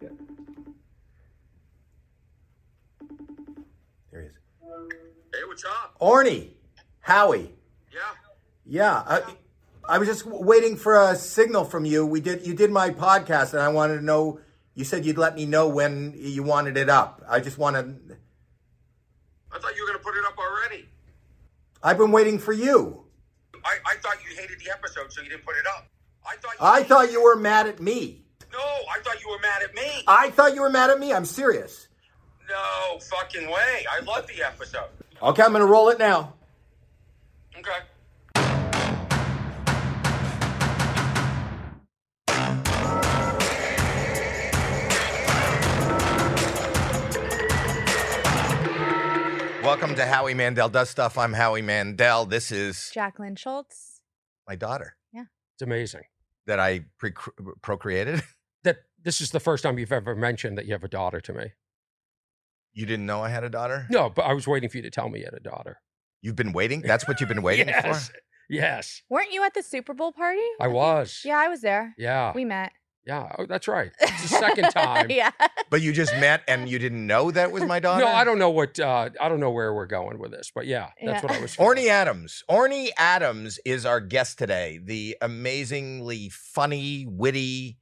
There 0.00 0.10
he 4.12 4.16
is. 4.16 4.32
Hey, 5.32 5.40
what's 5.46 5.64
up? 5.64 5.96
Orny, 6.00 6.50
Howie. 7.00 7.52
Yeah. 7.92 8.00
Yeah, 8.64 9.02
I, 9.06 9.22
I 9.88 9.98
was 9.98 10.08
just 10.08 10.26
waiting 10.26 10.76
for 10.76 10.94
a 10.94 11.16
signal 11.16 11.64
from 11.64 11.84
you. 11.84 12.04
We 12.06 12.20
did. 12.20 12.46
You 12.46 12.54
did 12.54 12.70
my 12.70 12.90
podcast, 12.90 13.54
and 13.54 13.62
I 13.62 13.68
wanted 13.68 13.96
to 13.96 14.04
know. 14.04 14.40
You 14.74 14.84
said 14.84 15.04
you'd 15.04 15.18
let 15.18 15.34
me 15.34 15.44
know 15.46 15.66
when 15.68 16.14
you 16.16 16.42
wanted 16.44 16.76
it 16.76 16.88
up. 16.88 17.24
I 17.28 17.40
just 17.40 17.58
wanted. 17.58 18.16
I 19.50 19.58
thought 19.58 19.74
you 19.74 19.82
were 19.82 19.88
gonna 19.88 20.04
put 20.04 20.16
it 20.16 20.24
up 20.24 20.36
already. 20.38 20.88
I've 21.82 21.98
been 21.98 22.12
waiting 22.12 22.38
for 22.38 22.52
you. 22.52 23.04
I, 23.64 23.78
I 23.86 23.96
thought 23.96 24.18
you 24.22 24.36
hated 24.36 24.60
the 24.60 24.70
episode, 24.70 25.12
so 25.12 25.22
you 25.22 25.30
didn't 25.30 25.44
put 25.44 25.56
it 25.56 25.66
up. 25.66 25.88
I 26.24 26.36
thought 26.36 26.52
you 26.52 26.58
I 26.60 26.82
thought 26.84 27.10
you 27.10 27.22
were 27.22 27.36
mad 27.36 27.66
at 27.66 27.80
me. 27.80 28.27
No, 28.52 28.58
I 28.58 29.00
thought 29.02 29.20
you 29.22 29.28
were 29.30 29.38
mad 29.40 29.62
at 29.62 29.74
me. 29.74 30.02
I 30.06 30.30
thought 30.30 30.54
you 30.54 30.62
were 30.62 30.70
mad 30.70 30.90
at 30.90 30.98
me. 30.98 31.12
I'm 31.12 31.24
serious. 31.24 31.88
No 32.48 32.98
fucking 32.98 33.46
way. 33.50 33.84
I 33.90 34.00
love 34.04 34.26
the 34.26 34.42
episode. 34.42 34.88
Okay, 35.22 35.42
I'm 35.42 35.52
gonna 35.52 35.66
roll 35.66 35.88
it 35.90 35.98
now. 35.98 36.34
Okay. 37.58 37.78
Welcome 49.62 49.94
to 49.96 50.06
Howie 50.06 50.32
Mandel 50.34 50.68
Does 50.70 50.88
Stuff. 50.88 51.18
I'm 51.18 51.32
Howie 51.34 51.60
Mandel. 51.62 52.24
This 52.24 52.50
is 52.50 52.90
Jackelyn 52.94 53.36
Shultz. 53.36 54.00
my 54.48 54.56
daughter 54.56 54.96
Yeah. 55.12 55.24
It's 55.54 55.62
amazing 55.62 56.02
that 56.46 56.58
I 56.58 56.86
pre- 56.98 57.12
procreated. 57.60 58.22
that 59.08 59.12
this 59.14 59.20
is 59.22 59.30
the 59.30 59.40
first 59.40 59.62
time 59.62 59.78
you've 59.78 59.90
ever 59.92 60.14
mentioned 60.14 60.58
that 60.58 60.66
you 60.66 60.72
have 60.72 60.84
a 60.84 60.88
daughter 60.88 61.18
to 61.18 61.32
me. 61.32 61.52
You 62.74 62.84
didn't 62.84 63.06
know 63.06 63.22
I 63.22 63.30
had 63.30 63.42
a 63.42 63.48
daughter? 63.48 63.86
No, 63.88 64.10
but 64.10 64.22
I 64.22 64.34
was 64.34 64.46
waiting 64.46 64.68
for 64.68 64.76
you 64.76 64.82
to 64.82 64.90
tell 64.90 65.08
me 65.08 65.20
you 65.20 65.24
had 65.24 65.32
a 65.34 65.40
daughter. 65.40 65.80
You've 66.20 66.36
been 66.36 66.52
waiting? 66.52 66.82
That's 66.82 67.08
what 67.08 67.18
you've 67.18 67.28
been 67.30 67.42
waiting 67.50 67.68
yes. 67.68 68.08
for? 68.08 68.14
Yes, 68.50 69.02
Weren't 69.10 69.32
you 69.32 69.44
at 69.44 69.54
the 69.54 69.62
Super 69.62 69.94
Bowl 69.94 70.12
party? 70.12 70.40
I 70.60 70.68
was. 70.68 71.20
Yeah, 71.24 71.38
I 71.38 71.48
was 71.48 71.60
there. 71.62 71.94
Yeah. 71.98 72.32
We 72.34 72.44
met. 72.44 72.72
Yeah. 73.06 73.32
Oh, 73.38 73.46
that's 73.46 73.66
right. 73.68 73.92
It's 74.00 74.22
the 74.22 74.28
second 74.28 74.70
time. 74.70 75.10
yeah. 75.10 75.30
But 75.70 75.80
you 75.80 75.92
just 75.92 76.12
met 76.16 76.42
and 76.48 76.68
you 76.68 76.78
didn't 76.78 77.06
know 77.06 77.30
that 77.30 77.50
was 77.52 77.64
my 77.64 77.78
daughter? 77.80 78.04
No, 78.04 78.10
I 78.10 78.24
don't 78.24 78.38
know 78.38 78.50
what 78.50 78.78
uh, 78.78 79.08
I 79.20 79.28
don't 79.30 79.40
know 79.40 79.50
where 79.50 79.72
we're 79.72 79.86
going 79.86 80.18
with 80.18 80.30
this, 80.32 80.50
but 80.54 80.66
yeah, 80.66 80.90
that's 81.02 81.22
Yeah. 81.22 81.28
what 81.28 81.32
I 81.32 81.40
was. 81.40 81.56
Orny 81.58 81.88
Adams. 81.88 82.42
Orny 82.50 82.88
Adams 82.98 83.58
is 83.64 83.86
our 83.86 84.00
guest 84.00 84.38
today. 84.38 84.78
The 84.82 85.16
amazingly 85.22 86.30
funny, 86.30 87.06
witty 87.08 87.78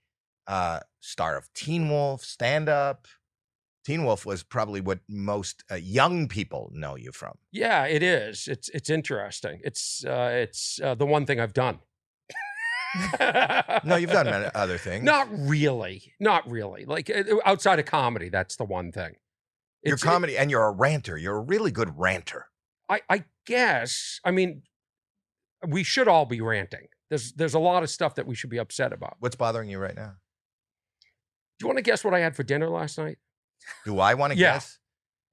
uh, 0.47 0.81
star 1.01 1.37
of 1.37 1.53
Teen 1.55 1.89
Wolf, 1.89 2.23
stand 2.23 2.69
up. 2.69 3.07
Teen 3.85 4.05
Wolf 4.05 4.27
was 4.27 4.43
probably 4.43 4.81
what 4.81 4.99
most 5.09 5.63
uh, 5.71 5.77
young 5.77 6.27
people 6.29 6.71
know 6.75 6.97
you 6.97 7.13
from. 7.13 7.39
Yeah, 7.53 7.85
it 7.85 8.03
is. 8.03 8.49
It's 8.49 8.69
it's 8.71 8.91
interesting. 8.91 9.61
It's 9.65 10.05
uh, 10.05 10.31
it's 10.33 10.81
uh, 10.83 10.95
the 10.97 11.07
one 11.07 11.25
thing 11.27 11.39
I've 11.41 11.53
done. 11.55 11.79
No, 13.85 13.97
you've 13.97 14.11
done 14.11 14.51
other 14.55 14.79
things. 14.79 15.05
Not 15.05 15.29
really. 15.31 16.15
Not 16.19 16.49
really. 16.51 16.85
Like 16.85 17.11
uh, 17.11 17.23
outside 17.45 17.79
of 17.79 17.85
comedy, 17.87 18.29
that's 18.29 18.57
the 18.57 18.65
one 18.65 18.91
thing. 18.93 19.17
You're 19.85 19.95
It's- 19.95 20.03
comedy 20.03 20.37
and 20.37 20.51
you're 20.51 20.65
a 20.65 20.73
ranter. 20.73 21.17
You're 21.17 21.37
a 21.37 21.41
really 21.43 21.71
good 21.71 21.97
ranter. 21.99 22.47
I, 22.89 23.03
I 23.09 23.25
guess. 23.47 24.21
I 24.25 24.31
mean, 24.31 24.63
we 25.67 25.83
should 25.83 26.09
all 26.09 26.25
be 26.27 26.41
ranting. 26.41 26.87
There's 27.11 27.33
there's 27.33 27.55
a 27.55 27.59
lot 27.61 27.83
of 27.83 27.91
stuff 27.91 28.15
that 28.17 28.27
we 28.27 28.35
should 28.35 28.51
be 28.51 28.59
upset 28.59 28.93
about. 28.93 29.17
What's 29.21 29.37
bothering 29.37 29.69
you 29.69 29.79
right 29.79 29.95
now? 29.95 30.15
Do 31.59 31.65
you 31.65 31.69
want 31.69 31.79
to 31.79 31.83
guess 31.83 32.05
what 32.05 32.15
I 32.15 32.21
had 32.21 32.37
for 32.37 32.43
dinner 32.43 32.69
last 32.69 32.99
night? 32.99 33.19
Do 33.85 33.99
I 33.99 34.15
want 34.15 34.33
to 34.33 34.39
Yeah. 34.39 34.55
guess? 34.55 34.79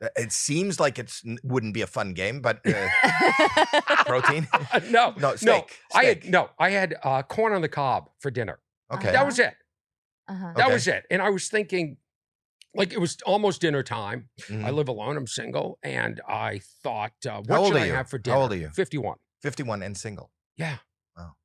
Uh, 0.04 0.08
It 0.18 0.32
seems 0.32 0.80
like 0.80 0.98
it's 1.00 1.24
wouldn't 1.44 1.74
be 1.74 1.82
a 1.82 1.88
fun 1.88 2.14
game, 2.14 2.42
but 2.42 2.62
uh, 2.66 4.04
protein. 4.06 4.48
no, 4.90 5.12
No, 5.18 5.30
no. 5.32 5.36
steak, 5.36 5.78
I 5.94 6.06
had 6.06 6.26
no. 6.26 6.50
I 6.60 6.70
had 6.72 6.96
uh, 7.04 7.22
corn 7.24 7.54
on 7.54 7.62
the 7.62 7.70
cob 7.70 8.10
for 8.20 8.32
dinner. 8.32 8.60
Okay. 8.92 9.12
That 9.12 9.26
was 9.26 9.40
it. 9.40 9.56
Uh-huh. 10.28 10.54
That 10.56 10.66
Okay. 10.66 10.74
was 10.74 10.88
it. 10.88 11.06
And 11.12 11.22
I 11.22 11.30
was 11.30 11.48
thinking, 11.50 11.98
like 12.76 12.92
it 12.94 13.00
was 13.00 13.18
almost 13.26 13.62
dinner 13.62 13.84
time. 13.84 14.30
I 14.50 14.54
Mhm. 14.54 14.74
live 14.74 14.88
alone. 14.88 15.16
I'm 15.18 15.28
single, 15.28 15.78
and 15.84 16.22
I 16.28 16.62
thought, 16.82 17.14
uh, 17.30 17.42
what 17.46 17.68
should 17.68 17.78
I 17.78 17.86
you? 17.86 17.94
have 17.94 18.10
for 18.10 18.18
dinner? 18.18 18.36
How 18.36 18.40
dinner? 18.40 18.44
old 18.44 18.52
are 18.54 18.62
you? 18.64 18.70
Fifty-one. 18.74 19.18
51 19.42 19.84
and 19.84 19.98
single. 19.98 20.32
Yeah. 20.56 20.78
Wow. 21.18 21.36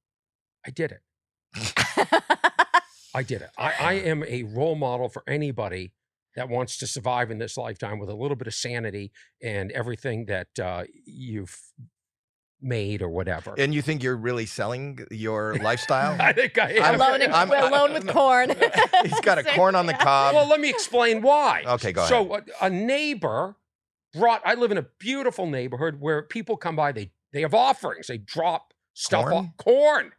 I 0.66 0.70
did 0.70 0.92
it. 0.92 1.02
I 3.14 3.22
did 3.22 3.42
it. 3.42 3.50
I, 3.56 3.72
I 3.80 3.92
am 3.94 4.24
a 4.24 4.42
role 4.44 4.74
model 4.74 5.08
for 5.08 5.22
anybody 5.26 5.92
that 6.36 6.48
wants 6.48 6.76
to 6.78 6.86
survive 6.86 7.30
in 7.30 7.38
this 7.38 7.56
lifetime 7.56 7.98
with 7.98 8.08
a 8.10 8.14
little 8.14 8.36
bit 8.36 8.46
of 8.46 8.54
sanity 8.54 9.10
and 9.42 9.72
everything 9.72 10.26
that 10.26 10.48
uh, 10.62 10.84
you've 11.04 11.58
made 12.60 13.02
or 13.02 13.08
whatever. 13.08 13.54
And 13.56 13.74
you 13.74 13.82
think 13.82 14.02
you're 14.02 14.16
really 14.16 14.46
selling 14.46 14.98
your 15.10 15.54
lifestyle? 15.62 16.20
I 16.20 16.32
think 16.32 16.58
I 16.58 16.72
am. 16.72 16.94
alone, 16.96 17.22
in, 17.22 17.32
I'm- 17.32 17.50
alone 17.50 17.92
with 17.94 18.06
corn. 18.08 18.50
He's 19.04 19.20
got 19.20 19.38
a 19.38 19.42
corn 19.54 19.74
on 19.74 19.86
the 19.86 19.94
cob. 19.94 20.34
well, 20.34 20.46
let 20.48 20.60
me 20.60 20.68
explain 20.68 21.22
why. 21.22 21.64
Okay, 21.66 21.92
go 21.92 22.02
ahead. 22.02 22.08
So 22.10 22.34
a, 22.36 22.42
a 22.62 22.70
neighbor 22.70 23.56
brought. 24.12 24.42
I 24.44 24.54
live 24.54 24.70
in 24.70 24.78
a 24.78 24.86
beautiful 24.98 25.46
neighborhood 25.46 25.96
where 26.00 26.22
people 26.22 26.56
come 26.56 26.76
by. 26.76 26.92
They 26.92 27.10
they 27.32 27.40
have 27.42 27.54
offerings. 27.54 28.06
They 28.08 28.18
drop 28.18 28.72
stuff 28.94 29.24
Corn? 29.24 29.34
off 29.34 29.56
corn. 29.56 30.12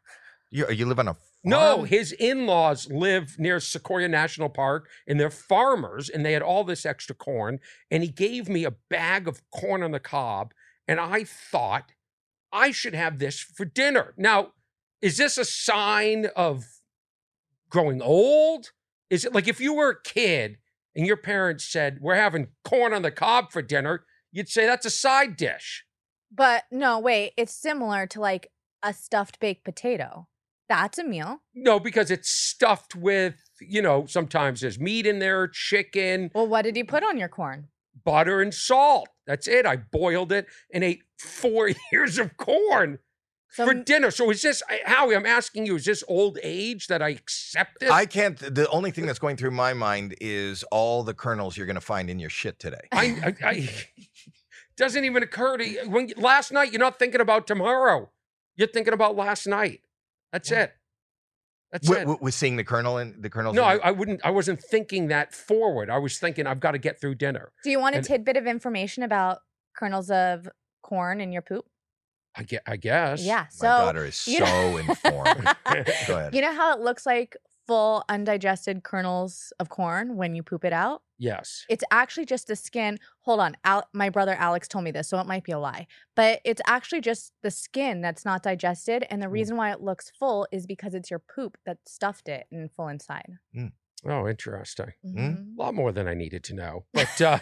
you, 0.52 0.70
you 0.72 0.86
live 0.86 1.00
on 1.00 1.10
a 1.10 1.14
farm? 1.14 1.24
No, 1.44 1.84
his 1.84 2.12
in-laws 2.12 2.90
live 2.92 3.40
near 3.40 3.60
Sequoia 3.60 4.10
National 4.10 4.50
Park 4.50 4.90
and 5.08 5.20
they're 5.20 5.30
farmers 5.30 6.10
and 6.10 6.26
they 6.26 6.34
had 6.34 6.42
all 6.42 6.64
this 6.64 6.86
extra 6.86 7.16
corn 7.16 7.60
and 7.90 8.04
he 8.04 8.10
gave 8.10 8.50
me 8.50 8.66
a 8.66 8.76
bag 8.90 9.28
of 9.28 9.42
corn 9.50 9.82
on 9.82 9.92
the 9.92 10.00
cob 10.02 10.54
and 10.88 11.00
I 11.00 11.24
thought 11.24 11.94
I 12.52 12.72
should 12.72 12.94
have 12.94 13.20
this 13.20 13.40
for 13.40 13.64
dinner. 13.64 14.14
Now, 14.18 14.54
is 15.02 15.18
this 15.18 15.38
a 15.38 15.46
sign 15.46 16.28
of 16.36 16.66
growing 17.70 18.02
old? 18.02 18.72
Is 19.10 19.24
it 19.24 19.34
like 19.34 19.48
if 19.48 19.60
you 19.62 19.74
were 19.74 19.90
a 19.90 20.02
kid 20.02 20.58
and 20.96 21.06
your 21.06 21.18
parents 21.18 21.64
said, 21.66 22.00
"We're 22.02 22.16
having 22.16 22.50
corn 22.64 22.94
on 22.94 23.02
the 23.02 23.12
cob 23.12 23.52
for 23.52 23.62
dinner," 23.62 24.06
you'd 24.32 24.50
say 24.50 24.66
that's 24.66 24.86
a 24.86 24.90
side 24.90 25.38
dish. 25.38 25.86
But 26.32 26.66
no, 26.72 27.00
wait. 27.00 27.34
It's 27.38 27.54
similar 27.54 28.08
to 28.08 28.20
like 28.20 28.52
a 28.84 28.94
stuffed 28.94 29.40
baked 29.40 29.64
potato. 29.64 30.28
That's 30.69 30.97
a 31.00 31.03
meal. 31.03 31.41
No, 31.56 31.80
because 31.80 32.12
it's 32.12 32.30
stuffed 32.30 32.96
with, 32.96 33.35
you 33.59 33.81
know, 33.81 34.06
sometimes 34.06 34.62
there's 34.62 34.80
meat 34.80 35.06
in 35.07 35.19
there, 35.19 35.47
chicken, 35.47 36.30
Well, 36.34 36.47
what 36.47 36.62
did 36.62 36.78
you 36.78 36.85
put 36.85 37.03
on 37.03 37.18
your 37.18 37.28
corn? 37.30 37.68
butter 38.06 38.40
and 38.41 38.53
salt. 38.53 39.09
That's 39.28 39.46
it. 39.47 39.66
I 39.66 39.75
boiled 39.75 40.31
it 40.31 40.46
and 40.74 40.84
ate 40.85 41.02
four 41.18 41.72
ears 41.94 42.18
of 42.18 42.38
corn 42.38 43.00
So 43.50 43.66
for 43.66 43.74
dinner. 43.74 44.09
So 44.12 44.30
is 44.30 44.41
this, 44.41 44.63
I- 44.69 44.80
Howie, 44.85 45.16
I'm 45.16 45.25
asking 45.25 45.66
you, 45.66 45.75
is 45.75 45.84
this 45.85 46.03
old 46.07 46.40
age 46.41 46.88
that 46.88 47.01
I 47.01 47.09
accept 47.09 47.84
it? 47.84 47.91
I 47.91 48.06
can't. 48.06 48.38
The 48.38 48.69
only 48.69 48.91
thing 48.91 49.06
that's 49.06 49.19
going 49.19 49.36
through 49.36 49.51
my 49.51 49.74
mind 49.74 50.16
is 50.22 50.63
all 50.72 51.03
the 51.03 51.13
kernels 51.13 51.57
you're 51.57 51.66
going 51.66 51.75
to 51.75 51.81
find 51.81 52.09
in 52.09 52.19
your 52.19 52.30
shit 52.30 52.57
today. 52.59 52.88
I, 52.94 53.36
I, 53.44 53.47
I 53.50 53.69
doesn't 54.78 55.03
even 55.03 55.24
occur 55.24 55.57
to 55.57 55.68
you. 55.68 55.90
When, 55.90 56.12
last 56.16 56.51
night, 56.53 56.72
you're 56.72 56.80
not 56.80 57.00
thinking 57.00 57.22
about 57.22 57.47
tomorrow. 57.47 58.12
You're 58.56 58.68
thinking 58.69 58.94
about 58.94 59.16
last 59.18 59.46
night. 59.47 59.81
That's 60.32 60.52
it. 60.52 60.74
That's 61.72 61.88
With, 61.88 62.08
it. 62.10 62.22
with 62.22 62.34
seeing 62.34 62.56
the 62.56 62.64
colonel 62.64 62.98
and 62.98 63.22
the 63.22 63.30
kernels. 63.30 63.56
No, 63.56 63.64
I. 63.64 63.78
I 63.78 63.92
wouldn't. 63.92 64.22
I 64.26 64.32
wasn't 64.32 64.60
thinking 64.62 65.08
that 65.10 65.34
forward. 65.36 65.90
I 65.92 66.00
was 66.00 66.18
thinking 66.18 66.48
I've 66.48 66.60
got 66.60 66.72
to 66.72 66.80
get 66.80 67.00
through 67.00 67.16
dinner. 67.16 67.52
Do 67.64 67.70
you 67.70 67.80
want 67.80 67.94
a 67.96 68.00
and- 68.00 68.08
tidbit 68.08 68.38
of 68.38 68.48
information 68.48 69.04
about 69.04 69.40
kernels 69.78 70.10
of 70.10 70.50
corn 70.82 71.22
in 71.22 71.32
your 71.32 71.44
poop? 71.44 71.66
I 72.36 72.44
guess. 72.44 72.62
I 72.66 72.76
guess. 72.78 73.24
Yeah. 73.24 73.46
my 73.62 73.68
daughter 73.68 74.06
is 74.06 74.28
you 74.28 74.40
so 74.40 74.46
know- 74.46 74.78
informed. 74.78 75.44
Go 76.08 76.16
ahead. 76.18 76.34
you 76.34 76.42
know 76.42 76.54
how 76.54 76.74
it 76.74 76.80
looks 76.80 77.06
like 77.06 77.36
full 77.69 78.03
undigested 78.09 78.84
kernels 78.84 79.53
of 79.59 79.69
corn 79.69 80.16
when 80.18 80.33
you 80.36 80.44
poop 80.44 80.66
it 80.66 80.74
out? 80.74 81.04
Yes. 81.19 81.66
It's 81.69 81.83
actually 81.92 82.25
just 82.25 82.48
the 82.48 82.56
skin. 82.56 82.98
Hold 83.21 83.39
on. 83.42 83.56
Al- 83.63 83.88
my 83.94 84.10
brother 84.10 84.33
Alex 84.33 84.68
told 84.68 84.83
me 84.86 84.92
this, 84.92 85.07
so 85.07 85.19
it 85.19 85.27
might 85.27 85.44
be 85.44 85.51
a 85.51 85.60
lie. 85.60 85.86
But 86.16 86.42
it's 86.44 86.62
actually 86.66 87.01
just 87.01 87.31
the 87.44 87.51
skin 87.51 88.01
that's 88.01 88.25
not 88.25 88.42
digested. 88.44 89.06
And 89.10 89.21
the 89.21 89.27
Mm. 89.27 89.31
reason 89.31 89.56
why 89.57 89.71
it 89.71 89.81
looks 89.81 90.10
full 90.19 90.48
is 90.51 90.66
because 90.66 90.94
it's 90.95 91.10
your 91.12 91.19
poop 91.19 91.57
that 91.66 91.77
stuffed 91.86 92.27
it 92.27 92.48
and 92.51 92.71
full 92.71 92.88
inside. 92.88 93.33
Oh, 94.06 94.27
interesting. 94.27 94.94
Mhm. 95.06 95.57
A 95.57 95.62
lot 95.62 95.74
more 95.75 95.92
than 95.92 96.07
I 96.07 96.13
needed 96.15 96.44
to 96.45 96.54
know. 96.56 96.86
But 96.94 97.22
uh, 97.22 97.38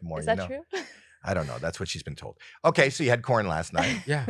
The 0.00 0.04
more 0.08 0.18
is 0.20 0.24
you 0.24 0.34
that 0.34 0.38
know. 0.38 0.46
true? 0.46 0.82
I 1.24 1.34
don't 1.34 1.46
know. 1.46 1.58
That's 1.58 1.78
what 1.78 1.88
she's 1.88 2.02
been 2.02 2.16
told. 2.16 2.38
Okay, 2.64 2.90
so 2.90 3.04
you 3.04 3.10
had 3.10 3.22
corn 3.22 3.46
last 3.46 3.72
night. 3.72 4.02
yeah. 4.06 4.26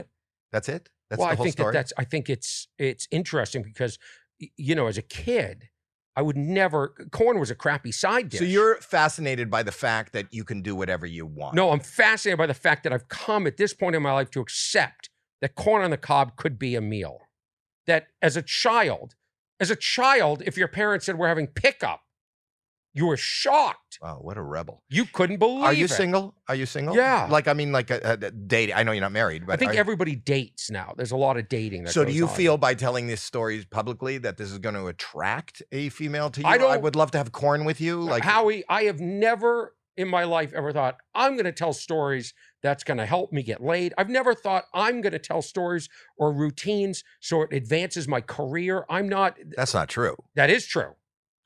That's 0.51 0.69
it. 0.69 0.91
That's 1.09 1.19
well, 1.21 1.29
the 1.29 1.33
I 1.33 1.37
whole 1.37 1.45
think 1.45 1.53
story. 1.55 1.73
that 1.73 1.79
that's. 1.79 1.93
I 1.99 2.05
think 2.05 2.29
it's 2.31 2.69
it's 2.79 3.07
interesting 3.11 3.63
because 3.63 3.99
y- 3.99 4.22
you 4.57 4.75
know, 4.75 4.87
as 4.87 4.99
a 4.99 5.03
kid, 5.03 5.69
I 6.15 6.23
would 6.23 6.37
never. 6.37 6.95
Corn 7.11 7.39
was 7.39 7.51
a 7.51 7.55
crappy 7.55 7.93
side 7.93 8.29
dish. 8.29 8.41
so 8.41 8.45
you're 8.45 8.77
fascinated 8.77 9.51
by 9.51 9.63
the 9.63 9.73
fact 9.73 10.13
that 10.13 10.27
you 10.31 10.45
can 10.45 10.61
do 10.63 10.75
whatever 10.77 11.07
you 11.07 11.25
want. 11.27 11.55
No, 11.55 11.71
I'm 11.71 11.81
fascinated 11.81 12.39
by 12.39 12.47
the 12.47 12.55
fact 12.55 12.83
that 12.85 12.93
I've 12.93 13.09
come 13.09 13.47
at 13.47 13.57
this 13.57 13.73
point 13.73 13.97
in 13.97 14.03
my 14.03 14.13
life 14.13 14.31
to 14.33 14.41
accept 14.41 15.09
that 15.41 15.55
corn 15.55 15.83
on 15.83 15.91
the 15.91 15.97
cob 15.97 16.37
could 16.37 16.59
be 16.59 16.75
a 16.75 16.81
meal. 16.81 17.21
That 17.87 18.09
as 18.21 18.37
a 18.37 18.43
child, 18.43 19.15
As 19.59 19.71
a 19.71 19.77
child, 19.77 20.43
if 20.45 20.57
your 20.57 20.69
parents 20.69 21.07
said 21.07 21.17
we're 21.19 21.29
having 21.29 21.47
pickup, 21.47 22.02
you 22.95 23.07
were 23.07 23.17
shocked. 23.17 23.99
Wow, 24.03 24.19
what 24.21 24.37
a 24.37 24.43
rebel. 24.43 24.83
You 24.89 25.05
couldn't 25.07 25.39
believe 25.39 25.65
Are 25.65 25.73
you 25.73 25.87
it. 25.87 25.91
single? 25.91 26.35
Are 26.49 26.55
you 26.55 26.67
single? 26.67 26.95
Yeah. 26.95 27.27
Like 27.31 27.49
I 27.49 27.53
mean, 27.53 27.73
like 27.73 27.91
a, 27.91 28.19
a, 28.21 28.31
dating. 28.31 28.75
I 28.75 28.83
know 28.83 28.93
you're 28.93 29.01
not 29.01 29.13
married, 29.13 29.47
but 29.47 29.55
I 29.55 29.57
think 29.57 29.75
everybody 29.75 30.15
dates 30.15 30.71
now. 30.71 30.93
There's 30.97 31.13
a 31.13 31.17
lot 31.17 31.37
of 31.37 31.49
dating. 31.49 31.85
That 31.85 31.93
So 31.93 32.05
do 32.05 32.13
you 32.13 32.29
on. 32.29 32.35
feel 32.35 32.59
by 32.59 32.75
telling 32.75 33.07
these 33.07 33.23
stories 33.23 33.65
publicly 33.65 34.19
that 34.19 34.37
this 34.37 34.51
is 34.51 34.59
going 34.59 34.75
to 34.75 34.87
attract 34.87 35.63
a 35.73 35.89
female 35.89 36.31
to 36.31 36.41
you? 36.41 36.47
I 36.47 36.57
I 36.57 36.77
would 36.77 36.97
love 36.97 37.11
to 37.13 37.19
have 37.19 37.33
corn 37.33 37.65
with 37.65 37.81
you. 37.81 38.03
Like 38.03 38.23
Howie, 38.23 38.65
I 38.69 38.85
have 38.85 39.01
never 39.01 39.75
in 39.97 40.09
my 40.09 40.25
life 40.25 40.53
ever 40.55 40.73
thought 40.73 40.97
I'm 41.15 41.33
going 41.35 41.45
to 41.45 41.53
tell 41.53 41.73
stories 41.73 42.33
that's 42.63 42.85
going 42.85 42.99
to 42.99 43.07
help 43.07 43.33
me 43.33 43.43
get 43.43 43.63
laid. 43.63 43.93
I've 43.99 44.09
never 44.09 44.35
thought 44.35 44.65
I'm 44.73 45.01
going 45.01 45.13
to 45.13 45.19
tell 45.19 45.43
stories 45.43 45.89
or 46.17 46.33
routines 46.33 47.05
so 47.21 47.43
it 47.43 47.53
advances 47.53 48.09
my 48.09 48.21
career. 48.21 48.85
I'm 48.89 49.09
not. 49.09 49.39
that's 49.57 49.75
not 49.75 49.89
true. 49.89 50.17
That 50.35 50.51
is 50.51 50.67
true. 50.67 50.93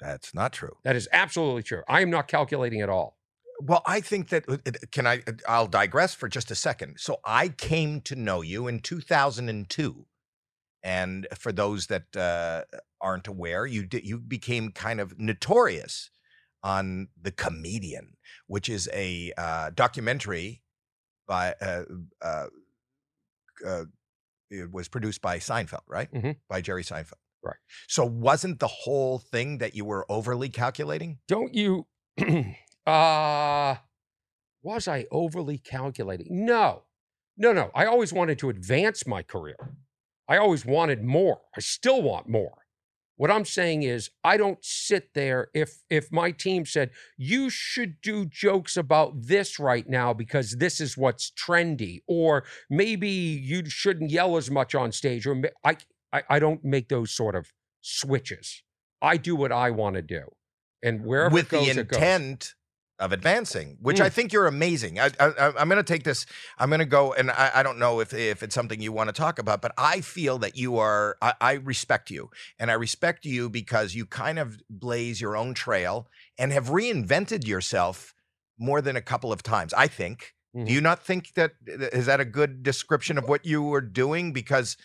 That's 0.00 0.34
not 0.34 0.52
true. 0.52 0.76
That 0.84 0.96
is 0.96 1.08
absolutely 1.12 1.62
true. 1.62 1.82
I 1.88 2.02
am 2.02 2.10
not 2.10 2.28
calculating 2.28 2.80
at 2.82 2.88
all. 2.88 3.16
Well, 3.60 3.82
I 3.86 4.00
think 4.00 4.28
that 4.28 4.48
uh, 4.48 4.58
can 4.92 5.06
I? 5.06 5.22
I'll 5.48 5.66
digress 5.66 6.14
for 6.14 6.28
just 6.28 6.50
a 6.50 6.54
second. 6.54 6.96
So 6.98 7.18
I 7.24 7.48
came 7.48 8.02
to 8.02 8.14
know 8.14 8.42
you 8.42 8.66
in 8.68 8.80
2002, 8.80 10.06
and 10.82 11.26
for 11.38 11.52
those 11.52 11.86
that 11.86 12.14
uh, 12.14 12.64
aren't 13.00 13.26
aware, 13.26 13.64
you 13.66 13.86
did, 13.86 14.04
you 14.04 14.18
became 14.18 14.72
kind 14.72 15.00
of 15.00 15.18
notorious 15.18 16.10
on 16.62 17.08
the 17.20 17.30
comedian, 17.30 18.16
which 18.46 18.68
is 18.68 18.90
a 18.92 19.32
uh, 19.38 19.70
documentary 19.74 20.62
by. 21.26 21.54
Uh, 21.60 21.84
uh, 22.20 22.46
uh, 23.66 23.84
it 24.50 24.70
was 24.70 24.86
produced 24.86 25.22
by 25.22 25.38
Seinfeld, 25.38 25.80
right? 25.88 26.12
Mhm. 26.12 26.36
By 26.48 26.60
Jerry 26.60 26.84
Seinfeld. 26.84 27.14
Right. 27.46 27.56
So 27.86 28.04
wasn't 28.04 28.58
the 28.58 28.66
whole 28.66 29.18
thing 29.18 29.58
that 29.58 29.74
you 29.74 29.84
were 29.84 30.04
overly 30.08 30.48
calculating? 30.48 31.18
Don't 31.28 31.54
you? 31.54 31.86
uh 32.86 33.76
was 34.62 34.88
I 34.88 35.06
overly 35.12 35.58
calculating? 35.58 36.44
No, 36.44 36.82
no, 37.36 37.52
no. 37.52 37.70
I 37.72 37.86
always 37.86 38.12
wanted 38.12 38.38
to 38.40 38.50
advance 38.50 39.06
my 39.06 39.22
career. 39.22 39.56
I 40.28 40.38
always 40.38 40.66
wanted 40.66 41.04
more. 41.04 41.42
I 41.56 41.60
still 41.60 42.02
want 42.02 42.28
more. 42.28 42.66
What 43.16 43.30
I'm 43.30 43.44
saying 43.46 43.84
is, 43.84 44.10
I 44.24 44.36
don't 44.36 44.62
sit 44.62 45.14
there 45.14 45.48
if 45.54 45.78
if 45.88 46.12
my 46.12 46.32
team 46.32 46.66
said 46.66 46.90
you 47.16 47.48
should 47.48 48.00
do 48.02 48.26
jokes 48.26 48.76
about 48.76 49.14
this 49.22 49.58
right 49.58 49.88
now 49.88 50.12
because 50.12 50.56
this 50.58 50.80
is 50.80 50.98
what's 50.98 51.30
trendy, 51.30 52.02
or 52.06 52.44
maybe 52.68 53.08
you 53.08 53.64
shouldn't 53.70 54.10
yell 54.10 54.36
as 54.36 54.50
much 54.50 54.74
on 54.74 54.92
stage, 54.92 55.26
or 55.26 55.40
I 55.64 55.76
I, 56.16 56.36
I 56.36 56.38
don't 56.38 56.64
make 56.64 56.88
those 56.88 57.10
sort 57.10 57.34
of 57.34 57.52
switches. 57.80 58.62
I 59.02 59.16
do 59.16 59.36
what 59.36 59.52
I 59.52 59.70
want 59.70 59.96
to 59.96 60.02
do, 60.02 60.22
and 60.82 61.04
wherever 61.04 61.32
with 61.34 61.46
it 61.46 61.50
goes, 61.50 61.74
the 61.74 61.80
intent 61.80 62.54
of 62.98 63.12
advancing, 63.12 63.76
which 63.82 64.00
I 64.00 64.08
Mm. 64.08 64.12
think 64.12 64.32
you're 64.32 64.46
amazing. 64.46 64.98
I, 64.98 65.10
I, 65.20 65.52
I'm 65.58 65.68
going 65.68 65.76
to 65.76 65.82
take 65.82 66.04
this. 66.04 66.24
I'm 66.58 66.70
going 66.70 66.78
to 66.78 66.86
go, 66.86 67.12
and 67.12 67.30
I, 67.30 67.50
I 67.56 67.62
don't 67.62 67.78
know 67.78 68.00
if 68.00 68.14
if 68.14 68.42
it's 68.42 68.54
something 68.54 68.80
you 68.80 68.90
want 68.92 69.08
to 69.08 69.12
talk 69.12 69.38
about, 69.38 69.60
but 69.60 69.72
I 69.76 70.00
feel 70.00 70.38
that 70.38 70.56
you 70.56 70.78
are. 70.78 71.16
I, 71.20 71.34
I 71.40 71.52
respect 71.54 72.10
you, 72.10 72.30
and 72.58 72.70
I 72.70 72.74
respect 72.74 73.26
you 73.26 73.50
because 73.50 73.94
you 73.94 74.06
kind 74.06 74.38
of 74.38 74.58
blaze 74.70 75.20
your 75.20 75.36
own 75.36 75.52
trail 75.52 76.08
and 76.38 76.52
have 76.52 76.68
reinvented 76.70 77.46
yourself 77.46 78.14
more 78.58 78.80
than 78.80 78.96
a 78.96 79.02
couple 79.02 79.30
of 79.32 79.42
times. 79.42 79.74
I 79.74 79.88
think. 79.88 80.32
Mhm. 80.56 80.66
Do 80.66 80.72
you 80.72 80.80
not 80.80 81.02
think 81.04 81.34
that 81.34 81.52
is 81.66 82.06
that 82.06 82.18
a 82.20 82.24
good 82.24 82.62
description 82.62 83.18
of 83.18 83.28
what 83.28 83.44
you 83.44 83.60
were 83.62 83.82
doing? 83.82 84.32
Because 84.32 84.78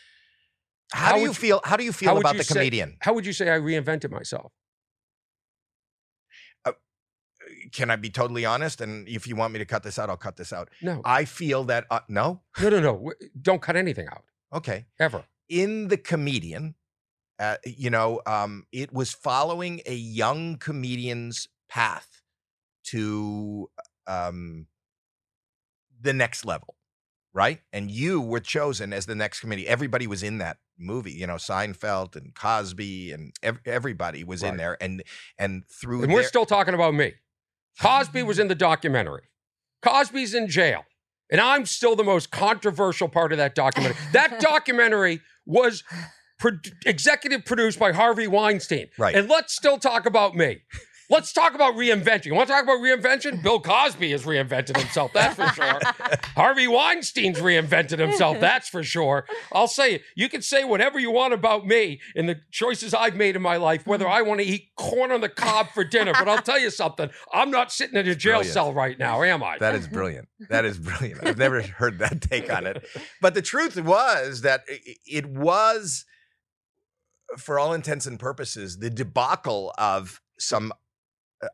how, 0.94 1.06
How 1.06 1.14
do 1.16 1.22
you 1.22 1.28
you- 1.28 1.34
feel? 1.34 1.62
How 1.64 1.78
do 1.78 1.84
you 1.84 1.94
feel 1.94 2.18
about 2.18 2.34
you 2.34 2.40
the 2.40 2.44
say- 2.44 2.54
comedian? 2.56 2.98
How 3.02 3.14
would 3.14 3.26
you 3.26 3.34
say 3.34 3.50
I 3.50 3.58
reinvented 3.60 4.12
myself? 4.12 4.52
Can 7.72 7.90
I 7.90 7.96
be 7.96 8.10
totally 8.10 8.46
honest? 8.46 8.82
And 8.82 9.08
if 9.08 9.26
you 9.28 9.36
want 9.36 9.52
me 9.54 9.60
to 9.60 9.66
cut 9.66 9.82
this 9.84 9.98
out, 9.98 10.10
I'll 10.10 10.18
cut 10.18 10.36
this 10.38 10.54
out. 10.54 10.70
No, 10.82 11.02
I 11.04 11.26
feel 11.26 11.64
that 11.66 11.86
uh, 11.90 12.02
no, 12.08 12.42
no, 12.62 12.70
no, 12.70 12.80
no. 12.80 13.14
Don't 13.42 13.62
cut 13.62 13.76
anything 13.76 14.08
out 14.08 14.24
okay. 14.54 14.86
ever. 15.00 15.24
In 15.50 15.88
the 15.88 15.98
comedian, 15.98 16.76
uh, 17.40 17.58
you 17.66 17.90
know, 17.90 18.22
um, 18.26 18.66
it 18.72 18.94
was 18.94 19.12
following 19.12 19.82
a 19.86 19.94
young 19.96 20.58
comedian's 20.58 21.48
path 21.68 22.22
to 22.86 23.70
um, 24.08 24.68
the 26.00 26.14
next 26.14 26.46
level, 26.46 26.76
right? 27.34 27.60
And 27.72 27.90
you 27.90 28.22
were 28.22 28.40
chosen 28.40 28.94
as 28.94 29.06
the 29.06 29.16
next 29.16 29.40
committee. 29.40 29.68
Everybody 29.68 30.08
was 30.08 30.24
in 30.24 30.38
that 30.40 30.58
movie, 30.78 31.12
you 31.12 31.28
know, 31.28 31.36
Seinfeld 31.36 32.16
and 32.16 32.34
Cosby 32.36 33.12
and 33.12 33.34
ev- 33.44 33.60
everybody 33.66 34.24
was 34.24 34.44
in 34.44 34.58
there, 34.58 34.78
and 34.82 35.04
and 35.38 35.64
through 35.70 36.04
And 36.04 36.12
we're 36.12 36.22
their- 36.22 36.28
still 36.28 36.46
talking 36.46 36.74
about 36.74 36.94
me. 36.94 37.14
Cosby 37.80 38.24
was 38.24 38.38
mm. 38.38 38.42
in 38.42 38.48
the 38.48 38.56
documentary. 38.56 39.24
Cosby's 39.82 40.34
in 40.34 40.48
jail. 40.48 40.86
And 41.32 41.40
I'm 41.40 41.66
still 41.66 41.96
the 41.96 42.04
most 42.04 42.30
controversial 42.30 43.08
part 43.08 43.32
of 43.32 43.38
that 43.38 43.56
documentary. 43.56 43.98
That 44.12 44.40
documentary 44.42 45.22
was 45.46 45.84
pro- 46.40 46.58
executive 46.86 47.46
produced 47.46 47.80
by 47.80 47.94
Harvey 47.94 48.28
Weinstein. 48.28 48.88
Right. 48.98 49.16
And 49.16 49.30
let's 49.30 49.56
still 49.56 49.78
talk 49.78 50.06
about 50.06 50.36
me. 50.36 50.64
Let's 51.12 51.34
talk 51.34 51.56
about 51.56 51.76
reinvention. 51.76 52.28
You 52.28 52.36
want 52.36 52.48
to 52.48 52.54
talk 52.54 52.64
about 52.64 52.80
reinvention? 52.80 53.44
Bill 53.44 53.60
Cosby 53.60 54.12
has 54.12 54.24
reinvented 54.24 54.78
himself, 54.78 55.12
that's 55.12 55.36
for 55.36 55.46
sure. 55.50 55.80
Harvey 56.36 56.68
Weinstein's 56.68 57.40
reinvented 57.40 58.00
himself, 58.00 58.40
that's 58.40 58.70
for 58.70 58.82
sure. 58.82 59.26
I'll 59.52 59.68
say 59.68 59.96
it. 59.96 60.04
You 60.16 60.30
can 60.30 60.42
say 60.42 60.64
whatever 60.64 61.00
you 61.00 61.12
want 61.12 61.34
about 61.34 61.68
me 61.68 62.00
and 62.16 62.30
the 62.30 62.40
choices 62.50 62.94
I've 62.94 63.18
made 63.18 63.36
in 63.36 63.42
my 63.42 63.58
life, 63.58 63.86
whether 63.86 64.08
I 64.08 64.22
want 64.22 64.40
to 64.40 64.46
eat 64.46 64.70
corn 64.78 65.12
on 65.12 65.20
the 65.20 65.28
cob 65.28 65.68
for 65.74 65.84
dinner. 65.84 66.14
But 66.14 66.30
I'll 66.30 66.42
tell 66.42 66.60
you 66.60 66.70
something, 66.70 67.10
I'm 67.34 67.52
not 67.52 67.74
sitting 67.74 67.98
in 67.98 68.08
a 68.08 68.16
jail 68.16 68.36
brilliant. 68.36 68.54
cell 68.54 68.74
right 68.74 68.98
now, 68.98 69.22
am 69.22 69.44
I? 69.44 69.58
That 69.58 69.76
is 69.76 69.90
brilliant. 69.90 70.30
That 70.48 70.64
is 70.64 70.78
brilliant. 70.78 71.28
I've 71.28 71.38
never 71.38 71.62
heard 71.62 72.00
that 72.00 72.22
take 72.22 72.50
on 72.50 72.66
it. 72.66 72.86
But 73.20 73.34
the 73.34 73.42
truth 73.42 73.76
was 73.76 74.44
that 74.44 74.62
it 75.06 75.26
was, 75.26 76.06
for 77.38 77.60
all 77.60 77.74
intents 77.74 78.06
and 78.06 78.18
purposes, 78.18 78.78
the 78.78 78.90
debacle 78.90 79.74
of 79.78 80.22
some 80.40 80.72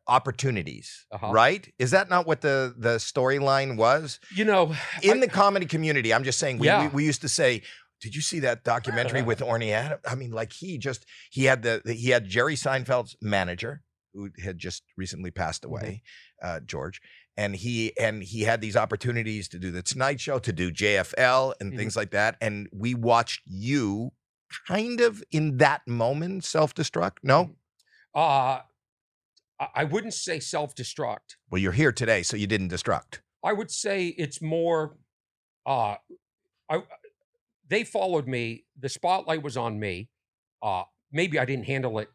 opportunities, 0.07 1.05
Uh-huh. 1.11 1.31
right? 1.31 1.71
Is 1.79 1.91
that 1.91 2.09
not 2.09 2.25
what 2.27 2.41
the 2.41 2.73
the 2.77 2.97
storyline 2.97 3.77
was 3.77 4.19
You 4.35 4.45
know, 4.45 4.75
in 5.01 5.17
I- 5.17 5.19
the 5.21 5.27
comedy 5.29 5.65
community? 5.65 6.13
I'm 6.13 6.23
just 6.23 6.39
saying. 6.39 6.57
We, 6.59 6.67
Yeah. 6.67 6.83
we, 6.83 6.87
we 6.89 7.05
used 7.05 7.21
to 7.21 7.29
say. 7.29 7.61
Did 7.99 8.13
you 8.13 8.21
see 8.21 8.39
that 8.41 8.63
documentary 8.63 9.21
with 9.31 9.39
Orny 9.39 9.71
Adams? 9.71 10.01
I 10.07 10.13
mean, 10.13 10.29
like 10.31 10.53
he 10.53 10.77
just 10.77 11.05
he 11.31 11.45
had 11.45 11.63
the 11.63 11.81
the- 11.83 11.93
he 11.93 12.09
had 12.11 12.27
Jerry 12.27 12.55
Seinfeld's 12.55 13.15
manager 13.21 13.81
who 14.13 14.29
had 14.43 14.57
just 14.59 14.83
recently 14.95 15.31
passed 15.31 15.63
Mm-hmm. 15.63 15.71
away, 15.71 16.03
uh, 16.44 16.59
George, 16.59 17.01
and 17.35 17.56
he 17.56 17.97
and 17.97 18.21
he 18.23 18.41
had 18.44 18.61
these 18.61 18.75
opportunities 18.75 19.47
to 19.49 19.57
do 19.59 19.71
the 19.71 19.81
Tonight 19.81 20.19
Show, 20.21 20.37
to 20.39 20.53
do 20.53 20.71
JFL, 20.71 21.53
and 21.59 21.73
Mhm. 21.73 21.77
things 21.77 21.95
like 21.95 22.11
that. 22.11 22.35
And 22.39 22.67
we 22.71 22.94
watched 22.94 23.41
you 23.45 24.11
kind 24.67 25.01
of 25.01 25.23
in 25.31 25.57
that 25.57 25.81
moment 25.87 26.44
self 26.45 26.75
destruct. 26.75 27.17
No, 27.23 27.56
uh, 28.13 28.59
I- 29.59 29.83
wouldn't 29.85 30.14
say 30.14 30.40
self 30.40 30.76
destruct. 30.76 31.35
well, 31.49 31.61
you're 31.61 31.71
here 31.71 31.92
today, 31.92 32.23
so 32.23 32.37
you 32.37 32.47
didn't 32.47 32.69
destruct. 32.71 33.19
I 33.44 33.54
would 33.54 33.71
say 33.71 34.07
it's 34.07 34.42
more 34.42 34.97
uh 35.66 35.95
I 36.69 36.83
they 37.69 37.83
followed 37.83 38.28
me. 38.28 38.66
The 38.80 38.90
spotlight 38.90 39.44
was 39.44 39.57
on 39.57 39.80
me. 39.80 40.09
Uh 40.61 40.83
maybe 41.11 41.40
I 41.40 41.45
didn't 41.45 41.66
handle 41.66 41.99
it 41.99 42.09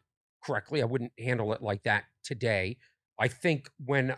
correctly. 0.45 0.83
I 0.83 0.85
wouldn't 0.85 1.13
handle 1.19 1.53
it 1.53 1.63
like 1.63 1.83
that 1.85 2.05
today. 2.25 2.77
I 3.19 3.29
think 3.29 3.71
when 3.85 4.17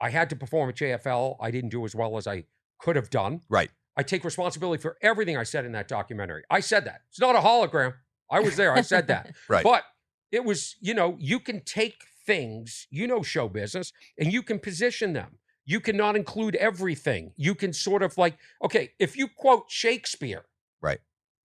I 0.00 0.10
had 0.10 0.28
to 0.30 0.36
perform 0.36 0.68
at 0.68 0.76
JFL, 0.76 1.36
I 1.40 1.50
didn't 1.50 1.70
do 1.70 1.84
as 1.84 1.94
well 1.94 2.16
as 2.16 2.26
I 2.26 2.44
could 2.80 2.96
have 2.96 3.08
done. 3.10 3.40
Right. 3.48 3.70
I 3.96 4.02
take 4.02 4.24
responsibility 4.24 4.80
for 4.82 4.96
everything 5.02 5.36
I 5.36 5.44
said 5.44 5.64
in 5.64 5.72
that 5.72 5.86
documentary. 5.88 6.42
I 6.50 6.60
said 6.60 6.84
that. 6.86 7.02
It's 7.10 7.20
not 7.20 7.36
a 7.36 7.40
hologram. 7.40 7.94
I 8.30 8.40
was 8.40 8.56
there. 8.56 8.72
I 8.72 8.80
said 8.80 9.06
that. 9.08 9.34
Right. 9.48 9.62
But 9.62 9.84
it 10.32 10.44
was, 10.44 10.76
you 10.80 10.94
know, 10.94 11.16
you 11.20 11.38
can 11.38 11.60
take 11.64 11.96
things, 12.26 12.86
you 12.90 13.06
know, 13.06 13.22
show 13.22 13.48
business, 13.48 13.92
and 14.18 14.32
you 14.32 14.42
can 14.42 14.58
position 14.58 15.12
them. 15.12 15.38
You 15.64 15.80
cannot 15.80 16.16
include 16.16 16.56
everything. 16.56 17.32
You 17.36 17.54
can 17.54 17.72
sort 17.72 18.02
of 18.02 18.18
like, 18.18 18.36
okay, 18.64 18.92
if 18.98 19.16
you 19.16 19.28
quote 19.28 19.70
Shakespeare, 19.70 20.44
Right. 20.80 20.98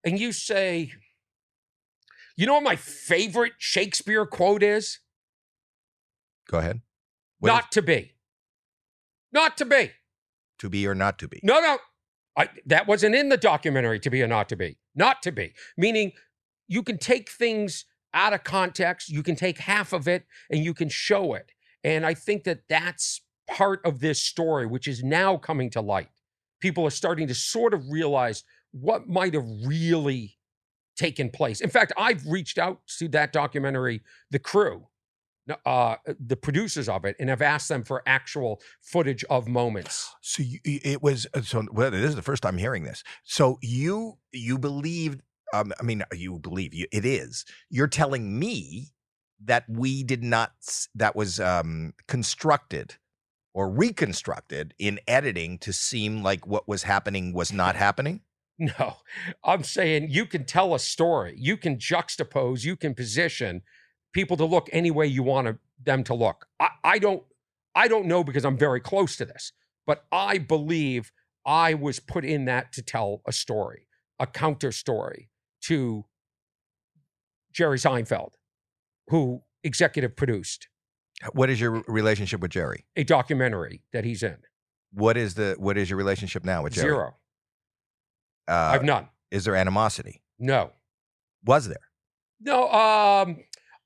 and 0.04 0.20
you 0.20 0.32
say, 0.32 0.92
you 2.36 2.46
know 2.46 2.54
what 2.56 2.64
my 2.64 2.76
favorite 2.76 3.54
Shakespeare 3.58 4.26
quote 4.26 4.64
is? 4.64 5.00
Go 6.50 6.58
ahead. 6.60 6.82
What 7.40 7.50
is- 7.50 7.54
Not 7.56 7.72
to 7.74 7.82
be. 7.82 8.14
Not 9.32 9.58
to 9.58 9.66
be. 9.66 9.92
to 10.60 10.70
be 10.70 10.88
or 10.88 10.96
not 10.96 11.20
to 11.20 11.28
be. 11.28 11.40
No, 11.44 11.60
no. 11.60 11.78
I, 12.36 12.50
that 12.66 12.88
wasn't 12.88 13.14
in 13.16 13.30
the 13.30 13.38
documentary 13.38 14.00
to 14.00 14.10
be 14.10 14.22
or 14.24 14.28
not 14.28 14.50
to 14.50 14.56
be. 14.56 14.78
Not 14.96 15.22
to 15.24 15.32
be. 15.32 15.54
Meaning 15.76 16.14
you 16.68 16.82
can 16.84 16.98
take 16.98 17.30
things 17.30 17.86
out 18.18 18.34
of 18.34 18.44
context, 18.44 19.10
you 19.10 19.22
can 19.22 19.36
take 19.36 19.60
half 19.60 19.94
of 19.94 20.08
it 20.08 20.26
and 20.50 20.64
you 20.64 20.74
can 20.74 20.90
show 20.90 21.36
it. 21.36 21.52
And 21.84 22.06
I 22.06 22.16
think 22.16 22.44
that 22.46 22.62
that's 22.68 23.22
part 23.48 23.80
of 23.86 24.00
this 24.00 24.22
story, 24.22 24.66
which 24.66 24.88
is 24.88 25.04
now 25.04 25.38
coming 25.38 25.70
to 25.70 25.82
light. 25.82 26.10
People 26.60 26.86
are 26.86 26.90
starting 26.92 27.28
to 27.28 27.36
sort 27.36 27.76
of 27.76 27.88
realize 27.90 28.44
what 28.72 29.08
might 29.08 29.36
have 29.36 29.46
really 29.64 30.38
taken 30.98 31.30
place. 31.30 31.62
In 31.62 31.70
fact, 31.70 31.94
I've 31.96 32.26
reached 32.26 32.58
out 32.58 32.80
to 32.98 33.08
that 33.10 33.32
documentary, 33.32 34.02
the 34.32 34.40
crew, 34.40 34.88
uh, 35.66 35.98
the 36.20 36.36
producers 36.36 36.90
of 36.90 37.06
it, 37.06 37.16
and 37.20 37.30
have 37.30 37.44
asked 37.44 37.70
them 37.70 37.84
for 37.84 38.02
actual 38.08 38.60
footage 38.82 39.24
of 39.26 39.48
moments. 39.48 40.14
So 40.22 40.42
you, 40.42 40.60
it 40.66 41.04
was 41.04 41.28
uh, 41.36 41.42
so. 41.42 41.66
Well, 41.72 41.92
this 41.92 42.10
is 42.10 42.16
the 42.16 42.22
first 42.24 42.42
time 42.42 42.58
hearing 42.58 42.84
this. 42.84 43.04
So 43.24 43.60
you 43.62 44.18
you 44.34 44.58
believed. 44.58 45.22
Um, 45.54 45.74
I 45.80 45.84
mean, 45.84 46.04
you 46.14 46.40
believe 46.40 46.74
you. 46.74 46.88
It 46.92 47.06
is. 47.06 47.46
You're 47.70 47.88
telling 47.88 48.38
me 48.38 48.88
that 49.44 49.66
we 49.70 50.04
did 50.04 50.24
not, 50.24 50.52
that 50.96 51.16
was 51.16 51.40
um, 51.40 51.94
constructed 52.08 52.96
or 53.54 53.70
reconstructed 53.70 54.74
in 54.78 55.00
editing 55.08 55.58
to 55.60 55.74
seem 55.74 56.24
like 56.24 56.46
what 56.46 56.68
was 56.68 56.84
happening 56.84 57.34
was 57.34 57.52
not 57.52 57.76
happening. 57.76 58.22
No, 58.60 58.98
I'm 59.44 59.64
saying 59.64 60.08
you 60.10 60.26
can 60.26 60.44
tell 60.44 60.74
a 60.74 60.80
story, 60.80 61.36
you 61.38 61.58
can 61.58 61.78
juxtapose, 61.78 62.64
you 62.64 62.76
can 62.76 62.96
position 62.96 63.62
people 64.14 64.36
to 64.38 64.46
look 64.46 64.68
any 64.74 64.90
way 64.90 65.06
you 65.06 65.22
want 65.22 65.60
them 65.84 66.04
to 66.06 66.14
look. 66.16 66.48
I, 66.60 66.70
I 66.84 67.00
don't, 67.00 67.24
I 67.76 67.88
don't 67.88 68.08
know 68.08 68.24
because 68.24 68.46
I'm 68.46 68.58
very 68.58 68.80
close 68.80 69.16
to 69.18 69.26
this, 69.26 69.52
but 69.86 70.06
I 70.12 70.40
believe 70.40 71.12
I 71.46 71.76
was 71.76 72.00
put 72.00 72.26
in 72.26 72.46
that 72.46 72.74
to 72.74 72.82
tell 72.82 73.22
a 73.28 73.32
story, 73.32 73.88
a 74.20 74.26
counter 74.26 74.72
story 74.72 75.30
to 75.68 76.06
Jerry 77.54 77.78
Seinfeld, 77.78 78.34
who 79.10 79.42
executive 79.64 80.16
produced 80.16 80.68
What 81.34 81.50
is 81.50 81.60
your 81.60 81.84
relationship 81.88 82.40
with 82.42 82.52
Jerry? 82.52 82.86
a 82.96 83.04
documentary 83.04 83.82
that 83.94 84.06
he's 84.06 84.22
in. 84.24 84.38
What 84.94 85.18
is 85.18 85.34
the 85.34 85.56
what 85.58 85.78
is 85.78 85.90
your 85.90 85.98
relationship 85.98 86.46
now 86.46 86.64
with 86.64 86.74
Jerry? 86.74 86.88
Zero. 86.90 87.16
Uh, 88.48 88.72
I've 88.74 88.84
none. 88.84 89.10
is 89.32 89.44
there 89.46 89.56
animosity? 89.56 90.22
No. 90.40 90.72
Was 91.44 91.68
there? 91.68 91.78
No, 92.40 92.70
um, 92.72 93.38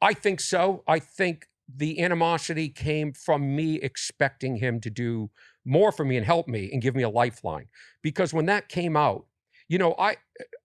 I 0.02 0.14
think 0.14 0.40
so. 0.40 0.84
I 0.88 1.00
think 1.00 1.48
the 1.74 2.02
animosity 2.02 2.70
came 2.70 3.14
from 3.14 3.56
me 3.56 3.76
expecting 3.76 4.58
him 4.58 4.80
to 4.82 4.90
do 4.90 5.32
more 5.66 5.92
for 5.92 6.04
me 6.04 6.18
and 6.18 6.26
help 6.26 6.48
me 6.48 6.70
and 6.72 6.82
give 6.82 6.96
me 6.96 7.04
a 7.04 7.10
lifeline. 7.10 7.68
Because 8.02 8.34
when 8.34 8.46
that 8.48 8.68
came 8.68 8.98
out, 8.98 9.26
you 9.70 9.78
know, 9.78 9.96
I 9.98 10.18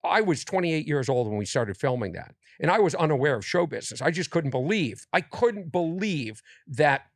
I 0.06 0.20
was 0.20 0.44
28 0.44 0.86
years 0.86 1.08
old 1.08 1.28
when 1.28 1.36
we 1.36 1.44
started 1.44 1.76
filming 1.76 2.12
that, 2.12 2.34
and 2.60 2.70
I 2.70 2.78
was 2.78 2.94
unaware 2.94 3.36
of 3.36 3.44
show 3.44 3.66
business. 3.66 4.02
I 4.02 4.10
just 4.10 4.30
couldn't 4.30 4.50
believe. 4.50 5.06
I 5.12 5.20
couldn't 5.20 5.72
believe 5.72 6.42
that 6.66 7.06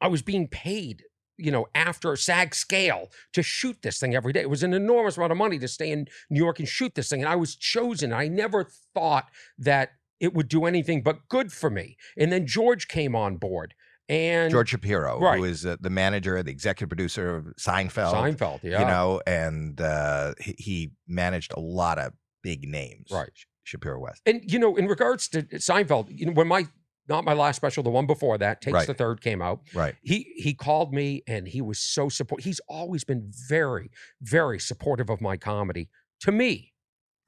I 0.00 0.08
was 0.08 0.22
being 0.22 0.48
paid, 0.48 1.04
you 1.36 1.50
know, 1.50 1.66
after 1.74 2.14
SAG 2.16 2.54
scale 2.54 3.10
to 3.32 3.42
shoot 3.42 3.78
this 3.82 3.98
thing 3.98 4.14
every 4.14 4.32
day. 4.32 4.40
It 4.40 4.50
was 4.50 4.62
an 4.62 4.74
enormous 4.74 5.16
amount 5.16 5.32
of 5.32 5.38
money 5.38 5.58
to 5.58 5.68
stay 5.68 5.90
in 5.90 6.08
New 6.30 6.42
York 6.42 6.58
and 6.58 6.68
shoot 6.68 6.94
this 6.94 7.08
thing. 7.08 7.22
And 7.22 7.28
I 7.28 7.36
was 7.36 7.56
chosen. 7.56 8.12
I 8.12 8.28
never 8.28 8.68
thought 8.94 9.30
that 9.58 9.92
it 10.20 10.34
would 10.34 10.48
do 10.48 10.64
anything 10.64 11.02
but 11.02 11.28
good 11.28 11.52
for 11.52 11.70
me. 11.70 11.96
And 12.16 12.30
then 12.30 12.46
George 12.46 12.88
came 12.88 13.16
on 13.16 13.36
board 13.36 13.74
and 14.08 14.50
George 14.50 14.70
Shapiro, 14.70 15.18
Right. 15.18 15.38
who 15.38 15.44
is 15.44 15.64
uh, 15.64 15.76
the 15.80 15.90
manager, 15.90 16.42
the 16.42 16.50
executive 16.50 16.88
producer 16.88 17.36
of 17.36 17.44
Seinfeld. 17.58 18.12
Seinfeld, 18.14 18.62
yeah. 18.62 18.80
You 18.80 18.86
know, 18.86 19.20
and 19.26 19.80
uh, 19.80 20.34
he, 20.40 20.54
he 20.58 20.90
managed 21.08 21.52
a 21.56 21.60
lot 21.60 21.98
of 21.98 22.12
big 22.42 22.68
names. 22.68 23.08
Right. 23.10 23.30
Shapiro 23.62 23.98
West. 23.98 24.20
And 24.26 24.42
you 24.44 24.58
know, 24.58 24.76
in 24.76 24.86
regards 24.86 25.28
to 25.28 25.42
Seinfeld, 25.44 26.08
you 26.10 26.26
know, 26.26 26.32
when 26.32 26.48
my 26.48 26.66
not 27.08 27.24
my 27.24 27.32
last 27.32 27.56
special, 27.56 27.82
the 27.82 27.90
one 27.90 28.06
before 28.06 28.36
that, 28.38 28.60
Takes 28.60 28.74
Right. 28.74 28.86
the 28.86 28.92
Third 28.94 29.22
came 29.22 29.40
out. 29.40 29.60
Right. 29.74 29.94
He 30.02 30.32
he 30.36 30.52
called 30.52 30.92
me 30.92 31.22
and 31.26 31.48
he 31.48 31.62
was 31.62 31.78
so 31.78 32.10
support. 32.10 32.42
He's 32.42 32.60
always 32.68 33.04
been 33.04 33.30
very, 33.48 33.90
very 34.20 34.58
supportive 34.58 35.08
of 35.08 35.22
my 35.22 35.38
comedy 35.38 35.88
to 36.20 36.30
me. 36.32 36.73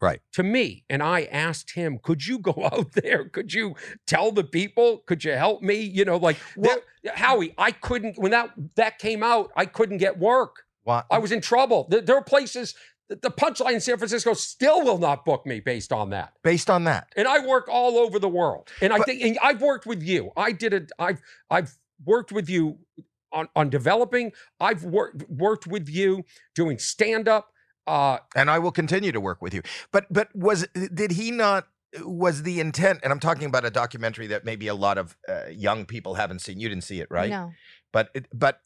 Right. 0.00 0.20
To 0.34 0.42
me. 0.42 0.84
And 0.90 1.02
I 1.02 1.22
asked 1.24 1.72
him, 1.72 1.98
could 2.02 2.26
you 2.26 2.38
go 2.38 2.52
out 2.72 2.92
there? 2.92 3.28
Could 3.28 3.54
you 3.54 3.74
tell 4.06 4.30
the 4.32 4.44
people? 4.44 4.98
Could 5.06 5.24
you 5.24 5.32
help 5.32 5.62
me? 5.62 5.76
You 5.80 6.04
know, 6.04 6.16
like 6.16 6.36
Well- 6.56 6.74
there- 7.02 7.14
Howie, 7.14 7.54
I 7.56 7.70
couldn't 7.70 8.18
when 8.18 8.32
that 8.32 8.50
that 8.74 8.98
came 8.98 9.22
out, 9.22 9.52
I 9.56 9.64
couldn't 9.66 9.98
get 9.98 10.18
work. 10.18 10.64
Why? 10.82 11.04
I 11.10 11.18
was 11.18 11.30
in 11.30 11.40
trouble. 11.40 11.86
There, 11.88 12.00
there 12.00 12.16
are 12.16 12.24
places 12.24 12.74
the 13.08 13.30
punchline 13.30 13.74
in 13.74 13.80
San 13.80 13.96
Francisco 13.98 14.34
still 14.34 14.82
will 14.82 14.98
not 14.98 15.24
book 15.24 15.46
me 15.46 15.60
based 15.60 15.92
on 15.92 16.10
that. 16.10 16.32
based 16.42 16.68
on 16.68 16.82
that. 16.84 17.06
And 17.16 17.28
I 17.28 17.38
work 17.46 17.68
all 17.68 17.96
over 17.98 18.18
the 18.18 18.28
world. 18.28 18.68
And 18.82 18.92
I 18.92 18.98
think 18.98 19.22
and 19.22 19.38
I've 19.40 19.62
worked 19.62 19.86
with 19.86 20.02
you. 20.02 20.32
I 20.36 20.50
did 20.50 20.72
it. 20.74 20.90
I've 20.98 21.20
I've 21.48 21.76
worked 22.04 22.32
with 22.32 22.50
you 22.50 22.78
on, 23.32 23.48
on 23.54 23.70
developing. 23.70 24.32
I've 24.58 24.82
worked 24.82 25.22
worked 25.30 25.68
with 25.68 25.88
you 25.88 26.24
doing 26.56 26.78
stand 26.78 27.28
up. 27.28 27.52
Uh, 27.86 28.18
and 28.34 28.50
I 28.50 28.58
will 28.58 28.72
continue 28.72 29.12
to 29.12 29.20
work 29.20 29.40
with 29.40 29.54
you. 29.54 29.62
But 29.92 30.06
but 30.10 30.34
was 30.34 30.66
did 30.92 31.12
he 31.12 31.30
not? 31.30 31.68
Was 32.00 32.42
the 32.42 32.60
intent? 32.60 33.00
And 33.02 33.12
I'm 33.12 33.20
talking 33.20 33.46
about 33.46 33.64
a 33.64 33.70
documentary 33.70 34.26
that 34.28 34.44
maybe 34.44 34.66
a 34.66 34.74
lot 34.74 34.98
of 34.98 35.16
uh, 35.28 35.46
young 35.50 35.86
people 35.86 36.14
haven't 36.14 36.40
seen. 36.40 36.60
You 36.60 36.68
didn't 36.68 36.84
see 36.84 37.00
it, 37.00 37.08
right? 37.10 37.30
No. 37.30 37.52
But 37.92 38.10
it, 38.14 38.26
but 38.34 38.60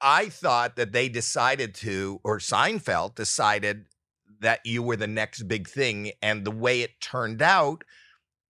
I 0.00 0.28
thought 0.28 0.76
that 0.76 0.92
they 0.92 1.08
decided 1.08 1.74
to, 1.76 2.20
or 2.24 2.38
Seinfeld 2.38 3.14
decided 3.14 3.86
that 4.40 4.60
you 4.64 4.82
were 4.82 4.96
the 4.96 5.06
next 5.06 5.44
big 5.44 5.68
thing, 5.68 6.12
and 6.20 6.44
the 6.44 6.50
way 6.50 6.82
it 6.82 7.00
turned 7.00 7.42
out 7.42 7.84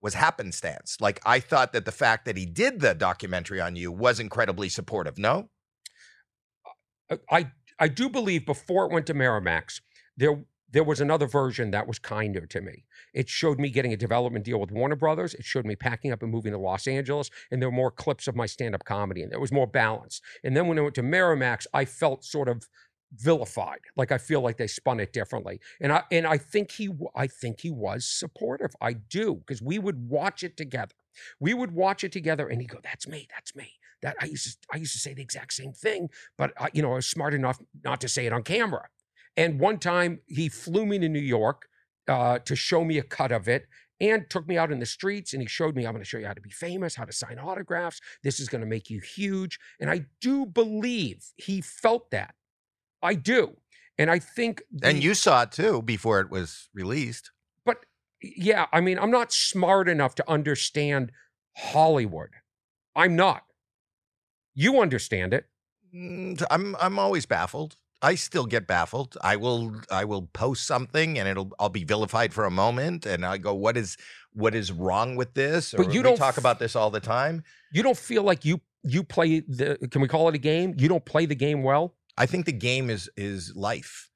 was 0.01 0.13
happenstance. 0.13 0.97
Like 0.99 1.19
I 1.25 1.39
thought 1.39 1.73
that 1.73 1.85
the 1.85 1.91
fact 1.91 2.25
that 2.25 2.37
he 2.37 2.45
did 2.45 2.79
the 2.79 2.93
documentary 2.93 3.61
on 3.61 3.75
you 3.75 3.91
was 3.91 4.19
incredibly 4.19 4.69
supportive. 4.69 5.17
No, 5.17 5.49
I 7.29 7.51
I 7.79 7.87
do 7.87 8.09
believe 8.09 8.45
before 8.45 8.85
it 8.85 8.91
went 8.91 9.07
to 9.07 9.13
Miramax, 9.13 9.81
there 10.19 10.43
there 10.71 10.83
was 10.83 11.01
another 11.01 11.25
version 11.25 11.71
that 11.71 11.87
was 11.87 11.97
kinder 11.97 12.45
to 12.45 12.61
me. 12.61 12.85
It 13.13 13.27
showed 13.27 13.59
me 13.59 13.71
getting 13.71 13.91
a 13.91 13.97
development 13.97 14.45
deal 14.45 14.59
with 14.59 14.71
Warner 14.71 14.95
Brothers. 14.95 15.33
It 15.33 15.43
showed 15.43 15.65
me 15.65 15.75
packing 15.75 16.11
up 16.11 16.21
and 16.21 16.31
moving 16.31 16.51
to 16.51 16.59
Los 16.59 16.87
Angeles, 16.87 17.31
and 17.49 17.59
there 17.59 17.69
were 17.69 17.75
more 17.75 17.89
clips 17.89 18.27
of 18.27 18.35
my 18.35 18.45
stand-up 18.45 18.85
comedy, 18.85 19.23
and 19.23 19.31
there 19.31 19.39
was 19.39 19.51
more 19.51 19.65
balance. 19.65 20.21
And 20.43 20.55
then 20.55 20.67
when 20.67 20.77
I 20.77 20.83
went 20.83 20.93
to 20.95 21.01
Miramax, 21.01 21.65
I 21.73 21.85
felt 21.85 22.23
sort 22.23 22.47
of 22.47 22.67
vilified. 23.15 23.79
Like 23.95 24.11
I 24.11 24.19
feel 24.19 24.41
like 24.41 24.57
they 24.57 24.67
spun 24.67 24.99
it 24.99 25.11
differently. 25.13 25.59
And 25.81 25.91
I 25.91 26.03
and 26.11 26.27
I 26.27 26.37
think 26.37 26.71
he 26.71 26.89
I 27.15 27.25
think 27.27 27.61
he 27.61 27.71
was 27.71 28.05
supportive. 28.05 28.75
I 28.81 28.93
do 28.93 29.35
because 29.35 29.61
we 29.61 29.79
would 29.79 30.09
watch 30.09 30.43
it 30.43 30.55
together. 30.57 30.93
We 31.39 31.53
would 31.53 31.71
watch 31.71 32.03
it 32.03 32.11
together, 32.11 32.47
and 32.47 32.61
he'd 32.61 32.69
go, 32.69 32.79
"That's 32.83 33.07
me. 33.07 33.27
That's 33.33 33.55
me." 33.55 33.73
That 34.01 34.15
I 34.21 34.25
used 34.25 34.45
to 34.45 34.57
I 34.71 34.77
used 34.77 34.93
to 34.93 34.99
say 34.99 35.13
the 35.13 35.23
exact 35.23 35.53
same 35.53 35.73
thing, 35.73 36.09
but 36.37 36.53
I, 36.59 36.69
you 36.73 36.83
know 36.83 36.91
I 36.91 36.95
was 36.95 37.07
smart 37.07 37.33
enough 37.33 37.59
not 37.83 37.99
to 38.01 38.07
say 38.07 38.25
it 38.27 38.33
on 38.33 38.43
camera. 38.43 38.87
And 39.39 39.57
one 39.57 39.79
time 39.79 40.19
he 40.27 40.49
flew 40.49 40.85
me 40.85 40.99
to 40.99 41.07
New 41.07 41.17
York 41.17 41.69
uh, 42.09 42.39
to 42.39 42.57
show 42.57 42.83
me 42.83 42.97
a 42.97 43.03
cut 43.03 43.31
of 43.31 43.47
it 43.47 43.67
and 44.01 44.29
took 44.29 44.45
me 44.49 44.57
out 44.57 44.69
in 44.69 44.79
the 44.79 44.85
streets 44.85 45.31
and 45.31 45.41
he 45.41 45.47
showed 45.47 45.77
me, 45.77 45.85
I'm 45.85 45.93
going 45.93 46.03
to 46.03 46.09
show 46.09 46.17
you 46.17 46.27
how 46.27 46.33
to 46.33 46.41
be 46.41 46.49
famous, 46.49 46.93
how 46.93 47.05
to 47.05 47.13
sign 47.13 47.39
autographs. 47.39 48.01
This 48.21 48.41
is 48.41 48.49
going 48.49 48.59
to 48.59 48.67
make 48.67 48.89
you 48.89 48.99
huge. 48.99 49.57
And 49.79 49.89
I 49.89 50.07
do 50.19 50.45
believe 50.45 51.23
he 51.37 51.61
felt 51.61 52.11
that. 52.11 52.35
I 53.01 53.15
do. 53.15 53.55
And 53.97 54.11
I 54.11 54.19
think. 54.19 54.61
and 54.83 55.01
you 55.01 55.13
saw 55.13 55.43
it 55.43 55.53
too 55.53 55.83
before 55.83 56.19
it 56.19 56.29
was 56.29 56.67
released. 56.73 57.31
But 57.65 57.85
yeah, 58.21 58.65
I 58.73 58.81
mean, 58.81 58.99
I'm 58.99 59.11
not 59.11 59.31
smart 59.31 59.87
enough 59.87 60.15
to 60.15 60.29
understand 60.29 61.13
Hollywood. 61.55 62.31
I'm 62.93 63.15
not. 63.15 63.43
You 64.53 64.81
understand 64.81 65.33
it. 65.33 65.45
Mm, 65.95 66.43
I'm 66.51 66.75
I'm 66.77 66.99
always 66.99 67.25
baffled. 67.25 67.77
I 68.01 68.15
still 68.15 68.45
get 68.45 68.67
baffled. 68.67 69.17
I 69.21 69.35
will 69.35 69.75
I 69.91 70.05
will 70.05 70.23
post 70.33 70.65
something 70.65 71.19
and 71.19 71.27
it'll 71.27 71.51
I'll 71.59 71.69
be 71.69 71.83
vilified 71.83 72.33
for 72.33 72.45
a 72.45 72.51
moment 72.51 73.05
and 73.05 73.25
I 73.25 73.37
go 73.37 73.53
what 73.53 73.75
is 73.77 73.97
what 74.33 74.55
is 74.55 74.71
wrong 74.71 75.15
with 75.15 75.33
this? 75.33 75.73
But 75.75 75.93
you 75.93 75.99
we 75.99 76.03
don't 76.03 76.17
talk 76.17 76.37
about 76.37 76.59
this 76.59 76.75
all 76.75 76.91
the 76.91 76.99
time. 76.99 77.43
You 77.71 77.83
don't 77.83 77.97
feel 77.97 78.23
like 78.23 78.45
you 78.45 78.61
you 78.83 79.03
play 79.03 79.41
the 79.41 79.77
can 79.91 80.01
we 80.01 80.07
call 80.07 80.29
it 80.29 80.35
a 80.35 80.39
game? 80.39 80.75
You 80.77 80.87
don't 80.87 81.03
play 81.03 81.25
the 81.25 81.35
game 81.35 81.63
well? 81.63 81.95
I 82.17 82.25
think 82.25 82.45
the 82.45 82.53
game 82.53 82.89
is 82.89 83.09
is 83.17 83.55
life. 83.55 84.09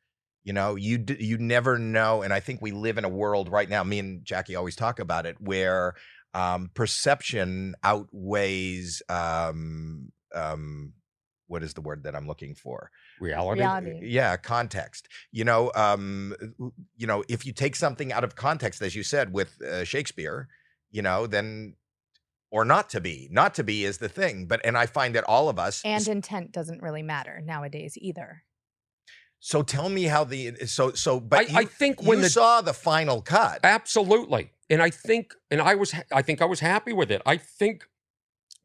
You 0.44 0.52
know, 0.54 0.76
you 0.76 0.98
d- 0.98 1.24
you 1.24 1.38
never 1.38 1.80
know, 1.80 2.22
and 2.22 2.34
I 2.34 2.42
think 2.42 2.62
we 2.62 2.72
live 2.72 2.98
in 2.98 3.06
a 3.06 3.10
world 3.10 3.50
right 3.50 3.70
now. 3.70 3.84
Me 3.84 4.00
and 4.00 4.26
Jackie 4.26 4.58
always 4.58 4.76
talk 4.76 5.00
about 5.00 5.26
it, 5.26 5.40
where 5.40 5.96
um, 6.34 6.70
perception 6.74 7.76
outweighs 7.82 9.02
um, 9.08 10.12
um, 10.36 10.94
what 11.48 11.64
is 11.64 11.74
the 11.74 11.82
word 11.82 12.04
that 12.04 12.16
I'm 12.16 12.28
looking 12.28 12.56
for? 12.56 12.90
Reality. 13.24 13.62
Reality. 13.62 14.00
Yeah, 14.04 14.38
context. 14.38 15.08
You 15.32 15.46
know, 15.46 15.72
um, 15.76 16.36
you 16.96 17.08
know, 17.08 17.24
if 17.28 17.46
you 17.46 17.54
take 17.54 17.76
something 17.76 18.14
out 18.14 18.24
of 18.24 18.36
context, 18.36 18.82
as 18.82 18.96
you 18.96 19.04
said 19.04 19.34
with 19.34 19.62
uh, 19.62 19.84
Shakespeare, 19.84 20.48
you 20.92 21.02
know, 21.02 21.26
then 21.28 21.76
or 22.52 22.66
not 22.66 22.90
to 22.92 23.02
be, 23.02 23.28
not 23.32 23.56
to 23.56 23.64
be 23.64 23.84
is 23.84 23.98
the 23.98 24.10
thing. 24.10 24.46
But 24.46 24.62
and 24.64 24.78
I 24.78 24.86
find 24.86 25.16
that 25.16 25.24
all 25.24 25.50
of 25.50 25.58
us 25.58 25.82
And 25.84 26.08
intent 26.08 26.52
doesn't 26.52 26.84
really 26.84 27.02
matter 27.02 27.42
nowadays 27.44 27.98
either. 27.98 28.44
So 29.40 29.64
tell 29.64 29.90
me 29.90 30.04
how 30.04 30.24
the 30.24 30.56
so 30.68 30.92
so 30.92 31.20
but 31.20 31.52
I, 31.52 31.62
I 31.62 31.66
think 31.66 32.02
when 32.02 32.20
you 32.20 32.26
the 32.26 32.30
saw 32.30 32.62
the 32.62 32.74
final 32.74 33.22
cut. 33.22 33.60
Absolutely. 33.64 34.52
And 34.70 34.82
I 34.82 34.90
think, 34.90 35.34
and 35.52 35.62
I 35.62 35.76
was, 35.76 35.94
I 36.12 36.22
think 36.22 36.42
I 36.42 36.46
was 36.46 36.60
happy 36.62 36.94
with 36.94 37.12
it. 37.12 37.22
I 37.26 37.38
think 37.38 37.86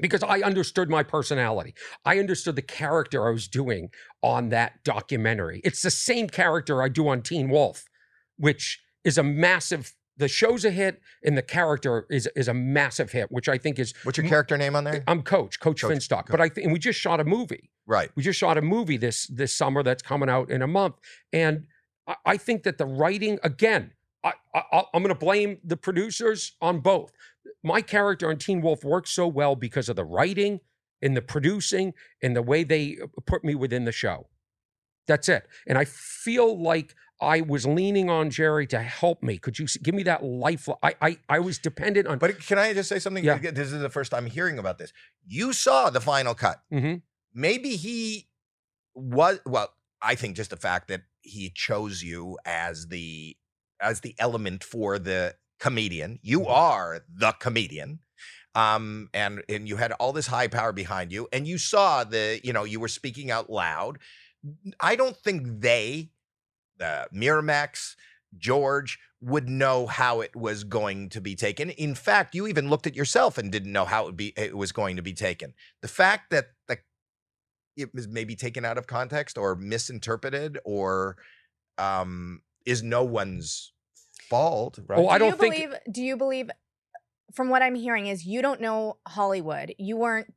because 0.01 0.23
I 0.23 0.41
understood 0.41 0.89
my 0.89 1.03
personality, 1.03 1.75
I 2.05 2.19
understood 2.19 2.57
the 2.57 2.63
character 2.63 3.29
I 3.29 3.33
was 3.33 3.49
doing 3.49 3.91
on 4.23 4.51
that 4.51 4.85
documentary. 4.85 5.61
It's 5.65 5.83
the 5.83 5.91
same 5.91 6.29
character 6.29 6.83
I 6.83 6.89
do 6.89 7.09
on 7.09 7.23
Teen 7.23 7.49
Wolf, 7.49 7.85
which 8.37 8.81
is 9.05 9.19
a 9.19 9.23
massive 9.23 9.95
the 10.17 10.27
show's 10.29 10.65
a 10.65 10.71
hit 10.73 11.01
and 11.25 11.39
the 11.39 11.43
character 11.43 12.05
is 12.11 12.29
is 12.35 12.49
a 12.49 12.55
massive 12.55 13.13
hit, 13.13 13.31
which 13.31 13.49
I 13.49 13.57
think 13.57 13.79
is 13.79 13.95
What's 14.03 14.19
your 14.19 14.27
character 14.27 14.57
name 14.57 14.75
on 14.75 14.83
there? 14.85 15.05
I'm 15.07 15.23
Coach 15.23 15.61
Coach, 15.61 15.81
Coach, 15.83 15.93
Finstock. 15.93 16.27
Co- 16.27 16.33
But 16.33 16.41
I 16.41 16.49
think 16.49 16.65
and 16.65 16.73
we 16.73 16.81
just 16.81 16.99
shot 16.99 17.21
a 17.21 17.25
movie. 17.25 17.71
Right. 17.87 18.11
We 18.17 18.23
just 18.25 18.39
shot 18.39 18.59
a 18.59 18.63
movie 18.63 18.97
this 18.97 19.27
this 19.29 19.55
summer 19.55 19.83
that's 19.85 20.03
coming 20.03 20.29
out 20.29 20.51
in 20.51 20.61
a 20.61 20.67
month, 20.67 20.97
and 21.33 21.67
I, 22.07 22.17
I 22.27 22.37
think 22.37 22.65
that 22.65 22.79
the 22.79 22.87
writing 22.87 23.39
again. 23.43 23.93
I, 24.25 24.33
I, 24.55 24.83
I'm 24.93 25.03
going 25.03 25.15
to 25.15 25.19
blame 25.19 25.59
the 25.65 25.77
producers 25.77 26.57
on 26.61 26.81
both. 26.81 27.13
My 27.63 27.81
character 27.83 28.29
on 28.31 28.37
Teen 28.39 28.61
Wolf 28.61 28.85
works 28.85 29.11
so 29.11 29.27
well 29.27 29.55
because 29.57 29.89
of 29.89 29.97
the 29.97 30.05
writing 30.05 30.61
and 31.03 31.17
the 31.17 31.23
producing 31.23 31.95
and 32.23 32.35
the 32.35 32.43
way 32.43 32.65
they 32.65 32.99
uh, 33.03 33.07
put 33.27 33.45
me 33.45 33.55
within 33.55 33.85
the 33.85 33.93
show. 33.93 34.29
That's 35.07 35.29
it. 35.29 35.47
And 35.67 35.79
I 35.79 35.85
feel 35.85 36.61
like 36.61 36.95
I 37.21 37.41
was 37.41 37.67
leaning 37.67 38.11
on 38.11 38.31
Jerry 38.31 38.67
to 38.69 38.81
help 38.81 39.23
me. 39.23 39.39
Could 39.39 39.59
you 39.59 39.67
give 39.83 39.95
me 39.95 40.03
that 40.05 40.23
life? 40.23 40.69
I 40.83 40.95
I, 41.01 41.17
I 41.29 41.39
was 41.41 41.59
dependent 41.59 42.07
on. 42.07 42.19
But 42.19 42.39
can 42.47 42.59
I 42.59 42.73
just 42.75 42.89
say 42.89 42.99
something? 42.99 43.25
Yeah. 43.25 43.39
This 43.39 43.73
is 43.73 43.81
the 43.81 43.89
first 43.91 44.11
time 44.13 44.27
hearing 44.27 44.59
about 44.59 44.79
this. 44.79 44.93
You 45.27 45.53
saw 45.53 45.91
the 45.91 46.01
final 46.01 46.35
cut. 46.35 46.61
Mhm. 46.73 47.03
Maybe 47.35 47.77
he 47.77 48.29
was 48.95 49.41
well, 49.47 49.73
I 50.03 50.15
think 50.15 50.37
just 50.37 50.51
the 50.51 50.57
fact 50.57 50.89
that 50.89 51.03
he 51.23 51.51
chose 51.51 52.03
you 52.03 52.39
as 52.45 52.89
the 52.89 53.37
as 53.81 54.01
the 54.01 54.15
element 54.19 54.65
for 54.65 54.99
the 54.99 55.37
comedian. 55.61 56.19
You 56.23 56.41
Mhm. 56.41 56.51
are 56.51 57.05
the 57.09 57.33
comedian. 57.33 58.01
Um, 58.55 59.11
and 59.15 59.43
and 59.49 59.69
you 59.69 59.77
had 59.77 59.93
all 59.93 60.13
this 60.13 60.27
high 60.29 60.49
power 60.49 60.73
behind 60.73 61.13
you, 61.13 61.29
and 61.33 61.47
you 61.47 61.59
saw 61.59 62.05
the, 62.05 62.41
you 62.43 62.53
know, 62.53 62.65
you 62.65 62.81
were 62.81 62.89
speaking 62.89 63.31
out 63.31 63.51
loud. 63.51 63.99
I 64.81 64.97
don't 64.97 65.17
think 65.17 65.61
they, 65.61 66.11
the 66.79 67.09
Miramax, 67.15 67.97
George, 68.39 68.99
would 69.21 69.49
know 69.49 69.87
how 69.87 70.21
it 70.21 70.35
was 70.37 70.65
going 70.65 71.09
to 71.11 71.21
be 71.21 71.35
taken. 71.37 71.71
In 71.71 71.95
fact, 71.95 72.35
you 72.35 72.47
even 72.47 72.71
looked 72.71 72.87
at 72.87 72.97
yourself 72.97 73.39
and 73.39 73.53
didn't 73.53 73.73
know 73.73 73.85
how 73.85 74.03
it 74.05 74.07
would 74.07 74.17
be 74.17 74.33
it 74.37 74.57
was 74.57 74.73
going 74.73 74.97
to 74.97 75.03
be 75.03 75.15
taken. 75.15 75.55
The 75.83 75.89
fact 75.89 76.31
that 76.31 76.49
the 76.69 76.79
it 77.77 77.95
was 77.95 78.09
maybe 78.09 78.35
taken 78.35 78.65
out 78.65 78.79
of 78.79 78.87
context 78.87 79.39
or 79.39 79.55
misinterpreted 79.57 80.59
or 80.65 81.17
um 81.79 82.43
is 82.67 82.83
no 82.83 83.03
one's 83.05 83.73
fault, 84.29 84.79
right? 84.87 84.99
Oh, 84.99 85.09
I 85.09 85.19
do 85.19 85.25
don't 85.25 85.33
you 85.33 85.37
think- 85.39 85.55
believe 85.55 85.79
do 85.91 86.03
you 86.03 86.17
believe 86.17 86.51
from 87.35 87.49
what 87.51 87.63
I'm 87.63 87.75
hearing 87.75 88.07
is 88.07 88.25
you 88.25 88.41
don't 88.43 88.61
know 88.61 88.99
Hollywood. 89.07 89.75
You 89.79 89.97
weren't 89.97 90.33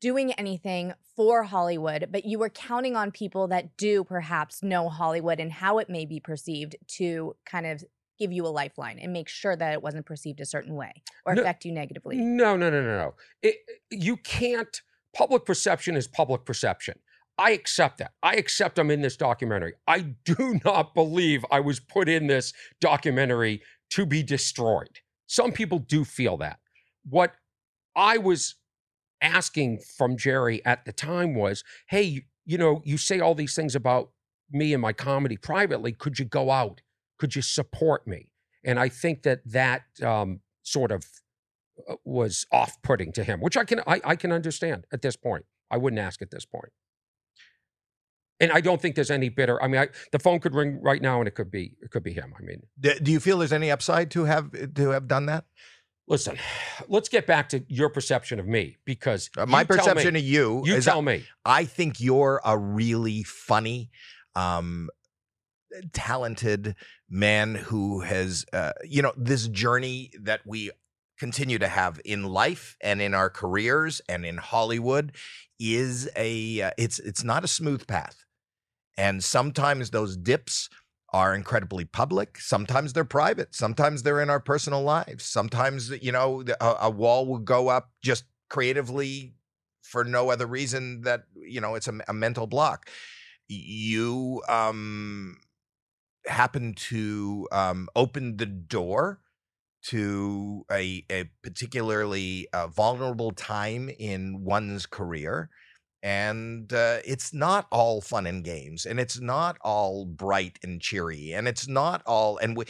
doing 0.00 0.32
anything 0.34 0.92
for 1.16 1.42
Hollywood, 1.44 2.08
but 2.10 2.24
you 2.24 2.38
were 2.38 2.50
counting 2.50 2.94
on 2.96 3.10
people 3.10 3.48
that 3.48 3.76
do 3.76 4.04
perhaps 4.04 4.62
know 4.62 4.88
Hollywood 4.88 5.40
and 5.40 5.50
how 5.50 5.78
it 5.78 5.88
may 5.88 6.04
be 6.04 6.20
perceived 6.20 6.76
to 6.98 7.34
kind 7.44 7.66
of 7.66 7.82
give 8.18 8.32
you 8.32 8.46
a 8.46 8.48
lifeline 8.48 8.98
and 8.98 9.12
make 9.12 9.28
sure 9.28 9.56
that 9.56 9.72
it 9.72 9.82
wasn't 9.82 10.06
perceived 10.06 10.40
a 10.40 10.46
certain 10.46 10.74
way 10.74 11.02
or 11.24 11.34
No, 11.34 11.42
affect 11.42 11.64
you 11.64 11.72
negatively. 11.72 12.16
No, 12.16 12.56
no, 12.56 12.70
no, 12.70 12.82
no, 12.82 12.96
no. 12.96 13.14
It, 13.42 13.56
you 13.90 14.16
can't. 14.16 14.80
Public 15.14 15.44
perception 15.46 15.96
is 15.96 16.06
public 16.06 16.44
perception. 16.44 16.98
I 17.38 17.50
accept 17.50 17.98
that. 17.98 18.12
I 18.22 18.34
accept 18.34 18.78
I'm 18.78 18.90
in 18.90 19.02
this 19.02 19.16
documentary. 19.16 19.74
I 19.86 20.00
do 20.24 20.60
not 20.64 20.94
believe 20.94 21.44
I 21.50 21.60
was 21.60 21.80
put 21.80 22.08
in 22.08 22.26
this 22.26 22.52
documentary 22.80 23.62
to 23.90 24.06
be 24.06 24.22
destroyed. 24.22 25.00
Some 25.26 25.52
people 25.52 25.78
do 25.78 26.04
feel 26.04 26.36
that. 26.38 26.58
What 27.04 27.34
I 27.94 28.18
was 28.18 28.56
asking 29.20 29.80
from 29.96 30.16
Jerry 30.16 30.64
at 30.64 30.84
the 30.84 30.92
time 30.92 31.34
was, 31.34 31.64
hey, 31.88 32.24
you 32.44 32.58
know, 32.58 32.80
you 32.84 32.96
say 32.96 33.20
all 33.20 33.34
these 33.34 33.54
things 33.54 33.74
about 33.74 34.10
me 34.50 34.72
and 34.72 34.80
my 34.80 34.92
comedy 34.92 35.36
privately. 35.36 35.92
Could 35.92 36.18
you 36.18 36.24
go 36.24 36.50
out? 36.50 36.80
Could 37.18 37.34
you 37.34 37.42
support 37.42 38.06
me? 38.06 38.30
And 38.64 38.78
I 38.78 38.88
think 38.88 39.22
that 39.22 39.40
that 39.46 39.82
um, 40.02 40.40
sort 40.62 40.92
of 40.92 41.04
uh, 41.88 41.96
was 42.04 42.46
off-putting 42.52 43.12
to 43.12 43.24
him, 43.24 43.40
which 43.40 43.56
I 43.56 43.64
can 43.64 43.80
I, 43.86 44.00
I 44.04 44.16
can 44.16 44.32
understand 44.32 44.86
at 44.92 45.02
this 45.02 45.16
point. 45.16 45.44
I 45.70 45.76
wouldn't 45.76 46.00
ask 46.00 46.22
at 46.22 46.30
this 46.30 46.44
point. 46.44 46.72
And 48.38 48.52
I 48.52 48.60
don't 48.60 48.80
think 48.82 48.96
there's 48.96 49.10
any 49.10 49.30
bitter. 49.30 49.62
I 49.62 49.66
mean, 49.68 49.80
I, 49.80 49.88
the 50.12 50.18
phone 50.18 50.40
could 50.40 50.54
ring 50.54 50.78
right 50.82 51.00
now, 51.00 51.20
and 51.20 51.26
it 51.28 51.34
could 51.34 51.50
be 51.50 51.72
it 51.80 51.90
could 51.90 52.02
be 52.02 52.12
him. 52.12 52.34
I 52.38 52.42
mean, 52.42 52.62
do 53.02 53.10
you 53.10 53.18
feel 53.20 53.38
there's 53.38 53.52
any 53.52 53.70
upside 53.70 54.10
to 54.12 54.24
have 54.24 54.50
to 54.74 54.90
have 54.90 55.08
done 55.08 55.26
that? 55.26 55.44
listen, 56.08 56.38
let's 56.86 57.08
get 57.08 57.26
back 57.26 57.48
to 57.48 57.64
your 57.66 57.88
perception 57.90 58.38
of 58.38 58.46
me 58.46 58.76
because 58.84 59.28
Uh, 59.36 59.44
my 59.44 59.64
tell 59.64 59.76
me- 59.76 59.82
perception 59.82 60.14
of 60.14 60.22
you, 60.22 60.62
You 60.64 60.76
is 60.76 60.84
tell 60.84 61.02
me. 61.02 61.24
I 61.44 61.64
think 61.64 61.98
you're 62.00 62.40
a 62.44 62.56
really 62.56 63.24
funny, 63.24 63.90
um, 64.36 64.88
talented 65.92 66.74
man 67.08 67.54
who 67.54 68.00
has, 68.00 68.44
uh, 68.52 68.72
you 68.84 69.02
know, 69.02 69.12
this 69.16 69.48
journey 69.48 70.10
that 70.22 70.40
we 70.46 70.70
continue 71.18 71.58
to 71.58 71.68
have 71.68 72.00
in 72.04 72.24
life 72.24 72.76
and 72.80 73.00
in 73.00 73.14
our 73.14 73.30
careers 73.30 74.00
and 74.08 74.24
in 74.26 74.36
Hollywood 74.36 75.12
is 75.58 76.08
a 76.14 76.60
uh, 76.62 76.70
it's 76.76 76.98
it's 76.98 77.24
not 77.24 77.42
a 77.44 77.48
smooth 77.48 77.86
path. 77.86 78.24
And 78.96 79.22
sometimes 79.22 79.90
those 79.90 80.16
dips 80.16 80.68
are 81.12 81.34
incredibly 81.34 81.84
public. 81.84 82.38
Sometimes 82.38 82.92
they're 82.92 83.04
private. 83.04 83.54
Sometimes 83.54 84.02
they're 84.02 84.20
in 84.20 84.30
our 84.30 84.40
personal 84.40 84.82
lives. 84.82 85.24
Sometimes, 85.24 85.90
you 86.02 86.12
know, 86.12 86.44
a, 86.60 86.74
a 86.82 86.90
wall 86.90 87.26
will 87.26 87.38
go 87.38 87.68
up 87.68 87.90
just 88.02 88.24
creatively 88.50 89.34
for 89.82 90.04
no 90.04 90.30
other 90.30 90.46
reason 90.46 91.02
that, 91.02 91.24
you 91.34 91.60
know, 91.60 91.74
it's 91.74 91.88
a, 91.88 91.98
a 92.08 92.12
mental 92.12 92.46
block. 92.46 92.90
You 93.48 94.42
um, 94.48 95.38
happen 96.26 96.74
to 96.74 97.48
um, 97.52 97.88
open 97.94 98.36
the 98.36 98.46
door 98.46 99.20
to 99.84 100.64
a, 100.70 101.04
a 101.10 101.30
particularly 101.42 102.48
uh, 102.52 102.66
vulnerable 102.66 103.30
time 103.30 103.88
in 103.88 104.42
one's 104.42 104.84
career 104.86 105.48
and 106.06 106.72
uh, 106.72 106.98
it's 107.04 107.34
not 107.34 107.66
all 107.72 108.00
fun 108.00 108.28
and 108.28 108.44
games 108.44 108.86
and 108.86 109.00
it's 109.00 109.20
not 109.20 109.58
all 109.62 110.04
bright 110.04 110.56
and 110.62 110.80
cheery 110.80 111.32
and 111.32 111.48
it's 111.48 111.66
not 111.66 112.00
all 112.06 112.38
and 112.38 112.56
we, 112.56 112.64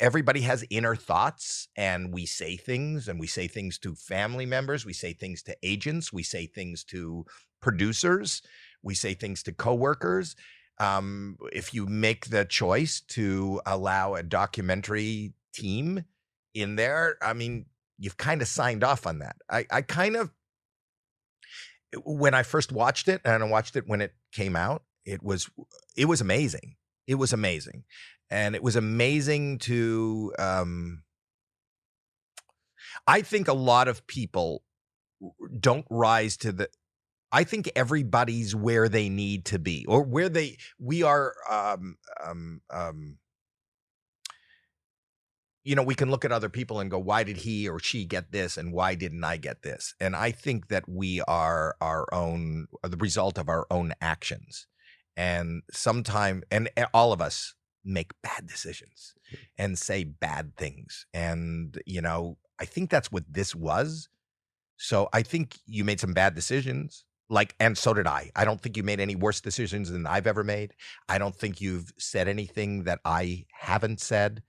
everybody 0.00 0.40
has 0.40 0.64
inner 0.68 0.96
thoughts 0.96 1.68
and 1.76 2.12
we 2.12 2.26
say 2.26 2.56
things 2.56 3.06
and 3.06 3.20
we 3.20 3.26
say 3.28 3.46
things 3.46 3.78
to 3.78 3.94
family 3.94 4.44
members 4.44 4.84
we 4.84 4.92
say 4.92 5.12
things 5.12 5.44
to 5.44 5.56
agents 5.62 6.12
we 6.12 6.24
say 6.24 6.44
things 6.44 6.82
to 6.82 7.24
producers 7.60 8.42
we 8.82 8.96
say 8.96 9.14
things 9.14 9.44
to 9.44 9.52
coworkers. 9.52 10.34
Um, 10.80 11.36
if 11.52 11.72
you 11.72 11.86
make 11.86 12.30
the 12.30 12.44
choice 12.44 13.00
to 13.10 13.60
allow 13.64 14.14
a 14.14 14.24
documentary 14.24 15.34
team 15.54 16.04
in 16.54 16.74
there 16.74 17.16
i 17.22 17.32
mean 17.32 17.66
you've 18.02 18.16
kind 18.16 18.42
of 18.42 18.48
signed 18.48 18.82
off 18.82 19.06
on 19.06 19.20
that. 19.20 19.36
I, 19.48 19.64
I 19.70 19.82
kind 19.82 20.16
of 20.16 20.30
when 22.04 22.34
I 22.34 22.42
first 22.42 22.72
watched 22.72 23.08
it, 23.08 23.20
and 23.24 23.42
I 23.42 23.46
watched 23.46 23.76
it 23.76 23.86
when 23.86 24.00
it 24.00 24.14
came 24.32 24.56
out, 24.56 24.82
it 25.04 25.22
was 25.22 25.50
it 25.96 26.06
was 26.06 26.20
amazing. 26.20 26.76
It 27.06 27.16
was 27.16 27.32
amazing, 27.32 27.84
and 28.30 28.54
it 28.54 28.62
was 28.62 28.76
amazing 28.76 29.58
to. 29.60 30.32
Um, 30.38 31.02
I 33.06 33.22
think 33.22 33.48
a 33.48 33.52
lot 33.52 33.88
of 33.88 34.06
people 34.06 34.62
don't 35.58 35.86
rise 35.90 36.36
to 36.38 36.52
the. 36.52 36.68
I 37.34 37.44
think 37.44 37.70
everybody's 37.74 38.54
where 38.54 38.88
they 38.88 39.08
need 39.08 39.46
to 39.46 39.58
be, 39.58 39.84
or 39.86 40.02
where 40.02 40.28
they 40.28 40.58
we 40.78 41.02
are. 41.02 41.34
Um, 41.50 41.96
um, 42.24 42.60
um, 42.70 43.18
you 45.64 45.76
know, 45.76 45.82
we 45.82 45.94
can 45.94 46.10
look 46.10 46.24
at 46.24 46.32
other 46.32 46.48
people 46.48 46.80
and 46.80 46.90
go, 46.90 46.98
why 46.98 47.22
did 47.22 47.38
he 47.38 47.68
or 47.68 47.78
she 47.78 48.04
get 48.04 48.32
this 48.32 48.56
and 48.56 48.72
why 48.72 48.94
didn't 48.94 49.22
I 49.22 49.36
get 49.36 49.62
this? 49.62 49.94
And 50.00 50.16
I 50.16 50.32
think 50.32 50.68
that 50.68 50.88
we 50.88 51.20
are 51.22 51.76
our 51.80 52.06
own, 52.12 52.66
are 52.82 52.90
the 52.90 52.96
result 52.96 53.38
of 53.38 53.48
our 53.48 53.66
own 53.70 53.92
actions. 54.00 54.66
And 55.16 55.62
sometime, 55.70 56.42
and 56.50 56.68
eh, 56.76 56.86
all 56.92 57.12
of 57.12 57.20
us 57.20 57.54
make 57.84 58.12
bad 58.22 58.46
decisions 58.46 59.14
and 59.56 59.78
say 59.78 60.04
bad 60.04 60.56
things. 60.56 61.06
And, 61.14 61.80
you 61.86 62.00
know, 62.00 62.38
I 62.58 62.64
think 62.64 62.90
that's 62.90 63.12
what 63.12 63.24
this 63.28 63.54
was. 63.54 64.08
So 64.76 65.08
I 65.12 65.22
think 65.22 65.58
you 65.66 65.84
made 65.84 66.00
some 66.00 66.14
bad 66.14 66.34
decisions. 66.34 67.04
Like, 67.28 67.54
and 67.60 67.78
so 67.78 67.94
did 67.94 68.06
I. 68.06 68.30
I 68.34 68.44
don't 68.44 68.60
think 68.60 68.76
you 68.76 68.82
made 68.82 69.00
any 69.00 69.14
worse 69.14 69.40
decisions 69.40 69.90
than 69.90 70.06
I've 70.06 70.26
ever 70.26 70.42
made. 70.42 70.74
I 71.08 71.18
don't 71.18 71.34
think 71.34 71.60
you've 71.60 71.92
said 71.98 72.26
anything 72.26 72.84
that 72.84 72.98
I 73.04 73.46
haven't 73.52 74.00
said 74.00 74.42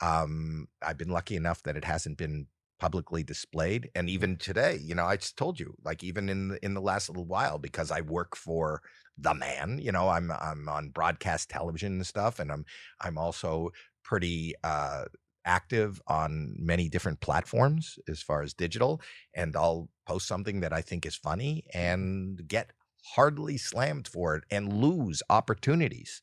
um 0.00 0.68
i've 0.82 0.98
been 0.98 1.08
lucky 1.08 1.36
enough 1.36 1.62
that 1.62 1.76
it 1.76 1.84
hasn't 1.84 2.16
been 2.16 2.46
publicly 2.78 3.24
displayed 3.24 3.90
and 3.94 4.08
even 4.08 4.36
today 4.36 4.78
you 4.80 4.94
know 4.94 5.04
i 5.04 5.16
just 5.16 5.36
told 5.36 5.58
you 5.58 5.74
like 5.84 6.04
even 6.04 6.28
in 6.28 6.48
the, 6.48 6.64
in 6.64 6.74
the 6.74 6.80
last 6.80 7.08
little 7.08 7.24
while 7.24 7.58
because 7.58 7.90
i 7.90 8.00
work 8.00 8.36
for 8.36 8.80
the 9.16 9.34
man 9.34 9.78
you 9.82 9.90
know 9.90 10.08
i'm 10.08 10.30
i'm 10.40 10.68
on 10.68 10.88
broadcast 10.90 11.50
television 11.50 11.94
and 11.94 12.06
stuff 12.06 12.38
and 12.38 12.52
i'm 12.52 12.64
i'm 13.00 13.18
also 13.18 13.70
pretty 14.04 14.54
uh 14.62 15.04
active 15.44 16.00
on 16.06 16.54
many 16.58 16.88
different 16.88 17.20
platforms 17.20 17.98
as 18.06 18.22
far 18.22 18.42
as 18.42 18.54
digital 18.54 19.00
and 19.34 19.56
i'll 19.56 19.88
post 20.06 20.28
something 20.28 20.60
that 20.60 20.72
i 20.72 20.80
think 20.80 21.04
is 21.04 21.16
funny 21.16 21.64
and 21.74 22.46
get 22.46 22.70
hardly 23.14 23.56
slammed 23.56 24.06
for 24.06 24.36
it 24.36 24.44
and 24.50 24.72
lose 24.72 25.22
opportunities 25.30 26.22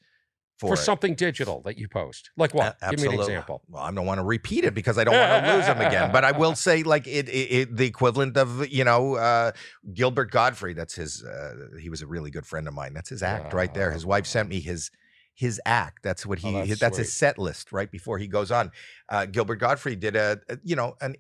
for, 0.58 0.70
for 0.70 0.76
something 0.76 1.16
digital 1.16 1.62
that 1.64 1.78
you 1.78 1.88
post. 1.88 2.30
Like 2.38 2.54
what? 2.54 2.78
A- 2.82 2.92
Give 2.92 3.02
me 3.02 3.08
an 3.14 3.20
example. 3.20 3.62
Well, 3.68 3.84
I 3.84 3.92
don't 3.92 4.06
want 4.06 4.20
to 4.20 4.24
repeat 4.24 4.64
it 4.64 4.74
because 4.74 4.98
I 4.98 5.04
don't 5.04 5.14
want 5.16 5.46
to 5.46 5.56
lose 5.56 5.66
them 5.66 5.82
again. 5.82 6.12
But 6.12 6.24
I 6.24 6.32
will 6.32 6.56
say, 6.68 6.84
like 6.84 7.08
it, 7.08 7.28
it, 7.28 7.32
it 7.52 7.76
the 7.76 7.86
equivalent 7.86 8.38
of 8.38 8.68
you 8.70 8.84
know 8.84 9.16
uh, 9.16 9.52
Gilbert 9.94 10.32
Gottfried. 10.32 10.78
That's 10.78 10.96
his. 10.96 11.24
Uh, 11.24 11.78
he 11.82 11.90
was 11.90 12.02
a 12.02 12.08
really 12.08 12.32
good 12.32 12.46
friend 12.46 12.68
of 12.68 12.74
mine. 12.74 12.94
That's 12.94 13.10
his 13.10 13.22
act 13.24 13.54
right 13.54 13.74
there. 13.74 13.92
His 13.92 14.06
wife 14.06 14.26
sent 14.26 14.48
me 14.50 14.60
his 14.62 14.92
his 15.34 15.60
act. 15.66 16.00
That's 16.04 16.26
what 16.26 16.40
Oh, 16.46 16.62
he. 16.62 16.70
that's 16.70 16.80
that's 16.80 16.98
his 16.98 17.12
set 17.14 17.38
list 17.38 17.74
right 17.74 17.92
before 17.92 18.18
he 18.18 18.28
goes 18.28 18.52
on. 18.52 18.72
Uh, 19.10 19.26
Gilbert 19.26 19.58
Gottfried 19.58 20.00
did 20.00 20.16
a, 20.16 20.40
a 20.48 20.58
you 20.64 20.76
know 20.78 20.96
an 21.02 21.16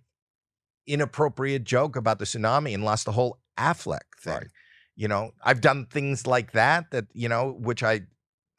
inappropriate 0.87 1.63
joke 1.63 1.95
about 1.95 2.19
the 2.19 2.25
tsunami 2.25 2.73
and 2.73 2.83
lost 2.83 3.05
the 3.05 3.11
whole 3.11 3.39
Aflac 3.57 4.01
thing. 4.19 4.33
Right. 4.33 4.47
You 4.95 5.07
know, 5.09 5.31
I've 5.43 5.59
done 5.59 5.87
things 5.87 6.25
like 6.25 6.53
that. 6.53 6.91
That 6.91 7.05
you 7.13 7.27
know, 7.27 7.51
which 7.59 7.83
I 7.83 8.01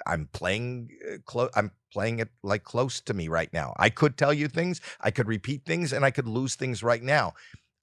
I'm 0.06 0.28
playing 0.32 0.90
close. 1.24 1.50
I'm 1.54 1.70
playing 1.92 2.18
it 2.18 2.28
like 2.42 2.64
close 2.64 3.00
to 3.02 3.14
me 3.14 3.28
right 3.28 3.52
now. 3.52 3.74
I 3.78 3.88
could 3.90 4.16
tell 4.18 4.32
you 4.32 4.48
things, 4.48 4.80
I 5.00 5.10
could 5.10 5.28
repeat 5.28 5.64
things, 5.64 5.92
and 5.92 6.04
I 6.04 6.10
could 6.10 6.28
lose 6.28 6.54
things 6.54 6.82
right 6.82 7.02
now. 7.02 7.34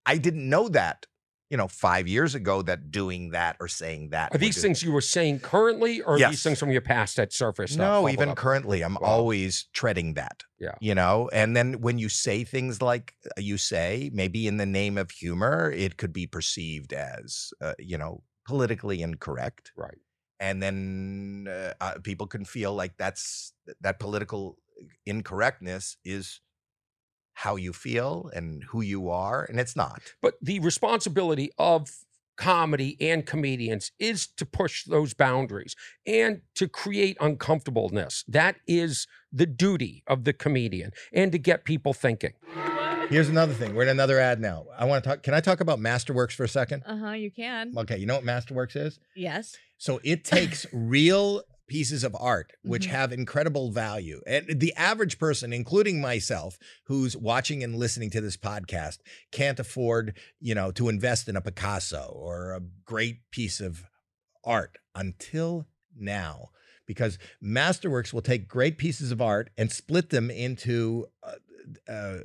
I 0.06 0.18
didn't 0.18 0.48
know 0.48 0.68
that, 0.70 1.08
you 1.50 1.58
know, 1.58 1.68
five 1.68 2.08
years 2.08 2.36
ago 2.36 2.62
that 2.64 2.92
doing 2.92 3.32
that 3.32 3.58
or 3.60 3.68
saying 3.68 4.10
that. 4.10 4.36
Are 4.36 4.38
these 4.38 4.62
things 4.62 4.84
you 4.84 4.92
were 4.92 5.02
saying 5.02 5.40
currently, 5.40 6.02
or 6.02 6.16
are 6.16 6.20
Yes. 6.20 6.32
these 6.32 6.44
things 6.44 6.60
from 6.60 6.72
your 6.72 6.82
past 6.82 7.16
that 7.16 7.34
surfaced? 7.34 7.78
No, 7.78 8.08
even 8.10 8.30
up? 8.30 8.38
currently, 8.38 8.84
I'm 8.84 8.96
Wow. 8.96 9.08
always 9.08 9.66
treading 9.74 10.14
that. 10.16 10.44
Yeah. 10.60 10.76
You 10.82 10.94
know, 10.96 11.30
and 11.34 11.56
then 11.56 11.82
when 11.82 11.98
you 11.98 12.10
say 12.10 12.44
things 12.44 12.82
like 12.82 13.16
uh, 13.26 13.42
you 13.42 13.58
say, 13.58 14.12
maybe 14.14 14.48
in 14.48 14.58
the 14.58 14.66
name 14.66 14.98
of 14.98 15.12
humor, 15.12 15.72
it 15.72 15.98
could 15.98 16.14
be 16.14 16.28
perceived 16.28 16.94
as, 16.94 17.52
uh, 17.62 17.74
you 17.80 17.98
know, 17.98 18.24
politically 18.46 19.02
incorrect. 19.02 19.72
Right. 19.78 19.98
And 20.44 20.62
then 20.62 21.48
uh, 21.50 21.74
uh, 21.80 21.94
people 22.04 22.28
can 22.28 22.44
feel 22.44 22.74
like 22.74 22.98
that's 22.98 23.54
that 23.80 24.00
political 24.00 24.58
incorrectness 25.06 25.98
is 26.04 26.42
how 27.36 27.56
you 27.56 27.72
feel 27.72 28.30
and 28.36 28.64
who 28.66 28.82
you 28.82 29.10
are 29.10 29.46
and 29.46 29.60
it's 29.60 29.76
not 29.76 30.02
But 30.22 30.36
the 30.42 30.60
responsibility 30.60 31.52
of 31.58 31.90
comedy 32.36 32.98
and 33.00 33.26
comedians 33.26 33.92
is 34.00 34.28
to 34.28 34.46
push 34.46 34.84
those 34.86 35.14
boundaries 35.14 35.76
and 36.06 36.42
to 36.56 36.68
create 36.68 37.16
uncomfortableness. 37.22 38.24
That 38.28 38.56
is 38.68 39.08
the 39.32 39.46
duty 39.46 40.04
of 40.08 40.24
the 40.24 40.34
comedian 40.34 40.92
and 41.14 41.32
to 41.32 41.38
get 41.38 41.64
people 41.64 41.94
thinking. 41.94 42.34
Here's 43.14 43.30
another 43.30 43.54
thing. 43.54 43.76
We're 43.76 43.84
in 43.84 43.90
another 43.90 44.20
ad 44.20 44.42
now. 44.42 44.66
I 44.76 44.86
want 44.86 45.04
to 45.04 45.10
talk. 45.12 45.22
Can 45.22 45.36
I 45.36 45.40
talk 45.40 45.60
about 45.60 45.78
Masterworks 45.78 46.32
for 46.32 46.46
a 46.46 46.50
second? 46.50 46.82
Uh 46.84 46.98
huh. 46.98 47.12
You 47.12 47.30
can. 47.30 47.72
Okay, 47.78 47.96
you 47.98 48.08
know 48.08 48.16
what 48.16 48.24
Masterworks 48.24 48.76
is? 48.76 49.00
Yes. 49.16 49.56
So 49.78 50.00
it 50.04 50.24
takes 50.26 50.66
real 50.74 51.44
pieces 51.68 52.04
of 52.04 52.16
art 52.20 52.54
which 52.64 52.88
Mhm. 52.88 52.90
have 52.90 53.14
incredible 53.14 53.70
value. 53.70 54.20
And 54.26 54.60
the 54.60 54.74
average 54.74 55.20
person, 55.20 55.54
including 55.54 56.02
myself, 56.02 56.58
who's 56.86 57.16
watching 57.16 57.64
and 57.64 57.76
listening 57.76 58.10
to 58.10 58.22
this 58.22 58.36
podcast, 58.36 58.98
can't 59.32 59.60
afford, 59.60 60.18
you 60.40 60.56
know, 60.56 60.72
to 60.72 60.90
invest 60.90 61.30
in 61.30 61.36
a 61.36 61.42
Picasso 61.42 62.12
or 62.16 62.54
a 62.54 62.62
great 62.84 63.30
piece 63.30 63.60
of 63.60 63.84
art 64.44 64.80
until 64.96 65.68
now. 65.96 66.50
Because 66.88 67.20
Masterworks 67.44 68.12
will 68.12 68.24
take 68.24 68.48
great 68.48 68.80
pieces 68.80 69.12
of 69.12 69.22
art 69.22 69.52
and 69.56 69.72
split 69.72 70.10
them 70.10 70.32
into 70.32 71.06
uh, 71.22 71.34
uh, 71.88 72.18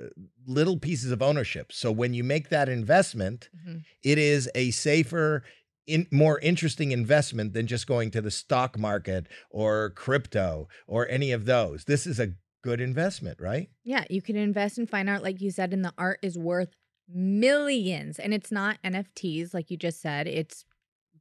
little 0.47 0.79
pieces 0.79 1.11
of 1.13 1.23
ownership. 1.23 1.73
So 1.73 1.91
when 1.93 2.15
you 2.15 2.25
make 2.25 2.49
that 2.49 2.69
investment, 2.69 3.49
Mhm. 3.67 3.85
it 4.03 4.19
is 4.19 4.51
a 4.55 4.71
safer, 4.71 5.45
in, 5.87 6.07
more 6.11 6.39
interesting 6.41 6.93
investment 6.93 7.55
than 7.55 7.67
just 7.67 7.87
going 7.87 8.11
to 8.13 8.21
the 8.21 8.31
stock 8.31 8.79
market 8.79 9.27
or 9.51 9.91
crypto 9.91 10.69
or 10.87 11.09
any 11.09 11.31
of 11.33 11.47
those. 11.47 11.85
This 11.85 12.07
is 12.07 12.21
a 12.21 12.35
good 12.63 12.81
investment, 12.81 13.41
right? 13.41 13.71
Yeah, 13.85 14.05
you 14.11 14.21
can 14.21 14.37
invest 14.37 14.79
in 14.79 14.87
fine 14.87 15.09
art, 15.09 15.23
like 15.23 15.41
you 15.41 15.51
said, 15.51 15.73
and 15.73 15.85
the 15.85 15.95
art 15.97 16.19
is 16.23 16.37
worth 16.37 16.75
millions. 17.09 18.19
And 18.19 18.35
it's 18.35 18.53
not 18.53 18.79
NFTs, 18.85 19.55
like 19.55 19.71
you 19.71 19.77
just 19.77 20.01
said. 20.01 20.27
It's 20.27 20.65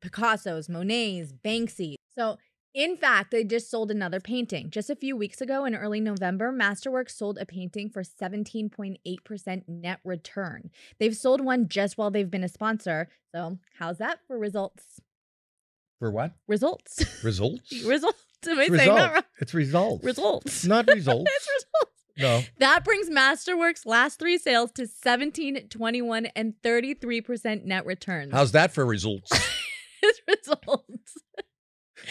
Picasso's, 0.01 0.67
Monet's, 0.69 1.31
Banksy. 1.33 1.95
So, 2.13 2.37
in 2.73 2.97
fact, 2.97 3.31
they 3.31 3.43
just 3.43 3.69
sold 3.71 3.89
another 3.91 4.19
painting. 4.19 4.69
Just 4.69 4.89
a 4.89 4.95
few 4.95 5.15
weeks 5.15 5.41
ago 5.41 5.65
in 5.65 5.75
early 5.75 5.99
November, 5.99 6.51
Masterworks 6.51 7.11
sold 7.11 7.37
a 7.39 7.45
painting 7.45 7.89
for 7.89 8.03
17.8% 8.03 9.63
net 9.67 9.99
return. 10.03 10.69
They've 10.99 11.15
sold 11.15 11.41
one 11.41 11.67
just 11.67 11.97
while 11.97 12.11
they've 12.11 12.29
been 12.29 12.43
a 12.43 12.49
sponsor. 12.49 13.09
So, 13.33 13.57
how's 13.79 13.97
that 13.97 14.19
for 14.27 14.37
results? 14.37 15.01
For 15.99 16.11
what? 16.11 16.33
Results. 16.47 17.03
Results? 17.23 17.71
results. 17.83 18.23
Am 18.47 18.59
I 18.59 18.63
It's 18.65 18.75
saying 18.77 18.95
that 18.95 18.95
results. 18.95 19.13
wrong? 19.13 19.23
It's 19.39 19.53
results. 19.53 20.05
Results. 20.05 20.65
Not 20.65 20.87
results. 20.93 21.31
it's 21.35 21.47
results. 21.55 21.93
no. 22.19 22.41
That 22.59 22.85
brings 22.85 23.09
Masterworks' 23.09 23.85
last 23.85 24.19
three 24.19 24.37
sales 24.37 24.71
to 24.73 24.85
17, 24.85 25.69
21, 25.69 26.27
and 26.35 26.53
33% 26.63 27.63
net 27.65 27.85
returns. 27.87 28.31
How's 28.31 28.51
that 28.51 28.71
for 28.71 28.85
results? 28.85 29.31
Results? 30.27 31.17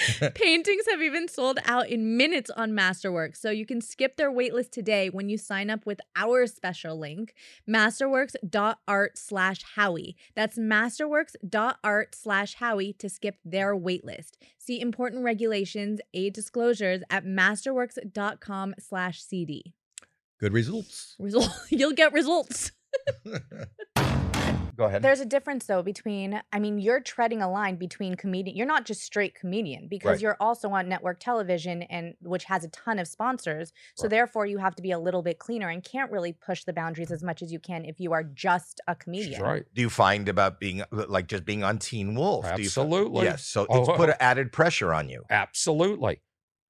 Paintings 0.34 0.84
have 0.90 1.00
even 1.00 1.28
sold 1.28 1.58
out 1.64 1.88
in 1.88 2.16
minutes 2.16 2.50
on 2.50 2.72
Masterworks, 2.72 3.36
so 3.36 3.50
you 3.50 3.66
can 3.66 3.80
skip 3.80 4.16
their 4.16 4.30
waitlist 4.30 4.70
today 4.70 5.08
when 5.08 5.28
you 5.28 5.38
sign 5.38 5.70
up 5.70 5.86
with 5.86 6.00
our 6.14 6.46
special 6.46 6.98
link, 6.98 7.34
masterworks.art 7.68 9.18
slash 9.18 9.62
Howie. 9.74 10.16
That's 10.34 10.58
masterworks.art 10.58 12.14
slash 12.14 12.54
Howie 12.54 12.92
to 12.94 13.08
skip 13.08 13.38
their 13.44 13.76
waitlist. 13.76 14.32
See 14.58 14.80
important 14.80 15.24
regulations, 15.24 16.00
aid 16.12 16.34
disclosures 16.34 17.02
at 17.10 17.24
masterworks.com 17.24 18.74
slash 18.78 19.22
CD. 19.22 19.74
Good 20.38 20.52
results. 20.52 21.16
Result, 21.18 21.50
you'll 21.70 21.92
get 21.92 22.12
results. 22.12 22.72
go 24.76 24.84
ahead 24.84 25.02
There's 25.02 25.20
a 25.20 25.24
difference 25.26 25.66
though 25.66 25.82
between 25.82 26.40
I 26.52 26.58
mean 26.58 26.78
you're 26.78 27.00
treading 27.00 27.42
a 27.42 27.50
line 27.50 27.76
between 27.76 28.14
comedian 28.14 28.56
you're 28.56 28.66
not 28.66 28.84
just 28.84 29.02
straight 29.02 29.34
comedian 29.34 29.88
because 29.88 30.12
Right. 30.16 30.20
you're 30.20 30.36
also 30.40 30.70
on 30.70 30.88
network 30.88 31.18
television 31.20 31.82
and 31.82 32.14
which 32.20 32.44
has 32.44 32.64
a 32.64 32.68
ton 32.68 32.98
of 32.98 33.08
sponsors 33.08 33.72
so 33.94 34.04
Right. 34.04 34.10
therefore 34.10 34.46
you 34.46 34.58
have 34.58 34.74
to 34.76 34.82
be 34.82 34.90
a 34.90 34.98
little 34.98 35.22
bit 35.22 35.38
cleaner 35.38 35.68
and 35.68 35.82
can't 35.82 36.10
really 36.10 36.32
push 36.32 36.64
the 36.64 36.72
boundaries 36.72 37.10
as 37.10 37.22
much 37.22 37.42
as 37.42 37.52
you 37.52 37.58
can 37.58 37.84
if 37.84 37.98
you 38.00 38.12
are 38.12 38.22
just 38.24 38.80
a 38.86 38.94
comedian. 38.94 39.32
She's 39.32 39.40
right. 39.40 39.64
do 39.74 39.80
you 39.82 39.90
find 39.90 40.28
about 40.28 40.60
being 40.60 40.82
uh, 40.82 40.84
like 41.08 41.26
just 41.28 41.44
being 41.44 41.64
on 41.64 41.78
teen 41.78 42.14
wolf 42.14 42.44
do 42.44 42.50
you 42.62 42.68
fi- 42.68 42.80
Absolutely. 42.82 43.24
yes 43.24 43.44
so 43.44 43.66
Oh, 43.68 43.80
it's 43.80 43.88
put 43.96 44.10
oh. 44.10 44.14
added 44.20 44.52
pressure 44.52 44.92
on 44.92 45.08
you 45.08 45.24
Absolutely. 45.30 46.20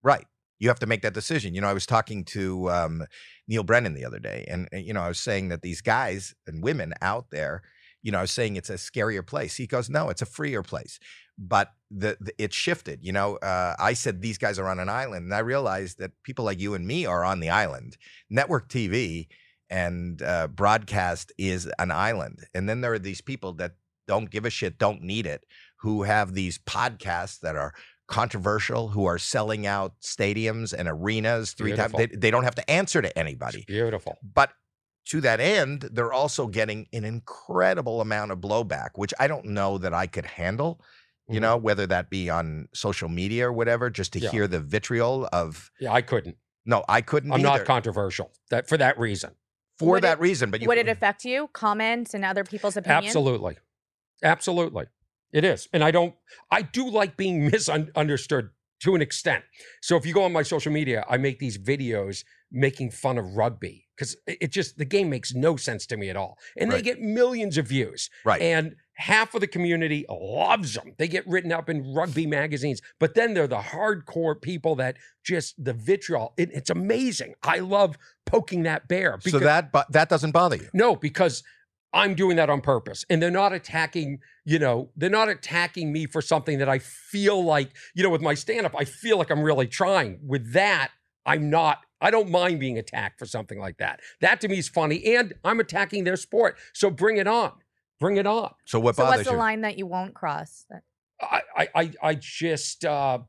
Right. 0.03 0.27
You 0.59 0.69
have 0.69 0.79
to 0.79 0.87
make 0.87 1.03
that 1.03 1.13
decision. 1.13 1.55
You 1.55 1.61
know, 1.61 1.69
I 1.69 1.73
was 1.75 1.85
talking 1.85 2.25
to 2.27 2.71
um, 2.71 3.05
Neal 3.47 3.63
Brennan 3.63 3.93
the 3.93 4.05
other 4.07 4.19
day, 4.19 4.47
and, 4.49 4.69
and, 4.73 4.85
you 4.87 4.95
know, 4.95 5.03
I 5.03 5.09
was 5.09 5.19
saying 5.21 5.49
that 5.49 5.61
these 5.61 5.83
guys 5.83 6.35
and 6.47 6.63
women 6.63 6.95
out 7.03 7.27
there, 7.31 7.63
you 8.07 8.13
know, 8.13 8.19
I 8.19 8.21
was 8.21 8.31
saying 8.31 8.55
it's 8.55 8.71
a 8.71 8.75
scarier 8.75 9.27
place. 9.27 9.57
He 9.57 9.67
goes, 9.67 9.91
no, 9.91 10.11
it's 10.11 10.23
a 10.23 10.27
freer 10.27 10.63
place. 10.63 11.01
But 11.37 11.73
the, 11.91 12.17
the 12.21 12.33
it 12.39 12.55
shifted. 12.55 13.01
You 13.03 13.11
know, 13.11 13.35
uh, 13.39 13.75
I 13.81 13.95
said 13.95 14.23
these 14.23 14.39
guys 14.39 14.61
are 14.61 14.69
on 14.69 14.79
an 14.79 14.89
island, 14.89 15.25
and 15.25 15.35
I 15.35 15.41
realized 15.41 15.99
that 15.99 16.13
people 16.23 16.45
like 16.45 16.61
you 16.61 16.75
and 16.75 16.87
me 16.87 17.05
are 17.05 17.25
on 17.25 17.41
the 17.41 17.51
island. 17.51 17.97
Network 18.31 18.69
TV 18.69 19.27
and 19.69 20.23
uh, 20.23 20.47
broadcast 20.47 21.33
is 21.37 21.69
an 21.81 21.91
island, 21.91 22.47
and 22.55 22.69
then 22.69 22.81
there 22.81 22.93
are 22.93 22.99
these 23.01 23.21
people 23.21 23.55
that 23.55 23.73
don't 24.07 24.31
give 24.31 24.45
a 24.45 24.51
shit, 24.51 24.79
don't 24.79 25.03
need 25.03 25.27
it, 25.27 25.45
who 25.81 26.05
have 26.05 26.33
these 26.33 26.59
podcasts 26.59 27.41
that 27.41 27.57
are 27.57 27.75
controversial, 28.07 28.87
who 28.91 29.05
are 29.05 29.19
selling 29.19 29.67
out 29.67 29.95
stadiums 30.01 30.73
and 30.73 30.89
arenas 30.89 31.55
three 31.55 31.75
times. 31.75 31.93
They, 31.93 32.07
they 32.07 32.31
don't 32.31 32.45
have 32.45 32.55
to 32.55 32.71
answer 32.71 33.03
to 33.03 33.09
It's 33.09 33.19
anybody. 33.19 33.65
beautiful. 33.67 34.17
But 34.23 34.53
to 35.07 35.21
that 35.23 35.41
end, 35.41 35.89
they're 35.93 36.13
also 36.13 36.47
getting 36.47 36.89
an 36.93 37.05
incredible 37.05 38.01
amount 38.01 38.33
of 38.33 38.39
blowback, 38.39 38.91
which 38.97 39.15
I 39.21 39.27
don't 39.29 39.47
know 39.47 39.79
that 39.79 39.95
I 39.95 40.07
could 40.07 40.27
handle. 40.27 40.81
You 41.29 41.39
Mhm. 41.39 41.43
know, 41.43 41.57
whether 41.57 41.87
that 41.89 42.09
be 42.11 42.31
on 42.31 42.69
social 42.73 43.09
media 43.09 43.49
or 43.49 43.53
whatever, 43.53 43.91
just 43.91 44.13
to 44.13 44.21
Yeah. 44.21 44.31
hear 44.31 44.47
the 44.47 44.61
vitriol 44.61 45.29
of 45.33 45.71
Yeah, 45.81 45.93
I 45.93 46.03
couldn't. 46.03 46.37
no, 46.65 46.85
I 46.89 47.01
couldn't. 47.01 47.33
I'm 47.33 47.41
either 47.41 47.59
not 47.59 47.65
controversial. 47.67 48.33
That 48.51 48.69
for 48.69 48.77
that 48.79 48.99
reason. 48.99 49.33
for 49.79 49.91
Would 49.91 50.05
that 50.05 50.19
it- 50.19 50.23
reason. 50.23 50.51
But 50.51 50.63
you 50.63 50.69
Would 50.69 50.79
it 50.79 50.89
affect 50.89 51.25
you? 51.27 51.49
Comments 51.53 52.15
and 52.15 52.25
other 52.25 52.45
people's 52.45 52.77
opinions? 52.79 53.07
Absolutely. 53.09 53.59
Absolutely. 54.23 54.87
It 55.33 55.45
is. 55.45 55.69
And 55.73 55.85
I 55.85 55.91
don't 55.91 56.15
I 56.51 56.63
do 56.63 56.89
like 56.89 57.17
being 57.17 57.47
misunderstood 57.53 58.51
to 58.81 58.95
an 58.95 59.03
extent. 59.03 59.45
So 59.83 59.97
if 59.97 60.07
you 60.07 60.15
go 60.15 60.23
on 60.25 60.33
my 60.33 60.43
social 60.43 60.73
media, 60.73 61.05
I 61.11 61.17
make 61.19 61.39
these 61.39 61.59
videos 61.59 62.25
making 62.51 62.91
fun 62.93 63.19
of 63.19 63.37
rugby 63.37 63.86
because 63.97 64.17
it 64.27 64.53
just 64.53 64.79
the 64.79 64.85
game 64.85 65.09
makes 65.09 65.35
no 65.35 65.57
sense 65.57 65.87
to 65.87 65.97
me 65.97 66.11
at 66.11 66.17
all. 66.17 66.39
And 66.57 66.71
they 66.71 66.83
get 66.83 67.01
millions 67.01 67.59
of 67.59 67.67
views. 67.67 68.11
right. 68.25 68.41
And 68.41 68.77
half 68.95 69.35
of 69.35 69.41
the 69.41 69.47
community 69.47 70.07
loves 70.09 70.75
them. 70.75 70.95
They 70.97 71.09
get 71.09 71.27
written 71.27 71.53
up 71.53 71.69
in 71.69 71.95
rugby 71.95 72.27
magazines, 72.27 72.81
but 72.99 73.15
then 73.15 73.35
they're 73.35 73.47
the 73.47 73.59
hardcore 73.59 74.41
people 74.41 74.75
that 74.77 74.97
just 75.23 75.63
the 75.63 75.75
vitriol. 75.75 76.33
It, 76.37 76.51
it's 76.53 76.71
amazing. 76.71 77.35
I 77.43 77.59
love 77.59 77.99
poking 78.25 78.63
that 78.63 78.89
bear. 78.89 79.19
so 79.21 79.39
that 79.39 79.73
but 79.73 79.91
that 79.93 80.09
doesn't 80.09 80.33
bother 80.33 80.57
you. 80.57 80.69
No, 80.73 80.97
because 80.97 81.43
I'm 81.93 82.15
doing 82.15 82.37
that 82.37 82.51
on 82.51 82.61
purpose. 82.61 83.05
And 83.09 83.23
they're 83.23 83.31
not 83.31 83.53
attacking, 83.53 84.19
you 84.45 84.59
know, 84.59 84.91
they're 84.97 85.09
not 85.09 85.29
attacking 85.29 85.93
me 85.93 86.07
for 86.07 86.21
something 86.21 86.59
that 86.59 86.69
I 86.69 86.79
feel 86.79 87.43
like, 87.43 87.71
you 87.95 88.03
know, 88.03 88.11
with 88.11 88.21
my 88.21 88.35
stand 88.35 88.67
up, 88.67 88.75
I 88.77 88.85
feel 88.85 89.17
like 89.17 89.31
I'm 89.31 89.43
really 89.43 89.67
trying. 89.67 90.21
With 90.23 90.53
that, 90.53 90.91
I'm 91.25 91.49
not, 91.49 91.79
I 92.01 92.11
don't 92.11 92.31
mind 92.31 92.61
being 92.61 92.79
attacked 92.79 93.19
for 93.19 93.27
something 93.27 93.59
like 93.59 93.79
that. 93.79 94.01
That 94.21 94.41
to 94.43 94.49
me 94.49 94.59
is 94.59 94.69
funny. 94.69 95.17
And 95.17 95.35
I'm 95.45 95.61
attacking 95.61 96.05
their 96.05 96.17
sport. 96.17 96.59
So 96.75 96.91
bring 96.91 97.17
it 97.17 97.27
on. 97.27 97.53
Bring 97.99 98.17
it 98.17 98.27
on. 98.27 98.53
So 98.67 98.79
what 98.79 98.97
So 98.97 99.05
bothers 99.05 99.19
what's 99.19 99.29
the 99.29 99.35
you? 99.35 99.39
line 99.39 99.63
that 99.63 99.79
you 99.79 99.87
won't 99.87 100.15
cross? 100.15 100.67
I, 101.21 101.43
I, 101.57 101.69
I, 101.75 101.91
I 102.03 102.15
just, 102.15 102.85
uh, 102.85 103.21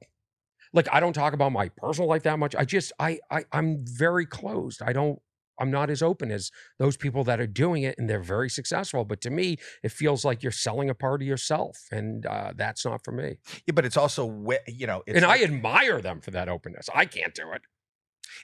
like, 0.73 0.89
I 0.91 0.99
don't 0.99 1.13
talk 1.13 1.33
about 1.33 1.53
my 1.53 1.69
personal 1.69 2.09
life 2.09 2.23
that 2.23 2.37
much. 2.37 2.53
I 2.55 2.65
just, 2.65 2.91
I, 2.99 3.19
I, 3.31 3.45
I'm 3.53 3.85
very 3.85 4.25
closed. 4.25 4.81
I 4.81 4.91
don't, 4.91 5.19
I'm 5.59 5.71
not 5.71 5.89
as 5.89 6.01
open 6.01 6.29
as 6.29 6.51
those 6.77 6.97
people 6.97 7.23
that 7.23 7.39
are 7.39 7.47
doing 7.47 7.83
it 7.83 7.95
and 7.97 8.09
they're 8.09 8.21
very 8.21 8.49
successful. 8.49 9.05
But 9.05 9.21
to 9.21 9.29
me, 9.29 9.57
it 9.81 9.91
feels 9.91 10.23
like 10.23 10.43
you're 10.43 10.51
selling 10.51 10.89
a 10.89 10.93
part 10.93 11.21
of 11.21 11.27
yourself. 11.27 11.79
And 11.91 12.25
uh, 12.25 12.53
that's 12.55 12.85
not 12.85 13.03
for 13.03 13.11
me. 13.11 13.37
Yeah, 13.65 13.71
but 13.73 13.85
it's 13.85 13.97
also 13.97 14.27
you 14.67 14.85
know, 14.85 15.01
it's 15.07 15.15
and 15.15 15.25
I 15.25 15.41
admire 15.41 15.99
them 16.01 16.21
for 16.21 16.31
that 16.31 16.49
openness. 16.49 16.89
I 16.93 17.05
can't 17.05 17.33
do 17.33 17.53
it. 17.53 17.61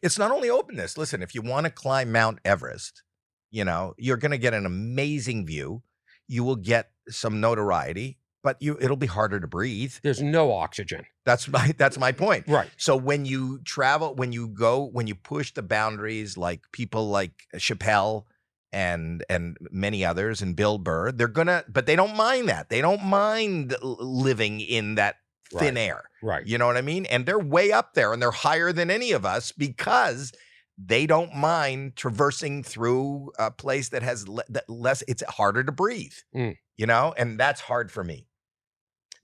It's 0.01 0.17
not 0.17 0.31
only 0.31 0.49
openness. 0.49 0.97
Listen, 0.97 1.21
if 1.21 1.35
you 1.35 1.41
want 1.41 1.65
to 1.65 1.71
climb 1.71 2.11
Mount 2.11 2.39
Everest, 2.45 3.03
you 3.51 3.63
know, 3.63 3.93
you're 3.97 4.17
going 4.17 4.31
to 4.31 4.37
get 4.37 4.53
an 4.53 4.65
amazing 4.65 5.45
view. 5.45 5.83
You 6.27 6.43
will 6.43 6.55
get 6.55 6.89
some 7.09 7.39
notoriety, 7.39 8.17
but 8.43 8.57
you 8.59 8.77
it'll 8.79 8.97
be 8.97 9.07
harder 9.07 9.39
to 9.39 9.47
breathe. 9.47 9.93
There's 10.03 10.21
no 10.21 10.51
oxygen. 10.51 11.05
That's 11.25 11.47
my 11.49 11.73
that's 11.77 11.97
my 11.97 12.11
point. 12.11 12.47
Right. 12.47 12.69
So 12.77 12.95
when 12.95 13.25
you 13.25 13.59
travel, 13.63 14.15
when 14.15 14.31
you 14.31 14.47
go, 14.47 14.85
when 14.91 15.07
you 15.07 15.15
push 15.15 15.53
the 15.53 15.63
boundaries, 15.63 16.37
like 16.37 16.61
people 16.71 17.09
like 17.09 17.33
Chappelle 17.55 18.25
and 18.71 19.23
and 19.29 19.57
many 19.71 20.03
others 20.03 20.41
and 20.41 20.55
Bill 20.55 20.77
Burr, 20.77 21.11
they're 21.11 21.27
gonna, 21.27 21.63
but 21.69 21.85
they 21.85 21.95
don't 21.95 22.15
mind 22.15 22.49
that. 22.49 22.69
They 22.69 22.81
don't 22.81 23.03
mind 23.03 23.75
living 23.81 24.59
in 24.59 24.95
that 24.95 25.17
thin 25.59 25.75
Right. 25.75 25.81
air. 25.81 26.03
Right. 26.21 26.45
You 26.45 26.57
know 26.57 26.67
what 26.67 26.77
I 26.77 26.81
mean? 26.81 27.05
And 27.05 27.25
they're 27.25 27.39
way 27.39 27.71
up 27.71 27.93
there 27.93 28.11
and 28.13 28.21
they're 28.21 28.31
higher 28.31 28.71
than 28.73 28.89
any 28.91 29.11
of 29.11 29.25
us 29.25 29.51
because 29.51 30.31
they 30.77 31.05
don't 31.05 31.35
mind 31.35 31.95
traversing 31.95 32.63
through 32.63 33.31
a 33.37 33.51
place 33.51 33.89
that 33.89 34.01
has 34.03 34.27
le- 34.27 34.43
that 34.49 34.67
less, 34.69 35.03
it's 35.07 35.23
harder 35.23 35.63
to 35.63 35.71
breathe, 35.71 36.13
Mm. 36.35 36.57
you 36.77 36.85
know? 36.87 37.13
And 37.17 37.39
that's 37.39 37.61
hard 37.61 37.91
for 37.91 38.03
me. 38.03 38.27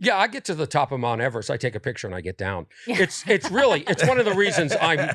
Yeah, 0.02 0.18
I 0.18 0.28
get 0.28 0.46
to 0.46 0.56
the 0.56 0.66
top 0.68 0.94
of 0.94 1.00
Mount 1.02 1.20
Everest. 1.20 1.52
I 1.52 1.58
take 1.58 1.76
a 1.76 1.80
picture 1.82 2.08
and 2.08 2.16
I 2.16 2.22
get 2.22 2.38
down. 2.38 2.68
It's 2.88 3.28
it's 3.28 3.52
really 3.52 3.82
it's 3.86 4.08
one 4.08 4.18
of 4.18 4.24
the 4.24 4.34
reasons 4.34 4.74
I'm 4.80 5.10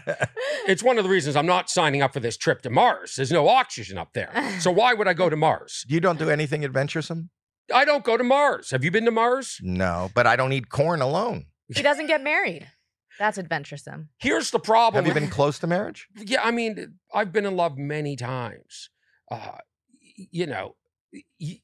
it's 0.66 0.82
one 0.82 0.98
of 0.98 1.04
the 1.04 1.08
reasons 1.10 1.36
I'm 1.36 1.46
not 1.46 1.70
signing 1.70 2.02
up 2.02 2.12
for 2.12 2.20
this 2.20 2.36
trip 2.36 2.60
to 2.62 2.70
Mars. 2.70 3.14
There's 3.16 3.32
no 3.32 3.48
oxygen 3.48 3.96
up 3.96 4.12
there. 4.12 4.30
So 4.60 4.70
why 4.80 4.92
would 4.92 5.08
I 5.08 5.14
go 5.14 5.30
to 5.30 5.36
Mars? 5.36 5.86
you 5.88 6.00
don't 6.00 6.18
do 6.18 6.28
anything 6.28 6.66
adventuresome? 6.66 7.30
I 7.72 7.84
don't 7.84 8.04
go 8.04 8.16
to 8.16 8.24
Mars. 8.24 8.70
Have 8.70 8.84
you 8.84 8.90
been 8.90 9.04
to 9.04 9.10
Mars? 9.10 9.58
No, 9.62 10.10
but 10.14 10.26
I 10.26 10.36
don't 10.36 10.52
eat 10.52 10.68
corn 10.68 11.00
alone. 11.00 11.46
he 11.74 11.82
doesn't 11.82 12.06
get 12.06 12.22
married. 12.22 12.70
That's 13.18 13.38
adventuresome. 13.38 14.08
Here's 14.18 14.50
the 14.50 14.58
problem. 14.58 15.04
Have 15.04 15.14
you 15.14 15.18
been 15.20 15.30
close 15.30 15.58
to 15.60 15.66
marriage? 15.66 16.08
Yeah, 16.16 16.42
I 16.42 16.50
mean, 16.50 16.94
I've 17.14 17.32
been 17.32 17.46
in 17.46 17.56
love 17.56 17.78
many 17.78 18.16
times. 18.16 18.90
Uh, 19.30 19.58
you 20.16 20.46
know, 20.46 20.74
y- 21.40 21.60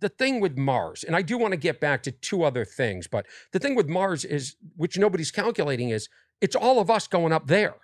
the 0.00 0.08
thing 0.10 0.40
with 0.40 0.58
Mars, 0.58 1.02
and 1.04 1.16
I 1.16 1.22
do 1.22 1.38
want 1.38 1.52
to 1.52 1.56
get 1.56 1.80
back 1.80 2.02
to 2.02 2.10
two 2.10 2.42
other 2.42 2.64
things, 2.64 3.06
but 3.08 3.24
the 3.52 3.58
thing 3.58 3.74
with 3.74 3.88
Mars 3.88 4.24
is, 4.24 4.56
which 4.76 4.98
nobody's 4.98 5.30
calculating, 5.30 5.88
is 5.90 6.08
it's 6.40 6.56
all 6.56 6.78
of 6.80 6.90
us 6.90 7.06
going 7.06 7.32
up 7.32 7.46
there. 7.46 7.76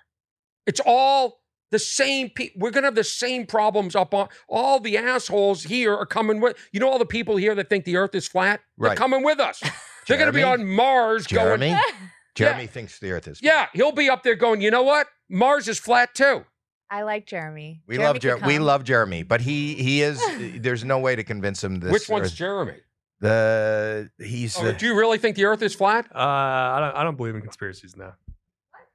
It's 0.66 0.80
all 0.84 1.40
the 1.70 1.78
same 1.78 2.30
people. 2.30 2.60
We're 2.60 2.70
going 2.70 2.82
to 2.82 2.86
have 2.88 2.94
the 2.94 3.04
same 3.04 3.46
problems 3.46 3.94
up 3.96 4.14
on 4.14 4.28
all 4.48 4.80
the 4.80 4.96
assholes 4.98 5.62
here 5.64 5.94
are 5.94 6.06
coming 6.06 6.40
with, 6.40 6.56
you 6.72 6.80
know, 6.80 6.88
all 6.88 6.98
the 6.98 7.04
people 7.06 7.36
here 7.36 7.54
that 7.54 7.68
think 7.68 7.84
the 7.84 7.96
earth 7.96 8.14
is 8.14 8.26
flat, 8.28 8.60
they're 8.78 8.88
Right. 8.90 8.96
coming 8.98 9.22
with 9.22 9.38
us. 9.40 9.62
They're 10.06 10.16
going 10.16 10.28
to 10.28 10.32
be 10.32 10.42
on 10.42 10.66
Mars 10.66 11.26
going, 11.26 11.44
Jeremy? 11.60 11.76
Jeremy 12.34 12.66
thinks 12.66 12.98
the 12.98 13.12
earth 13.12 13.28
is. 13.28 13.40
flat. 13.40 13.46
yeah, 13.46 13.66
he'll 13.74 13.92
be 13.92 14.08
up 14.08 14.22
there 14.22 14.36
going, 14.36 14.62
you 14.62 14.70
know 14.70 14.82
what? 14.82 15.06
Mars 15.28 15.68
is 15.68 15.78
flat 15.78 16.14
too. 16.14 16.46
I 16.90 17.02
like 17.02 17.26
Jeremy. 17.26 17.82
We 17.86 17.96
Jeremy 17.96 18.06
love 18.14 18.20
Jeremy. 18.20 18.46
We 18.46 18.58
love 18.58 18.84
Jeremy, 18.84 19.22
but 19.24 19.42
he 19.42 19.74
he 19.74 20.00
is. 20.00 20.18
there's 20.62 20.82
no 20.82 20.98
way 20.98 21.14
to 21.14 21.22
convince 21.24 21.62
him. 21.62 21.80
This 21.80 21.92
Which 21.92 22.08
one's 22.08 22.28
Earth- 22.28 22.36
Jeremy? 22.36 22.76
the 23.20 24.10
he's. 24.18 24.56
Oh, 24.58 24.66
uh, 24.68 24.72
do 24.72 24.86
you 24.86 24.96
really 24.96 25.18
think 25.18 25.36
the 25.36 25.44
Earth 25.44 25.60
is 25.62 25.74
flat? 25.74 26.06
Uh, 26.14 26.18
I 26.18 26.80
don't. 26.80 26.96
I 26.96 27.04
don't 27.04 27.16
believe 27.16 27.34
in 27.34 27.42
conspiracies 27.42 27.96
now. 27.96 28.14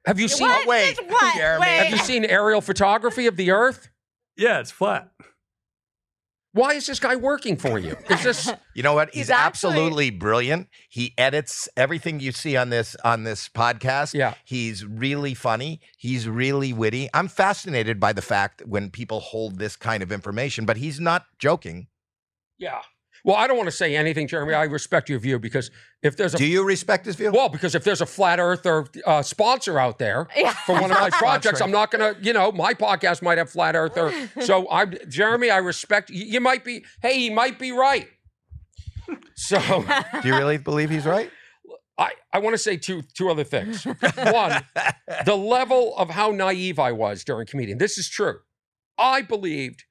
Have 0.06 0.20
you 0.20 0.28
seen 0.28 0.48
What? 0.48 0.66
wait, 0.66 0.98
what? 1.08 1.34
Jeremy. 1.36 1.60
Wait. 1.66 1.76
Have 1.78 1.90
you 1.90 1.98
seen 1.98 2.24
aerial 2.24 2.60
photography 2.60 3.26
of 3.26 3.36
the 3.36 3.50
Earth? 3.50 3.88
Yeah, 4.36 4.60
it's 4.60 4.70
flat. 4.70 5.10
Why 6.52 6.74
is 6.74 6.86
this 6.86 7.00
guy 7.00 7.16
working 7.16 7.56
for 7.56 7.80
you? 7.80 7.96
Is 8.08 8.22
this 8.22 8.52
You 8.74 8.84
know 8.84 8.94
what? 8.94 9.08
He's, 9.08 9.22
He's 9.26 9.30
actually- 9.30 9.70
absolutely 9.72 10.10
brilliant. 10.10 10.68
He 10.88 11.12
edits 11.18 11.68
everything 11.76 12.20
you 12.20 12.30
see 12.30 12.56
on 12.56 12.70
this 12.70 12.94
on 13.04 13.24
this 13.24 13.48
podcast. 13.48 14.14
yeah? 14.14 14.34
He's 14.44 14.84
really 14.84 15.34
funny. 15.34 15.80
He's 15.98 16.28
really 16.28 16.72
witty. 16.72 17.08
I'm 17.12 17.26
fascinated 17.26 17.98
by 17.98 18.12
the 18.12 18.22
fact 18.22 18.62
when 18.66 18.90
people 18.90 19.18
hold 19.18 19.58
this 19.58 19.74
kind 19.74 20.00
of 20.02 20.12
information, 20.12 20.64
but 20.64 20.76
he's 20.76 21.00
not 21.00 21.26
joking. 21.40 21.88
Yeah. 22.56 22.82
Well, 23.24 23.36
I 23.36 23.46
don't 23.46 23.56
want 23.56 23.68
to 23.68 23.74
say 23.76 23.96
anything, 23.96 24.28
Jeremy. 24.28 24.52
I 24.52 24.64
respect 24.64 25.08
your 25.08 25.18
view 25.18 25.38
because 25.38 25.70
if 26.02 26.14
there's 26.16 26.34
a 26.34 26.36
Do 26.36 26.44
you 26.46 26.62
respect 26.62 27.06
his 27.06 27.16
view? 27.16 27.32
well, 27.32 27.48
because 27.48 27.74
if 27.74 27.82
there's 27.82 28.02
a 28.02 28.06
flat 28.06 28.38
earther 28.38 28.86
uh, 29.06 29.22
sponsor 29.22 29.78
out 29.78 29.98
there 29.98 30.28
Yeah. 30.36 30.52
for 30.66 30.74
one 30.74 30.90
of 30.92 30.98
my 31.00 31.08
projects. 31.12 31.62
I'm 31.62 31.70
not 31.70 31.90
gonna, 31.90 32.14
you 32.20 32.34
know, 32.34 32.52
my 32.52 32.74
podcast 32.74 33.22
might 33.22 33.38
have 33.38 33.48
flat 33.50 33.74
earther. 33.76 34.12
So 34.42 34.70
I'm 34.70 34.94
Jeremy. 35.08 35.48
I 35.50 35.56
respect 35.58 36.10
you. 36.10 36.24
You 36.24 36.40
might 36.40 36.64
be. 36.64 36.84
Hey, 37.00 37.18
he 37.18 37.30
might 37.30 37.58
be 37.58 37.72
right. 37.72 38.08
So. 39.36 39.58
Do 40.22 40.28
you 40.28 40.34
really 40.36 40.58
believe 40.58 40.90
he's 40.90 41.06
right? 41.06 41.30
I, 41.96 42.10
I 42.32 42.38
want 42.40 42.54
to 42.54 42.58
say 42.58 42.76
two 42.76 43.02
two 43.14 43.30
other 43.30 43.44
things. 43.44 43.84
One, 43.84 44.62
the 45.24 45.36
level 45.36 45.96
of 45.96 46.10
how 46.10 46.30
naive 46.30 46.78
I 46.78 46.92
was 46.92 47.24
during 47.24 47.46
comedian. 47.46 47.78
This 47.78 47.96
is 47.98 48.08
true. 48.08 48.40
I 48.98 49.22
believed 49.22 49.84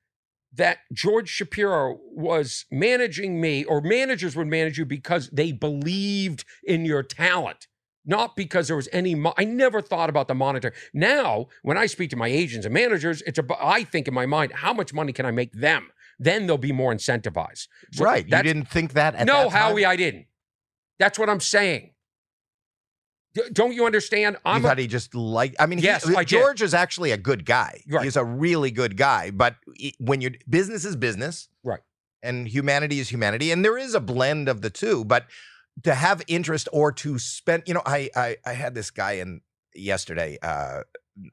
that 0.56 0.80
George 0.92 1.30
Shapiro 1.30 2.00
was 2.12 2.66
managing 2.72 3.42
me, 3.42 3.64
or 3.64 3.82
managers 3.82 4.36
would 4.36 4.48
manage 4.48 4.78
you 4.78 4.86
because 4.86 5.30
they 5.30 5.52
believed 5.52 6.46
in 6.64 6.86
your 6.86 7.04
talent, 7.04 7.68
not 8.06 8.36
because 8.36 8.68
there 8.68 8.76
was 8.76 8.90
any. 8.92 9.16
Mo- 9.16 9.34
I 9.38 9.46
never 9.46 9.82
thought 9.82 10.10
about 10.10 10.28
the 10.28 10.36
monitor. 10.36 10.74
Now, 10.94 11.48
when 11.64 11.78
I 11.78 11.88
speak 11.88 12.10
to 12.12 12.16
my 12.16 12.28
agents 12.28 12.66
and 12.66 12.74
managers, 12.74 13.22
it's 13.24 13.40
about. 13.40 13.60
I 13.62 13.84
think 13.84 14.08
in 14.08 14.14
my 14.14 14.26
mind, 14.26 14.54
how 14.54 14.74
much 14.74 14.94
money 14.94 15.14
can 15.14 15.26
I 15.26 15.32
make 15.32 15.54
them? 15.54 15.90
Then 16.20 16.46
they'll 16.46 16.58
be 16.58 16.72
more 16.72 16.94
incentivized. 16.94 17.68
So 17.92 18.04
right. 18.04 18.28
You 18.28 18.44
didn't 18.44 18.70
think 18.70 18.94
that 18.94 19.16
at 19.16 19.26
no, 19.26 19.44
that 19.44 19.52
time? 19.52 19.52
Howie, 19.52 19.86
I 19.86 19.96
didn't. 19.96 20.28
That's 21.00 21.18
what 21.18 21.30
I'm 21.30 21.40
saying. 21.40 21.93
Don't 23.52 23.74
you 23.74 23.86
understand? 23.86 24.38
I'm 24.46 24.64
a, 24.64 24.68
thought 24.68 24.78
he 24.78 24.88
just 24.88 25.16
like 25.16 25.56
I 25.60 25.66
mean 25.66 25.80
he- 25.80 25.86
Yes, 25.86 26.08
I 26.08 26.24
did. 26.24 26.28
George 26.30 26.62
is 26.62 26.74
actually 26.74 27.12
a 27.12 27.18
good 27.18 27.46
guy. 27.46 27.82
Right. 27.88 28.04
He's 28.04 28.16
a 28.16 28.24
really 28.24 28.70
good 28.72 28.96
guy, 28.98 29.32
but 29.32 29.56
he- 29.76 29.96
when 30.00 30.22
you're 30.22 30.32
business 30.50 30.86
is 30.86 30.96
business. 30.96 31.50
Right. 31.64 31.80
And 32.22 32.48
humanity 32.48 33.00
is 33.00 33.10
humanity 33.10 33.52
and 33.52 33.66
there 33.66 33.78
is 33.78 33.96
a 33.96 34.00
blend 34.00 34.48
of 34.50 34.62
the 34.62 34.70
two, 34.70 35.04
but 35.04 35.26
to 35.84 35.96
have 35.96 36.22
interest 36.28 36.70
or 36.72 36.92
to 36.92 37.18
spend, 37.18 37.64
you 37.66 37.74
know, 37.74 37.82
I 37.86 38.10
I 38.16 38.38
I 38.46 38.54
had 38.54 38.76
this 38.76 38.92
guy 38.92 39.14
in 39.14 39.42
yesterday 39.76 40.38
uh 40.44 40.82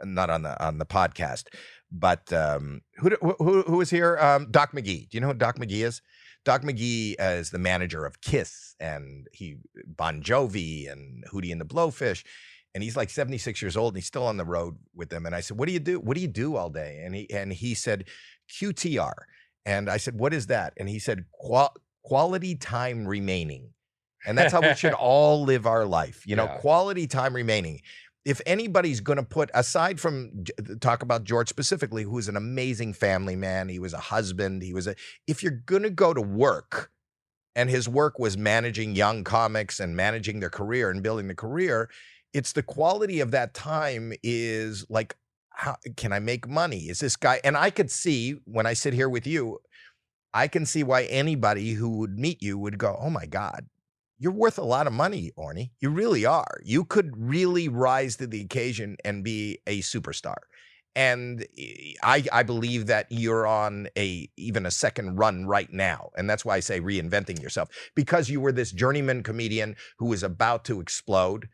not 0.03 0.31
on 0.31 0.43
the 0.43 0.63
on 0.65 0.79
the 0.79 0.87
podcast, 0.87 1.45
but 1.93 2.33
um 2.33 2.81
who 2.97 3.11
who 3.21 3.35
who, 3.39 3.63
who 3.63 3.77
was 3.77 3.91
here 3.91 4.17
um 4.19 4.51
Doc 4.51 4.73
McGhee. 4.73 5.09
Do 5.11 5.17
you 5.17 5.21
know 5.21 5.29
who 5.29 5.35
Doc 5.35 5.59
McGhee 5.59 5.85
is? 5.85 6.01
Doc 6.45 6.63
McGhee 6.63 7.17
is 7.19 7.51
the 7.51 7.59
manager 7.59 8.05
of 8.07 8.21
Kiss 8.21 8.75
and 8.81 9.27
he 9.33 9.57
Bon 9.87 10.23
Jovi 10.23 10.91
and 10.91 11.25
Hootie 11.33 11.53
and 11.53 11.61
the 11.61 11.67
Blowfish. 11.67 12.25
And 12.75 12.85
he's 12.85 12.97
like 12.97 13.11
76 13.11 13.61
years 13.61 13.77
old 13.77 13.95
and 13.95 13.99
he's 13.99 14.07
still 14.07 14.27
on 14.27 14.37
the 14.37 14.45
road 14.45 14.77
with 14.95 15.09
them. 15.11 15.27
And 15.27 15.35
I 15.35 15.41
said, 15.41 15.59
What 15.59 15.67
do 15.67 15.73
you 15.73 15.81
do? 15.81 15.99
What 16.01 16.15
do 16.15 16.21
you 16.21 16.29
do 16.29 16.57
all 16.57 16.71
day? 16.71 17.03
And 17.05 17.15
he 17.15 17.31
and 17.31 17.53
he 17.53 17.75
said, 17.75 18.05
QTR. 18.49 19.13
And 19.67 19.91
I 19.91 19.97
said, 19.99 20.19
What 20.19 20.33
is 20.33 20.47
that? 20.47 20.73
And 20.77 20.89
he 20.89 20.99
said, 20.99 21.25
Qual- 21.33 21.75
quality 22.05 22.55
time 22.55 23.07
remaining. 23.07 23.71
And 24.27 24.37
that's 24.37 24.53
how 24.53 24.61
we 24.61 24.75
should 24.75 24.93
all 24.99 25.43
live 25.45 25.67
our 25.67 25.85
life. 25.85 26.27
You 26.27 26.37
know, 26.37 26.45
Yeah. 26.45 26.57
quality 26.59 27.07
time 27.07 27.35
remaining. 27.35 27.81
If 28.25 28.41
anybody's 28.45 29.01
going 29.01 29.17
to 29.17 29.23
put 29.23 29.51
aside 29.55 29.99
from 29.99 30.45
talk 30.81 31.03
about 31.03 31.25
George 31.25 31.49
specifically, 31.49 32.03
who 32.03 32.19
is 32.19 32.29
an 32.29 32.37
amazing 32.37 32.93
family 32.93 33.37
man, 33.37 33.69
he 33.69 33.79
was 33.79 33.95
a 33.95 33.99
husband, 33.99 34.63
he 34.63 34.75
was 34.75 34.87
a 34.87 34.95
if 35.27 35.43
you're 35.43 35.63
going 35.65 35.83
to 35.83 35.91
go 35.91 36.13
to 36.13 36.21
work 36.21 36.91
and 37.57 37.71
his 37.71 37.89
work 37.89 38.19
was 38.19 38.37
managing 38.37 38.95
young 38.95 39.25
comics 39.25 39.81
and 39.81 39.97
managing 39.97 40.41
their 40.41 40.51
career 40.51 40.91
and 40.91 41.03
building 41.03 41.29
the 41.29 41.35
career, 41.35 41.89
it's 42.33 42.53
the 42.53 42.63
quality 42.63 43.21
of 43.21 43.31
that 43.31 43.55
time 43.55 44.13
is 44.23 44.87
like 44.91 45.17
how 45.51 45.77
can 45.97 46.13
I 46.13 46.19
make 46.21 46.49
money? 46.49 46.89
Is 46.89 47.01
this 47.01 47.17
guy 47.17 47.41
and 47.43 47.57
I 47.57 47.71
could 47.71 47.91
see 47.91 48.33
when 48.45 48.67
I 48.67 48.75
sit 48.75 48.93
here 48.95 49.09
with 49.09 49.27
you, 49.27 49.61
I 50.33 50.47
can 50.47 50.67
see 50.67 50.83
why 50.83 51.05
anybody 51.05 51.73
who 51.73 51.99
would 51.99 52.19
meet 52.19 52.43
you 52.43 52.59
would 52.59 52.79
go, 52.79 52.99
"Oh 53.01 53.11
my 53.11 53.27
god, 53.27 53.67
you're 54.21 54.31
worth 54.33 54.59
a 54.59 54.65
lot 54.65 54.87
of 54.87 54.93
money, 54.93 55.33
Orny. 55.37 55.71
You 55.81 55.91
really 55.91 56.25
are. 56.25 56.61
You 56.63 56.85
could 56.85 57.13
really 57.17 57.69
rise 57.69 58.15
to 58.17 58.29
the 58.29 58.41
occasion 58.43 58.97
and 59.05 59.25
be 59.25 59.59
a 59.67 59.81
superstar." 59.81 60.37
and 60.97 61.47
eh, 61.59 61.93
I 62.03 62.25
I 62.33 62.43
believe 62.43 62.87
that 62.87 63.07
you're 63.11 63.47
on 63.47 63.89
a 63.97 64.29
even 64.37 64.67
a 64.67 64.71
second 64.71 65.17
run 65.17 65.47
right 65.47 65.73
now, 65.73 66.11
and 66.17 66.29
that's 66.29 66.45
why 66.45 66.57
I 66.57 66.61
say 66.61 66.81
reinventing 66.81 67.41
yourself 67.41 67.69
because 67.95 68.29
you 68.29 68.41
were 68.41 68.53
this 68.53 68.73
journeyman 68.73 69.23
comedian 69.23 69.77
who 69.99 70.07
was 70.07 70.23
about 70.23 70.65
to 70.67 70.81
explode. 70.81 71.49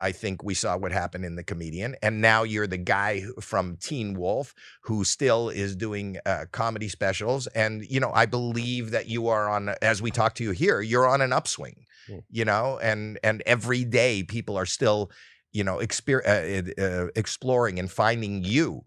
I 0.00 0.12
think 0.12 0.44
we 0.44 0.54
saw 0.54 0.76
what 0.76 0.92
happened 0.92 1.24
in 1.24 1.34
the 1.34 1.42
comedian, 1.42 1.96
and 2.02 2.20
now 2.20 2.44
you're 2.44 2.68
the 2.68 2.76
guy 2.76 3.24
from 3.40 3.76
Teen 3.76 4.16
Wolf 4.16 4.54
who 4.84 5.02
still 5.04 5.48
is 5.48 5.74
doing 5.74 6.18
uh, 6.24 6.44
comedy 6.52 6.88
specials. 6.88 7.48
And 7.48 7.84
you 7.84 7.98
know, 7.98 8.12
I 8.14 8.26
believe 8.26 8.92
that 8.92 9.08
you 9.08 9.26
are 9.26 9.48
on, 9.48 9.74
as 9.82 10.00
we 10.00 10.12
talk 10.12 10.34
to 10.36 10.44
you 10.44 10.52
here, 10.52 10.80
you're 10.80 11.08
on 11.08 11.20
an 11.20 11.32
upswing. 11.32 11.84
Hmm. 12.08 12.18
You 12.30 12.44
know, 12.44 12.78
and 12.82 13.18
and 13.22 13.42
every 13.46 13.84
day 13.84 14.22
people 14.22 14.56
are 14.56 14.66
still, 14.66 15.10
you 15.52 15.62
know, 15.64 15.76
exper- 15.78 16.26
uh, 16.26 16.82
uh, 16.82 17.08
exploring 17.14 17.78
and 17.78 17.90
finding 17.90 18.42
you. 18.42 18.84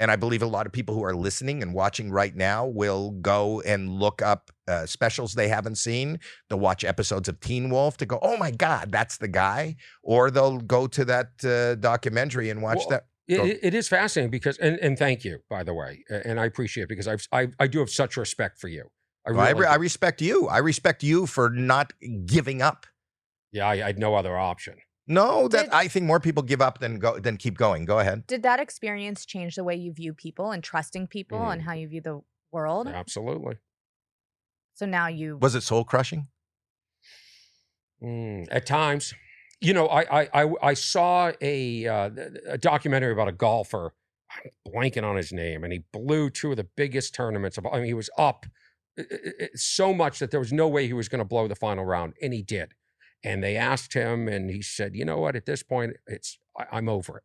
And 0.00 0.10
I 0.10 0.16
believe 0.16 0.42
a 0.42 0.46
lot 0.46 0.66
of 0.66 0.72
people 0.72 0.92
who 0.96 1.04
are 1.04 1.14
listening 1.14 1.62
and 1.62 1.72
watching 1.72 2.10
right 2.10 2.34
now 2.34 2.66
will 2.66 3.12
go 3.12 3.60
and 3.60 3.88
look 3.88 4.20
up 4.22 4.50
uh, 4.66 4.86
specials 4.86 5.34
they 5.34 5.46
haven't 5.46 5.76
seen. 5.76 6.18
They'll 6.50 6.58
watch 6.58 6.82
episodes 6.82 7.28
of 7.28 7.38
Teen 7.38 7.70
Wolf 7.70 7.96
to 7.98 8.06
go, 8.06 8.18
oh 8.20 8.36
my 8.36 8.50
God, 8.50 8.90
that's 8.90 9.18
the 9.18 9.28
guy. 9.28 9.76
Or 10.02 10.32
they'll 10.32 10.58
go 10.58 10.88
to 10.88 11.04
that 11.04 11.44
uh, 11.44 11.76
documentary 11.76 12.50
and 12.50 12.60
watch 12.60 12.78
Well, 12.78 12.88
that. 12.90 13.06
It, 13.28 13.40
it- 13.40 13.60
it 13.62 13.74
is 13.74 13.88
fascinating 13.88 14.32
because, 14.32 14.58
and, 14.58 14.78
and 14.80 14.98
thank 14.98 15.24
you, 15.24 15.38
by 15.48 15.62
the 15.62 15.72
way, 15.72 16.02
and 16.10 16.40
I 16.40 16.44
appreciate 16.46 16.84
it 16.84 16.88
because 16.88 17.06
I've, 17.08 17.26
I, 17.32 17.48
I 17.60 17.68
do 17.68 17.78
have 17.78 17.88
such 17.88 18.16
respect 18.16 18.58
for 18.58 18.68
you. 18.68 18.88
I 19.26 19.30
Well, 19.32 19.40
I, 19.40 19.50
re- 19.50 19.66
I 19.66 19.74
respect 19.76 20.20
you. 20.20 20.48
I 20.48 20.58
respect 20.58 21.02
you 21.02 21.26
for 21.26 21.48
not 21.50 21.92
giving 22.26 22.60
up. 22.62 22.86
yeah, 23.52 23.66
I, 23.66 23.72
I 23.72 23.86
had 23.86 23.98
no 23.98 24.14
other 24.14 24.36
option. 24.38 24.74
No, 25.06 25.48
that 25.48 25.64
Did- 25.64 25.72
I 25.72 25.88
think 25.88 26.06
more 26.06 26.20
people 26.20 26.42
give 26.42 26.60
up 26.62 26.78
than 26.80 26.98
go 26.98 27.18
than 27.18 27.36
keep 27.36 27.56
going. 27.58 27.84
Go 27.84 27.98
ahead. 27.98 28.26
Did 28.26 28.42
that 28.42 28.58
experience 28.60 29.26
change 29.26 29.54
the 29.56 29.64
way 29.64 29.74
you 29.76 29.92
view 29.92 30.14
people 30.14 30.50
and 30.50 30.62
trusting 30.64 31.08
people 31.08 31.38
Mm. 31.38 31.52
and 31.52 31.62
how 31.62 31.72
you 31.74 31.88
view 31.88 32.00
the 32.00 32.20
world? 32.52 32.88
Absolutely. 32.88 33.56
So 34.74 34.86
now 34.86 35.08
you 35.08 35.36
Was 35.40 35.54
it 35.54 35.60
soul 35.62 35.84
crushing? 35.84 36.28
Mm, 38.02 38.48
at 38.50 38.66
times, 38.66 39.14
you 39.60 39.72
know, 39.72 39.86
I 39.88 40.22
I 40.22 40.28
I, 40.44 40.52
I 40.62 40.74
saw 40.74 41.32
a 41.40 41.86
uh, 41.86 42.10
a 42.48 42.58
documentary 42.58 43.12
about 43.12 43.28
a 43.28 43.32
golfer. 43.32 43.94
I'm 44.30 44.72
blanking 44.72 45.04
on 45.04 45.16
his 45.16 45.32
name, 45.32 45.64
and 45.64 45.72
he 45.72 45.84
blew 45.92 46.28
two 46.30 46.50
of 46.50 46.56
the 46.56 46.66
biggest 46.76 47.14
tournaments 47.14 47.56
of. 47.56 47.66
I 47.66 47.76
mean, 47.76 47.84
he 47.86 47.94
was 47.94 48.10
up 48.18 48.46
so 49.54 49.92
much 49.92 50.18
that 50.18 50.30
there 50.30 50.40
was 50.40 50.52
no 50.52 50.68
way 50.68 50.86
he 50.86 50.92
was 50.92 51.08
going 51.08 51.20
to 51.20 51.24
blow 51.24 51.48
the 51.48 51.54
final 51.54 51.84
round, 51.84 52.14
and 52.22 52.32
he 52.32 52.42
did. 52.42 52.72
And 53.24 53.42
they 53.42 53.56
asked 53.56 53.94
him, 53.94 54.28
and 54.28 54.50
he 54.50 54.62
said, 54.62 54.94
"You 54.94 55.04
know 55.04 55.18
what? 55.18 55.36
At 55.36 55.46
this 55.46 55.62
point, 55.62 55.96
it's 56.06 56.38
I, 56.58 56.66
I'm 56.72 56.88
over 56.88 57.18
it. 57.18 57.24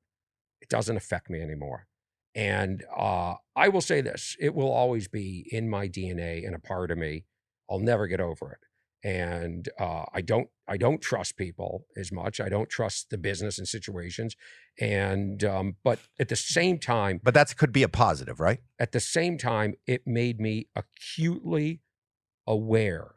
It 0.61 0.69
doesn't 0.69 0.97
affect 0.97 1.29
me 1.29 1.41
anymore." 1.41 1.87
And 2.35 2.83
uh, 2.95 3.35
I 3.55 3.69
will 3.69 3.81
say 3.81 4.01
this: 4.01 4.35
it 4.39 4.55
will 4.55 4.71
always 4.71 5.07
be 5.07 5.47
in 5.51 5.69
my 5.69 5.87
DNA 5.87 6.45
and 6.45 6.55
a 6.55 6.59
part 6.59 6.91
of 6.91 6.97
me. 6.97 7.25
I'll 7.69 7.79
never 7.79 8.07
get 8.07 8.19
over 8.19 8.51
it 8.51 8.68
and 9.03 9.69
uh, 9.79 10.05
I 10.13 10.21
don't 10.21 10.49
I 10.67 10.77
don't 10.77 11.01
trust 11.01 11.37
people 11.37 11.85
as 11.97 12.11
much. 12.11 12.39
I 12.39 12.49
don't 12.49 12.69
trust 12.69 13.09
the 13.09 13.17
business 13.17 13.57
and 13.57 13.67
situations, 13.67 14.35
and 14.79 15.43
um, 15.43 15.75
but 15.83 15.99
at 16.19 16.29
the 16.29 16.35
same 16.35 16.77
time, 16.79 17.19
But 17.23 17.33
that 17.33 17.55
could 17.57 17.71
be 17.71 17.83
a 17.83 17.89
positive, 17.89 18.39
right? 18.39 18.59
at 18.79 18.91
the 18.91 18.99
same 18.99 19.37
time, 19.37 19.75
it 19.87 20.05
made 20.05 20.39
me 20.39 20.67
acutely 20.75 21.81
aware 22.45 23.15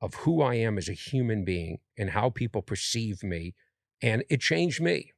of 0.00 0.14
who 0.16 0.40
I 0.42 0.54
am 0.54 0.78
as 0.78 0.88
a 0.88 0.92
human 0.92 1.44
being 1.44 1.78
and 1.98 2.10
how 2.10 2.30
people 2.30 2.62
perceive 2.62 3.22
me, 3.22 3.54
and 4.00 4.24
it 4.30 4.40
changed 4.40 4.80
me 4.80 5.12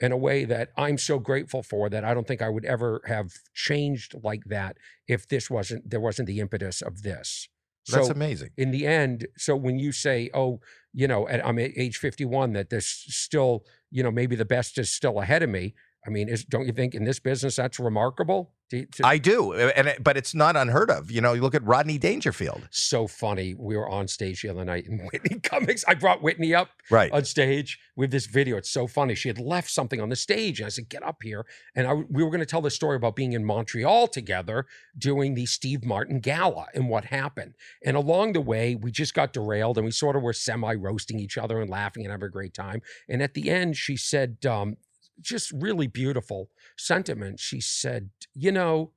in 0.00 0.10
a 0.10 0.16
way 0.16 0.44
that 0.44 0.70
I'm 0.76 0.98
so 0.98 1.20
grateful 1.20 1.62
for 1.62 1.88
that 1.88 2.04
I 2.04 2.14
don't 2.14 2.26
think 2.26 2.42
I 2.42 2.48
would 2.48 2.64
ever 2.64 3.02
have 3.06 3.30
changed 3.54 4.16
like 4.24 4.44
that 4.46 4.76
if 5.06 5.28
this 5.28 5.48
wasn't 5.48 5.88
there 5.88 6.00
wasn't 6.00 6.26
the 6.26 6.40
impetus 6.40 6.82
of 6.82 7.02
this. 7.02 7.48
That's 7.90 8.06
So- 8.06 8.12
amazing. 8.12 8.50
in 8.56 8.70
the 8.70 8.86
end 8.86 9.26
so 9.36 9.54
when 9.56 9.78
you 9.78 9.92
say 9.92 10.30
oh 10.34 10.60
you 10.92 11.06
know 11.06 11.28
at, 11.28 11.44
i'm 11.46 11.58
at 11.58 11.72
age 11.76 11.98
51 11.98 12.52
that 12.54 12.70
there's 12.70 12.86
still 12.86 13.64
you 13.90 14.02
know 14.02 14.10
maybe 14.10 14.36
the 14.36 14.44
best 14.44 14.78
is 14.78 14.90
still 14.90 15.20
ahead 15.20 15.42
of 15.42 15.50
me 15.50 15.74
i 16.06 16.10
mean 16.10 16.28
is, 16.28 16.44
don't 16.44 16.66
you 16.66 16.72
think 16.72 16.94
in 16.94 17.04
this 17.04 17.18
business 17.18 17.56
that's 17.56 17.78
remarkable 17.78 18.52
To- 18.70 18.86
to- 18.86 19.06
I 19.06 19.18
do, 19.18 19.52
and 19.52 19.88
it, 19.88 20.02
but 20.02 20.16
it's 20.16 20.34
not 20.34 20.56
unheard 20.56 20.90
of. 20.90 21.10
You 21.10 21.20
know, 21.20 21.34
you 21.34 21.42
look 21.42 21.54
at 21.54 21.62
Rodney 21.64 21.98
Dangerfield. 21.98 22.66
so 22.70 23.06
funny 23.06 23.54
we 23.54 23.76
were 23.76 23.88
on 23.88 24.08
stage 24.08 24.40
the 24.42 24.48
other 24.48 24.64
night 24.64 24.86
and 24.88 25.02
whitney 25.12 25.38
cummings 25.40 25.84
i 25.86 25.94
brought 25.94 26.22
whitney 26.22 26.54
up 26.54 26.70
Right. 26.90 27.12
on 27.12 27.24
stage 27.24 27.78
with 27.96 28.10
this 28.10 28.26
video 28.26 28.56
it's 28.56 28.70
so 28.70 28.86
funny 28.86 29.14
she 29.14 29.28
had 29.28 29.38
left 29.38 29.70
something 29.70 30.00
on 30.00 30.08
the 30.08 30.16
stage 30.16 30.60
and 30.60 30.66
i 30.66 30.70
said 30.70 30.88
get 30.88 31.02
up 31.02 31.18
here 31.22 31.44
and 31.76 31.86
I, 31.86 31.92
we 31.92 32.22
were 32.24 32.30
going 32.30 32.40
to 32.40 32.46
tell 32.46 32.62
the 32.62 32.70
story 32.70 32.96
about 32.96 33.16
being 33.16 33.32
in 33.34 33.44
montreal 33.44 34.08
together 34.08 34.66
doing 34.96 35.34
the 35.34 35.46
steve 35.46 35.84
martin 35.84 36.20
gala 36.20 36.66
and 36.74 36.88
what 36.88 37.04
happened 37.06 37.54
And 37.84 37.96
along 37.96 38.32
the 38.32 38.40
way, 38.40 38.74
we 38.74 38.90
just 38.90 39.14
got 39.14 39.32
derailed 39.34 39.76
and 39.78 39.84
we 39.84 39.90
sort 39.92 40.16
of 40.16 40.22
were 40.22 40.32
semi 40.32 40.74
roasting 40.74 41.18
each 41.20 41.36
other 41.38 41.60
and 41.60 41.68
laughing 41.70 42.04
and 42.04 42.10
having 42.12 42.26
a 42.26 42.30
great 42.30 42.54
time. 42.54 42.80
And 43.10 43.22
at 43.22 43.34
the 43.34 43.50
end, 43.50 43.76
she 43.76 43.96
said, 43.96 44.30
um, 44.46 44.76
just 45.20 45.52
really 45.52 45.86
beautiful 45.86 46.48
sentiment. 46.76 47.40
She 47.40 47.60
said, 47.60 48.10
You 48.34 48.52
know, 48.52 48.92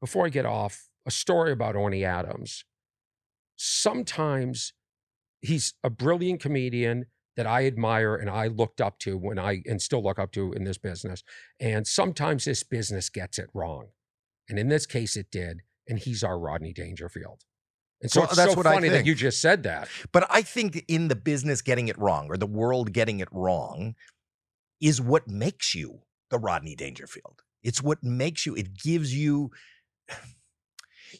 before 0.00 0.26
I 0.26 0.30
get 0.30 0.46
off, 0.46 0.88
a 1.06 1.10
story 1.10 1.52
about 1.52 1.74
Orny 1.74 2.04
Adams. 2.04 2.64
Sometimes 3.56 4.72
he's 5.40 5.74
a 5.82 5.90
brilliant 5.90 6.40
comedian 6.40 7.06
that 7.36 7.46
I 7.46 7.66
admire 7.66 8.14
and 8.14 8.28
I 8.28 8.46
looked 8.48 8.80
up 8.80 8.98
to 9.00 9.16
when 9.16 9.38
I 9.38 9.62
and 9.66 9.80
still 9.80 10.02
look 10.02 10.18
up 10.18 10.32
to 10.32 10.52
in 10.52 10.64
this 10.64 10.78
business. 10.78 11.22
And 11.60 11.86
sometimes 11.86 12.44
this 12.44 12.62
business 12.62 13.08
gets 13.08 13.38
it 13.38 13.48
wrong. 13.54 13.88
And 14.48 14.58
in 14.58 14.68
this 14.68 14.86
case, 14.86 15.16
it 15.16 15.30
did. 15.30 15.60
And 15.88 15.98
he's 15.98 16.22
our 16.22 16.38
Rodney 16.38 16.72
Dangerfield. 16.72 17.44
And 18.00 18.10
so 18.10 18.20
Well, 18.20 18.28
it's 18.28 18.36
that's 18.36 18.52
so 18.52 18.56
what 18.56 18.66
I 18.66 18.74
funny 18.74 18.88
that 18.88 18.96
think. 18.96 19.06
you 19.06 19.14
just 19.14 19.40
said 19.40 19.62
that. 19.62 19.88
But 20.12 20.26
I 20.28 20.42
think 20.42 20.84
in 20.88 21.08
the 21.08 21.16
business 21.16 21.62
getting 21.62 21.88
it 21.88 21.98
wrong 21.98 22.26
or 22.28 22.36
the 22.36 22.46
world 22.46 22.92
getting 22.92 23.20
it 23.20 23.28
wrong 23.32 23.94
is 24.82 25.00
what 25.00 25.28
makes 25.28 25.74
you 25.74 26.00
the 26.30 26.38
Rodney 26.38 26.74
Dangerfield. 26.74 27.42
It's 27.62 27.82
what 27.82 28.02
makes 28.02 28.44
you, 28.44 28.54
it 28.56 28.76
gives 28.76 29.14
you, 29.14 29.50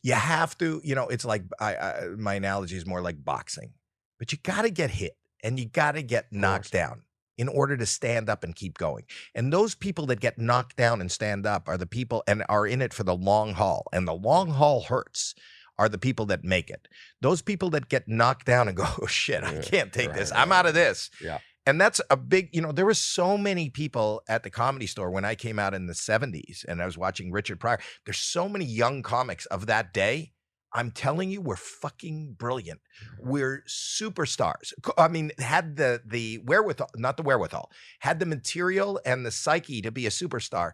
you 0.02 0.14
have 0.14 0.58
to, 0.58 0.80
you 0.84 0.94
know, 0.94 1.08
it's 1.08 1.24
like 1.24 1.44
I, 1.60 1.76
I 1.76 2.00
my 2.18 2.34
analogy 2.34 2.76
is 2.76 2.84
more 2.84 3.00
like 3.00 3.24
boxing, 3.24 3.74
but 4.18 4.32
you 4.32 4.38
got 4.42 4.62
to 4.62 4.70
get 4.70 4.90
hit 4.90 5.16
and 5.42 5.58
you 5.58 5.66
got 5.66 5.92
to 5.92 6.02
get 6.02 6.32
knocked 6.32 6.72
down 6.72 7.02
in 7.38 7.48
order 7.48 7.76
to 7.76 7.86
stand 7.86 8.28
up 8.28 8.42
and 8.42 8.54
keep 8.54 8.78
going. 8.78 9.04
And 9.34 9.52
those 9.52 9.74
people 9.74 10.06
that 10.06 10.20
get 10.20 10.38
knocked 10.38 10.76
down 10.76 11.00
and 11.00 11.10
stand 11.10 11.46
up 11.46 11.68
are 11.68 11.78
the 11.78 11.86
people 11.86 12.22
and 12.26 12.44
are 12.48 12.66
in 12.66 12.82
it 12.82 12.92
for 12.92 13.04
the 13.04 13.16
long 13.16 13.54
haul. 13.54 13.86
And 13.92 14.06
the 14.06 14.14
long 14.14 14.50
haul 14.50 14.82
hurts 14.82 15.34
are 15.78 15.88
the 15.88 15.98
people 15.98 16.26
that 16.26 16.44
make 16.44 16.68
it. 16.68 16.88
Those 17.20 17.42
people 17.42 17.70
that 17.70 17.88
get 17.88 18.06
knocked 18.06 18.46
down 18.46 18.68
and 18.68 18.76
go, 18.76 18.84
oh 19.02 19.06
shit, 19.06 19.44
I 19.44 19.60
can't 19.60 19.92
take 19.92 20.08
right, 20.08 20.18
this. 20.18 20.30
right, 20.30 20.40
I'm 20.40 20.52
out 20.52 20.66
of 20.66 20.74
this. 20.74 21.10
Yeah. 21.22 21.38
And 21.64 21.80
that's 21.80 22.00
a 22.10 22.16
big, 22.16 22.48
you 22.52 22.60
know, 22.60 22.72
there 22.72 22.86
were 22.86 22.94
so 22.94 23.38
many 23.38 23.70
people 23.70 24.22
at 24.28 24.42
the 24.42 24.50
comedy 24.50 24.86
store 24.86 25.10
when 25.10 25.24
I 25.24 25.34
came 25.34 25.58
out 25.58 25.74
in 25.74 25.86
the 25.86 25.92
70s 25.92 26.64
and 26.66 26.82
I 26.82 26.86
was 26.86 26.98
watching 26.98 27.30
Richard 27.30 27.60
Pryor. 27.60 27.78
There's 28.04 28.18
so 28.18 28.48
many 28.48 28.64
young 28.64 29.02
comics 29.02 29.46
of 29.46 29.66
that 29.66 29.92
day. 29.92 30.32
I'm 30.74 30.90
telling 30.90 31.30
you, 31.30 31.40
we're 31.40 31.56
fucking 31.56 32.36
brilliant. 32.38 32.80
We're 33.20 33.62
superstars. 33.68 34.72
I 34.96 35.08
mean, 35.08 35.30
had 35.38 35.76
the 35.76 36.00
the 36.04 36.38
wherewithal, 36.46 36.88
not 36.96 37.18
the 37.18 37.22
wherewithal, 37.22 37.70
had 38.00 38.18
the 38.18 38.26
material 38.26 38.98
and 39.04 39.24
the 39.24 39.30
psyche 39.30 39.82
to 39.82 39.90
be 39.90 40.06
a 40.06 40.10
superstar 40.10 40.72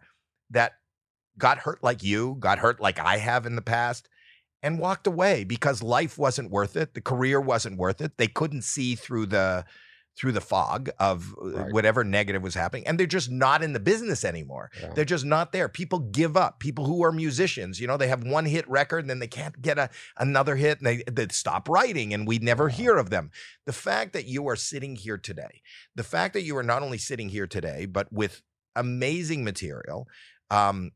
that 0.50 0.74
got 1.36 1.58
hurt 1.58 1.82
like 1.82 2.02
you, 2.04 2.36
got 2.38 2.60
hurt 2.60 2.80
like 2.80 3.00
I 3.00 3.16
have 3.16 3.44
in 3.44 3.56
the 3.56 3.62
past, 3.62 4.08
and 4.62 4.78
walked 4.78 5.08
away 5.08 5.42
because 5.42 5.82
life 5.82 6.16
wasn't 6.16 6.52
worth 6.52 6.76
it. 6.76 6.94
The 6.94 7.00
career 7.00 7.40
wasn't 7.40 7.76
worth 7.76 8.00
it. 8.00 8.18
They 8.18 8.28
couldn't 8.28 8.62
see 8.62 8.94
through 8.94 9.26
the 9.26 9.64
through 10.18 10.32
the 10.32 10.40
fog 10.40 10.90
of 10.98 11.32
uh, 11.40 11.46
Right. 11.50 11.72
whatever 11.72 12.02
negative 12.02 12.42
was 12.42 12.54
happening, 12.54 12.84
and 12.88 12.98
they're 12.98 13.06
just 13.06 13.30
not 13.30 13.62
in 13.62 13.72
the 13.72 13.78
business 13.80 14.24
anymore. 14.24 14.70
Yeah. 14.80 14.92
They're 14.94 15.04
just 15.04 15.24
not 15.24 15.52
there. 15.52 15.68
People 15.68 16.00
give 16.00 16.36
up. 16.36 16.58
People 16.58 16.86
who 16.86 17.04
are 17.04 17.12
musicians, 17.12 17.80
you 17.80 17.86
know, 17.86 17.96
they 17.96 18.08
have 18.08 18.24
one 18.24 18.44
hit 18.46 18.68
record 18.68 19.00
and 19.04 19.10
then 19.10 19.20
they 19.20 19.28
can't 19.28 19.62
get 19.62 19.78
a, 19.78 19.90
another 20.16 20.56
hit 20.56 20.78
and 20.78 20.86
they, 20.88 21.02
they 21.10 21.28
stop 21.30 21.68
writing 21.68 22.12
and 22.12 22.26
we 22.26 22.38
never 22.38 22.64
Wow. 22.64 22.70
hear 22.74 22.96
of 22.96 23.10
them. 23.10 23.30
The 23.64 23.72
fact 23.72 24.12
that 24.14 24.26
you 24.26 24.48
are 24.48 24.56
sitting 24.56 24.96
here 24.96 25.18
today, 25.18 25.62
the 25.94 26.02
fact 26.04 26.34
that 26.34 26.42
you 26.42 26.56
are 26.56 26.64
not 26.64 26.82
only 26.82 26.98
sitting 26.98 27.28
here 27.28 27.46
today, 27.46 27.86
but 27.86 28.12
with 28.12 28.42
amazing 28.74 29.44
material, 29.44 30.08
um, 30.50 30.90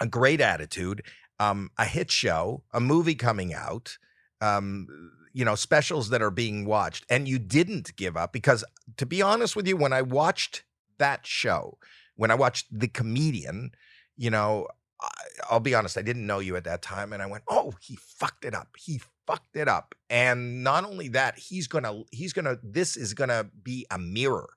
a 0.00 0.06
great 0.06 0.40
attitude, 0.40 1.02
um, 1.38 1.70
a 1.76 1.84
hit 1.84 2.10
show, 2.10 2.62
a 2.72 2.80
movie 2.80 3.14
coming 3.14 3.52
out, 3.52 3.98
um, 4.40 4.86
you 5.32 5.44
know, 5.44 5.54
specials 5.54 6.10
that 6.10 6.22
are 6.22 6.30
being 6.30 6.64
watched, 6.64 7.04
and 7.08 7.26
you 7.28 7.38
didn't 7.38 7.96
give 7.96 8.16
up 8.16 8.32
because, 8.32 8.64
to 8.96 9.06
be 9.06 9.22
honest 9.22 9.56
with 9.56 9.66
you, 9.66 9.76
when 9.76 9.92
I 9.92 10.02
watched 10.02 10.64
that 10.98 11.26
show, 11.26 11.78
when 12.16 12.30
I 12.30 12.34
watched 12.34 12.66
The 12.70 12.88
Comedian, 12.88 13.72
you 14.16 14.30
know, 14.30 14.68
I, 15.00 15.08
I'll 15.50 15.60
be 15.60 15.74
honest, 15.74 15.96
I 15.98 16.02
didn't 16.02 16.26
know 16.26 16.38
you 16.38 16.56
at 16.56 16.64
that 16.64 16.82
time, 16.82 17.12
and 17.12 17.22
I 17.22 17.26
went, 17.26 17.44
"Oh, 17.48 17.72
he 17.80 17.96
fucked 17.96 18.44
it 18.44 18.54
up. 18.54 18.76
He 18.78 19.00
fucked 19.26 19.56
it 19.56 19.68
up." 19.68 19.94
And 20.10 20.62
not 20.62 20.84
only 20.84 21.08
that, 21.08 21.38
he's 21.38 21.66
gonna, 21.66 22.02
he's 22.10 22.32
gonna, 22.32 22.58
this 22.62 22.96
is 22.96 23.14
gonna 23.14 23.46
be 23.62 23.86
a 23.90 23.98
mirror 23.98 24.50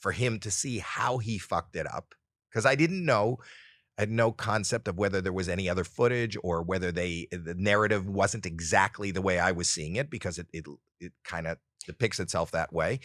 for 0.00 0.12
him 0.12 0.40
to 0.40 0.50
see 0.50 0.78
how 0.78 1.18
he 1.18 1.38
fucked 1.38 1.76
it 1.76 1.86
up 1.86 2.14
because 2.50 2.66
I 2.66 2.74
didn't 2.74 3.04
know. 3.04 3.38
Had 4.02 4.10
no 4.10 4.32
concept 4.32 4.88
of 4.88 4.98
whether 4.98 5.20
there 5.20 5.32
was 5.32 5.48
any 5.48 5.68
other 5.68 5.84
footage 5.84 6.36
or 6.42 6.60
whether 6.60 6.90
they 6.90 7.28
eh, 7.30 7.36
the 7.40 7.54
narrative 7.54 8.08
wasn't 8.08 8.46
exactly 8.46 9.12
the 9.12 9.22
way 9.22 9.38
I 9.38 9.52
was 9.52 9.68
seeing 9.68 9.94
it 9.94 10.10
because 10.10 10.38
it 10.38 10.48
it 10.52 10.66
it 10.98 11.12
kind 11.22 11.46
of 11.46 11.58
depicts 11.86 12.18
itself 12.18 12.50
that 12.50 12.72
way. 12.72 12.98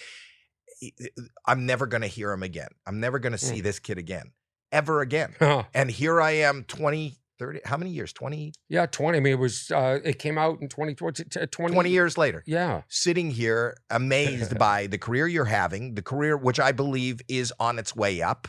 I'm 1.46 1.68
never 1.68 1.86
going 1.86 2.02
to 2.02 2.08
hear 2.08 2.32
him 2.32 2.42
again. 2.42 2.70
I'm 2.88 3.00
never 3.00 3.20
going 3.20 3.38
to 3.38 3.46
hmm. 3.46 3.54
see 3.54 3.62
this 3.62 3.78
kid 3.78 4.00
again, 4.00 4.32
ever 4.72 5.02
again. 5.02 5.36
Huh. 5.38 5.66
And 5.72 5.92
here 5.92 6.20
I 6.20 6.32
am, 6.32 6.64
20, 6.64 7.16
30, 7.38 7.60
how 7.64 7.78
many 7.78 7.92
years? 7.92 8.12
20, 8.12 8.54
Yeah, 8.70 8.88
20. 8.88 9.18
I 9.20 9.22
mean, 9.22 9.34
it 9.34 9.40
was, 9.40 9.70
uh, 9.70 10.00
it 10.04 10.18
came 10.18 10.40
out 10.40 10.62
in 10.62 10.68
2020. 10.68 11.24
Uh, 11.40 11.46
20, 11.46 11.74
20 11.76 11.90
years 11.92 12.18
later. 12.18 12.44
Yeah. 12.48 12.82
sitting 12.88 13.30
here 13.30 13.78
amazed 13.92 14.58
by 14.60 14.88
the 14.88 14.98
career 14.98 15.28
you're 15.28 15.46
having, 15.46 15.94
the 15.94 16.02
career 16.02 16.36
which 16.36 16.60
I 16.60 16.72
believe 16.72 17.22
is 17.28 17.54
on 17.60 17.78
its 17.78 17.96
way 17.96 18.24
up 18.24 18.48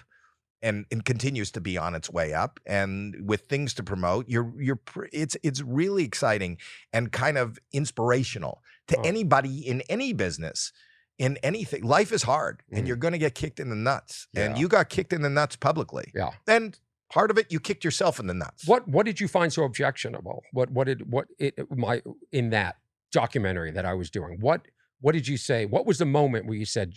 and, 0.62 0.86
and 0.90 1.04
continues 1.04 1.50
to 1.52 1.60
be 1.60 1.78
on 1.78 1.94
its 1.94 2.10
way 2.10 2.34
up 2.34 2.58
and 2.66 3.14
with 3.28 3.42
things 3.42 3.74
to 3.74 3.82
promote 3.82 4.28
you're 4.28 4.52
you're 4.60 4.80
it's 5.12 5.36
it's 5.42 5.60
really 5.62 6.04
exciting 6.04 6.58
and 6.92 7.12
kind 7.12 7.38
of 7.38 7.58
inspirational 7.72 8.62
to 8.88 8.96
Oh. 8.98 9.02
anybody 9.02 9.58
in 9.66 9.82
any 9.88 10.12
business 10.12 10.72
in 11.18 11.36
anything 11.42 11.82
life 11.84 12.12
is 12.12 12.22
hard 12.24 12.62
and 12.72 12.84
Mhm. 12.84 12.88
you're 12.88 12.96
going 12.96 13.12
to 13.12 13.18
get 13.18 13.34
kicked 13.34 13.60
in 13.60 13.70
the 13.70 13.76
nuts 13.76 14.26
and 14.34 14.58
you 14.58 14.68
got 14.68 14.88
kicked 14.88 15.12
in 15.12 15.22
the 15.22 15.30
nuts 15.30 15.56
publicly 15.56 16.10
Yeah. 16.14 16.30
and 16.46 16.78
part 17.10 17.30
of 17.30 17.38
it 17.38 17.50
you 17.52 17.60
kicked 17.60 17.84
yourself 17.84 18.18
in 18.20 18.26
the 18.26 18.34
nuts 18.34 18.66
What 18.66 18.88
What 18.88 19.06
did 19.06 19.20
you 19.20 19.28
find 19.28 19.52
so 19.52 19.64
objectionable? 19.64 20.42
What 20.52 20.70
What 20.70 20.86
did 20.86 21.10
what 21.10 21.28
it 21.38 21.54
my 21.76 22.02
in 22.32 22.50
that 22.50 22.76
documentary 23.12 23.70
that 23.72 23.84
I 23.86 23.94
was 23.94 24.10
doing? 24.10 24.38
What 24.40 24.66
What 25.00 25.12
did 25.12 25.28
you 25.28 25.36
say? 25.36 25.64
What 25.64 25.86
was 25.86 25.98
the 25.98 26.04
moment 26.04 26.46
where 26.46 26.56
you 26.56 26.64
said, 26.66 26.94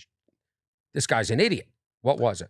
"This 0.94 1.06
guy's 1.06 1.30
an 1.30 1.40
idiot"? 1.40 1.70
What 2.02 2.18
was 2.20 2.42
it? 2.42 2.50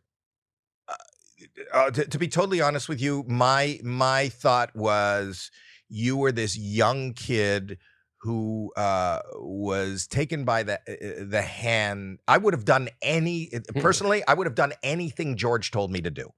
Uh, 1.74 1.92
to, 1.92 2.06
to 2.06 2.20
be 2.20 2.28
totally 2.28 2.62
honest 2.62 2.90
with 2.90 3.02
you, 3.02 3.24
my 3.28 3.80
my 3.84 4.30
thought 4.30 4.76
was 4.76 5.52
you 5.90 6.18
were 6.18 6.32
this 6.32 6.58
young 6.58 7.14
kid 7.14 7.78
who 8.22 8.72
uh, 8.76 9.20
was 9.36 10.08
taken 10.08 10.46
by 10.46 10.64
the 10.64 10.76
uh, 10.76 11.26
the 11.28 11.42
hand. 11.42 12.20
I 12.28 12.38
would 12.38 12.54
have 12.54 12.66
done 12.66 12.90
any 13.02 13.52
personally. 13.76 14.24
I 14.28 14.34
would 14.34 14.48
have 14.48 14.56
done 14.56 14.74
anything 14.84 15.38
George 15.38 15.72
told 15.72 15.92
me 15.92 16.02
to 16.02 16.12
do 16.12 16.30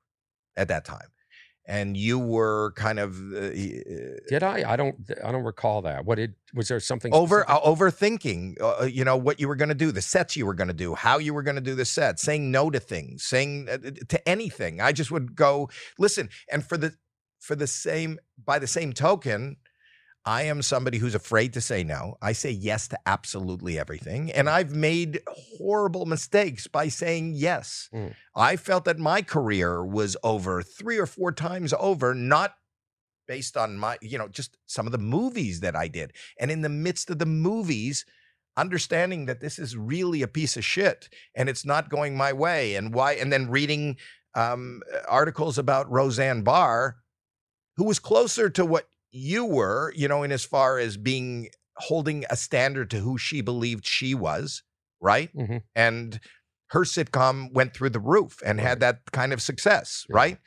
at 0.56 0.68
that 0.70 0.86
time, 0.86 1.08
and 1.66 1.96
you 1.96 2.20
were 2.20 2.74
kind 2.76 3.00
of 3.00 3.18
uh, 3.34 3.50
Did 4.28 4.44
I? 4.44 4.64
I 4.68 4.76
don't. 4.76 4.96
I 5.24 5.32
don't 5.32 5.44
recall 5.44 5.82
that. 5.84 6.06
What 6.06 6.16
did? 6.16 6.36
Was 6.54 6.68
there 6.68 6.80
something 6.80 7.14
over 7.14 7.50
uh, 7.50 7.60
overthinking 7.62 8.62
uh, 8.62 8.86
you 8.86 9.04
know 9.04 9.18
what 9.18 9.40
you 9.40 9.48
were 9.48 9.56
going 9.56 9.70
to 9.70 9.76
do 9.76 9.92
the 9.92 10.02
sets 10.02 10.36
you 10.36 10.46
were 10.46 10.54
going 10.54 10.68
to 10.68 10.74
do 10.74 10.94
how 10.94 11.18
you 11.18 11.34
were 11.34 11.42
going 11.42 11.56
to 11.56 11.62
do 11.62 11.74
the 11.74 11.86
set 11.86 12.20
saying 12.20 12.52
no 12.52 12.70
to 12.70 12.80
things 12.80 13.24
saying 13.24 13.68
uh, 13.72 13.78
to 14.08 14.30
anything 14.30 14.80
i 14.80 14.92
just 14.92 15.10
would 15.10 15.36
go 15.36 15.68
listen 15.98 16.30
and 16.52 16.64
for 16.64 16.78
the 16.78 16.94
for 17.40 17.56
the 17.56 17.66
same 17.66 18.20
by 18.46 18.60
the 18.60 18.68
same 18.68 18.94
token 18.94 19.58
i 20.26 20.44
am 20.44 20.62
somebody 20.62 20.98
who's 20.98 21.16
afraid 21.16 21.54
to 21.54 21.62
say 21.62 21.84
no. 21.84 22.18
I 22.22 22.34
say 22.34 22.52
yes 22.52 22.88
to 22.90 23.00
absolutely 23.06 23.78
everything 23.78 24.32
and 24.32 24.50
i've 24.50 24.76
made 24.76 25.22
horrible 25.28 26.06
mistakes 26.06 26.68
by 26.68 26.88
saying 26.88 27.34
yes. 27.36 27.90
Mm. 27.94 28.14
i 28.36 28.56
felt 28.56 28.86
that 28.86 29.00
my 29.00 29.22
career 29.22 29.86
was 29.86 30.18
over 30.24 30.62
three 30.62 30.98
or 30.98 31.06
four 31.06 31.32
times 31.32 31.74
over 31.80 32.14
not 32.14 32.56
based 33.28 33.58
on 33.58 33.78
my 33.78 33.98
you 34.02 34.18
know 34.18 34.28
just 34.28 34.58
some 34.66 34.86
of 34.86 34.92
the 34.92 34.98
movies 34.98 35.60
that 35.62 35.76
i 35.76 35.88
did. 35.88 36.14
And 36.40 36.52
in 36.52 36.62
the 36.62 36.70
midst 36.70 37.10
of 37.10 37.20
the 37.20 37.26
movies 37.26 38.06
understanding 38.56 39.26
that 39.26 39.40
this 39.40 39.58
is 39.58 39.76
really 39.76 40.22
a 40.22 40.28
piece 40.28 40.58
of 40.58 40.66
shit 40.66 41.10
and 41.36 41.50
it's 41.50 41.66
not 41.66 41.90
going 41.90 42.16
my 42.16 42.32
way 42.32 42.76
and 42.76 42.94
why 42.94 43.14
and 43.14 43.32
then 43.32 43.50
reading 43.50 43.98
um, 44.36 44.82
articles 45.08 45.58
about 45.58 45.92
roseanne 45.92 46.44
barr 46.44 46.98
who 47.78 47.84
was 47.84 48.00
closer 48.00 48.50
to 48.50 48.66
what 48.66 48.88
you 49.16 49.46
were 49.46 49.94
you 49.96 50.08
know 50.08 50.24
in 50.24 50.32
as 50.34 50.44
far 50.44 50.78
as 50.80 50.98
being 50.98 51.48
holding 51.78 52.26
a 52.30 52.36
standard 52.36 52.90
to 52.90 52.98
who 53.00 53.18
she 53.18 53.42
believed 53.42 53.86
she 53.86 54.14
was 54.16 54.64
right 55.00 55.32
Mhm. 55.36 55.62
and 55.76 56.20
her 56.72 56.82
sitcom 56.82 57.52
went 57.54 57.74
through 57.76 57.92
the 57.92 58.00
roof 58.00 58.42
and 58.46 58.60
had 58.60 58.80
that 58.82 59.12
kind 59.12 59.32
of 59.32 59.42
success 59.42 60.06
Yeah. 60.10 60.16
right 60.16 60.38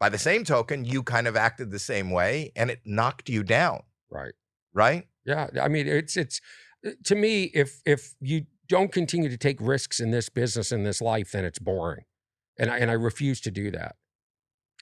by 0.00 0.08
the 0.08 0.18
same 0.18 0.44
token 0.44 0.84
you 0.86 1.02
kind 1.02 1.26
of 1.28 1.36
acted 1.36 1.70
the 1.70 1.78
same 1.78 2.10
way 2.10 2.52
and 2.56 2.70
it 2.70 2.80
knocked 2.86 3.28
you 3.28 3.42
down 3.44 3.82
Right. 4.10 4.34
right 4.72 5.06
Yeah. 5.26 5.48
I 5.60 5.68
mean, 5.68 5.86
it's 5.88 6.16
it's 6.16 6.40
uh, 6.86 6.90
to 7.04 7.14
me. 7.16 7.44
If 7.52 7.80
if 7.84 8.14
you 8.20 8.46
don't 8.68 8.92
continue 8.92 9.28
to 9.28 9.36
take 9.36 9.58
risks 9.60 9.98
in 10.00 10.10
this 10.12 10.28
business 10.28 10.70
in 10.72 10.84
this 10.84 11.00
life, 11.00 11.32
then 11.32 11.44
it's 11.44 11.58
boring, 11.58 12.04
and 12.58 12.70
I 12.70 12.78
and 12.78 12.90
I 12.90 12.94
refuse 12.94 13.40
to 13.42 13.50
do 13.50 13.70
that. 13.72 13.96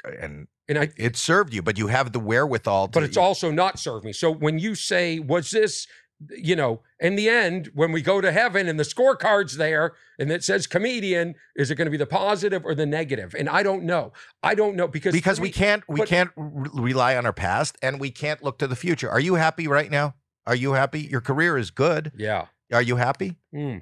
and 0.05 0.49
And 0.69 0.79
I 0.79 0.91
it 0.97 1.17
served 1.17 1.53
you, 1.53 1.63
but 1.63 1.77
you 1.77 1.89
have 1.89 2.13
the 2.13 2.21
wherewithal. 2.21 2.89
To, 2.89 2.93
but 2.93 3.03
it's 3.03 3.17
also 3.17 3.51
not 3.51 3.79
served 3.79 4.05
me. 4.05 4.13
So 4.13 4.31
when 4.31 4.59
you 4.59 4.75
say, 4.75 5.19
was 5.19 5.51
this, 5.51 5.87
you 6.31 6.57
know, 6.57 6.81
in 7.01 7.17
the 7.17 7.29
end, 7.29 7.71
when 7.75 7.93
we 7.93 8.01
go 8.01 8.21
to 8.23 8.33
heaven 8.33 8.67
and 8.67 8.81
the 8.81 8.85
scorecard's 8.85 9.57
there 9.59 9.93
and 10.19 10.31
it 10.33 10.43
says 10.43 10.67
comedian, 10.67 11.35
is 11.55 11.71
it 11.71 11.75
going 11.75 11.85
to 11.87 11.91
be 11.91 11.99
the 11.99 12.07
positive 12.07 12.65
or 12.65 12.75
the 12.75 12.87
negative? 12.87 13.35
And 13.39 13.49
I 13.49 13.63
don't 13.63 13.85
know. 13.85 14.13
I 14.43 14.55
don't 14.55 14.75
know 14.75 14.89
because 14.89 15.13
because 15.13 15.37
for 15.37 15.43
we 15.43 15.51
can't 15.51 15.83
we 15.87 16.01
but- 16.01 16.09
can't 16.09 16.31
re- 16.37 16.71
rely 16.73 17.17
on 17.17 17.27
our 17.27 17.33
past 17.35 17.77
and 17.83 18.01
we 18.01 18.11
can't 18.11 18.43
look 18.43 18.59
to 18.61 18.67
the 18.67 18.77
future. 18.77 19.11
Are 19.11 19.21
you 19.21 19.35
happy 19.35 19.69
right 19.69 19.91
now? 19.91 20.15
Are 20.47 20.55
you 20.57 20.73
happy? 20.73 21.01
Your 21.01 21.21
career 21.21 21.59
is 21.59 21.71
good. 21.71 22.13
Yeah. 22.17 22.47
Are 22.73 22.83
you 22.83 22.97
happy? 22.97 23.37
Mm. 23.55 23.81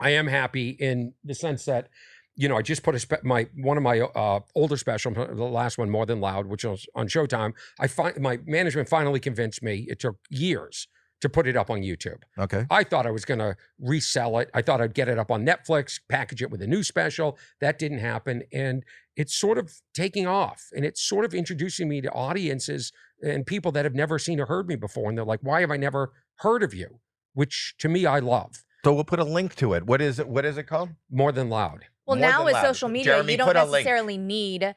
I 0.00 0.10
am 0.10 0.26
happy 0.26 0.70
in 0.70 1.14
the 1.22 1.34
sense 1.34 1.64
that, 1.66 1.88
you 2.36 2.48
know, 2.48 2.56
I 2.56 2.62
just 2.62 2.82
put 2.82 2.94
a 2.94 2.98
spe- 2.98 3.24
my 3.24 3.46
one 3.54 3.76
of 3.76 3.82
my 3.82 4.00
uh, 4.00 4.40
older 4.54 4.76
special, 4.76 5.12
the 5.12 5.34
last 5.44 5.78
one, 5.78 5.90
More 5.90 6.06
Than 6.06 6.20
Loud, 6.20 6.46
which 6.46 6.64
was 6.64 6.86
on 6.94 7.08
Showtime. 7.08 7.52
I 7.78 7.86
find 7.86 8.18
my 8.20 8.38
management 8.46 8.88
finally 8.88 9.20
convinced 9.20 9.62
me. 9.62 9.86
It 9.88 9.98
took 10.00 10.16
years 10.30 10.88
to 11.22 11.28
put 11.28 11.46
it 11.46 11.56
up 11.56 11.70
on 11.70 11.82
YouTube. 11.82 12.18
Okay. 12.36 12.66
I 12.68 12.82
thought 12.82 13.06
I 13.06 13.12
was 13.12 13.24
going 13.24 13.38
to 13.38 13.54
resell 13.78 14.38
it. 14.38 14.50
I 14.54 14.60
thought 14.60 14.80
I'd 14.80 14.92
get 14.92 15.08
it 15.08 15.20
up 15.20 15.30
on 15.30 15.46
Netflix, 15.46 16.00
package 16.08 16.42
it 16.42 16.50
with 16.50 16.60
a 16.62 16.66
new 16.66 16.82
special. 16.82 17.38
That 17.60 17.78
didn't 17.78 17.98
happen. 17.98 18.42
And 18.52 18.82
it's 19.16 19.34
sort 19.34 19.56
of 19.56 19.72
taking 19.94 20.26
off 20.26 20.64
and 20.74 20.84
it's 20.84 21.00
sort 21.00 21.24
of 21.24 21.32
introducing 21.32 21.88
me 21.88 22.00
to 22.00 22.10
audiences 22.10 22.92
and 23.22 23.46
people 23.46 23.70
that 23.72 23.84
have 23.84 23.94
never 23.94 24.18
seen 24.18 24.40
or 24.40 24.46
heard 24.46 24.66
me 24.66 24.74
before. 24.74 25.08
And 25.08 25.16
they're 25.16 25.24
like, 25.24 25.40
why 25.42 25.60
have 25.60 25.70
I 25.70 25.76
never 25.76 26.12
heard 26.38 26.64
of 26.64 26.74
you? 26.74 26.98
Which 27.34 27.76
to 27.78 27.88
me, 27.88 28.04
I 28.04 28.18
love 28.18 28.64
So 28.84 28.92
we'll 28.92 29.04
put 29.04 29.20
a 29.20 29.24
link 29.24 29.54
to 29.56 29.74
it. 29.74 29.86
What 29.86 30.02
is 30.02 30.18
it? 30.18 30.28
What 30.28 30.44
is 30.44 30.58
it 30.58 30.64
called? 30.64 30.90
more 31.08 31.30
than 31.30 31.48
loud. 31.48 31.84
Well, 32.06 32.16
More 32.16 32.28
now 32.28 32.44
with 32.44 32.54
loud. 32.54 32.62
social 32.62 32.88
media, 32.88 33.12
Jeremy, 33.14 33.32
you 33.32 33.38
don't 33.38 33.46
put 33.46 33.56
a 33.56 33.64
link. 33.64 33.72
necessarily 33.86 34.18
need 34.18 34.74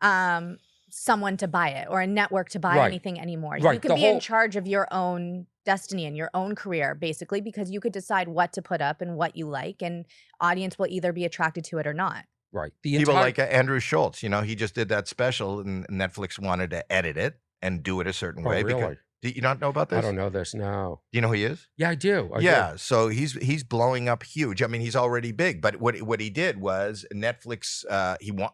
um, 0.00 0.58
someone 0.90 1.36
to 1.38 1.48
buy 1.48 1.68
it 1.70 1.88
or 1.90 2.00
a 2.00 2.06
network 2.06 2.48
to 2.50 2.58
buy 2.58 2.76
Right. 2.76 2.86
anything 2.88 3.18
anymore. 3.20 3.56
You 3.58 3.64
Right, 3.64 3.80
can 3.80 3.88
the 3.88 3.94
be 3.94 4.00
whole- 4.02 4.14
in 4.14 4.20
charge 4.20 4.56
of 4.56 4.66
your 4.66 4.86
own 4.92 5.46
destiny 5.64 6.04
and 6.04 6.16
your 6.16 6.30
own 6.34 6.54
career, 6.54 6.94
basically, 6.94 7.40
because 7.40 7.70
you 7.70 7.80
could 7.80 7.92
decide 7.92 8.28
what 8.28 8.52
to 8.52 8.60
put 8.62 8.80
up 8.82 9.00
and 9.00 9.16
what 9.16 9.34
you 9.36 9.48
like, 9.48 9.82
and 9.82 10.04
audience 10.40 10.78
will 10.78 10.88
either 10.88 11.12
be 11.12 11.24
attracted 11.24 11.64
to 11.64 11.78
it 11.78 11.86
or 11.86 11.94
not. 11.94 12.26
Right. 12.52 12.72
The 12.82 12.98
People 12.98 13.12
entire, 13.14 13.24
like 13.24 13.38
uh, 13.38 13.42
Andrew 13.42 13.80
Schulz. 13.80 14.22
You 14.22 14.28
know, 14.28 14.42
he 14.42 14.54
just 14.54 14.74
did 14.74 14.88
that 14.90 15.08
special, 15.08 15.60
and 15.60 15.86
Netflix 15.88 16.38
wanted 16.38 16.70
to 16.70 16.92
edit 16.92 17.16
it 17.16 17.40
and 17.62 17.82
do 17.82 18.00
it 18.00 18.06
a 18.06 18.12
certain 18.12 18.46
Oh, 18.46 18.50
way. 18.50 18.62
really? 18.62 18.80
Because 18.80 18.96
did 19.24 19.36
you 19.36 19.40
not 19.42 19.58
know 19.58 19.70
about 19.70 19.88
this? 19.88 19.98
I 19.98 20.02
don't 20.02 20.16
know 20.16 20.28
this. 20.28 20.54
No. 20.54 21.00
Do 21.10 21.16
you 21.16 21.22
know 21.22 21.28
who 21.28 21.34
he 21.34 21.44
is? 21.44 21.66
Yeah, 21.78 21.88
I 21.88 21.94
do. 21.94 22.30
I 22.34 22.40
do. 22.40 22.44
yeah, 22.44 22.76
so 22.76 23.08
he's 23.08 23.32
he's 23.32 23.64
blowing 23.64 24.06
up 24.06 24.22
huge. 24.22 24.62
I 24.62 24.66
mean, 24.66 24.82
he's 24.82 24.94
already 24.94 25.32
big, 25.32 25.62
but 25.62 25.80
what 25.80 26.00
what 26.02 26.20
he 26.20 26.28
did 26.28 26.60
was 26.60 27.06
Netflix. 27.12 27.86
Uh, 27.88 28.16
he 28.20 28.30
want, 28.30 28.52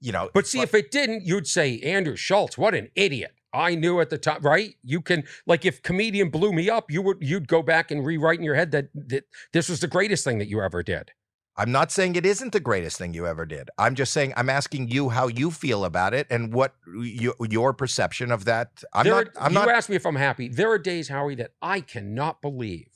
you 0.00 0.12
know, 0.12 0.30
But 0.32 0.46
see, 0.46 0.60
if 0.60 0.72
it 0.72 0.90
didn't, 0.90 1.26
you'd 1.26 1.46
say 1.46 1.80
Andrew 1.80 2.16
Schulz, 2.16 2.56
what 2.56 2.74
an 2.74 2.88
idiot. 2.94 3.32
I 3.52 3.74
knew 3.74 4.00
at 4.00 4.08
the 4.08 4.16
time, 4.16 4.40
right? 4.40 4.74
You 4.82 5.02
can 5.02 5.24
like 5.46 5.66
if 5.66 5.82
comedian 5.82 6.30
blew 6.30 6.50
me 6.50 6.70
up, 6.70 6.90
you 6.90 7.02
would 7.02 7.18
you'd 7.20 7.46
go 7.46 7.62
back 7.62 7.90
and 7.90 8.04
rewrite 8.04 8.38
in 8.38 8.44
your 8.44 8.54
head 8.54 8.70
that, 8.70 8.88
that 8.94 9.24
this 9.52 9.68
was 9.68 9.80
the 9.80 9.86
greatest 9.86 10.24
thing 10.24 10.38
that 10.38 10.48
you 10.48 10.62
ever 10.62 10.82
did. 10.82 11.10
I'm 11.58 11.72
not 11.72 11.90
saying 11.90 12.16
it 12.16 12.26
isn't 12.26 12.52
the 12.52 12.60
greatest 12.60 12.98
thing 12.98 13.14
you 13.14 13.26
ever 13.26 13.46
did. 13.46 13.70
I'm 13.78 13.94
just 13.94 14.12
saying 14.12 14.34
I'm 14.36 14.50
asking 14.50 14.88
you 14.88 15.08
how 15.08 15.28
you 15.28 15.50
feel 15.50 15.84
about 15.86 16.12
it 16.12 16.26
and 16.28 16.52
what 16.52 16.74
you, 16.94 17.34
your 17.48 17.72
perception 17.72 18.30
of 18.30 18.44
that. 18.44 18.82
I'm 18.92 19.04
There 19.04 19.14
not. 19.14 19.26
are- 19.28 19.32
I'm 19.40 19.52
you 19.52 19.58
not. 19.60 19.68
asked 19.70 19.88
me 19.88 19.96
if 19.96 20.04
I'm 20.04 20.16
happy. 20.16 20.48
There 20.48 20.70
are 20.70 20.78
days, 20.78 21.08
Howie, 21.08 21.34
that 21.36 21.52
I 21.62 21.80
cannot 21.80 22.42
believe 22.42 22.88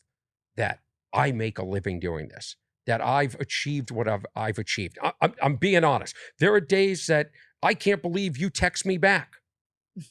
that 0.56 0.80
I 1.12 1.32
make 1.32 1.58
a 1.58 1.64
living 1.64 2.00
doing 2.00 2.28
this. 2.28 2.56
That 2.86 3.00
I've 3.00 3.34
achieved 3.36 3.90
what 3.90 4.08
I've 4.08 4.26
I've 4.36 4.58
achieved. 4.58 4.98
I, 5.02 5.12
I'm, 5.20 5.34
I'm 5.42 5.56
being 5.56 5.84
honest. 5.84 6.14
There 6.38 6.52
are 6.52 6.60
days 6.60 7.06
that 7.06 7.30
I 7.62 7.74
can't 7.74 8.02
believe 8.02 8.36
you 8.36 8.50
text 8.50 8.84
me 8.84 8.98
back. 8.98 9.34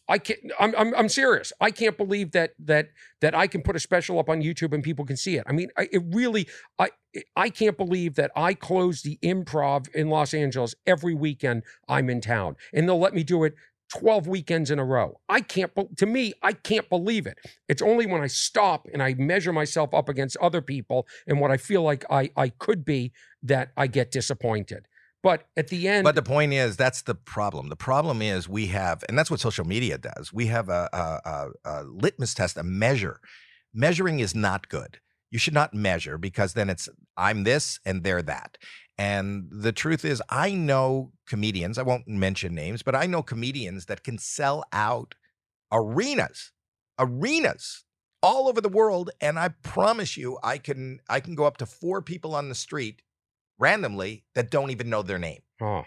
I 0.07 0.17
can't. 0.17 0.39
I'm, 0.59 0.75
I'm 0.77 0.93
I'm 0.95 1.09
serious. 1.09 1.53
I 1.61 1.71
can't 1.71 1.97
believe 1.97 2.31
that 2.33 2.51
that 2.59 2.89
that 3.21 3.33
I 3.33 3.47
can 3.47 3.61
put 3.61 3.75
a 3.75 3.79
special 3.79 4.19
up 4.19 4.29
on 4.29 4.41
YouTube 4.41 4.73
and 4.73 4.83
people 4.83 5.05
can 5.05 5.17
see 5.17 5.37
it. 5.37 5.43
I 5.47 5.53
mean, 5.53 5.69
I, 5.77 5.87
it 5.91 6.03
really. 6.07 6.47
I 6.77 6.89
I 7.35 7.49
can't 7.49 7.77
believe 7.77 8.15
that 8.15 8.31
I 8.35 8.53
close 8.53 9.01
the 9.01 9.17
Improv 9.23 9.87
in 9.95 10.09
Los 10.09 10.33
Angeles 10.33 10.75
every 10.85 11.13
weekend 11.13 11.63
I'm 11.87 12.09
in 12.09 12.21
town, 12.21 12.55
and 12.73 12.87
they'll 12.87 12.99
let 12.99 13.13
me 13.13 13.23
do 13.23 13.43
it 13.45 13.55
12 13.89 14.27
weekends 14.27 14.69
in 14.69 14.79
a 14.79 14.85
row. 14.85 15.19
I 15.27 15.41
can't, 15.41 15.71
to 15.97 16.05
me, 16.05 16.33
I 16.43 16.53
can't 16.53 16.87
believe 16.89 17.25
it. 17.25 17.37
It's 17.67 17.81
only 17.81 18.05
when 18.05 18.21
I 18.21 18.27
stop 18.27 18.87
and 18.93 19.01
I 19.01 19.15
measure 19.15 19.51
myself 19.51 19.93
up 19.93 20.09
against 20.09 20.37
other 20.37 20.61
people 20.61 21.07
and 21.27 21.39
what 21.39 21.51
I 21.51 21.57
feel 21.57 21.81
like 21.81 22.05
I, 22.09 22.29
I 22.37 22.49
could 22.49 22.85
be 22.85 23.11
that 23.43 23.71
I 23.75 23.87
get 23.87 24.11
disappointed. 24.11 24.87
But 25.21 25.47
at 25.57 25.67
the 25.67 25.87
end, 25.87 26.05
But 26.05 26.15
the 26.15 26.21
point 26.21 26.53
is, 26.53 26.77
that's 26.77 27.01
the 27.01 27.15
problem. 27.15 27.67
The 27.67 27.75
problem 27.75 28.21
is 28.21 28.47
we 28.47 28.67
have, 28.67 29.03
and 29.09 29.17
that's 29.17 29.29
what 29.29 29.41
social 29.41 29.65
media 29.65 29.97
does. 29.97 30.31
We 30.31 30.45
have 30.47 30.69
a, 30.69 30.89
a, 30.93 31.29
a, 31.29 31.49
a 31.65 31.83
litmus 31.83 32.33
test, 32.33 32.57
a 32.57 32.63
measure. 32.63 33.19
Measuring 33.73 34.19
is 34.19 34.33
not 34.33 34.69
good. 34.69 34.99
You 35.29 35.37
should 35.37 35.53
not 35.53 35.73
measure 35.73 36.17
because 36.17 36.53
then 36.53 36.69
it's 36.69 36.89
I'm 37.17 37.43
this 37.43 37.79
and 37.85 38.03
they're 38.03 38.23
that. 38.23 38.57
And 38.97 39.47
the 39.51 39.71
truth 39.71 40.03
is, 40.03 40.21
I 40.29 40.51
know 40.51 41.11
comedians. 41.27 41.77
I 41.77 41.83
won't 41.83 42.07
mention 42.07 42.55
names, 42.55 42.81
but 42.81 42.95
I 42.95 43.05
know 43.05 43.21
comedians 43.21 43.85
that 43.85 44.03
can 44.03 44.17
sell 44.17 44.63
out 44.73 45.15
arenas, 45.71 46.51
arenas 46.97 47.83
all 48.21 48.47
over 48.47 48.59
the 48.59 48.69
world. 48.69 49.11
And 49.21 49.37
I 49.37 49.49
promise 49.63 50.17
you, 50.17 50.37
I 50.43 50.57
can 50.57 50.99
I 51.09 51.19
can 51.19 51.35
go 51.35 51.45
up 51.45 51.57
to 51.57 51.65
four 51.65 52.01
people 52.01 52.35
on 52.35 52.49
the 52.49 52.55
street 52.55 53.01
randomly 53.59 54.23
that 54.35 54.49
don't 54.49 54.71
even 54.71 54.89
know 54.89 55.01
their 55.01 55.19
name. 55.19 55.41
oh, 55.61 55.85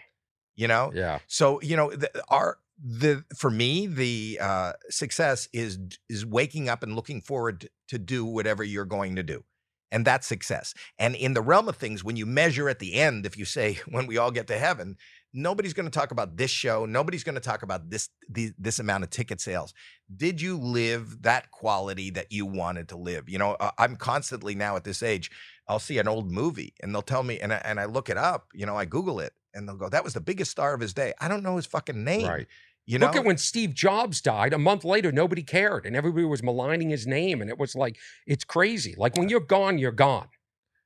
You 0.54 0.68
know, 0.68 0.92
yeah, 0.94 1.18
so 1.26 1.60
you 1.62 1.76
know, 1.76 1.90
the, 1.90 2.10
our 2.28 2.58
the 2.82 3.24
for 3.36 3.50
me 3.50 3.86
the 3.86 4.38
uh, 4.40 4.72
success 4.90 5.48
is 5.52 5.78
is 6.08 6.26
waking 6.26 6.68
up 6.68 6.82
and 6.82 6.94
looking 6.94 7.20
forward 7.20 7.68
to 7.88 7.98
do 7.98 8.24
whatever 8.24 8.62
you're 8.62 8.84
going 8.84 9.16
to 9.16 9.22
do, 9.22 9.44
and 9.90 10.04
that's 10.04 10.26
success. 10.26 10.74
And 10.98 11.14
in 11.14 11.34
the 11.34 11.42
realm 11.42 11.68
of 11.68 11.76
things, 11.76 12.04
when 12.04 12.16
you 12.16 12.26
measure 12.26 12.68
at 12.68 12.78
the 12.78 12.94
end, 12.94 13.24
if 13.24 13.36
you 13.38 13.44
say 13.44 13.80
when 13.88 14.06
we 14.06 14.18
all 14.18 14.30
get 14.30 14.46
to 14.48 14.58
heaven, 14.58 14.96
nobody's 15.32 15.72
going 15.72 15.88
to 15.88 15.98
talk 15.98 16.10
about 16.10 16.36
this 16.36 16.50
show. 16.50 16.84
Nobody's 16.84 17.24
going 17.24 17.34
to 17.34 17.40
talk 17.40 17.62
about 17.62 17.90
this 17.90 18.08
the, 18.28 18.52
this 18.58 18.78
amount 18.78 19.04
of 19.04 19.10
ticket 19.10 19.40
sales. 19.40 19.72
Did 20.14 20.40
you 20.40 20.58
live 20.58 21.22
that 21.22 21.50
quality 21.50 22.10
that 22.10 22.30
you 22.30 22.46
wanted 22.46 22.88
to 22.90 22.96
live? 22.96 23.28
You 23.28 23.38
know, 23.38 23.56
I'm 23.78 23.96
constantly 23.96 24.54
now 24.54 24.76
at 24.76 24.84
this 24.84 25.02
age. 25.02 25.30
I'll 25.68 25.78
see 25.78 25.98
an 25.98 26.08
old 26.08 26.30
movie 26.30 26.74
and 26.82 26.94
they'll 26.94 27.02
tell 27.02 27.22
me, 27.22 27.38
and 27.40 27.52
I, 27.52 27.56
and 27.64 27.78
I 27.80 27.84
look 27.86 28.08
it 28.10 28.16
up. 28.16 28.48
You 28.52 28.66
know, 28.66 28.76
I 28.76 28.84
Google 28.84 29.20
it, 29.20 29.32
and 29.54 29.68
they'll 29.68 29.76
go, 29.76 29.88
"That 29.88 30.04
was 30.04 30.14
the 30.14 30.20
biggest 30.20 30.50
star 30.50 30.74
of 30.74 30.80
his 30.80 30.92
day." 30.92 31.12
I 31.20 31.28
don't 31.28 31.42
know 31.42 31.56
his 31.56 31.66
fucking 31.66 32.02
name. 32.04 32.26
right. 32.28 32.46
You 32.84 32.98
know, 32.98 33.06
Look 33.06 33.14
at 33.14 33.24
when 33.24 33.38
Steve 33.38 33.74
Jobs 33.74 34.20
died. 34.20 34.52
A 34.52 34.58
month 34.58 34.84
later, 34.84 35.12
nobody 35.12 35.44
cared, 35.44 35.86
and 35.86 35.94
everybody 35.94 36.24
was 36.24 36.42
maligning 36.42 36.90
his 36.90 37.06
name, 37.06 37.40
and 37.40 37.48
it 37.48 37.56
was 37.56 37.76
like 37.76 37.96
it's 38.26 38.42
crazy. 38.42 38.94
Like 38.98 39.16
when 39.16 39.28
you're 39.28 39.38
gone, 39.38 39.78
you're 39.78 39.92
gone. 39.92 40.28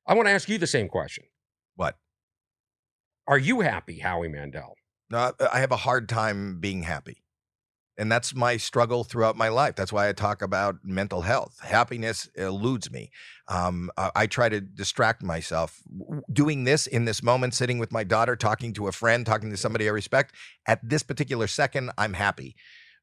I 0.06 0.12
want 0.12 0.28
to 0.28 0.32
ask 0.32 0.46
you 0.48 0.58
the 0.58 0.66
same 0.66 0.88
question. 0.88 1.24
what? 1.74 1.96
Are 3.26 3.38
you 3.38 3.60
happy, 3.60 3.98
Howie 4.00 4.28
Mandel? 4.28 4.76
No, 5.10 5.32
I 5.52 5.60
have 5.60 5.72
a 5.72 5.76
hard 5.78 6.08
time 6.08 6.60
being 6.60 6.82
happy. 6.82 7.22
And 7.98 8.12
that's 8.12 8.34
my 8.34 8.58
struggle 8.58 9.04
throughout 9.04 9.36
my 9.36 9.48
life. 9.48 9.74
That's 9.74 9.92
why 9.92 10.08
I 10.08 10.12
talk 10.12 10.42
about 10.42 10.76
mental 10.84 11.22
health. 11.22 11.58
Happiness 11.62 12.28
eludes 12.34 12.90
me. 12.90 13.10
Um, 13.48 13.90
I, 13.96 14.10
I 14.14 14.26
try 14.26 14.48
to 14.48 14.60
distract 14.60 15.22
myself. 15.22 15.80
Doing 16.30 16.64
this 16.64 16.86
in 16.86 17.06
this 17.06 17.22
moment, 17.22 17.54
sitting 17.54 17.78
with 17.78 17.92
my 17.92 18.04
daughter, 18.04 18.36
talking 18.36 18.74
to 18.74 18.88
a 18.88 18.92
friend, 18.92 19.24
talking 19.24 19.50
to 19.50 19.56
somebody 19.56 19.88
I 19.88 19.92
respect, 19.92 20.34
at 20.66 20.86
this 20.86 21.02
particular 21.02 21.46
second, 21.46 21.90
I'm 21.96 22.12
happy. 22.12 22.54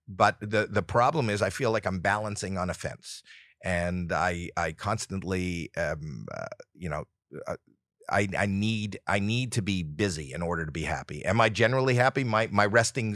But 0.07 0.39
the 0.41 0.67
the 0.69 0.83
problem 0.83 1.29
is, 1.29 1.41
I 1.41 1.49
feel 1.49 1.71
like 1.71 1.85
I'm 1.85 1.99
balancing 1.99 2.57
on 2.57 2.69
a 2.69 2.73
fence, 2.73 3.23
and 3.63 4.11
I 4.11 4.49
I 4.57 4.73
constantly, 4.73 5.71
um, 5.77 6.25
uh, 6.35 6.47
you 6.73 6.89
know, 6.89 7.05
uh, 7.47 7.55
I, 8.09 8.27
I 8.37 8.45
need 8.45 8.99
I 9.07 9.19
need 9.19 9.53
to 9.53 9.61
be 9.61 9.81
busy 9.81 10.33
in 10.33 10.41
order 10.41 10.65
to 10.65 10.71
be 10.71 10.83
happy. 10.83 11.23
Am 11.23 11.39
I 11.39 11.47
generally 11.47 11.95
happy? 11.95 12.25
My 12.25 12.49
my 12.51 12.65
resting 12.65 13.15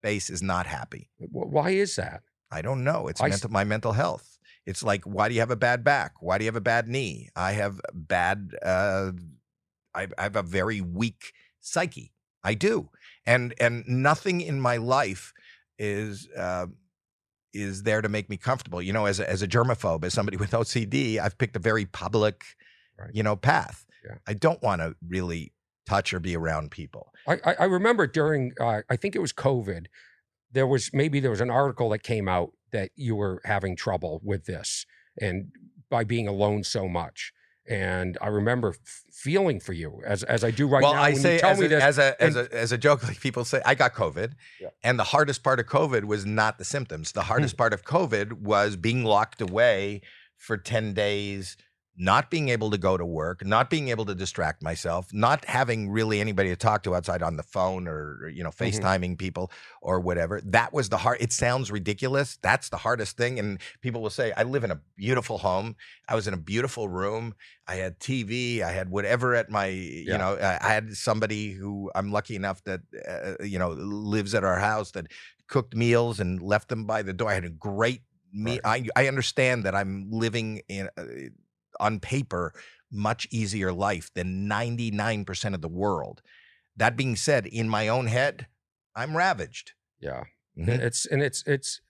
space 0.00 0.30
is 0.30 0.42
not 0.42 0.66
happy. 0.66 1.10
Why 1.18 1.70
is 1.70 1.96
that? 1.96 2.22
I 2.50 2.62
don't 2.62 2.82
know. 2.84 3.06
It's 3.08 3.20
mental, 3.22 3.50
my 3.50 3.64
mental 3.64 3.92
health. 3.92 4.38
It's 4.66 4.82
like 4.82 5.04
why 5.04 5.28
do 5.28 5.34
you 5.34 5.40
have 5.40 5.50
a 5.50 5.56
bad 5.56 5.84
back? 5.84 6.12
Why 6.20 6.38
do 6.38 6.44
you 6.44 6.48
have 6.48 6.56
a 6.56 6.60
bad 6.60 6.88
knee? 6.88 7.28
I 7.36 7.52
have 7.52 7.80
bad. 7.92 8.54
Uh, 8.62 9.12
I, 9.94 10.08
I 10.18 10.22
have 10.22 10.36
a 10.36 10.42
very 10.42 10.80
weak 10.80 11.32
psyche. 11.60 12.12
I 12.42 12.54
do, 12.54 12.88
and 13.26 13.54
and 13.60 13.84
nothing 13.86 14.40
in 14.40 14.60
my 14.60 14.76
life 14.78 15.32
is. 15.78 16.28
Uh, 16.36 16.66
is 17.52 17.82
there 17.82 18.00
to 18.00 18.08
make 18.08 18.30
me 18.30 18.36
comfortable. 18.36 18.80
You 18.80 18.92
know, 18.92 19.06
as 19.06 19.18
a, 19.18 19.28
as 19.28 19.42
a 19.42 19.48
germaphobe, 19.48 20.04
as 20.04 20.14
somebody 20.14 20.36
with 20.42 20.52
OCD, 20.52 21.18
I've 21.18 21.36
picked 21.36 21.56
a 21.56 21.58
very 21.58 21.84
public, 21.84 22.44
Right. 22.96 23.10
you 23.12 23.24
know, 23.24 23.34
path. 23.34 23.84
Yeah. 24.04 24.18
I 24.28 24.34
don't 24.34 24.62
want 24.62 24.80
to 24.82 24.94
really 25.08 25.52
touch 25.90 26.08
or 26.14 26.20
be 26.20 26.34
around 26.36 26.70
people. 26.70 27.04
I, 27.26 27.34
I, 27.44 27.52
I 27.60 27.64
remember 27.78 28.06
during, 28.06 28.52
uh, 28.60 28.80
I 28.88 28.96
think 28.96 29.14
it 29.16 29.22
was 29.26 29.32
COVID, 29.32 29.86
there 30.52 30.66
was 30.66 30.90
maybe 30.92 31.20
there 31.20 31.30
was 31.36 31.40
an 31.40 31.50
article 31.50 31.88
that 31.90 32.02
came 32.12 32.28
out 32.28 32.50
that 32.72 32.90
you 32.96 33.14
were 33.16 33.40
having 33.44 33.74
trouble 33.76 34.20
with 34.30 34.42
this 34.46 34.86
and 35.20 35.36
by 35.90 36.04
being 36.04 36.28
alone 36.28 36.62
so 36.64 36.88
much. 36.88 37.32
And 37.68 38.16
I 38.20 38.28
remember 38.28 38.68
f- 38.70 39.02
feeling 39.12 39.60
for 39.60 39.74
you 39.74 39.90
as 40.06 40.22
as 40.24 40.42
I 40.42 40.50
do 40.60 40.66
right 40.66 40.82
well, 40.82 40.94
now. 40.94 41.02
I 41.02 41.10
when 41.12 41.20
say 41.22 41.34
you 41.34 41.40
tell 41.40 41.50
as 41.50 41.58
me 41.60 41.66
a, 41.66 41.68
this, 41.68 41.82
as 41.84 41.98
a 41.98 42.22
as 42.22 42.36
and- 42.36 42.46
a 42.48 42.54
as 42.64 42.72
a 42.72 42.78
joke, 42.78 43.00
like 43.08 43.20
people 43.20 43.44
say, 43.44 43.60
I 43.64 43.74
got 43.74 43.92
COVID, 43.94 44.32
Yeah. 44.60 44.68
and 44.82 44.98
the 44.98 45.04
hardest 45.14 45.42
part 45.44 45.60
of 45.60 45.66
COVID 45.66 46.04
was 46.04 46.24
not 46.24 46.58
the 46.58 46.64
symptoms. 46.64 47.12
The 47.12 47.22
Hmm. 47.22 47.28
hardest 47.32 47.56
part 47.56 47.72
of 47.72 47.80
COVID 47.84 48.26
was 48.54 48.76
being 48.76 49.04
locked 49.04 49.40
away 49.40 50.00
for 50.46 50.56
ten 50.56 50.94
days, 50.94 51.56
not 52.00 52.30
being 52.30 52.48
able 52.48 52.70
to 52.70 52.78
go 52.78 52.96
to 52.96 53.04
work, 53.04 53.44
not 53.44 53.68
being 53.68 53.88
able 53.90 54.06
to 54.06 54.14
distract 54.14 54.62
myself, 54.62 55.12
not 55.12 55.44
having 55.44 55.90
really 55.90 56.18
anybody 56.18 56.48
to 56.48 56.56
talk 56.56 56.82
to 56.82 56.94
outside 56.94 57.22
on 57.22 57.36
the 57.36 57.42
phone 57.42 57.86
or 57.86 58.26
you 58.32 58.42
know 58.42 58.48
Mhm. 58.48 58.56
FaceTiming 58.56 59.18
people 59.18 59.52
or 59.82 60.00
whatever. 60.00 60.40
That 60.42 60.72
was 60.72 60.88
the 60.88 60.96
hard. 60.96 61.18
It 61.20 61.30
sounds 61.30 61.70
ridiculous. 61.70 62.38
That's 62.40 62.70
the 62.70 62.78
hardest 62.78 63.18
thing, 63.18 63.38
and 63.38 63.60
people 63.82 64.00
will 64.00 64.08
say, 64.08 64.32
I 64.34 64.44
live 64.44 64.64
in 64.64 64.70
a 64.70 64.80
beautiful 64.96 65.36
home. 65.38 65.76
I 66.08 66.14
was 66.14 66.26
in 66.26 66.32
a 66.32 66.38
beautiful 66.38 66.88
room. 66.88 67.34
I 67.68 67.74
had 67.74 68.00
TV. 68.00 68.62
I 68.62 68.72
had 68.72 68.90
whatever 68.90 69.34
at 69.34 69.50
my, 69.50 69.66
Yeah. 69.66 70.12
you 70.12 70.18
know, 70.18 70.38
I 70.40 70.72
had 70.72 70.96
somebody 70.96 71.52
who 71.52 71.90
I'm 71.94 72.10
lucky 72.12 72.34
enough 72.34 72.64
that, 72.64 72.80
uh, 73.06 73.44
you 73.44 73.58
know, 73.58 73.70
lives 73.72 74.34
at 74.34 74.42
our 74.42 74.58
house 74.58 74.92
that 74.92 75.06
cooked 75.48 75.76
meals 75.76 76.18
and 76.18 76.40
left 76.40 76.68
them 76.70 76.86
by 76.86 77.02
the 77.02 77.12
door. 77.12 77.28
I 77.30 77.34
had 77.34 77.44
a 77.44 77.50
great 77.50 78.02
me. 78.32 78.58
I, 78.64 78.86
I 78.96 79.06
understand 79.08 79.64
that 79.64 79.74
I'm 79.74 80.08
living 80.10 80.62
in, 80.68 80.88
uh, 80.96 81.04
on 81.80 81.98
paper, 82.00 82.52
much 82.92 83.26
easier 83.30 83.72
life 83.72 84.10
than 84.14 84.48
99% 84.48 85.54
of 85.54 85.62
the 85.62 85.68
world. 85.68 86.22
That 86.76 86.96
being 86.96 87.16
said, 87.16 87.46
in 87.46 87.68
my 87.68 87.88
own 87.88 88.06
head, 88.06 88.46
I'm 88.94 89.16
ravaged. 89.16 89.72
yeah, 90.00 90.24
Mhm. 90.58 90.68
it's 90.68 91.06
and 91.06 91.22
it's 91.22 91.42
it's. 91.46 91.80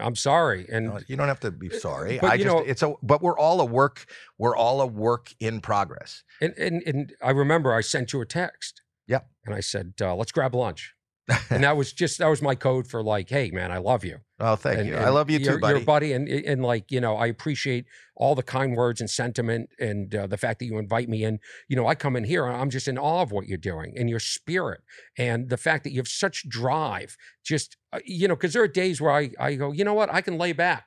I'm 0.00 0.16
sorry, 0.16 0.66
and 0.72 0.86
No, 0.86 1.00
you 1.06 1.16
don't 1.16 1.28
have 1.28 1.40
to 1.40 1.50
be 1.50 1.68
sorry. 1.68 2.18
but 2.18 2.30
I 2.30 2.36
just 2.38 2.46
know- 2.46 2.60
it's 2.60 2.82
a 2.82 2.94
but 3.02 3.20
we're 3.20 3.36
all 3.38 3.60
a 3.60 3.64
work 3.64 4.06
we're 4.38 4.56
all 4.56 4.80
a 4.80 4.86
work 4.86 5.34
in 5.40 5.60
progress. 5.60 6.22
and 6.40 6.54
and, 6.56 6.82
and 6.86 7.14
I 7.22 7.30
remember 7.32 7.74
I 7.74 7.82
sent 7.82 8.12
you 8.12 8.20
a 8.22 8.26
text. 8.26 8.80
Yep. 9.08 9.28
And 9.44 9.54
I 9.54 9.60
said, 9.60 9.94
uh, 10.00 10.14
"Let's 10.14 10.32
grab 10.32 10.54
lunch," 10.54 10.94
and 11.50 11.62
that 11.62 11.76
was 11.76 11.92
just 11.92 12.18
that 12.18 12.26
was 12.26 12.42
my 12.42 12.54
code 12.54 12.88
for 12.88 13.02
like, 13.02 13.28
"Hey, 13.28 13.50
man, 13.52 13.70
I 13.70 13.78
love 13.78 14.04
you." 14.04 14.18
Oh, 14.40 14.56
thank 14.56 14.80
and, 14.80 14.88
you. 14.88 14.96
I 14.96 15.08
love 15.10 15.30
you 15.30 15.38
you're, 15.38 15.54
too, 15.54 15.60
buddy. 15.60 15.78
You're 15.78 15.86
buddy, 15.86 16.12
and 16.12 16.28
and 16.28 16.62
like 16.62 16.90
you 16.90 17.00
know, 17.00 17.16
I 17.16 17.26
appreciate 17.26 17.84
all 18.16 18.34
the 18.34 18.42
kind 18.42 18.76
words 18.76 19.00
and 19.00 19.08
sentiment, 19.08 19.68
and 19.78 20.12
uh, 20.14 20.26
the 20.26 20.36
fact 20.36 20.58
that 20.58 20.64
you 20.64 20.78
invite 20.78 21.08
me 21.08 21.22
in. 21.22 21.38
You 21.68 21.76
know, 21.76 21.86
I 21.86 21.94
come 21.94 22.16
in 22.16 22.24
here, 22.24 22.44
and 22.46 22.56
I'm 22.56 22.70
just 22.70 22.88
in 22.88 22.98
awe 22.98 23.22
of 23.22 23.30
what 23.30 23.46
you're 23.46 23.56
doing 23.56 23.94
and 23.96 24.10
your 24.10 24.18
spirit, 24.18 24.80
and 25.16 25.48
the 25.48 25.56
fact 25.56 25.84
that 25.84 25.92
you 25.92 26.00
have 26.00 26.08
such 26.08 26.48
drive. 26.48 27.16
Just 27.44 27.76
uh, 27.92 28.00
you 28.04 28.26
know, 28.26 28.34
because 28.34 28.52
there 28.52 28.62
are 28.62 28.68
days 28.68 29.00
where 29.00 29.12
I 29.12 29.30
I 29.38 29.54
go, 29.54 29.70
you 29.70 29.84
know 29.84 29.94
what, 29.94 30.12
I 30.12 30.22
can 30.22 30.38
lay 30.38 30.52
back. 30.52 30.86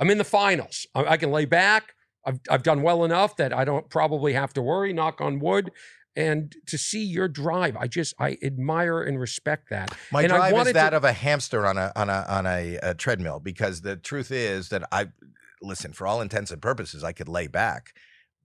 I'm 0.00 0.08
in 0.08 0.16
the 0.16 0.24
finals. 0.24 0.86
I, 0.94 1.04
I 1.04 1.16
can 1.18 1.30
lay 1.30 1.44
back. 1.44 1.92
I've 2.24 2.40
I've 2.50 2.62
done 2.62 2.80
well 2.80 3.04
enough 3.04 3.36
that 3.36 3.52
I 3.52 3.66
don't 3.66 3.90
probably 3.90 4.32
have 4.32 4.54
to 4.54 4.62
worry. 4.62 4.94
Knock 4.94 5.20
on 5.20 5.40
wood. 5.40 5.72
And 6.18 6.52
to 6.66 6.76
see 6.76 7.04
your 7.04 7.28
drive, 7.28 7.76
I 7.76 7.86
just 7.86 8.12
I 8.18 8.38
admire 8.42 9.02
and 9.02 9.20
respect 9.20 9.70
that. 9.70 9.96
My 10.10 10.24
and 10.24 10.32
I 10.32 10.50
drive 10.50 10.66
is 10.66 10.72
that 10.72 10.90
to- 10.90 10.96
of 10.96 11.04
a 11.04 11.12
hamster 11.12 11.64
on 11.64 11.78
a 11.78 11.92
on 11.94 12.10
a 12.10 12.26
on 12.28 12.44
a, 12.44 12.76
a 12.82 12.94
treadmill 12.94 13.38
because 13.38 13.82
the 13.82 13.94
truth 13.94 14.32
is 14.32 14.68
that 14.70 14.82
I 14.90 15.10
listen 15.62 15.92
for 15.92 16.08
all 16.08 16.20
intents 16.20 16.50
and 16.50 16.60
purposes 16.60 17.04
I 17.04 17.12
could 17.12 17.28
lay 17.28 17.46
back, 17.46 17.94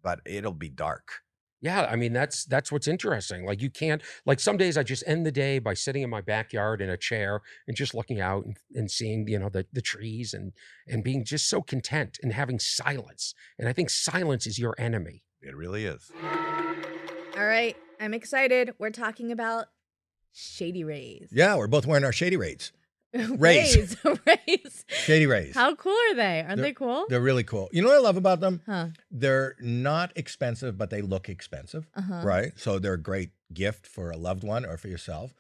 but 0.04 0.20
it'll 0.24 0.54
be 0.54 0.70
dark. 0.70 1.24
Yeah, 1.62 1.88
I 1.90 1.96
mean 1.96 2.14
that's 2.14 2.46
that's 2.46 2.72
what's 2.72 2.88
interesting. 2.88 3.44
Like 3.44 3.60
you 3.60 3.72
can't 3.72 4.04
like 4.28 4.40
some 4.40 4.58
days 4.58 4.78
I 4.78 4.84
just 4.84 5.04
end 5.08 5.26
the 5.26 5.32
day 5.32 5.58
by 5.58 5.74
sitting 5.74 6.04
in 6.04 6.12
my 6.12 6.22
backyard 6.22 6.80
in 6.80 6.92
a 6.92 6.98
chair 6.98 7.42
and 7.68 7.76
just 7.76 7.96
looking 7.96 8.22
out 8.22 8.46
and, 8.46 8.56
and 8.76 8.92
seeing 8.92 9.28
you 9.28 9.40
know 9.40 9.50
the 9.50 9.66
the 9.74 9.82
trees 9.82 10.36
and 10.36 10.52
and 10.88 11.04
being 11.04 11.26
just 11.26 11.50
so 11.50 11.64
content 11.64 12.20
and 12.22 12.34
having 12.34 12.60
silence. 12.60 13.34
And 13.58 13.68
I 13.68 13.74
think 13.74 13.90
silence 13.90 14.46
is 14.46 14.60
your 14.60 14.76
enemy. 14.78 15.24
It 15.42 15.56
really 15.56 15.86
is. 15.86 16.12
All 17.36 17.46
right, 17.46 17.76
I'm 18.00 18.14
excited. 18.14 18.74
We're 18.78 18.92
talking 18.92 19.32
about 19.32 19.66
Shady 20.34 20.84
Rays. 20.84 21.30
Yeah, 21.32 21.56
we're 21.56 21.68
both 21.68 21.86
wearing 21.86 22.04
our 22.04 22.12
Shady 22.12 22.38
Rays. 22.38 22.72
Rays. 23.14 23.38
Rays. 23.40 23.98
Rays. 24.48 24.86
Shady 24.88 25.26
Rays. 25.28 25.56
How 25.56 25.76
cool 25.76 25.96
are 26.12 26.16
they? 26.16 26.40
Aren't 26.42 26.58
They're- 26.58 26.66
they 26.66 26.74
cool? 26.74 27.06
They're 27.10 27.22
really 27.22 27.44
cool. 27.44 27.70
You 27.72 27.82
know 27.82 27.88
what 27.90 27.98
I 27.98 28.02
love 28.02 28.18
about 28.18 28.40
them? 28.40 28.62
Huh. 28.66 28.88
They're 29.12 29.56
not 29.60 30.12
expensive, 30.16 30.78
but 30.78 30.90
they 30.90 31.02
look 31.02 31.30
expensive, 31.30 31.88
Uh-huh. 31.96 32.22
right? 32.24 32.52
So 32.56 32.80
they're 32.80 32.94
a 32.94 33.02
great 33.02 33.32
gift 33.54 33.86
for 33.88 34.12
a 34.12 34.18
loved 34.18 34.44
one 34.44 34.66
or 34.66 34.78
for 34.78 34.88
yourself. 34.88 35.34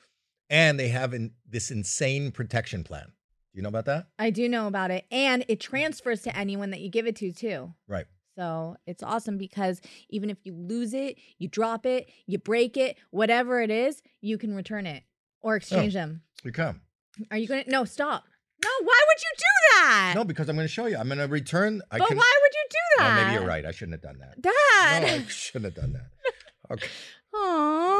And 0.49 0.79
they 0.79 0.89
have 0.89 1.13
in, 1.13 1.31
this 1.49 1.71
insane 1.71 2.31
protection 2.31 2.83
plan. 2.83 3.05
Do 3.05 3.57
you 3.57 3.61
know 3.63 3.69
about 3.69 3.85
that? 3.85 4.07
I 4.19 4.29
do 4.29 4.47
know 4.49 4.67
about 4.67 4.91
it. 4.91 5.05
And 5.11 5.45
it 5.47 5.59
transfers 5.59 6.21
to 6.23 6.35
anyone 6.35 6.71
that 6.71 6.79
you 6.79 6.89
give 6.89 7.05
it 7.07 7.15
to, 7.17 7.31
too. 7.31 7.73
Right. 7.87 8.05
So 8.35 8.75
it's 8.87 9.03
awesome 9.03 9.37
because 9.37 9.81
even 10.09 10.29
if 10.29 10.37
you 10.43 10.53
lose 10.53 10.93
it, 10.93 11.17
you 11.37 11.47
drop 11.47 11.85
it, 11.85 12.09
you 12.25 12.37
break 12.39 12.77
it, 12.77 12.97
whatever 13.11 13.61
it 13.61 13.69
is, 13.69 14.01
you 14.21 14.37
can 14.37 14.55
return 14.55 14.85
it 14.87 15.03
or 15.41 15.53
oh, 15.53 15.57
exchange 15.57 15.93
them. 15.93 16.21
You 16.43 16.51
come. 16.51 16.81
Are 17.29 17.37
you 17.37 17.47
gonna? 17.47 17.63
No, 17.67 17.85
stop. 17.85 18.23
No, 18.63 18.69
why 18.81 18.99
would 19.07 19.21
you 19.21 19.31
do 19.37 19.43
that? 19.81 20.13
No, 20.15 20.23
because 20.23 20.47
I'm 20.47 20.55
going 20.55 20.67
to 20.67 20.71
show 20.73 20.85
you. 20.85 20.95
I'm 20.95 21.07
going 21.07 21.17
to 21.17 21.27
return. 21.27 21.81
I 21.91 21.97
but 21.97 22.07
can. 22.07 22.17
why 22.17 22.33
would 22.41 22.53
you 22.53 22.65
do 22.69 22.77
Oh, 22.99 23.03
that? 23.03 23.23
maybe 23.27 23.33
you're 23.33 23.45
right. 23.47 23.65
I 23.65 23.71
shouldn't 23.71 23.93
have 23.93 24.01
done 24.01 24.19
that. 24.19 24.41
Dad. 24.41 25.01
No, 25.03 25.07
I 25.25 25.27
shouldn't 25.27 25.65
have 25.65 25.83
done 25.83 25.93
that. 25.93 26.05
Okay. 26.71 26.87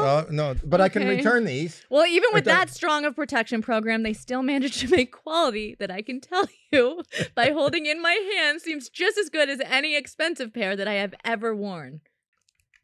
Uh, 0.00 0.24
no, 0.30 0.54
but 0.64 0.80
I 0.80 0.88
can 0.88 1.06
return 1.06 1.44
these. 1.44 1.82
Well, 1.90 2.06
even 2.06 2.30
with 2.32 2.44
that 2.44 2.70
strong 2.70 3.04
of 3.04 3.16
protection 3.16 3.62
program, 3.62 4.02
they 4.02 4.12
still 4.12 4.42
managed 4.42 4.80
to 4.80 4.88
make 4.88 5.12
quality 5.12 5.76
that 5.78 5.90
I 5.90 6.02
can 6.02 6.20
tell 6.20 6.44
you 6.72 7.02
by 7.34 7.50
holding 7.50 7.86
in 7.86 8.00
my 8.00 8.12
hand 8.36 8.60
seems 8.60 8.88
just 8.88 9.18
as 9.18 9.28
good 9.28 9.48
as 9.48 9.60
any 9.60 9.96
expensive 9.96 10.52
pair 10.52 10.76
that 10.76 10.88
I 10.88 10.94
have 10.94 11.14
ever 11.24 11.54
worn. 11.54 12.00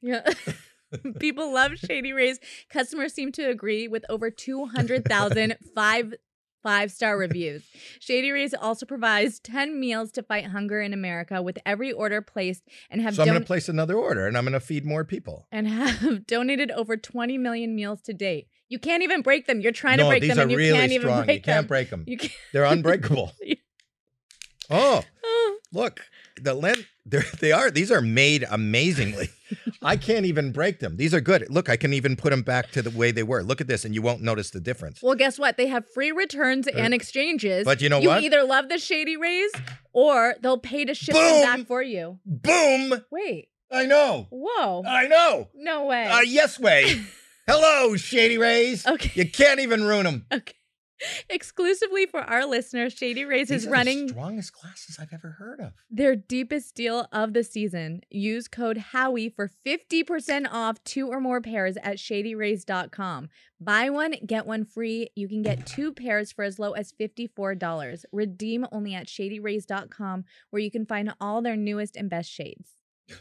Yeah. 0.01 0.29
People 1.21 1.53
love 1.53 1.77
Shady 1.77 2.13
Rays. 2.13 2.41
Customers 2.69 3.13
seem 3.13 3.31
to 3.33 3.45
agree 3.45 3.87
with 3.87 4.05
over 4.09 4.31
200,000 4.31 5.57
five 5.75 6.15
five 6.63 6.91
star 6.91 7.17
reviews. 7.17 7.63
Shady 8.01 8.31
Rays 8.31 8.55
also 8.55 8.87
provides 8.87 9.39
10 9.41 9.79
meals 9.81 10.11
to 10.13 10.23
fight 10.23 10.47
hunger 10.47 10.81
in 10.81 10.93
America 10.93 11.41
with 11.43 11.59
every 11.67 11.93
order 11.93 12.21
placed 12.23 12.63
and 12.91 13.01
have 13.01 13.15
So 13.15 13.23
I'm 13.23 13.29
going 13.29 13.41
to 13.41 13.47
place 13.47 13.69
another 13.69 13.97
order, 13.97 14.27
and 14.27 14.37
I'm 14.37 14.45
going 14.45 14.53
to 14.53 14.61
feed 14.61 14.85
more 14.85 15.05
people. 15.05 15.47
and 15.53 15.67
have 15.69 16.27
donated 16.27 16.71
over 16.71 16.97
20 16.97 17.39
million 17.39 17.75
meals 17.75 18.01
to 18.03 18.13
date. 18.13 18.49
You 18.69 18.79
can't 18.79 19.03
even 19.03 19.23
break 19.23 19.47
them. 19.47 19.61
You're 19.61 19.73
trying 19.73 19.97
no, 19.99 20.05
to 20.05 20.09
break 20.11 20.23
these 20.23 20.31
them 20.31 20.39
are 20.39 20.43
and 20.43 20.51
you 20.53 20.57
really 20.57 20.79
can't 20.79 20.93
even 20.93 21.07
strong. 21.09 21.25
break 21.25 21.37
you 21.39 21.43
can't 21.43 21.57
them. 21.59 21.67
break 21.67 21.91
them. 21.91 22.05
You 22.07 22.19
can't. 22.19 22.33
They're 22.53 22.65
unbreakable. 22.77 23.33
oh, 24.71 25.03
Oh, 25.25 25.59
look, 25.73 26.01
the 26.41 26.55
length. 26.55 26.87
They're, 27.11 27.25
they 27.41 27.53
are. 27.53 27.71
These 27.71 27.91
are 27.91 28.01
made 28.01 28.47
amazingly. 28.51 29.29
I 29.83 29.97
can't 29.97 30.27
even 30.27 30.53
break 30.53 30.79
them. 30.79 30.97
These 30.97 31.13
are 31.13 31.21
good. 31.21 31.47
Look, 31.51 31.69
I 31.69 31.77
can 31.77 31.93
even 31.93 32.17
put 32.17 32.31
them 32.31 32.43
back 32.43 32.71
to 32.73 32.83
the 32.83 32.91
way 32.91 33.11
they 33.11 33.23
were. 33.23 33.43
Look 33.43 33.61
at 33.61 33.67
this, 33.67 33.85
and 33.85 33.95
you 33.95 34.03
won't 34.03 34.23
notice 34.23 34.51
the 34.51 34.61
difference. 34.61 35.03
Well, 35.03 35.15
guess 35.17 35.39
what? 35.39 35.57
They 35.57 35.67
have 35.67 35.89
free 35.93 36.13
returns 36.13 36.69
and 36.69 36.95
exchanges. 36.95 37.67
Uh, 37.67 37.71
but 37.71 37.81
you 37.81 37.89
know 37.89 37.99
you 37.99 38.09
what? 38.09 38.23
either 38.23 38.45
love 38.45 38.69
the 38.69 38.79
shady 38.79 39.17
rays 39.17 39.51
or 39.93 40.37
they'll 40.41 40.59
pay 40.59 40.85
to 40.85 40.95
ship 40.95 41.15
them 41.15 41.43
back 41.43 41.67
for 41.67 41.83
you. 41.83 42.19
Boom! 42.25 43.03
Wait. 43.11 43.49
I 43.73 43.87
know. 43.87 44.27
Whoa. 44.31 44.83
I 44.87 45.07
know. 45.07 45.49
no 45.55 45.87
way. 45.87 46.07
Uh, 46.07 46.21
yes 46.21 46.59
way. 46.59 47.05
Hello, 47.47 47.97
Shady 47.97 48.39
Rays. 48.39 48.87
Okay. 48.87 49.11
You 49.15 49.29
can't 49.29 49.59
even 49.59 49.85
ruin 49.85 50.05
them. 50.05 50.27
okay. 50.33 50.55
Exclusively 51.31 52.07
for 52.07 52.21
our 52.21 52.45
listeners, 52.47 52.93
Shady 52.93 53.25
Rays 53.25 53.49
These 53.49 53.65
is 53.65 53.71
running 53.71 54.07
the 54.07 54.13
strongest 54.13 54.53
glasses 54.53 54.99
I've 55.01 55.13
ever 55.13 55.31
heard 55.39 55.61
of. 55.61 55.73
their 55.91 56.15
deepest 56.17 56.75
deal 56.75 57.07
of 57.13 57.33
the 57.33 57.43
season. 57.45 58.01
Use 58.11 58.49
code 58.49 58.77
Howie 58.79 59.29
for 59.29 59.51
50% 59.67 60.47
off 60.51 60.83
two 60.85 61.09
or 61.09 61.21
more 61.21 61.41
pairs 61.41 61.77
at 61.83 61.97
shadyrays.com. 61.97 63.29
Buy 63.61 63.91
one, 63.91 64.15
get 64.27 64.47
one 64.47 64.65
free. 64.65 65.09
You 65.15 65.29
can 65.29 65.43
get 65.43 65.67
two 65.67 65.93
pairs 65.93 66.33
for 66.33 66.45
as 66.45 66.59
low 66.59 66.73
as 66.73 66.93
$54. 66.93 68.05
Redeem 68.13 68.67
only 68.73 68.95
at 68.95 69.07
shadyrays.com, 69.07 70.25
where 70.51 70.61
you 70.63 70.71
can 70.71 70.87
find 70.87 71.13
all 71.21 71.43
their 71.43 71.57
newest 71.57 71.97
and 71.97 72.09
best 72.11 72.31
shades. 72.31 72.71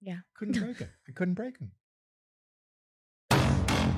Yeah. 0.00 0.18
Couldn't 0.36 0.58
break 0.62 0.80
it. 0.82 0.90
I 1.08 1.12
couldn't 1.12 1.32
break 1.32 1.58
them. 1.58 1.72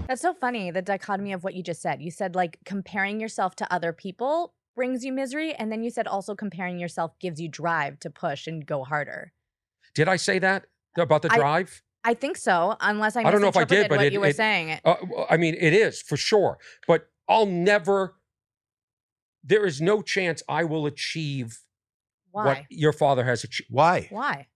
That's 0.09 0.23
so 0.23 0.35
funny, 0.35 0.71
the 0.71 0.83
dichotomy 0.83 1.33
of 1.33 1.43
what 1.43 1.55
you 1.55 1.63
just 1.63 1.83
said. 1.83 2.01
You 2.01 2.11
said 2.11 2.35
like 2.35 2.59
comparing 2.65 3.21
yourself 3.21 3.57
to 3.57 3.73
other 3.73 3.93
people 3.93 4.55
brings 4.75 5.05
you 5.05 5.13
misery, 5.13 5.55
and 5.55 5.73
then 5.73 5.83
you 5.83 5.91
said 5.91 6.07
also 6.07 6.35
comparing 6.35 6.79
yourself 6.79 7.19
gives 7.19 7.41
you 7.41 7.49
drive 7.49 7.99
to 8.01 8.11
push 8.11 8.47
and 8.47 8.65
go 8.67 8.85
harder. 8.85 9.33
Did 9.95 10.07
I 10.09 10.17
say 10.17 10.39
that 10.39 10.67
about 10.97 11.23
the 11.23 11.33
I- 11.33 11.37
drive? 11.37 11.83
I 12.05 12.15
think 12.15 12.37
so, 12.37 12.77
unless 12.81 13.17
I, 13.17 13.23
I 13.23 13.33
don't 13.33 13.41
know 13.41 13.49
if 13.49 13.57
I 13.57 13.65
did, 13.65 13.89
but 13.89 13.97
what 13.97 14.07
it- 14.07 14.13
you 14.13 14.21
were 14.21 14.29
it- 14.29 14.37
saying. 14.37 14.79
Uh, 14.85 14.95
I 15.29 15.37
mean, 15.37 15.57
it 15.59 15.73
is 15.73 16.01
for 16.03 16.17
sure, 16.17 16.59
but 16.87 17.09
I'll 17.29 17.47
never. 17.47 18.15
There 19.43 19.67
is 19.67 19.81
no 19.81 20.03
chance 20.03 20.43
I 20.49 20.63
will 20.63 20.87
achieve 20.87 21.59
what 22.31 22.65
your 22.69 22.93
father 22.93 23.25
has 23.25 23.43
achieved. 23.43 23.71
Why? 23.73 24.07
Why? 24.11 24.47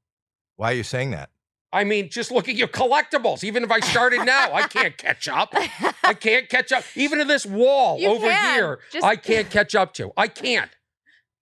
Why 0.56 0.72
are 0.72 0.74
you 0.74 0.82
saying 0.84 1.10
that? 1.12 1.30
I 1.72 1.84
mean, 1.84 2.10
just 2.10 2.30
look 2.32 2.48
at 2.48 2.56
your 2.56 2.66
collectibles. 2.68 3.44
Even 3.44 3.62
if 3.62 3.70
I 3.70 3.78
started 3.80 4.24
now, 4.24 4.52
I 4.52 4.66
can't 4.66 4.96
catch 4.98 5.28
up. 5.28 5.54
I 6.02 6.14
can't 6.14 6.48
catch 6.48 6.72
up. 6.72 6.82
Even 6.96 7.18
to 7.20 7.24
this 7.24 7.46
wall 7.46 7.98
You 8.00 8.08
over 8.08 8.26
can. 8.26 8.54
here, 8.54 8.80
Just- 8.92 9.04
I 9.06 9.14
can't 9.16 9.48
catch 9.50 9.74
up 9.76 9.94
to. 9.94 10.10
I 10.16 10.26
can't. 10.26 10.70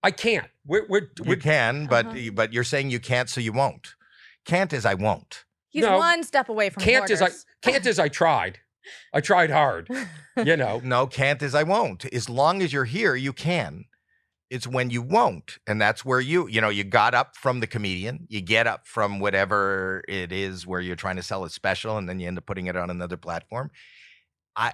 I 0.02 0.10
can't. 0.10 0.46
We're, 0.66 0.86
we're, 0.86 1.08
we're 1.24 1.36
can, 1.36 1.86
but 1.86 2.06
Uh-huh. 2.06 2.30
but 2.34 2.52
you're 2.52 2.62
saying 2.64 2.90
you 2.90 3.00
can't, 3.00 3.28
so 3.30 3.40
you 3.40 3.52
won't. 3.52 3.94
Can't 4.44 4.72
is 4.72 4.84
I 4.86 4.94
won't. 4.94 5.44
He's 5.70 5.82
No. 5.84 5.96
one 5.98 6.22
step 6.24 6.48
away 6.48 6.70
from 6.70 6.82
can't 6.82 7.10
as 7.10 7.20
I 7.22 7.30
can't 7.62 7.86
as 7.86 7.98
I 7.98 8.08
tried. 8.08 8.58
I 9.14 9.20
tried 9.20 9.50
hard. 9.50 9.88
You 10.36 10.56
know. 10.56 10.80
No, 10.84 11.08
can't 11.08 11.42
is 11.42 11.52
I 11.52 11.64
won't. 11.64 12.04
As 12.14 12.28
long 12.28 12.62
as 12.62 12.72
you're 12.72 12.84
here, 12.84 13.16
you 13.16 13.32
can. 13.32 13.86
It's 14.50 14.66
when 14.66 14.90
you 14.90 15.02
won't. 15.02 15.58
And 15.66 15.80
that's 15.80 16.04
where 16.04 16.20
you, 16.20 16.46
you 16.48 16.60
know, 16.60 16.70
you 16.70 16.84
got 16.84 17.14
up 17.14 17.36
from 17.36 17.60
the 17.60 17.66
comedian, 17.66 18.26
you 18.28 18.40
get 18.40 18.66
up 18.66 18.86
from 18.86 19.20
whatever 19.20 20.02
it 20.08 20.32
is 20.32 20.66
where 20.66 20.80
you're 20.80 20.96
trying 20.96 21.16
to 21.16 21.22
sell 21.22 21.44
a 21.44 21.50
special, 21.50 21.98
and 21.98 22.08
then 22.08 22.18
you 22.18 22.26
end 22.26 22.38
up 22.38 22.46
putting 22.46 22.66
it 22.66 22.76
on 22.76 22.88
another 22.90 23.16
platform. 23.16 23.70
I, 24.56 24.72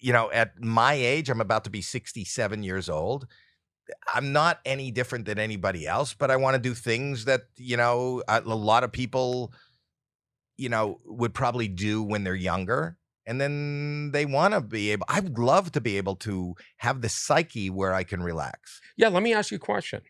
you 0.00 0.12
know, 0.12 0.30
at 0.32 0.60
my 0.60 0.94
age, 0.94 1.30
I'm 1.30 1.40
about 1.40 1.64
to 1.64 1.70
be 1.70 1.82
67 1.82 2.62
years 2.62 2.88
old. 2.88 3.26
I'm 4.12 4.32
not 4.32 4.60
any 4.64 4.90
different 4.90 5.24
than 5.24 5.38
anybody 5.38 5.86
else, 5.86 6.14
but 6.14 6.30
I 6.30 6.36
want 6.36 6.54
to 6.54 6.60
do 6.60 6.74
things 6.74 7.24
that, 7.26 7.42
you 7.56 7.76
know, 7.76 8.22
a 8.28 8.40
lot 8.40 8.84
of 8.84 8.92
people, 8.92 9.52
you 10.56 10.68
know, 10.68 11.00
would 11.04 11.34
probably 11.34 11.68
do 11.68 12.02
when 12.02 12.24
they're 12.24 12.34
younger. 12.34 12.96
And 13.26 13.40
then 13.40 14.10
they 14.12 14.24
want 14.24 14.54
to 14.54 14.60
be 14.60 14.90
able, 14.90 15.06
I 15.08 15.20
would 15.20 15.38
love 15.38 15.72
to 15.72 15.80
be 15.80 15.96
able 15.96 16.16
to 16.16 16.54
have 16.78 17.00
the 17.00 17.08
psyche 17.08 17.70
where 17.70 17.94
I 17.94 18.02
can 18.02 18.22
relax. 18.22 18.80
Yeah, 18.96 19.08
let 19.08 19.22
me 19.22 19.34
ask 19.34 19.50
you 19.50 19.56
a 19.56 19.60
question. 19.60 20.00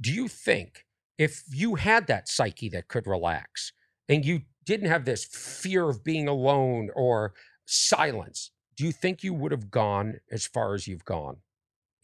Do 0.00 0.12
you 0.12 0.28
think 0.28 0.84
if 1.16 1.42
you 1.50 1.76
had 1.76 2.06
that 2.06 2.28
psyche 2.28 2.68
that 2.70 2.88
could 2.88 3.06
relax 3.06 3.72
and 4.08 4.24
you 4.24 4.42
didn't 4.64 4.90
have 4.90 5.04
this 5.04 5.24
fear 5.24 5.88
of 5.88 6.04
being 6.04 6.28
alone 6.28 6.90
or 6.94 7.32
silence, 7.66 8.52
do 8.76 8.84
you 8.84 8.92
think 8.92 9.24
you 9.24 9.34
would 9.34 9.50
have 9.50 9.70
gone 9.70 10.20
as 10.30 10.46
far 10.46 10.74
as 10.74 10.86
you've 10.86 11.04
gone 11.04 11.38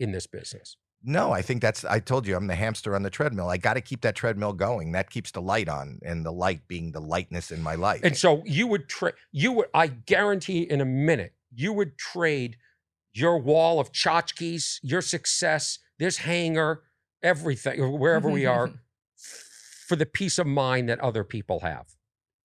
in 0.01 0.13
this 0.13 0.27
business? 0.27 0.77
No, 1.07 1.33
I 1.33 1.43
think 1.43 1.61
that's, 1.61 1.85
I 1.85 2.01
told 2.01 2.27
you, 2.27 2.35
I'm 2.35 2.47
the 2.47 2.55
hamster 2.55 2.95
on 2.95 3.03
the 3.03 3.11
treadmill. 3.11 3.51
I 3.51 3.59
got 3.59 3.75
to 3.75 3.83
keep 3.83 4.01
that 4.01 4.15
treadmill 4.15 4.55
going. 4.55 4.93
That 4.93 5.11
keeps 5.11 5.31
the 5.31 5.43
light 5.43 5.69
on, 5.69 5.99
and 6.03 6.25
the 6.25 6.33
light 6.33 6.67
being 6.67 6.93
the 6.93 7.01
lightness 7.01 7.51
in 7.51 7.63
my 7.63 7.75
life. 7.75 8.01
And 8.03 8.17
so 8.17 8.43
you 8.47 8.67
would 8.69 8.89
trade, 8.89 9.15
you 9.31 9.53
would, 9.53 9.67
I 9.75 9.89
guarantee 9.89 10.63
in 10.63 10.81
a 10.81 10.87
minute, 10.87 11.35
you 11.55 11.75
would 11.75 11.99
trade 11.99 12.57
your 13.13 13.39
wall 13.39 13.79
of 13.81 13.93
tchotchkes, 13.93 14.79
your 14.83 15.03
success, 15.03 15.79
this 15.99 16.17
hangar, 16.19 16.83
everything, 17.23 17.99
wherever 17.99 18.31
we 18.31 18.47
are, 18.47 18.71
for 19.87 19.97
the 19.97 20.07
peace 20.07 20.39
of 20.39 20.47
mind 20.47 20.89
that 20.89 20.99
other 21.01 21.23
people 21.23 21.61
have. 21.61 21.87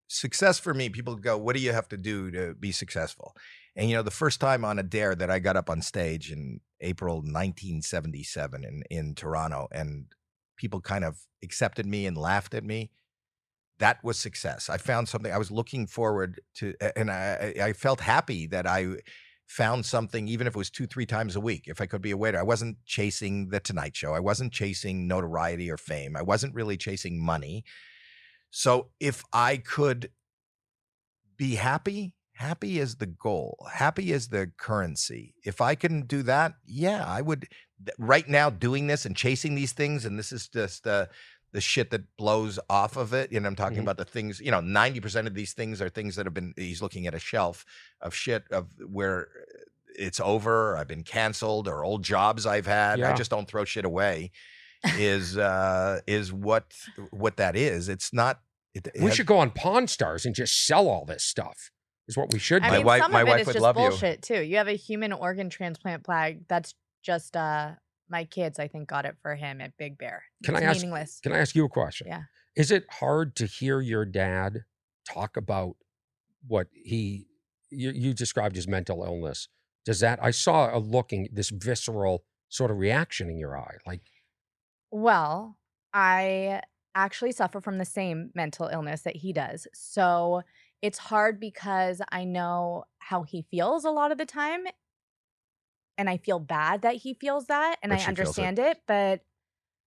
success 0.07 0.59
for 0.59 0.73
me, 0.73 0.89
people 0.89 1.15
go, 1.15 1.37
What 1.37 1.55
do 1.55 1.61
you 1.61 1.71
have 1.71 1.87
to 1.89 1.97
do 1.97 2.29
to 2.31 2.55
be 2.55 2.73
successful? 2.73 3.35
And, 3.75 3.89
you 3.89 3.95
know, 3.95 4.03
the 4.03 4.11
first 4.11 4.39
time 4.39 4.65
on 4.65 4.79
a 4.79 4.83
dare 4.83 5.15
that 5.15 5.29
I 5.29 5.39
got 5.39 5.55
up 5.55 5.69
on 5.69 5.81
stage 5.81 6.31
in 6.31 6.59
April 6.81 7.17
1977 7.17 8.63
in, 8.63 8.83
in 8.89 9.15
Toronto, 9.15 9.67
and 9.71 10.05
people 10.57 10.81
kind 10.81 11.05
of 11.05 11.17
accepted 11.43 11.85
me 11.85 12.05
and 12.05 12.17
laughed 12.17 12.53
at 12.53 12.63
me, 12.63 12.91
that 13.79 14.03
was 14.03 14.19
success. 14.19 14.69
I 14.69 14.77
found 14.77 15.07
something 15.07 15.31
I 15.31 15.37
was 15.37 15.51
looking 15.51 15.87
forward 15.87 16.41
to, 16.55 16.73
and 16.95 17.09
I, 17.09 17.55
I 17.63 17.73
felt 17.73 18.01
happy 18.01 18.45
that 18.47 18.67
I 18.67 18.97
found 19.47 19.85
something, 19.85 20.27
even 20.27 20.45
if 20.45 20.55
it 20.55 20.57
was 20.57 20.69
two, 20.69 20.85
three 20.85 21.05
times 21.05 21.35
a 21.35 21.39
week, 21.39 21.63
if 21.65 21.81
I 21.81 21.87
could 21.87 22.01
be 22.01 22.11
a 22.11 22.17
waiter. 22.17 22.37
I 22.37 22.43
wasn't 22.43 22.77
chasing 22.85 23.49
the 23.49 23.59
Tonight 23.59 23.95
Show, 23.95 24.13
I 24.13 24.19
wasn't 24.19 24.53
chasing 24.53 25.07
notoriety 25.07 25.71
or 25.71 25.77
fame, 25.77 26.15
I 26.15 26.21
wasn't 26.21 26.53
really 26.53 26.77
chasing 26.77 27.23
money. 27.23 27.63
So 28.51 28.89
if 28.99 29.23
I 29.33 29.57
could 29.57 30.11
be 31.37 31.55
happy, 31.55 32.13
happy 32.39 32.79
is 32.79 32.95
the 32.95 33.05
goal. 33.05 33.67
Happy 33.73 34.11
is 34.11 34.29
the 34.29 34.49
currency. 34.57 35.35
If 35.43 35.59
I 35.61 35.75
can 35.75 36.03
do 36.03 36.23
that, 36.23 36.53
yeah, 36.65 37.03
I 37.05 37.21
would. 37.21 37.47
Right 37.97 38.27
now, 38.27 38.49
doing 38.49 38.87
this 38.87 39.05
and 39.05 39.15
chasing 39.15 39.55
these 39.55 39.71
things, 39.73 40.05
and 40.05 40.17
this 40.17 40.31
is 40.31 40.47
just 40.47 40.85
uh, 40.87 41.05
the 41.51 41.61
shit 41.61 41.91
that 41.91 42.03
blows 42.17 42.59
off 42.69 42.95
of 42.97 43.13
it. 43.13 43.31
And 43.31 43.45
I'm 43.45 43.55
talking 43.55 43.79
Mhm. 43.79 43.81
about 43.83 43.97
the 43.97 44.05
things. 44.05 44.39
You 44.39 44.51
know, 44.51 44.61
ninety 44.61 44.99
percent 44.99 45.27
of 45.27 45.33
these 45.33 45.53
things 45.53 45.81
are 45.81 45.89
things 45.89 46.15
that 46.15 46.25
have 46.25 46.33
been. 46.33 46.53
He's 46.57 46.81
looking 46.81 47.07
at 47.07 47.13
a 47.13 47.19
shelf 47.19 47.65
of 48.01 48.13
shit 48.13 48.43
of 48.51 48.67
where 48.85 49.27
it's 49.97 50.19
over. 50.19 50.77
I've 50.77 50.87
been 50.87 51.03
canceled 51.03 51.67
or 51.67 51.83
old 51.83 52.03
jobs 52.03 52.45
I've 52.45 52.67
had. 52.67 53.01
I 53.01 53.13
just 53.15 53.31
don't 53.31 53.47
throw 53.47 53.65
shit 53.65 53.85
away. 53.85 54.31
is 54.97 55.37
uh 55.37 55.99
is 56.07 56.31
what 56.31 56.73
what 57.11 57.35
that 57.37 57.55
is. 57.57 57.89
It's 57.89 58.13
not. 58.13 58.39
It, 58.73 58.87
it 58.87 58.93
We 59.01 59.07
has- 59.07 59.15
should 59.15 59.25
go 59.25 59.39
on 59.39 59.51
Pawn 59.51 59.87
Stars 59.87 60.25
and 60.25 60.33
just 60.35 60.65
sell 60.65 60.87
all 60.87 61.03
this 61.05 61.23
stuff. 61.23 61.71
Is 62.09 62.17
what 62.17 62.33
we 62.33 62.39
should 62.39 62.63
I 62.63 62.67
do. 62.67 62.71
My 62.71 62.77
mean, 62.79 62.85
wife- 62.87 63.01
some 63.03 63.11
my 63.11 63.21
of 63.21 63.27
it 63.27 63.31
wife 63.31 63.41
is 63.41 63.47
would 63.47 63.53
just 63.53 63.63
love 63.63 63.77
you. 63.77 63.87
bullshit 63.89 64.21
too. 64.23 64.41
You 64.41 64.57
have 64.57 64.67
a 64.67 64.73
human 64.75 65.13
organ 65.13 65.49
transplant 65.49 66.03
flag. 66.05 66.45
That's 66.49 66.73
just 67.03 67.37
uh 67.37 67.73
my 68.09 68.25
kids. 68.25 68.57
I 68.57 68.67
think 68.67 68.89
got 68.89 69.05
it 69.05 69.15
for 69.21 69.35
him 69.35 69.61
at 69.61 69.77
Big 69.77 69.97
Bear. 69.99 70.23
Can 70.43 70.55
it's 70.55 70.63
I 70.63 70.67
ask- 70.67 70.77
meaningless? 70.77 71.19
Can 71.21 71.31
I 71.33 71.37
ask 71.37 71.53
you 71.55 71.63
a 71.65 71.69
question? 71.69 72.07
Yeah. 72.07 72.23
Is 72.55 72.71
it 72.71 72.85
hard 72.89 73.35
to 73.35 73.45
hear 73.45 73.79
your 73.79 74.05
dad 74.05 74.63
talk 75.07 75.37
about 75.37 75.75
what 76.47 76.67
he 76.73 77.27
you, 77.69 77.91
you 77.91 78.13
described 78.15 78.57
as 78.57 78.67
mental 78.67 79.03
illness? 79.03 79.47
Does 79.85 79.99
that 79.99 80.17
I 80.21 80.31
saw 80.31 80.75
a 80.75 80.79
looking 80.79 81.29
this 81.31 81.51
visceral 81.51 82.23
sort 82.49 82.71
of 82.71 82.77
reaction 82.77 83.29
in 83.29 83.37
your 83.37 83.55
eye, 83.55 83.75
like 83.85 84.01
Well, 84.89 85.57
I 85.93 86.61
actually 86.95 87.31
suffer 87.31 87.61
from 87.61 87.77
the 87.77 87.85
same 87.85 88.31
mental 88.33 88.67
illness 88.67 89.03
that 89.03 89.17
he 89.17 89.31
does. 89.31 89.67
So 89.75 90.41
it's 90.81 90.97
hard 90.97 91.39
because 91.39 92.01
I 92.11 92.23
know 92.23 92.85
how 92.99 93.23
he 93.23 93.45
feels 93.51 93.83
a 93.85 93.91
lot 93.91 94.11
of 94.11 94.17
the 94.17 94.25
time. 94.25 94.65
And 95.97 96.09
I 96.09 96.17
feel 96.17 96.39
bad 96.39 96.83
that 96.83 96.95
he 96.95 97.13
feels 97.13 97.45
that. 97.47 97.77
And 97.83 97.89
But 97.89 97.95
I 97.95 97.97
she 97.99 98.05
feels 98.05 98.17
it. 98.17 98.19
understand 98.21 98.59
it. 98.59 98.81
But 98.87 99.21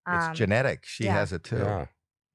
It's 0.09 0.27
um, 0.29 0.35
genetic. 0.35 0.85
She 0.85 1.05
yeah. 1.05 1.15
has 1.15 1.33
it 1.33 1.45
too. 1.45 1.57
yeah. 1.57 1.87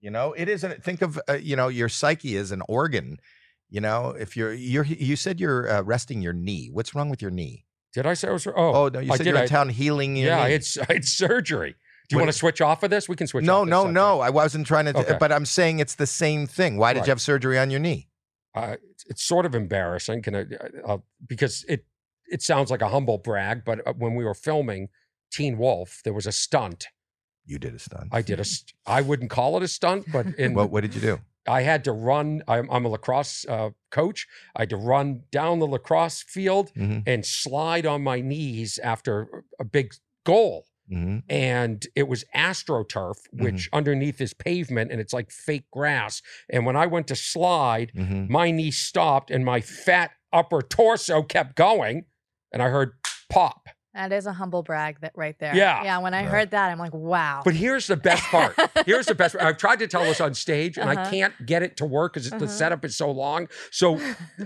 You 0.01 0.09
know, 0.11 0.33
it 0.33 0.47
isn't. 0.49 0.83
Think 0.83 1.01
of 1.01 1.19
uh, 1.27 1.33
you 1.33 1.55
know 1.55 1.67
your 1.69 1.89
psyche 1.89 2.35
is 2.35 2.51
an 2.51 2.61
organ. 2.67 3.17
You 3.69 3.81
know, 3.81 4.11
if 4.17 4.37
you're 4.37 4.53
you're 4.53 4.85
you 4.85 5.15
said 5.15 5.39
you're 5.39 5.69
uh, 5.69 5.81
resting 5.81 6.21
your 6.21 6.33
knee. 6.33 6.69
What's 6.71 6.93
wrong 6.95 7.09
with 7.09 7.21
your 7.21 7.31
knee? 7.31 7.65
Did 7.93 8.05
I 8.05 8.13
say 8.13 8.29
I 8.29 8.31
was? 8.31 8.45
Oh, 8.47 8.53
Oh, 8.55 8.87
no, 8.89 8.99
you 8.99 9.11
I 9.11 9.17
said 9.17 9.23
did. 9.23 9.29
you're 9.31 9.37
in 9.39 9.43
I- 9.43 9.47
town 9.47 9.69
healing 9.69 10.15
your 10.15 10.27
yeah, 10.27 10.47
knee. 10.47 10.53
it's 10.53 10.77
it's 10.89 11.11
surgery. 11.11 11.75
Do 12.09 12.13
you 12.15 12.17
What 12.17 12.25
want 12.25 12.31
to 12.31 12.37
switch 12.37 12.61
off 12.61 12.83
of 12.83 12.89
this? 12.91 13.09
We 13.09 13.15
can 13.17 13.27
switch. 13.27 13.43
no, 13.43 13.57
off 13.61 13.65
this 13.65 13.69
no, 13.71 13.77
subject. 13.81 13.93
no. 13.95 14.19
I 14.21 14.29
wasn't 14.29 14.65
trying 14.67 14.85
to. 14.85 14.97
Okay. 14.97 15.17
But 15.19 15.31
I'm 15.31 15.45
saying 15.45 15.79
it's 15.79 15.95
the 15.95 16.07
same 16.07 16.47
thing. 16.47 16.77
Why 16.77 16.93
did 16.93 16.99
Right. 17.01 17.07
you 17.07 17.11
have 17.11 17.21
surgery 17.21 17.57
on 17.59 17.69
your 17.71 17.79
knee? 17.81 18.07
Uh, 18.57 18.75
it's, 18.91 19.05
it's 19.05 19.23
sort 19.23 19.45
of 19.45 19.55
embarrassing 19.55 20.21
can 20.21 20.35
I, 20.35 20.45
uh, 20.85 20.97
because 21.25 21.65
it 21.67 21.85
it 22.29 22.41
sounds 22.41 22.69
like 22.71 22.81
a 22.81 22.89
humble 22.89 23.17
brag, 23.17 23.63
but 23.63 23.85
uh, 23.87 23.93
when 23.93 24.15
we 24.15 24.25
were 24.25 24.33
filming 24.33 24.89
Teen 25.31 25.57
Wolf, 25.57 26.01
there 26.03 26.13
was 26.13 26.27
a 26.27 26.31
stunt. 26.31 26.87
You 27.45 27.57
did 27.59 27.73
a 27.75 27.79
stunt. 27.79 28.09
I 28.11 28.21
did 28.21 28.39
a. 28.39 28.43
St- 28.43 28.73
I 28.85 29.01
wouldn't 29.01 29.29
call 29.29 29.55
it 29.57 29.63
a 29.63 29.67
stunt, 29.67 30.05
but 30.11 30.25
in 30.37 30.53
What 30.53 30.69
What 30.71 30.81
did 30.81 30.93
you 30.95 31.01
do? 31.01 31.19
I 31.47 31.61
had 31.61 31.85
to 31.85 31.93
run. 31.93 32.43
I'm, 32.47 32.69
I'm 32.69 32.83
a 32.85 32.89
lacrosse 32.89 33.45
uh, 33.47 33.69
coach. 33.89 34.27
I 34.55 34.63
had 34.63 34.69
to 34.71 34.77
run 34.77 35.23
down 35.31 35.59
the 35.59 35.67
lacrosse 35.67 36.21
field 36.23 36.71
hmm 36.75 36.99
and 37.05 37.25
slide 37.25 37.85
on 37.85 38.03
my 38.03 38.19
knees 38.19 38.79
after 38.79 39.43
a 39.59 39.63
big 39.63 39.93
goal. 40.25 40.66
Hmm 40.89 41.17
and 41.29 41.85
it 41.95 42.07
was 42.07 42.23
astroturf, 42.35 43.15
Mm-hmm. 43.15 43.43
which 43.43 43.69
underneath 43.73 44.21
is 44.21 44.33
pavement 44.33 44.91
and 44.91 45.01
it's 45.01 45.13
like 45.13 45.29
fake 45.31 45.65
grass. 45.71 46.21
And 46.49 46.65
when 46.65 46.75
I 46.75 46.85
went 46.85 47.07
to 47.07 47.15
slide, 47.15 47.91
hmm 47.95 48.25
my 48.29 48.51
knee 48.51 48.71
stopped 48.71 49.31
and 49.31 49.43
my 49.45 49.61
fat 49.61 50.11
upper 50.33 50.61
torso 50.61 51.23
kept 51.23 51.55
going, 51.55 52.05
and 52.51 52.61
I 52.61 52.69
heard 52.69 52.91
pop. 53.29 53.67
That 53.97 54.11
is 54.11 54.27
a 54.27 54.33
humble 54.33 54.61
brag 54.63 55.01
that 55.01 55.11
right 55.15 55.35
there. 55.39 55.55
Yeah. 55.55 55.83
Yeah. 55.83 55.97
When 55.97 56.13
I 56.13 56.21
Yeah. 56.21 56.29
heard 56.29 56.51
that, 56.51 56.69
I'm 56.71 56.77
like, 56.77 56.93
wow. 56.93 57.41
But 57.43 57.55
here's 57.55 57.87
the 57.87 57.97
best 57.97 58.23
part. 58.25 58.55
Here's 58.85 59.07
the 59.07 59.15
best. 59.15 59.35
part. 59.35 59.45
I've 59.47 59.57
tried 59.57 59.79
to 59.79 59.87
tell 59.87 60.03
this 60.03 60.21
on 60.21 60.33
stage, 60.35 60.77
and 60.77 60.89
I 60.89 60.93
Uh-huh. 60.93 61.09
can't 61.09 61.45
get 61.45 61.63
it 61.63 61.77
to 61.77 61.85
work 61.85 62.13
because 62.13 62.29
the 62.29 62.35
Uh-huh. 62.35 62.47
setup 62.47 62.85
is 62.85 62.95
so 62.95 63.09
long. 63.11 63.47
So 63.71 63.99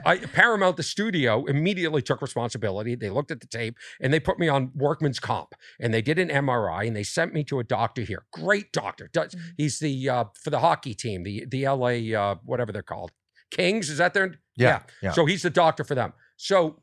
I, 0.05 0.17
Paramount, 0.17 0.77
the 0.77 0.83
studio, 0.83 1.45
immediately 1.45 2.01
took 2.01 2.21
responsibility. 2.21 2.95
They 2.95 3.09
looked 3.09 3.31
at 3.31 3.41
the 3.41 3.47
tape 3.47 3.75
and 3.99 4.13
they 4.13 4.19
put 4.19 4.39
me 4.39 4.47
on 4.47 4.71
workman's 4.73 5.19
comp, 5.19 5.53
and 5.79 5.93
they 5.93 6.01
did 6.01 6.17
an 6.17 6.29
MRI, 6.31 6.85
and 6.87 6.95
they 6.95 7.03
sent 7.03 7.33
me 7.33 7.43
to 7.45 7.59
a 7.59 7.63
doctor 7.63 8.01
here. 8.03 8.23
Great 8.31 8.71
doctor. 8.71 9.09
Does 9.11 9.35
Mhm. 9.35 9.39
he's 9.57 9.79
the 9.79 10.09
uh, 10.09 10.25
for 10.41 10.49
the 10.49 10.59
hockey 10.59 10.93
team, 10.93 11.23
the 11.23 11.45
the 11.45 11.65
LA 11.67 12.13
uh, 12.15 12.35
whatever 12.45 12.71
they're 12.71 12.81
called, 12.81 13.11
Kings. 13.51 13.89
Is 13.89 13.97
that 13.97 14.13
their 14.13 14.35
Yeah. 14.55 14.81
Yeah. 15.01 15.11
so 15.11 15.25
he's 15.25 15.41
the 15.41 15.49
doctor 15.49 15.83
for 15.83 15.95
them. 15.95 16.13
So 16.37 16.80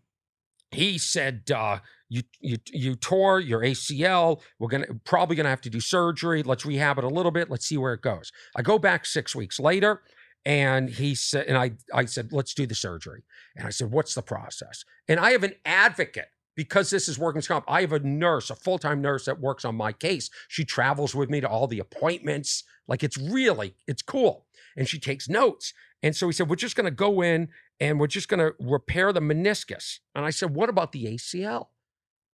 he 0.71 0.99
said, 0.99 1.51
uh, 1.51 1.81
"You 2.09 2.23
you 2.41 2.59
you 2.73 2.97
tore 2.97 3.41
your 3.41 3.61
ACL. 3.61 4.43
We're 4.59 4.69
gonna 4.69 4.87
probably 5.05 5.37
gonna 5.37 5.49
have 5.49 5.61
to 5.63 5.71
do 5.71 5.81
surgery. 5.81 6.43
Let's 6.43 6.67
rehab 6.67 6.99
it 6.99 7.05
a 7.05 7.09
little 7.09 7.33
bit. 7.33 7.51
Let's 7.51 7.67
see 7.67 7.79
where 7.79 7.95
it 7.95 8.03
goes." 8.03 8.31
I 8.57 8.63
go 8.63 8.79
back 8.79 9.07
six 9.07 9.35
weeks 9.35 9.59
later, 9.59 10.03
and 10.45 10.91
he 10.91 11.15
said, 11.15 11.47
and 11.47 11.57
I 11.57 11.73
I 11.93 12.05
said, 12.05 12.33
"Let's 12.33 12.55
do 12.55 12.67
the 12.67 12.75
surgery." 12.75 13.23
And 13.57 13.67
I 13.67 13.71
said, 13.71 13.91
"What's 13.91 14.15
the 14.15 14.23
process?" 14.23 14.85
And 15.09 15.19
I 15.19 15.31
have 15.31 15.45
an 15.45 15.55
advocate. 15.65 16.29
Because 16.55 16.91
this 16.91 17.07
is 17.07 17.21
working 17.21 17.41
comp, 17.43 17.65
I 17.69 17.83
have 17.83 17.93
a 17.93 18.01
nurse, 18.01 18.51
a 18.51 18.57
full 18.57 18.79
time 18.79 19.01
nurse 19.01 19.27
that 19.27 19.39
works 19.39 19.65
on 19.65 19.77
my 19.77 19.93
case. 19.93 20.29
She 20.49 20.65
travels 20.65 21.15
with 21.15 21.31
me 21.31 21.41
to 21.41 21.49
all 21.49 21.69
the 21.69 21.79
appointments. 21.79 22.65
Like 22.89 23.05
it's 23.05 23.17
really, 23.17 23.77
it's 23.87 24.03
cool. 24.03 24.45
And 24.77 24.89
she 24.89 24.99
takes 24.99 25.29
notes. 25.29 25.73
And 26.03 26.15
so 26.15 26.27
he 26.27 26.33
said, 26.33 26.49
We're 26.49 26.57
just 26.57 26.77
to 26.77 26.91
go 26.91 27.23
in 27.23 27.49
and 27.81 28.01
we're 28.01 28.07
just 28.07 28.29
going 28.29 28.41
to 28.41 28.55
repair 28.61 29.13
the 29.13 29.21
meniscus. 29.21 29.99
And 30.15 30.25
I 30.25 30.31
said, 30.31 30.55
What 30.55 30.69
about 30.69 30.93
the 30.93 31.05
ACL? 31.05 31.69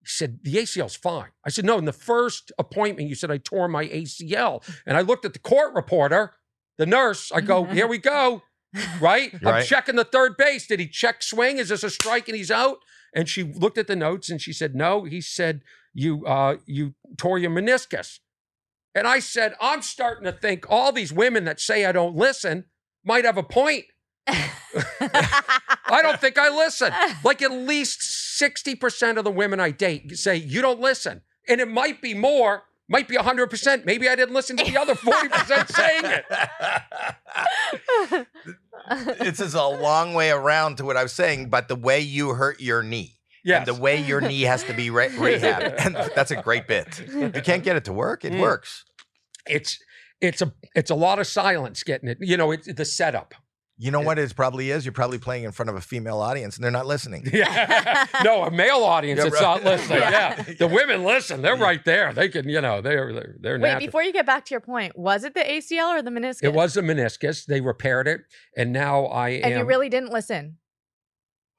He 0.01 0.07
said, 0.07 0.39
The 0.43 0.55
ACL's 0.55 0.95
fine. 0.95 1.29
I 1.45 1.49
said, 1.49 1.65
No, 1.65 1.77
in 1.77 1.85
the 1.85 1.93
first 1.93 2.51
appointment, 2.57 3.09
you 3.09 3.15
said 3.15 3.31
I 3.31 3.37
tore 3.37 3.67
my 3.67 3.85
ACL. 3.85 4.63
And 4.85 4.97
I 4.97 5.01
looked 5.01 5.25
at 5.25 5.33
the 5.33 5.39
court 5.39 5.73
reporter, 5.73 6.33
the 6.77 6.85
nurse. 6.85 7.31
I 7.31 7.41
go, 7.41 7.65
Here 7.65 7.87
we 7.87 7.97
go. 7.97 8.43
Right? 8.99 9.31
I'm 9.45 9.63
checking 9.65 9.97
the 9.97 10.03
third 10.03 10.35
base. 10.35 10.65
Did 10.65 10.79
he 10.79 10.87
check 10.87 11.21
swing? 11.21 11.59
Is 11.59 11.69
this 11.69 11.83
a 11.83 11.91
strike 11.91 12.27
and 12.27 12.35
he's 12.35 12.49
out? 12.49 12.77
And 13.13 13.29
she 13.29 13.43
looked 13.43 13.77
at 13.77 13.85
the 13.85 13.95
notes 13.95 14.31
and 14.31 14.41
she 14.41 14.51
said, 14.51 14.73
No. 14.73 15.03
He 15.03 15.21
said, 15.21 15.61
You 15.93 16.25
uh 16.25 16.57
you 16.65 16.95
tore 17.15 17.37
your 17.37 17.51
meniscus. 17.51 18.17
And 18.95 19.07
I 19.07 19.19
said, 19.19 19.53
I'm 19.61 19.83
starting 19.83 20.25
to 20.25 20.31
think 20.31 20.65
all 20.69 20.91
these 20.91 21.13
women 21.13 21.45
that 21.45 21.59
say 21.59 21.85
I 21.85 21.91
don't 21.91 22.15
listen 22.15 22.65
might 23.05 23.25
have 23.25 23.37
a 23.37 23.43
point. 23.43 23.85
I 24.27 26.01
don't 26.01 26.19
think 26.19 26.37
I 26.37 26.49
listen. 26.49 26.91
Like 27.23 27.41
at 27.41 27.51
least 27.51 28.01
60% 28.41 29.17
of 29.17 29.23
the 29.23 29.31
women 29.31 29.59
I 29.59 29.71
date 29.71 30.17
say, 30.17 30.35
you 30.37 30.61
don't 30.61 30.79
listen. 30.79 31.21
And 31.47 31.59
it 31.61 31.67
might 31.67 32.01
be 32.01 32.13
more, 32.13 32.63
might 32.89 33.07
be 33.07 33.15
100%. 33.17 33.85
Maybe 33.85 34.07
I 34.09 34.15
didn't 34.15 34.33
listen 34.33 34.57
to 34.57 34.63
the 34.63 34.77
other 34.77 34.95
40% 34.95 35.71
saying 35.71 36.03
it. 36.05 36.25
this 39.19 39.39
is 39.39 39.53
a 39.53 39.63
long 39.65 40.13
way 40.13 40.31
around 40.31 40.77
to 40.77 40.85
what 40.85 40.97
I 40.97 41.03
was 41.03 41.13
saying, 41.13 41.49
but 41.49 41.67
the 41.67 41.75
way 41.75 41.99
you 41.99 42.29
hurt 42.29 42.61
your 42.61 42.83
knee. 42.83 43.17
Yes. 43.45 43.67
And 43.67 43.77
the 43.77 43.81
way 43.81 44.01
your 44.01 44.21
knee 44.21 44.43
has 44.43 44.63
to 44.63 44.73
be 44.73 44.89
re- 44.89 45.09
rehabbed. 45.09 45.85
And 45.85 45.95
that's 46.15 46.31
a 46.31 46.41
great 46.41 46.65
bit. 46.65 47.03
You 47.09 47.29
can't 47.43 47.61
get 47.63 47.75
it 47.75 47.83
to 47.85 47.93
work. 47.93 48.23
It 48.23 48.31
Mm. 48.33 48.39
works. 48.39 48.85
it's 49.45 49.77
it's 50.21 50.41
a 50.41 50.53
it's 50.73 50.89
a 50.89 50.95
lot 50.95 51.19
of 51.19 51.27
silence 51.27 51.83
getting 51.83 52.07
it. 52.07 52.17
You 52.21 52.37
know, 52.37 52.51
it's 52.51 52.73
the 52.73 52.85
setup. 52.85 53.33
You 53.77 53.89
know 53.89 54.01
what 54.01 54.19
it 54.19 54.35
probably 54.35 54.69
is? 54.69 54.85
You're 54.85 54.93
probably 54.93 55.17
playing 55.17 55.45
in 55.45 55.51
front 55.51 55.69
of 55.69 55.75
a 55.75 55.81
female 55.81 56.19
audience 56.19 56.55
and 56.55 56.63
they're 56.63 56.71
not 56.71 56.85
listening. 56.85 57.27
Yeah. 57.33 58.05
no, 58.23 58.43
a 58.43 58.51
male 58.51 58.83
audience 58.83 59.17
Yeah, 59.17 59.23
that's 59.23 59.35
right. 59.35 59.41
not 59.41 59.63
listening. 59.63 59.99
Yeah. 59.99 60.43
Yeah. 60.47 60.53
The 60.59 60.67
women 60.67 61.03
listen. 61.03 61.41
They're 61.41 61.55
right 61.57 61.83
there. 61.83 62.13
They 62.13 62.29
can, 62.29 62.47
you 62.47 62.61
know, 62.61 62.81
they're 62.81 63.11
they're, 63.11 63.35
they're 63.39 63.53
Wait, 63.59 63.61
natural. 63.69 63.87
before 63.87 64.03
you 64.03 64.13
get 64.13 64.25
back 64.27 64.45
to 64.45 64.53
your 64.53 64.61
point, 64.61 64.97
was 64.97 65.23
it 65.23 65.33
the 65.33 65.41
ACL 65.41 65.89
or 65.97 66.01
the 66.03 66.11
meniscus? 66.11 66.43
It 66.43 66.53
was 66.53 66.75
the 66.75 66.81
meniscus. 66.81 67.45
They 67.45 67.61
repaired 67.61 68.07
it, 68.07 68.21
and 68.55 68.71
now 68.71 69.05
I 69.05 69.29
am. 69.29 69.43
And 69.43 69.59
you 69.59 69.65
really 69.65 69.89
didn't 69.89 70.11
listen. 70.11 70.57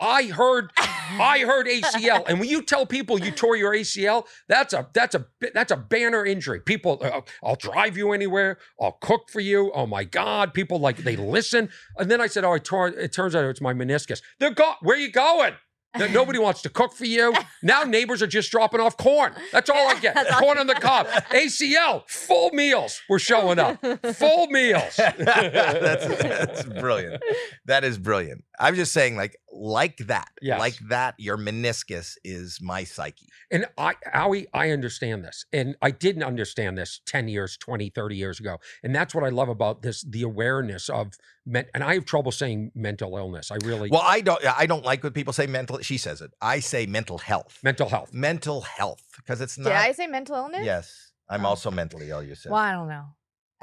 I 0.01 0.25
heard, 0.25 0.71
I 1.21 1.41
heard 1.41 1.67
ACL, 1.67 2.25
and 2.29 2.41
when 2.41 2.49
you 2.49 2.63
tell 2.63 2.87
people 2.87 3.19
you 3.21 3.31
tore 3.31 3.57
your 3.57 3.73
ACL, 3.75 4.27
that's 4.49 4.73
a 4.73 4.89
that's 4.95 5.15
a 5.15 5.27
that's 5.53 5.73
a 5.73 5.77
banner 5.77 6.25
injury. 6.25 6.61
People, 6.61 6.99
uh, 7.03 7.21
I'll 7.43 7.57
drive 7.57 7.97
you 7.97 8.13
anywhere. 8.13 8.59
I'll 8.81 8.99
cook 9.01 9.31
for 9.31 9.41
you. 9.41 9.71
Oh 9.75 9.87
my 9.87 10.05
God, 10.05 10.55
people 10.55 10.79
like 10.79 10.99
they 10.99 11.17
listen. 11.17 11.69
And 11.99 12.11
then 12.11 12.21
I 12.21 12.27
said, 12.27 12.45
oh, 12.45 12.53
I 12.53 12.59
tore. 12.59 12.89
It 12.89 13.13
turns 13.13 13.35
out 13.35 13.45
it's 13.45 13.61
my 13.61 13.75
meniscus. 13.75 14.21
They're 14.41 14.51
go. 14.53 14.75
Where 14.81 14.97
are 14.97 15.01
you 15.01 15.11
going? 15.11 15.55
No- 15.97 16.09
Nobody 16.09 16.39
wants 16.41 16.61
to 16.63 16.69
cook 16.69 16.93
for 16.93 17.05
you. 17.05 17.33
Now 17.63 17.83
neighbors 17.85 18.21
are 18.21 18.27
just 18.27 18.51
dropping 18.51 18.81
off 18.81 18.97
corn. 18.97 19.33
That's 19.53 19.71
all 19.71 19.89
I 19.89 19.99
get. 20.01 20.17
Corn 20.39 20.57
you 20.57 20.61
on 20.63 20.67
the 20.67 20.75
cob. 20.75 21.07
ACL, 21.31 22.03
full 22.09 22.51
meals. 22.51 23.01
We're 23.09 23.21
showing 23.21 23.59
up. 23.61 23.81
Full 24.17 24.49
meals. 24.49 24.97
that's, 24.97 26.07
that's 26.07 26.65
brilliant. 26.65 27.23
That 27.67 27.85
is 27.85 27.99
brilliant. 27.99 28.43
I'm 28.59 28.75
just 28.75 28.93
saying, 28.93 29.17
like, 29.17 29.37
like 29.53 29.97
that, 30.07 30.29
Yes. 30.43 30.59
like 30.59 30.77
that, 30.89 31.15
your 31.19 31.37
meniscus 31.37 32.17
is 32.25 32.59
my 32.61 32.85
psyche. 32.85 33.27
And 33.51 33.67
I, 33.79 33.95
Howie, 34.13 34.47
I 34.55 34.71
understand 34.71 35.25
this. 35.25 35.45
And 35.53 35.77
I 35.83 35.91
didn't 35.91 36.23
understand 36.23 36.79
this 36.79 37.01
10 37.07 37.29
years, 37.29 37.57
20, 37.57 37.91
30 37.91 38.17
years 38.17 38.41
ago. 38.41 38.59
And 38.83 38.95
that's 38.95 39.15
what 39.15 39.25
I 39.25 39.29
love 39.29 39.49
about 39.49 39.83
this 39.83 40.03
the 40.03 40.23
awareness 40.23 40.89
of, 40.89 41.13
men- 41.47 41.67
and 41.75 41.83
I 41.85 41.95
have 41.95 42.05
trouble 42.05 42.33
saying 42.33 42.73
mental 42.75 43.17
illness. 43.17 43.51
I 43.51 43.57
really, 43.65 43.91
Well, 43.91 44.03
I 44.05 44.21
don't. 44.21 44.45
I 44.47 44.67
don't 44.67 44.85
like 44.85 45.03
when 45.03 45.13
people 45.13 45.33
say 45.33 45.47
mental. 45.47 45.79
She 45.81 45.99
says 45.99 46.21
it. 46.21 46.31
I 46.41 46.61
say 46.61 46.87
mental 46.87 47.19
health. 47.19 47.59
mental 47.63 47.89
health. 47.89 48.13
mental 48.13 48.61
health 48.63 49.03
because 49.17 49.41
it's 49.41 49.57
Did 49.57 49.65
not. 49.65 49.73
I 49.73 49.93
say 49.93 50.07
mental 50.07 50.37
illness? 50.37 50.65
Yes, 50.65 51.13
I'm 51.29 51.45
Oh. 51.45 51.51
also 51.51 51.71
mentally 51.71 52.11
ill. 52.11 52.23
You 52.23 52.35
said. 52.35 52.53
Well, 52.53 52.61
I 52.61 52.73
don't 52.73 52.89
know. 52.89 53.07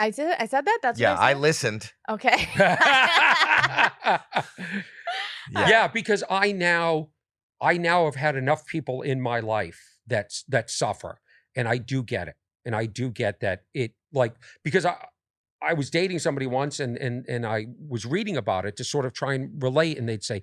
I 0.02 0.12
said 0.12 0.36
I 0.39 0.47
said 0.47 0.66
that. 0.66 0.80
That's 0.82 0.99
yeah, 0.99 1.12
what 1.14 1.22
I 1.22 1.32
I 1.32 1.34
listened. 1.34 1.91
okay. 2.10 2.47
Yeah. 5.52 5.68
yeah, 5.68 5.88
because 5.88 6.24
I 6.30 6.54
now, 6.54 7.10
I 7.62 7.78
now 7.78 8.06
have 8.06 8.16
had 8.16 8.38
enough 8.38 8.66
people 8.66 9.02
in 9.02 9.20
my 9.20 9.41
life 9.41 9.97
that's 10.08 10.43
that 10.47 10.70
suffer, 10.70 11.20
and 11.56 11.68
I 11.68 11.78
do 11.78 12.04
get 12.04 12.30
it, 12.30 12.36
and 12.64 12.74
I 12.76 12.86
do 12.86 13.10
get 13.10 13.41
that 13.41 13.64
it 13.74 13.93
like 14.14 14.36
because 14.64 14.86
I. 14.86 14.95
I 15.64 15.74
was 15.74 15.91
dating 15.91 16.18
somebody 16.18 16.47
once 16.47 16.80
and 16.80 16.97
and 16.97 17.24
and 17.28 17.45
I 17.45 17.68
was 17.88 18.04
reading 18.04 18.36
about 18.36 18.66
it 18.66 18.76
to 18.78 18.84
sort 18.84 19.06
of 19.06 19.14
try 19.14 19.36
and 19.36 19.62
relate 19.62 19.99
and 19.99 20.10
they'd 20.10 20.24
say 20.24 20.41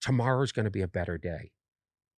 tomorrow's 0.00 0.52
going 0.52 0.64
to 0.64 0.70
be 0.70 0.80
a 0.80 0.86
better 0.86 1.18
day. 1.18 1.50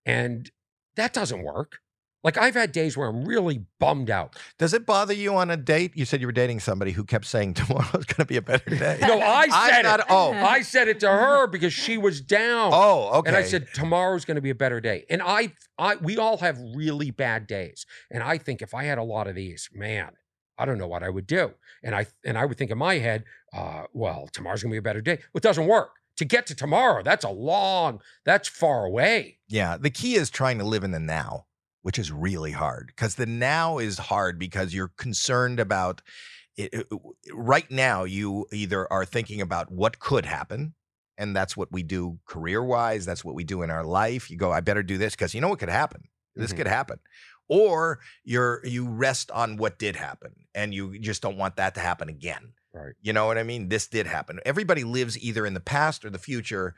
And 0.05 0.51
that 0.97 1.15
doesn't 1.15 1.43
work. 1.43 1.79
Like 2.25 2.37
I've 2.39 2.55
had 2.55 2.71
days 2.73 2.97
where 2.97 3.09
I'm 3.09 3.25
really 3.25 3.65
bummed 3.81 4.09
out. 4.11 4.37
Does 4.59 4.75
it 4.75 4.87
bother 4.87 5.13
you 5.13 5.35
on 5.35 5.51
a 5.51 5.57
date? 5.57 5.93
You 5.97 6.05
said 6.05 6.21
you 6.21 6.27
were 6.29 6.33
dating 6.33 6.61
somebody 6.61 6.93
who 6.93 7.05
kept 7.05 7.25
saying 7.27 7.55
tomorrow's 7.55 8.05
going 8.05 8.19
to 8.19 8.25
be 8.25 8.37
a 8.37 8.43
better 8.43 8.71
day. 8.77 8.99
No, 9.03 9.19
I 9.19 9.47
I 9.51 9.71
said 9.71 9.83
thought- 9.85 10.01
it. 10.01 10.07
oh. 10.09 10.33
I 10.33 10.63
said 10.63 10.89
it 10.89 11.01
to 11.01 11.09
her 11.09 11.47
because 11.47 11.73
she 11.73 11.99
was 11.99 12.21
down. 12.21 12.71
Oh, 12.73 13.11
okay. 13.19 13.29
And 13.29 13.37
I 13.37 13.43
said 13.43 13.67
tomorrow's 13.75 14.25
going 14.25 14.37
to 14.37 14.41
be 14.41 14.51
a 14.51 14.55
better 14.55 14.81
day. 14.81 15.05
And 15.11 15.21
I, 15.23 15.53
I, 15.79 15.97
we 15.97 16.17
all 16.19 16.39
have 16.39 16.59
really 16.75 17.11
bad 17.11 17.47
days. 17.47 17.87
And 18.11 18.23
I 18.23 18.39
think 18.39 18.63
if 18.63 18.75
I 18.75 18.85
had 18.85 18.99
a 18.99 19.03
lot 19.05 19.27
of 19.27 19.35
these, 19.35 19.69
man, 19.73 20.13
I 20.59 20.65
don't 20.65 20.79
know 20.79 20.87
what 20.89 21.03
I 21.03 21.09
would 21.09 21.27
do. 21.27 21.53
And 21.83 21.95
I, 21.95 22.07
and 22.25 22.39
I 22.39 22.45
would 22.45 22.57
think 22.57 22.71
in 22.71 22.79
my 22.79 22.99
head, 22.99 23.25
uh, 23.53 23.85
well, 23.93 24.29
tomorrow's 24.33 24.63
going 24.63 24.71
to 24.71 24.75
be 24.75 24.79
a 24.79 24.83
better 24.83 25.01
day. 25.01 25.17
Well, 25.33 25.39
it 25.39 25.43
doesn't 25.43 25.67
work. 25.67 25.91
To 26.19 26.25
get 26.27 26.47
to 26.49 26.55
tomorrow, 26.55 27.03
that's 27.03 27.25
a 27.25 27.31
long, 27.31 28.01
that's 28.25 28.47
far 28.47 28.85
away. 28.85 29.39
Yeah, 29.49 29.77
the 29.79 29.91
key 29.91 30.15
is 30.15 30.29
trying 30.31 30.59
to 30.59 30.65
live 30.65 30.85
in 30.85 30.91
the 30.91 31.01
now, 31.01 31.47
which 31.83 31.99
is 31.99 32.11
really 32.11 32.53
hard 32.53 32.87
because 32.89 33.17
the 33.17 33.27
now 33.27 33.79
is 33.79 33.99
hard 33.99 34.39
because 34.39 34.73
you're 34.75 34.93
concerned 34.97 35.61
about 35.61 36.01
it. 36.57 36.73
it- 36.73 36.87
Right 37.33 37.71
now, 37.71 38.05
you 38.05 38.47
either 38.53 38.91
are 38.93 39.05
thinking 39.05 39.41
about 39.41 39.71
what 39.71 39.99
could 39.99 40.25
happen, 40.27 40.75
and 41.19 41.35
that's 41.37 41.57
what 41.57 41.71
we 41.73 41.83
do 41.83 42.19
career 42.27 42.63
wise. 42.63 43.05
That's 43.07 43.25
what 43.25 43.35
we 43.35 43.45
do 43.45 43.63
in 43.63 43.71
our 43.71 43.85
life. 43.85 44.31
You 44.31 44.37
go, 44.37 44.53
I 44.53 44.61
better 44.61 44.83
do 44.83 44.99
this 44.99 45.15
because 45.15 45.35
you 45.35 45.41
know 45.41 45.49
what 45.49 45.59
could 45.59 45.69
happen. 45.69 46.05
This 46.35 46.53
Mhm. 46.53 46.57
could 46.59 46.67
happen. 46.67 46.99
Or 47.49 47.99
you're 48.25 48.65
you 48.65 48.89
rest 48.89 49.31
on 49.31 49.57
what 49.57 49.79
did 49.79 49.97
happen, 49.97 50.35
and 50.55 50.73
you 50.73 50.99
just 50.99 51.21
don't 51.23 51.37
want 51.37 51.57
that 51.57 51.75
to 51.75 51.81
happen 51.81 52.09
again. 52.09 52.53
Right. 52.73 52.95
You 53.03 53.13
know 53.13 53.27
what 53.27 53.37
I 53.37 53.43
mean? 53.43 53.69
This 53.69 53.87
did 53.87 54.07
happen. 54.07 54.41
Everybody 54.47 54.85
lives 54.85 55.19
either 55.19 55.45
in 55.45 55.53
the 55.53 55.61
past 55.61 56.05
or 56.05 56.11
the 56.11 56.19
future. 56.19 56.75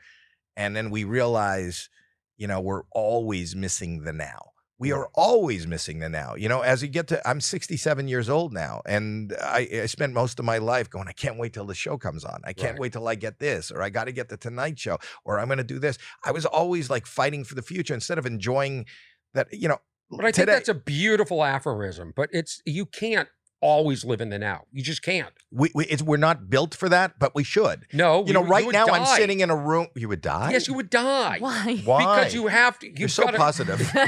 And 0.57 0.75
then 0.75 0.89
we 0.89 1.03
realize, 1.03 1.89
you 2.37 2.47
know, 2.47 2.59
we're 2.59 2.83
always 2.91 3.55
missing 3.55 4.03
the 4.03 4.11
now. 4.13 4.51
We 4.77 4.91
are 4.91 5.07
always 5.13 5.65
missing 5.65 5.99
the 5.99 6.09
now. 6.09 6.35
You 6.35 6.49
know, 6.49 6.59
as 6.61 6.81
you 6.81 6.89
get 6.89 7.07
to, 7.07 7.25
I'm 7.27 7.39
67 7.39 8.07
years 8.09 8.27
old 8.29 8.51
now, 8.53 8.81
and 8.85 9.33
I, 9.41 9.69
I 9.83 9.85
spent 9.85 10.11
most 10.13 10.37
of 10.37 10.43
my 10.45 10.57
life 10.57 10.89
going, 10.89 11.07
I 11.07 11.13
can't 11.13 11.37
wait 11.37 11.53
till 11.53 11.65
the 11.65 11.73
show 11.73 11.97
comes 11.97 12.25
on. 12.25 12.41
I 12.43 12.51
can't 12.51 12.71
Right. 12.71 12.79
wait 12.81 12.93
till 12.93 13.07
I 13.07 13.15
get 13.15 13.39
this, 13.39 13.71
or 13.71 13.81
I 13.81 13.89
got 13.89 14.05
to 14.05 14.11
get 14.11 14.27
the 14.27 14.35
Tonight 14.35 14.77
Show, 14.77 14.97
or 15.23 15.39
I'm 15.39 15.47
going 15.47 15.59
to 15.59 15.63
do 15.63 15.79
this. 15.79 15.97
I 16.25 16.31
was 16.31 16.45
always 16.45 16.89
like 16.89 17.05
fighting 17.05 17.45
for 17.45 17.55
the 17.55 17.61
future 17.61 17.93
instead 17.93 18.17
of 18.17 18.25
enjoying 18.25 18.85
that, 19.33 19.47
you 19.53 19.69
know, 19.69 19.79
But 20.09 20.25
I 20.25 20.31
think 20.33 20.47
that's 20.47 20.67
a 20.69 20.73
beautiful 20.73 21.43
aphorism, 21.43 22.11
but 22.15 22.29
it's, 22.33 22.61
you 22.65 22.85
can't 22.85 23.29
always 23.61 24.05
live 24.05 24.21
in 24.21 24.29
the 24.29 24.39
now. 24.39 24.65
You 24.71 24.83
just 24.83 25.01
can't. 25.01 25.33
we, 25.51 25.71
we, 25.73 25.85
it's, 25.85 26.01
we're 26.01 26.17
not 26.17 26.49
built 26.49 26.75
for 26.75 26.89
that, 26.89 27.19
but 27.19 27.33
we 27.35 27.43
should. 27.43 27.85
No. 27.93 28.25
You 28.25 28.33
know, 28.33 28.43
right 28.43 28.65
would 28.65 28.73
now 28.73 28.87
I'm 28.87 29.05
sitting 29.05 29.39
in 29.39 29.49
a 29.49 29.55
room. 29.55 29.87
You 29.95 30.09
would 30.09 30.21
die? 30.21 30.51
Yes, 30.51 30.67
you 30.67 30.73
would 30.73 30.89
die. 30.89 31.37
Why? 31.39 31.81
Why? 31.83 31.99
Because 31.99 32.33
you 32.33 32.47
have 32.47 32.77
to. 32.79 32.87
You've 32.87 32.99
You're 32.99 33.09
so 33.09 33.23
gotta- 33.23 33.37
positive. 33.37 33.91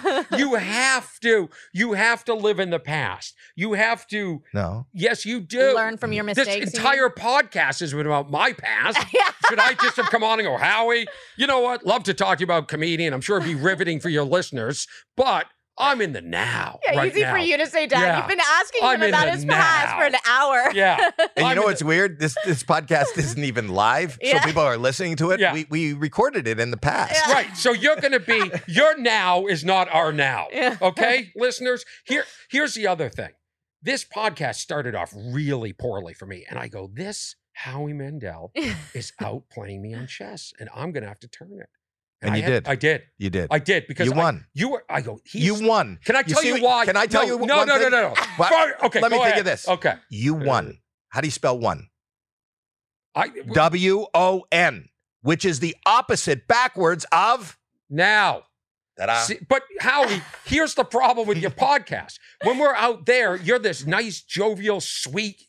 you 0.36 0.54
have 0.54 1.18
to. 1.20 1.48
You 1.72 1.92
have 1.92 2.24
to 2.24 2.34
live 2.34 2.60
in 2.60 2.70
the 2.70 2.78
past. 2.78 3.34
You 3.56 3.74
have 3.74 4.06
to. 4.08 4.42
no. 4.54 4.86
Yes, 4.92 5.24
you 5.24 5.40
do. 5.40 5.74
Learn 5.74 5.96
from 5.96 6.12
your 6.12 6.24
mistakes. 6.24 6.72
This 6.72 6.74
you 6.74 6.80
entire 6.80 7.08
podcast 7.10 7.80
has 7.80 7.92
been 7.92 8.06
about 8.06 8.30
my 8.30 8.52
past. 8.52 8.98
Should 9.48 9.58
I 9.58 9.74
just 9.74 9.96
have 9.96 10.06
come 10.06 10.24
on 10.24 10.38
and 10.38 10.46
go, 10.46 10.56
Howie? 10.56 11.06
You 11.36 11.46
know 11.46 11.60
what? 11.60 11.84
Love 11.84 12.04
to 12.04 12.14
talk 12.14 12.38
to 12.38 12.42
you 12.42 12.46
about 12.46 12.68
comedian. 12.68 13.12
I'm 13.12 13.20
sure 13.20 13.38
it'd 13.38 13.48
be 13.48 13.54
riveting 13.54 14.00
for 14.00 14.08
your 14.08 14.24
listeners, 14.24 14.86
but 15.16 15.46
I'm 15.82 16.00
in 16.00 16.12
the 16.12 16.20
now. 16.22 16.78
Yeah, 16.86 16.96
right 16.96 17.10
easy 17.12 17.22
now. 17.22 17.32
for 17.32 17.38
you 17.38 17.56
to 17.58 17.66
say, 17.66 17.86
Dad. 17.86 18.00
Yeah. 18.00 18.18
You've 18.18 18.28
been 18.28 18.40
asking 18.40 18.80
I'm 18.82 19.02
him 19.02 19.08
about 19.08 19.24
the 19.26 19.30
his 19.32 19.44
past 19.44 19.96
for 19.96 20.04
an 20.04 20.14
hour. 20.28 20.72
Yeah. 20.74 21.10
And 21.18 21.30
you 21.36 21.44
I'm 21.44 21.56
know 21.56 21.62
in 21.62 21.68
what's 21.68 21.82
weird? 21.82 22.18
This 22.20 22.36
this 22.44 22.62
podcast 22.62 23.16
isn't 23.16 23.42
even 23.42 23.68
live, 23.68 24.18
Yeah. 24.20 24.40
so 24.40 24.46
people 24.46 24.62
are 24.62 24.76
listening 24.76 25.16
to 25.16 25.30
it. 25.30 25.40
Yeah. 25.40 25.52
We 25.54 25.66
we 25.70 25.92
recorded 25.92 26.46
it 26.46 26.60
in 26.60 26.70
the 26.70 26.76
past. 26.76 27.14
Yeah. 27.26 27.32
Right. 27.32 27.56
So 27.56 27.72
you're 27.72 27.96
going 27.96 28.12
to 28.12 28.20
be 28.20 28.50
your 28.68 28.96
now 28.98 29.46
is 29.46 29.64
not 29.64 29.88
our 29.92 30.12
now. 30.12 30.46
Yeah. 30.52 30.76
Okay, 30.80 31.32
listeners. 31.36 31.84
Here, 32.04 32.24
here's 32.50 32.74
the 32.74 32.86
other 32.86 33.08
thing. 33.08 33.30
This 33.82 34.04
podcast 34.04 34.56
started 34.56 34.94
off 34.94 35.12
really 35.16 35.72
poorly 35.72 36.14
for 36.14 36.26
me, 36.26 36.44
and 36.48 36.58
I 36.58 36.68
go, 36.68 36.88
"This 36.92 37.34
Howie 37.54 37.92
Mandel 37.92 38.52
is 38.94 39.12
out 39.20 39.44
playing 39.50 39.82
me 39.82 39.94
on 39.94 40.06
chess, 40.06 40.52
and 40.60 40.68
I'm 40.74 40.92
going 40.92 41.02
to 41.02 41.08
have 41.08 41.20
to 41.20 41.28
turn 41.28 41.58
it." 41.60 41.68
And 42.22 42.34
I 42.34 42.36
you 42.36 42.42
had- 42.44 42.50
did. 42.64 42.68
I 42.68 42.74
did. 42.76 43.02
You 43.18 43.30
did. 43.30 43.48
I 43.50 43.58
did 43.58 43.86
because 43.88 44.06
you 44.06 44.12
I- 44.14 44.16
won. 44.16 44.46
you 44.54 44.68
were. 44.70 44.84
I 44.88 45.00
go. 45.00 45.18
He's, 45.24 45.44
You 45.44 45.66
won. 45.68 45.98
Can 46.04 46.14
I 46.16 46.22
tell 46.22 46.40
see 46.40 46.48
you, 46.56 46.62
why? 46.62 46.84
Can 46.86 46.96
I 46.96 47.06
tell 47.06 47.26
no, 47.26 47.38
you 47.40 47.46
No, 47.46 47.64
no, 47.64 47.76
no, 47.76 47.88
no, 47.88 48.08
no. 48.08 48.14
Fine, 48.38 48.72
Okay. 48.84 49.00
Let 49.00 49.10
me 49.12 49.18
go 49.18 49.24
think 49.24 49.36
of 49.38 49.44
this. 49.44 49.68
Okay. 49.68 49.94
You 50.08 50.34
won. 50.34 50.78
How 51.08 51.20
do 51.20 51.26
you 51.26 51.32
spell 51.32 51.58
one? 51.58 51.88
I 53.14 53.28
W 53.52 54.06
O 54.14 54.44
N, 54.50 54.88
which 55.22 55.44
is 55.44 55.60
the 55.60 55.76
opposite 55.84 56.46
backwards 56.48 57.04
of. 57.12 57.58
now. 57.90 58.44
See, 59.24 59.38
but 59.48 59.62
Howie, 59.80 60.22
here's 60.44 60.74
the 60.74 60.84
problem 60.84 61.26
with 61.26 61.38
your 61.38 61.50
podcast. 61.68 62.18
When 62.44 62.58
we're 62.58 62.74
out 62.74 63.06
there, 63.06 63.34
you're 63.36 63.58
this 63.58 63.84
nice, 63.84 64.20
jovial, 64.22 64.80
sweet 64.80 65.42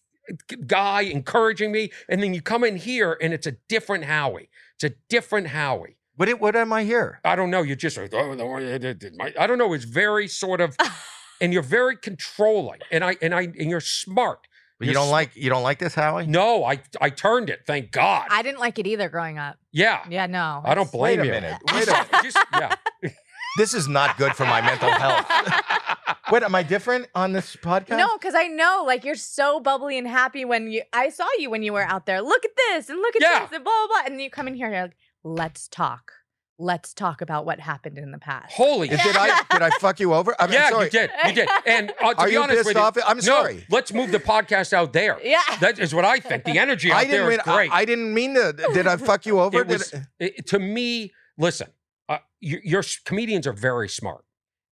guy 0.66 1.02
encouraging 1.02 1.72
me, 1.72 1.92
and 2.10 2.24
then 2.24 2.34
you 2.34 2.42
come 2.42 2.64
in 2.64 2.78
here 2.78 3.16
and 3.22 3.32
it's 3.34 3.46
a 3.46 3.52
different 3.70 4.06
Howie. 4.06 4.50
It's 4.76 4.86
a 4.92 4.96
different 5.10 5.48
Howie. 5.48 5.98
What, 6.16 6.30
it- 6.30 6.40
what 6.40 6.56
am 6.56 6.72
I 6.74 6.84
here? 6.84 7.20
I 7.26 7.36
don't 7.36 7.50
know. 7.50 7.62
You're 7.62 7.76
just 7.76 7.98
like, 7.98 8.14
oh, 8.14 8.32
oh 8.40 9.12
my-" 9.18 9.34
I 9.40 9.48
don't 9.48 9.58
know. 9.58 9.74
It's 9.74 9.84
very 9.86 10.28
sort 10.28 10.62
of, 10.62 10.76
and 11.42 11.52
you're 11.54 11.62
very 11.64 11.96
controlling, 11.98 12.80
and 12.92 13.04
I 13.04 13.16
and 13.22 13.34
I 13.34 13.42
and 13.44 13.70
you're 13.70 13.80
smart. 13.82 14.40
You 14.80 14.88
You're 14.88 14.94
don't 14.96 15.06
s- 15.08 15.12
like 15.12 15.36
you 15.36 15.50
don't 15.50 15.64
like 15.64 15.80
this, 15.80 15.96
Howie? 15.96 16.28
No, 16.28 16.66
I 16.66 16.82
I 17.00 17.10
turned 17.10 17.50
it. 17.50 17.62
Thank 17.66 17.92
God. 17.92 18.28
I 18.30 18.42
didn't 18.42 18.60
like 18.60 18.80
it 18.80 18.88
either 18.88 19.08
growing 19.08 19.38
up. 19.38 19.58
yeah. 19.72 20.04
Yeah, 20.10 20.26
no. 20.28 20.62
I 20.66 20.76
don't 20.76 20.84
it's- 20.88 20.92
blame 20.92 21.20
Wait 21.20 21.24
a 21.24 21.26
you. 21.26 21.32
minute. 21.32 21.58
Wait 21.72 21.88
a 21.88 21.92
minute. 21.92 22.08
Just- 22.24 22.38
yeah. 22.54 22.76
This 23.56 23.76
is 23.76 23.88
not 23.88 24.18
good 24.18 24.34
for 24.34 24.46
my 24.48 24.62
mental 24.62 24.90
health. 24.90 25.28
Wait, 26.32 26.42
am 26.42 26.56
I 26.56 26.64
different 26.64 27.08
on 27.14 27.34
this 27.34 27.56
podcast? 27.56 27.98
No, 28.00 28.18
because 28.18 28.34
I 28.34 28.48
know, 28.48 28.84
like, 28.88 29.04
you're 29.06 29.14
so 29.14 29.60
bubbly 29.60 29.96
and 30.00 30.08
happy 30.08 30.44
when 30.44 30.72
you. 30.72 30.82
I 30.92 31.10
saw 31.10 31.28
you 31.38 31.52
when 31.52 31.62
you 31.62 31.72
were 31.72 31.84
out 31.84 32.08
there. 32.08 32.20
Look 32.24 32.44
at 32.46 32.52
this 32.56 32.90
and 32.90 32.98
look 32.98 33.16
at 33.16 33.22
Yeah. 33.22 33.42
this 33.42 33.52
and 33.54 33.64
blah 33.64 33.72
blah 33.72 33.88
blah. 33.88 34.06
And 34.06 34.16
then 34.16 34.22
you 34.22 34.32
come 34.32 34.48
in 34.48 34.56
here 34.56 34.66
and 34.66 34.74
you're 34.74 34.84
like, 34.86 34.96
let's 35.24 35.68
talk. 35.68 36.12
Let's 36.60 36.94
talk 36.94 37.22
about 37.22 37.46
what 37.46 37.60
happened 37.60 37.98
in 37.98 38.12
the 38.12 38.20
past. 38.20 38.54
Holy 38.54 38.88
Did 38.88 39.00
I 39.02 39.42
did 39.52 39.62
I 39.64 39.72
fuck 39.80 40.00
you 40.00 40.14
over? 40.14 40.36
I'm, 40.40 40.48
I'm 40.50 40.54
yeah, 40.54 40.70
sorry. 40.70 40.86
you 40.86 40.92
did. 40.92 41.10
You 41.26 41.34
did. 41.34 41.50
And 41.66 41.92
uh, 42.00 42.14
to 42.14 42.20
Are 42.20 42.26
be 42.28 42.34
you 42.34 42.42
honest 42.44 42.58
pissed 42.58 42.68
with 42.68 42.76
you, 42.78 42.82
off? 42.84 42.98
I'm 43.06 43.18
no, 43.18 43.22
sorry. 43.22 43.66
let's 43.72 43.92
move 43.92 44.12
the 44.12 44.20
podcast 44.20 44.72
out 44.72 44.94
there. 44.94 45.20
Yeah. 45.24 45.40
That 45.62 45.80
is 45.80 45.96
what 45.96 46.06
I 46.06 46.20
think. 46.20 46.44
The 46.44 46.60
energy 46.60 46.92
out 46.92 46.98
I 46.98 47.06
didn't 47.06 47.12
there 47.12 47.30
mean 47.30 47.40
is 47.40 47.44
great. 47.46 47.72
I, 47.72 47.80
I 47.80 47.86
didn't 47.86 48.14
mean 48.14 48.36
to. 48.36 48.54
Did 48.74 48.86
I 48.86 48.98
fuck 48.98 49.26
you 49.26 49.40
over? 49.40 49.62
it 49.62 49.68
was 49.68 49.94
it- 50.20 50.46
to 50.48 50.60
me. 50.60 51.12
Listen, 51.40 51.70
uh, 52.08 52.20
you, 52.40 52.60
your 52.64 52.84
comedians 53.06 53.48
are 53.48 53.54
very 53.54 53.90
smart, 53.90 54.24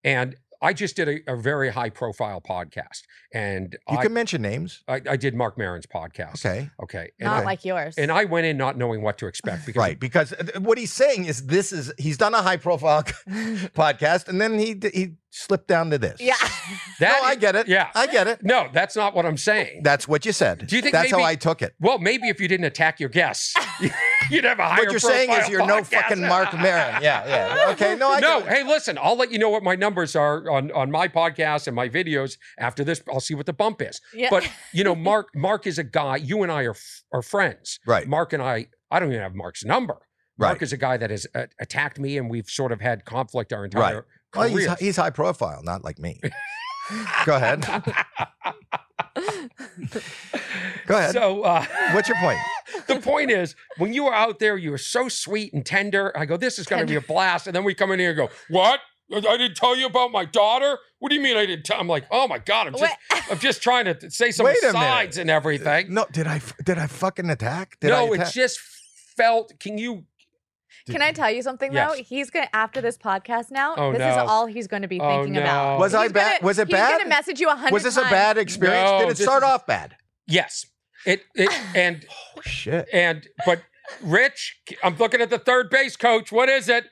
and 0.04 0.36
I 0.62 0.74
just 0.74 0.96
did 0.96 1.08
a, 1.10 1.34
a 1.34 1.36
very 1.36 1.70
high 1.70 1.90
profile 1.90 2.40
podcast, 2.42 3.02
and 3.34 3.76
you 3.90 3.98
I, 3.98 4.04
can 4.04 4.14
mention 4.14 4.42
names. 4.42 4.84
I 4.88 5.02
I 5.10 5.18
did 5.18 5.34
Marc 5.36 5.58
Maron's 5.58 5.88
podcast. 5.88 6.46
Okay. 6.46 6.70
Okay. 6.84 7.10
And, 7.20 7.26
Not 7.28 7.38
Okay. 7.38 7.46
like 7.46 7.66
yours. 7.66 7.96
and 7.98 8.12
I 8.12 8.26
went 8.26 8.46
in 8.46 8.58
not 8.58 8.78
knowing 8.78 9.02
what 9.02 9.18
to 9.20 9.28
expect 9.28 9.66
because 9.66 9.80
Right, 9.80 10.00
because 10.00 10.34
uh, 10.34 10.60
what 10.60 10.78
he's 10.78 10.94
saying 10.94 11.26
is 11.26 11.48
this 11.48 11.72
is 11.72 11.92
he's 11.98 12.18
done 12.18 12.34
a 12.34 12.42
high 12.42 12.58
profile 12.58 13.04
podcast 13.76 14.28
and 14.28 14.40
then 14.40 14.60
he 14.60 14.80
he 14.94 15.16
slipped 15.32 15.68
down 15.68 15.90
to 15.92 15.98
this. 15.98 16.20
yeah. 16.20 16.36
that 17.00 17.20
no, 17.22 17.28
I 17.28 17.36
get 17.36 17.56
it. 17.56 17.68
Yeah. 17.68 17.90
I 17.96 18.06
get 18.08 18.28
it. 18.28 18.44
No, 18.44 18.68
that's 18.74 18.96
not 18.96 19.16
what 19.16 19.26
I'm 19.26 19.38
saying. 19.38 19.82
That's 19.84 20.08
what 20.08 20.26
you 20.26 20.34
said. 20.34 20.68
Do 20.68 20.76
you 20.76 20.82
think 20.82 20.92
that's 20.94 21.10
how 21.12 21.24
I 21.24 21.36
took 21.36 21.62
it? 21.62 21.74
well, 21.80 21.98
maybe 22.00 22.28
if 22.28 22.40
you 22.42 22.48
didn't 22.48 22.66
attack 22.66 23.00
your 23.00 23.10
guests, 23.10 23.56
you'd 24.30 24.44
have 24.44 24.60
a 24.60 24.68
higher. 24.68 24.84
What 24.84 24.92
you're 24.92 25.00
saying 25.00 25.32
is 25.32 25.50
you're 25.50 25.66
no 25.66 25.84
fucking 25.84 26.22
Marc 26.22 26.54
Maron. 26.54 27.02
Yeah, 27.02 27.26
yeah. 27.28 27.72
Okay, 27.72 27.96
no, 27.96 28.14
I 28.14 28.20
no, 28.20 28.42
get 28.42 28.50
hey, 28.50 28.64
listen, 28.64 28.98
I'll 29.02 29.16
let 29.16 29.32
you 29.32 29.40
know 29.40 29.50
what 29.50 29.64
my 29.64 29.76
numbers 29.76 30.16
are 30.16 30.50
on, 30.50 30.72
on 30.72 30.92
my 30.92 31.08
podcast 31.08 31.68
and 31.68 31.76
my 31.76 31.90
videos 31.90 32.38
after 32.60 32.84
this. 32.84 33.02
I'll 33.12 33.20
see 33.20 33.34
what 33.34 33.46
the 33.46 33.54
bump 33.54 33.82
is. 33.82 34.00
Yeah. 34.14 34.28
But 34.30 34.50
you 34.74 34.84
know, 34.84 34.96
Marc 35.10 35.30
Marc 35.36 35.66
is 35.68 35.78
a 35.80 35.84
guy. 35.84 36.18
You 36.18 36.44
and 36.44 36.52
I 36.52 36.64
are 36.64 36.76
are 37.12 37.22
friends. 37.22 37.80
Right. 37.86 38.08
Marc 38.08 38.34
and 38.34 38.44
I. 38.44 38.68
I 38.92 39.00
don't 39.00 39.10
even 39.10 39.22
have 39.22 39.36
Marc's 39.36 39.64
number. 39.64 40.00
Mark 40.38 40.54
Right. 40.56 40.62
is 40.64 40.74
a 40.74 40.78
guy 40.78 40.98
that 40.98 41.10
has 41.10 41.26
uh, 41.34 41.46
attacked 41.60 41.98
me, 42.00 42.18
and 42.18 42.30
we've 42.30 42.50
sort 42.50 42.72
of 42.72 42.82
had 42.82 43.06
conflict 43.06 43.54
our 43.54 43.64
entire 43.66 43.96
Right. 43.96 44.04
Well, 44.36 44.48
he's, 44.50 44.80
he's 44.80 44.96
high 44.98 45.10
profile, 45.10 45.62
not 45.64 45.84
like 45.84 46.00
me. 46.00 46.20
Go 47.26 47.36
ahead. 47.36 47.62
Go 50.88 50.98
ahead. 50.98 51.14
So 51.14 51.44
uh, 51.44 51.66
What's 51.94 52.08
your 52.10 52.18
point? 52.18 52.40
the 52.88 53.00
point 53.00 53.32
is, 53.32 53.56
when 53.78 53.94
you 53.94 54.06
were 54.06 54.14
out 54.14 54.40
there, 54.40 54.58
you 54.58 54.72
were 54.72 54.78
so 54.78 55.10
sweet 55.10 55.54
and 55.54 55.66
tender. 55.66 56.16
I 56.18 56.26
go, 56.26 56.38
this 56.38 56.60
is 56.60 56.68
going 56.68 56.82
to 56.82 56.86
be 56.86 56.96
a 56.96 57.02
blast. 57.02 57.48
And 57.48 57.56
then 57.56 57.64
we 57.64 57.74
come 57.74 57.92
in 57.92 58.00
here 58.00 58.10
and 58.10 58.18
go, 58.18 58.30
what? 58.50 58.80
I 59.14 59.20
didn't 59.20 59.56
tell 59.56 59.76
you 59.76 59.88
about 59.88 60.12
my 60.12 60.24
daughter. 60.24 60.78
What 61.00 61.10
do 61.10 61.16
you 61.16 61.22
mean 61.22 61.36
I 61.36 61.46
didn't 61.46 61.66
tell? 61.66 61.80
I'm 61.80 61.88
like, 61.88 62.06
oh 62.12 62.28
my 62.28 62.38
god, 62.38 62.68
I'm 62.68 62.74
just, 62.74 62.96
Wait. 63.12 63.24
I'm 63.30 63.40
just 63.40 63.62
trying 63.62 63.86
to 63.86 64.10
say 64.10 64.32
some 64.32 64.48
sides 64.72 65.18
and 65.18 65.30
everything. 65.30 65.94
No, 65.94 66.06
did 66.12 66.28
I, 66.28 66.42
did 66.64 66.78
I 66.78 66.88
fucking 66.88 67.30
attack? 67.30 67.78
Did 67.82 67.92
I 67.92 68.06
no, 68.06 68.14
it 68.14 68.32
just 68.32 68.60
felt. 68.60 69.60
Can 69.60 69.78
you? 69.78 70.06
Can 70.90 71.02
I 71.02 71.12
tell 71.12 71.30
you 71.32 71.42
something 71.42 71.72
Yes. 71.74 71.90
though? 71.98 72.04
He's 72.04 72.30
gonna 72.30 72.50
after 72.54 72.82
this 72.82 72.98
podcast 72.98 73.52
now. 73.52 73.76
Oh, 73.78 73.92
this 73.92 74.00
no. 74.00 74.10
is 74.10 74.18
all 74.18 74.46
he's 74.48 74.68
going 74.68 74.82
to 74.82 74.88
be 74.88 75.00
Oh, 75.00 75.08
thinking 75.24 75.38
about. 75.38 75.74
no. 75.76 75.80
Was 75.80 75.94
I 75.94 76.08
bad? 76.08 76.42
Was 76.42 76.58
it 76.60 76.68
he's 76.68 76.76
bad? 76.76 76.98
gonna 76.98 77.10
message 77.10 77.40
you 77.40 77.50
a 77.50 77.56
hundred. 77.56 77.74
Was 77.74 77.84
this 77.84 77.98
a 77.98 78.02
bad 78.04 78.38
experience? 78.38 78.90
No, 78.90 79.00
did 79.02 79.10
it 79.10 79.18
start 79.18 79.44
is- 79.44 79.50
off 79.50 79.66
bad? 79.66 79.96
Yes. 80.28 80.66
It 81.06 81.24
it 81.36 81.50
and 81.76 82.06
Oh 82.38 82.42
shit. 82.42 82.88
and 82.94 83.28
but 83.46 83.62
Rich, 84.02 84.60
I'm 84.84 84.96
looking 84.98 85.20
at 85.22 85.30
the 85.30 85.40
third 85.40 85.70
base 85.70 85.96
coach. 85.98 86.32
What 86.32 86.48
is 86.50 86.70
it? 86.70 86.86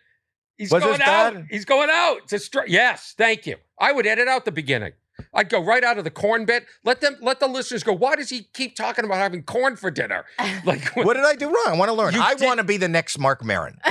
He's 0.57 0.71
Was 0.71 0.83
going 0.83 0.97
this 0.99 1.07
out. 1.07 1.33
bad? 1.33 1.45
He's 1.49 1.63
going 1.65 1.89
out. 1.89 2.27
To 2.29 2.39
str- 2.39 2.67
yes, 2.67 3.13
thank 3.17 3.45
you. 3.45 3.55
I 3.79 3.93
would 3.93 4.05
edit 4.05 4.27
out 4.27 4.43
the 4.43 4.51
beginning. 4.51 4.91
I'd 5.33 5.49
go 5.49 5.63
right 5.63 5.83
out 5.83 5.97
of 5.97 6.03
the 6.03 6.11
corn 6.11 6.45
bit. 6.45 6.65
Let 6.83 7.01
them 7.01 7.17
let 7.21 7.39
the 7.39 7.47
listeners 7.47 7.83
go. 7.83 7.93
Why 7.93 8.15
does 8.15 8.29
he 8.29 8.43
keep 8.53 8.75
talking 8.75 9.05
about 9.05 9.17
having 9.17 9.43
corn 9.43 9.75
for 9.75 9.91
dinner? 9.91 10.25
Like 10.65 10.85
What 10.95 11.15
did 11.15 11.25
I 11.25 11.35
do 11.35 11.47
wrong? 11.47 11.67
I 11.67 11.77
want 11.77 11.89
to 11.89 11.93
learn. 11.93 12.15
I 12.15 12.35
did- 12.35 12.45
want 12.45 12.57
to 12.59 12.63
be 12.63 12.77
the 12.77 12.87
next 12.89 13.17
Marc 13.19 13.43
Maron. 13.43 13.77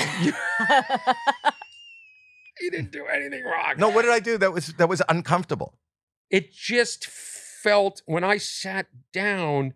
he 2.59 2.71
didn't 2.71 2.91
do 2.93 3.07
anything 3.07 3.45
wrong. 3.45 3.75
No, 3.79 3.89
what 3.89 4.03
did 4.03 4.11
I 4.11 4.21
do? 4.21 4.39
That 4.39 4.53
was 4.53 4.69
that 4.75 4.89
was 4.89 5.03
uncomfortable. 5.09 5.75
it 6.31 6.53
just 6.53 7.07
felt 7.07 8.03
when 8.07 8.25
I 8.25 8.37
sat 8.39 8.87
down, 9.13 9.75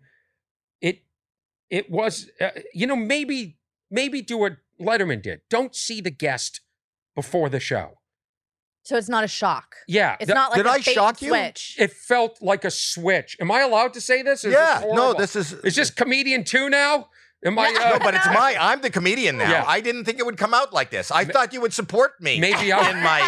it 0.81 1.03
it 1.69 1.89
was 1.89 2.29
uh, 2.41 2.49
you 2.73 2.87
know 2.87 2.95
maybe 2.95 3.57
maybe 3.89 4.21
do 4.21 4.37
what 4.37 4.57
Letterman 4.79 5.21
did. 5.21 5.41
Don't 5.49 5.75
see 5.75 6.01
the 6.01 6.11
guest 6.11 6.61
before 7.15 7.49
the 7.49 7.59
show. 7.59 7.99
So 8.83 8.97
it's 8.97 9.09
not 9.09 9.23
a 9.23 9.27
shock. 9.27 9.75
Yeah, 9.87 10.15
It's 10.19 10.27
th- 10.27 10.35
not 10.35 10.51
like 10.51 10.57
did 10.57 10.65
a 10.65 10.69
I 10.69 10.77
bait 10.77 10.87
and 10.87 10.93
shock 10.95 11.21
you? 11.21 11.29
switch. 11.29 11.75
It 11.79 11.91
felt 11.91 12.41
like 12.41 12.65
a 12.65 12.71
switch. 12.71 13.37
Am 13.39 13.49
I 13.51 13.61
allowed 13.61 13.93
to 13.93 14.01
say 14.01 14.21
this? 14.21 14.43
Is 14.43 14.51
this 14.51 14.53
yeah. 14.53 14.83
No, 14.93 15.13
this 15.13 15.35
is 15.35 15.53
is 15.53 15.75
this 15.75 15.89
comedian 15.89 16.43
two 16.43 16.69
now. 16.69 17.07
Am 17.45 17.57
I? 17.59 17.69
No, 17.71 17.81
Uh, 17.81 17.89
No, 17.89 17.99
but 17.99 18.13
it's 18.15 18.25
my. 18.27 18.55
I'm 18.59 18.81
the 18.81 18.89
comedian 18.89 19.37
now. 19.37 19.49
Yeah. 19.49 19.63
I 19.67 19.81
didn't 19.81 20.05
think 20.05 20.19
it 20.19 20.25
would 20.25 20.37
come 20.37 20.53
out 20.53 20.73
like 20.73 20.89
this. 20.89 21.11
I 21.11 21.25
thought 21.25 21.53
you 21.53 21.61
would 21.61 21.73
support 21.73 22.19
me. 22.21 22.39
Maybe 22.39 22.71
I- 22.71 22.89
in 22.91 23.01
my 23.03 23.21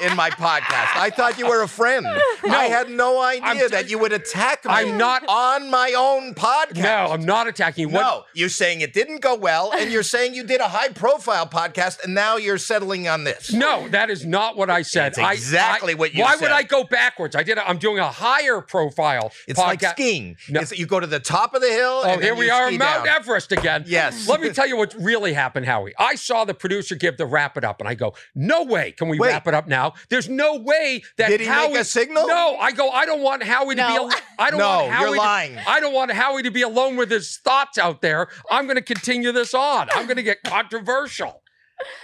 in 0.10 0.16
my 0.16 0.30
podcast. 0.30 0.96
I 0.96 1.10
thought 1.10 1.38
you 1.38 1.48
were 1.48 1.62
a 1.62 1.68
friend. 1.68 2.06
I 2.44 2.64
had 2.66 2.90
no 2.90 3.20
idea 3.20 3.42
I'm- 3.64 3.70
that 3.70 3.90
you 3.90 3.98
would 3.98 4.12
attack 4.12 4.64
me. 4.64 4.70
I'm 4.72 4.96
not- 4.98 5.24
on 5.28 5.70
my 5.70 5.94
own 5.96 6.34
podcast. 6.34 6.82
no, 6.82 7.12
I'm 7.12 7.24
not 7.24 7.46
attacking 7.48 7.88
you. 7.88 7.94
What, 7.94 8.00
No, 8.02 8.24
you're 8.34 8.48
saying 8.48 8.80
it 8.82 8.92
didn't 8.92 9.20
go 9.20 9.34
well, 9.34 9.72
and 9.72 9.90
you're 9.90 10.02
saying 10.02 10.34
you 10.34 10.44
did 10.44 10.60
a 10.60 10.68
high 10.68 10.88
profile 10.90 11.46
podcast, 11.46 12.04
and 12.04 12.14
now 12.14 12.36
you're 12.36 12.58
settling 12.58 13.08
on 13.08 13.24
this. 13.24 13.52
No, 13.52 13.88
that 13.88 14.10
is 14.10 14.24
not 14.26 14.56
what 14.56 14.70
I 14.70 14.82
said. 14.82 15.08
It's 15.08 15.18
exactly 15.18 15.92
I- 15.94 15.96
what 15.96 16.12
you 16.14 16.18
said. 16.18 16.24
Why 16.24 16.32
said. 16.36 16.42
would 16.42 16.52
I 16.52 16.62
go 16.62 16.84
backwards? 16.84 17.34
I 17.34 17.42
did. 17.42 17.58
A, 17.58 17.68
I'm 17.68 17.78
doing 17.78 17.98
a 17.98 18.10
higher 18.10 18.60
profile. 18.60 19.32
It's 19.48 19.58
like 19.58 19.82
skiing. 19.82 20.36
No. 20.48 20.60
It's, 20.60 20.72
you 20.78 20.86
go 20.86 21.00
to 21.00 21.06
the 21.06 21.20
top 21.20 21.54
of 21.54 21.60
the 21.62 21.68
hill. 21.70 22.02
Oh, 22.04 22.08
and 22.10 22.22
here 22.22 22.34
we 22.34 22.50
are, 22.50 22.70
Mount 22.70 23.04
down. 23.04 23.08
Everest 23.08 23.52
again. 23.56 23.84
Yes. 23.86 24.28
Let 24.28 24.40
me 24.40 24.50
tell 24.50 24.66
you 24.66 24.76
what 24.76 24.94
really 24.94 25.32
happened, 25.32 25.66
Howie. 25.66 25.94
I 25.98 26.14
saw 26.14 26.44
the 26.44 26.54
producer 26.54 26.94
give 26.94 27.16
the 27.16 27.26
wrap 27.26 27.56
it 27.56 27.64
up, 27.64 27.80
and 27.80 27.88
I 27.88 27.94
go, 27.94 28.14
"No 28.34 28.62
way, 28.64 28.92
can 28.92 29.08
we 29.08 29.18
Wait. 29.18 29.28
wrap 29.28 29.46
it 29.46 29.54
up 29.54 29.66
now?" 29.66 29.94
There's 30.10 30.28
no 30.28 30.56
way 30.56 31.02
that 31.18 31.28
Did 31.28 31.40
he 31.40 31.46
make 31.46 31.54
Howie. 31.54 31.76
a 31.78 31.84
signal? 31.84 32.26
No, 32.26 32.56
I 32.58 32.72
go. 32.72 32.90
I 32.90 33.06
don't 33.06 33.22
want 33.22 33.42
Howie 33.42 33.74
to 33.76 33.82
be. 33.86 33.94
Al- 33.96 34.10
I 34.38 34.50
don't 34.50 34.58
No, 34.60 34.68
want 34.68 34.92
Howie. 34.92 35.04
you're 35.06 35.14
to- 35.14 35.20
lying. 35.20 35.58
I 35.66 35.80
don't 35.80 35.92
want 35.94 36.10
Howie 36.12 36.42
to 36.42 36.50
be 36.50 36.62
alone 36.62 36.96
with 36.96 37.10
his 37.10 37.38
thoughts 37.38 37.78
out 37.78 38.02
there. 38.02 38.28
I'm 38.50 38.66
going 38.66 38.76
to 38.76 38.82
continue 38.82 39.32
this 39.32 39.54
on. 39.54 39.88
I'm 39.94 40.06
going 40.06 40.16
to 40.16 40.22
get 40.22 40.42
controversial. 40.44 41.42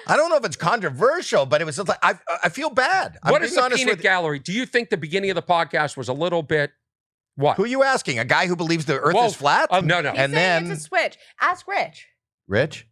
I 0.07 0.17
don't 0.19 0.29
know 0.29 0.37
if 0.37 0.45
it's 0.45 0.57
controversial, 0.57 1.47
but 1.47 1.63
it 1.63 1.65
was 1.65 1.77
just 1.77 1.89
like 1.89 1.99
I, 2.03 2.15
I 2.45 2.49
feel 2.51 2.69
bad. 2.69 3.17
I'm 3.23 3.33
what 3.33 3.43
is 3.43 3.55
being 3.57 3.71
the 3.71 3.77
peanut 3.77 3.93
with 3.95 4.03
gallery? 4.03 4.39
Do 4.39 4.53
you 4.53 4.67
think 4.67 4.91
the 4.91 4.99
beginning 4.99 5.31
of 5.31 5.35
the 5.37 5.43
podcast 5.43 5.97
was 5.97 6.09
a 6.09 6.13
little 6.13 6.43
bit 6.43 6.73
what? 7.37 7.57
Who 7.57 7.65
are 7.65 7.69
you 7.69 7.83
asking? 7.83 8.19
A 8.19 8.25
guy 8.25 8.47
who 8.47 8.57
believes 8.57 8.85
the 8.85 8.99
Earth 8.99 9.15
Whoa. 9.15 9.27
is 9.27 9.35
flat? 9.35 9.69
Uh, 9.71 9.81
no, 9.81 10.01
no. 10.01 10.11
He's 10.11 10.21
and 10.21 10.33
then 10.35 10.71
it's 10.71 10.81
a 10.81 10.83
switch. 10.85 11.17
Ask 11.41 11.67
Rich. 11.67 12.07
Rich. 12.49 12.87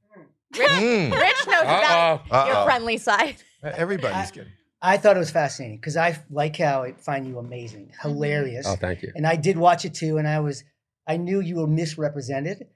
Rich, 0.58 0.68
Mm. 0.68 1.12
Rich 1.12 1.46
knows 1.46 1.62
about 1.62 2.20
Uh-oh. 2.30 2.46
your 2.46 2.56
Uh-oh. 2.56 2.64
friendly 2.64 2.98
side. 2.98 3.36
Everybody's 3.62 4.30
good. 4.32 4.48
I 4.82 4.96
thought 4.96 5.14
it 5.16 5.20
was 5.20 5.30
fascinating 5.30 5.76
because 5.76 5.96
I 5.96 6.18
like 6.30 6.56
how 6.56 6.82
I 6.84 6.92
find 6.94 7.26
you 7.26 7.38
amazing, 7.38 7.92
hilarious, 8.00 8.66
Oh, 8.66 8.76
thank 8.76 9.02
you. 9.02 9.12
and 9.14 9.26
I 9.26 9.36
did 9.36 9.58
watch 9.58 9.84
it 9.84 9.92
too, 9.94 10.16
and 10.16 10.26
I 10.26 10.40
was, 10.40 10.64
I 11.06 11.18
knew 11.18 11.40
you 11.40 11.56
were 11.56 11.66
misrepresented. 11.66 12.66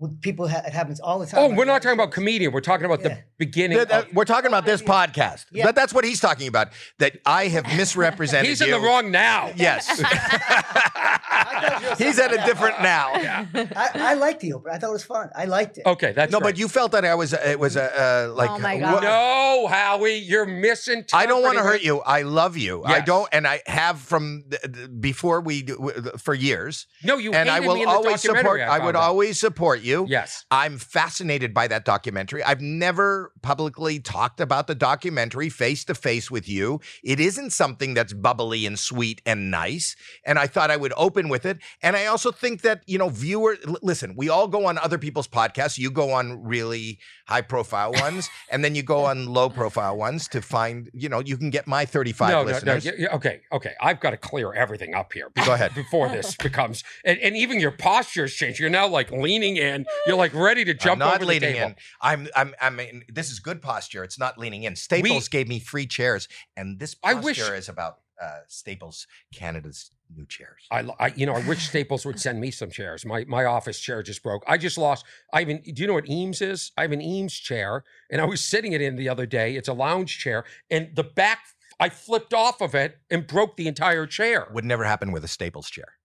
With 0.00 0.20
people, 0.20 0.46
ha- 0.48 0.62
it 0.66 0.72
happens 0.72 1.00
all 1.00 1.18
the 1.18 1.26
time. 1.26 1.40
Oh, 1.40 1.44
on 1.50 1.56
we're 1.56 1.64
not 1.64 1.82
talking 1.82 1.98
about 1.98 2.12
comedian. 2.12 2.52
We're 2.52 2.60
talking 2.60 2.86
about 2.86 3.00
Yeah. 3.00 3.08
the 3.08 3.18
beginning. 3.38 3.78
Th- 3.78 3.88
th- 3.88 4.04
of- 4.06 4.12
we're 4.14 4.24
talking 4.24 4.46
about 4.46 4.64
this 4.64 4.80
podcast. 4.80 5.46
Yeah. 5.50 5.66
That, 5.66 5.74
that's 5.74 5.92
what 5.92 6.04
he's 6.04 6.20
talking 6.20 6.46
about. 6.46 6.68
That 6.98 7.18
I 7.26 7.48
have 7.48 7.64
misrepresented 7.76 8.46
He's 8.48 8.60
in 8.60 8.68
you. 8.68 8.74
the 8.74 8.80
wrong 8.80 9.10
now. 9.10 9.50
Yes. 9.56 9.88
thought 10.00 11.82
you 11.82 11.88
were 11.88 11.94
he's 11.96 12.18
at 12.18 12.32
a 12.32 12.36
different 12.46 12.80
now. 12.82 13.10
I, 13.14 13.90
I 13.94 14.14
liked 14.14 14.40
the 14.40 14.50
Oprah. 14.52 14.72
I 14.72 14.78
thought 14.78 14.90
it 14.90 14.92
was 14.92 15.04
fun. 15.04 15.30
I 15.36 15.44
liked 15.46 15.78
it. 15.78 15.86
Okay, 15.86 16.12
that's 16.12 16.30
No, 16.32 16.38
great. 16.40 16.52
but 16.54 16.58
you 16.58 16.68
felt 16.68 16.92
that 16.92 17.04
I 17.04 17.14
was. 17.14 17.32
It 17.32 17.58
was 17.58 17.76
a 17.76 18.28
uh, 18.28 18.32
like. 18.34 18.50
Oh 18.50 18.58
my 18.58 18.74
what- 18.76 19.02
God. 19.02 19.02
No, 19.02 19.66
Howie, 19.68 20.16
you're 20.16 20.46
misinterpreting. 20.46 21.18
I 21.18 21.26
don't 21.26 21.42
want 21.42 21.56
to 21.58 21.64
hurt 21.64 21.82
you. 21.82 22.00
I 22.00 22.22
love 22.22 22.56
you. 22.56 22.82
I 22.84 22.96
Yes. 22.98 23.06
don't, 23.06 23.28
and 23.32 23.46
I 23.46 23.62
have 23.66 23.98
from 24.00 24.44
th- 24.50 24.62
th- 24.74 24.88
before 25.00 25.40
we 25.40 25.62
do- 25.62 25.76
w- 25.76 26.00
for 26.18 26.34
years. 26.34 26.86
No, 27.02 27.16
you 27.18 27.32
and 27.32 27.48
I 27.50 27.60
will 27.60 27.74
me 27.74 27.82
in 27.82 27.88
the 27.88 27.94
always 27.94 28.20
support. 28.20 28.36
documentary, 28.44 28.62
I, 28.64 28.78
would 28.78 28.84
found 28.94 28.96
out. 28.96 29.02
always 29.02 29.38
support 29.38 29.80
you. 29.88 30.06
Yes. 30.08 30.44
I'm 30.50 30.78
fascinated 30.78 31.52
by 31.52 31.66
that 31.68 31.84
documentary. 31.84 32.42
I've 32.44 32.60
never 32.60 33.32
publicly 33.42 33.98
talked 33.98 34.40
about 34.40 34.66
the 34.68 34.74
documentary 34.74 35.48
face 35.48 35.84
to 35.86 35.94
face 35.94 36.30
with 36.30 36.48
you. 36.48 36.80
It 37.02 37.18
isn't 37.18 37.50
something 37.52 37.94
that's 37.94 38.12
bubbly 38.12 38.66
and 38.66 38.78
sweet 38.78 39.22
and 39.26 39.50
nice. 39.50 39.96
And 40.24 40.38
I 40.38 40.46
thought 40.46 40.70
I 40.70 40.76
would 40.76 40.92
open 40.96 41.28
with 41.28 41.44
it. 41.46 41.58
And 41.82 41.96
I 41.96 42.06
also 42.06 42.30
think 42.30 42.60
that, 42.62 42.82
you 42.86 42.98
know, 42.98 43.08
viewer, 43.08 43.56
listen, 43.82 44.14
we 44.16 44.28
all 44.28 44.46
go 44.46 44.66
on 44.66 44.78
other 44.78 44.98
people's 44.98 45.26
podcasts. 45.28 45.78
You 45.78 45.90
go 45.90 46.12
on 46.12 46.42
really 46.44 46.98
high 47.26 47.40
profile 47.42 47.92
ones, 48.06 48.28
and 48.50 48.64
then 48.64 48.74
you 48.74 48.82
go 48.82 49.04
on 49.04 49.26
low 49.26 49.48
profile 49.50 49.96
ones 49.96 50.28
to 50.28 50.40
find, 50.42 50.90
you 50.94 51.08
know, 51.08 51.20
you 51.20 51.36
can 51.36 51.50
get 51.50 51.66
my 51.66 51.84
35 51.86 52.28
no, 52.30 52.34
no, 52.36 52.42
no. 52.44 52.52
listeners. 52.52 52.84
y- 52.84 52.92
y- 53.00 53.08
Okay, 53.18 53.40
okay. 53.52 53.72
I've 53.80 54.00
got 54.00 54.10
to 54.10 54.16
clear 54.16 54.52
everything 54.52 54.94
up 54.94 55.12
here. 55.12 55.30
Go 55.44 55.52
ahead. 55.54 55.74
Before 55.74 56.08
this 56.08 56.36
becomes, 56.48 56.84
and, 57.04 57.18
and 57.20 57.36
even 57.36 57.58
your 57.58 57.70
posture 57.70 58.22
has 58.22 58.32
changed. 58.34 58.60
You're 58.60 58.70
now 58.70 58.86
like 58.86 59.10
leaning 59.10 59.56
in. 59.56 59.77
You're 60.06 60.16
like 60.16 60.34
ready 60.34 60.64
to 60.64 60.74
jump 60.74 60.94
I'm 60.94 60.98
not 61.00 61.08
over 61.16 61.18
the 61.20 61.26
leaning 61.26 61.54
table. 61.54 61.66
in. 61.68 61.76
I'm, 62.00 62.28
I'm, 62.36 62.54
I 62.60 62.70
mean, 62.70 63.04
this 63.08 63.30
is 63.30 63.38
good 63.40 63.60
posture. 63.62 64.04
It's 64.04 64.18
not 64.18 64.38
leaning 64.38 64.64
in. 64.64 64.76
Staples 64.76 65.28
gave 65.28 65.48
me 65.48 65.58
free 65.58 65.86
chairs, 65.86 66.28
and 66.56 66.78
this 66.78 66.96
I 67.02 67.14
posture 67.14 67.24
wish- 67.24 67.50
is 67.50 67.68
about 67.68 67.98
uh, 68.20 68.40
Staples 68.48 69.06
Canada's 69.32 69.90
new 70.14 70.26
chairs. 70.26 70.62
I, 70.72 70.88
I, 70.98 71.12
you 71.14 71.24
know, 71.26 71.34
I 71.34 71.46
wish 71.46 71.68
Staples 71.68 72.04
would 72.06 72.18
send 72.18 72.40
me 72.40 72.50
some 72.50 72.70
chairs. 72.70 73.04
My 73.06 73.24
my 73.28 73.44
office 73.44 73.78
chair 73.78 74.02
just 74.02 74.22
broke. 74.22 74.42
I 74.46 74.56
just 74.58 74.76
lost. 74.78 75.04
I 75.32 75.42
even. 75.42 75.62
Do 75.62 75.80
you 75.82 75.86
know 75.86 75.94
what 75.94 76.08
Eames 76.08 76.40
is? 76.42 76.72
I 76.76 76.82
have 76.82 76.92
an 76.92 77.00
Eames 77.02 77.34
chair, 77.34 77.84
and 78.10 78.20
I 78.20 78.24
was 78.24 78.40
sitting 78.44 78.72
it 78.72 78.80
in 78.80 78.96
the 78.96 79.08
other 79.08 79.26
day. 79.26 79.54
It's 79.54 79.68
a 79.68 79.72
lounge 79.74 80.18
chair, 80.18 80.44
and 80.70 80.90
the 80.96 81.04
back 81.04 81.40
I 81.78 81.90
flipped 81.90 82.34
off 82.34 82.60
of 82.60 82.74
it 82.74 82.98
and 83.08 83.24
broke 83.26 83.56
the 83.56 83.68
entire 83.68 84.06
chair. 84.06 84.48
Would 84.52 84.64
never 84.64 84.82
happen 84.84 85.12
with 85.12 85.22
a 85.24 85.28
Staples 85.28 85.70
chair. 85.70 85.97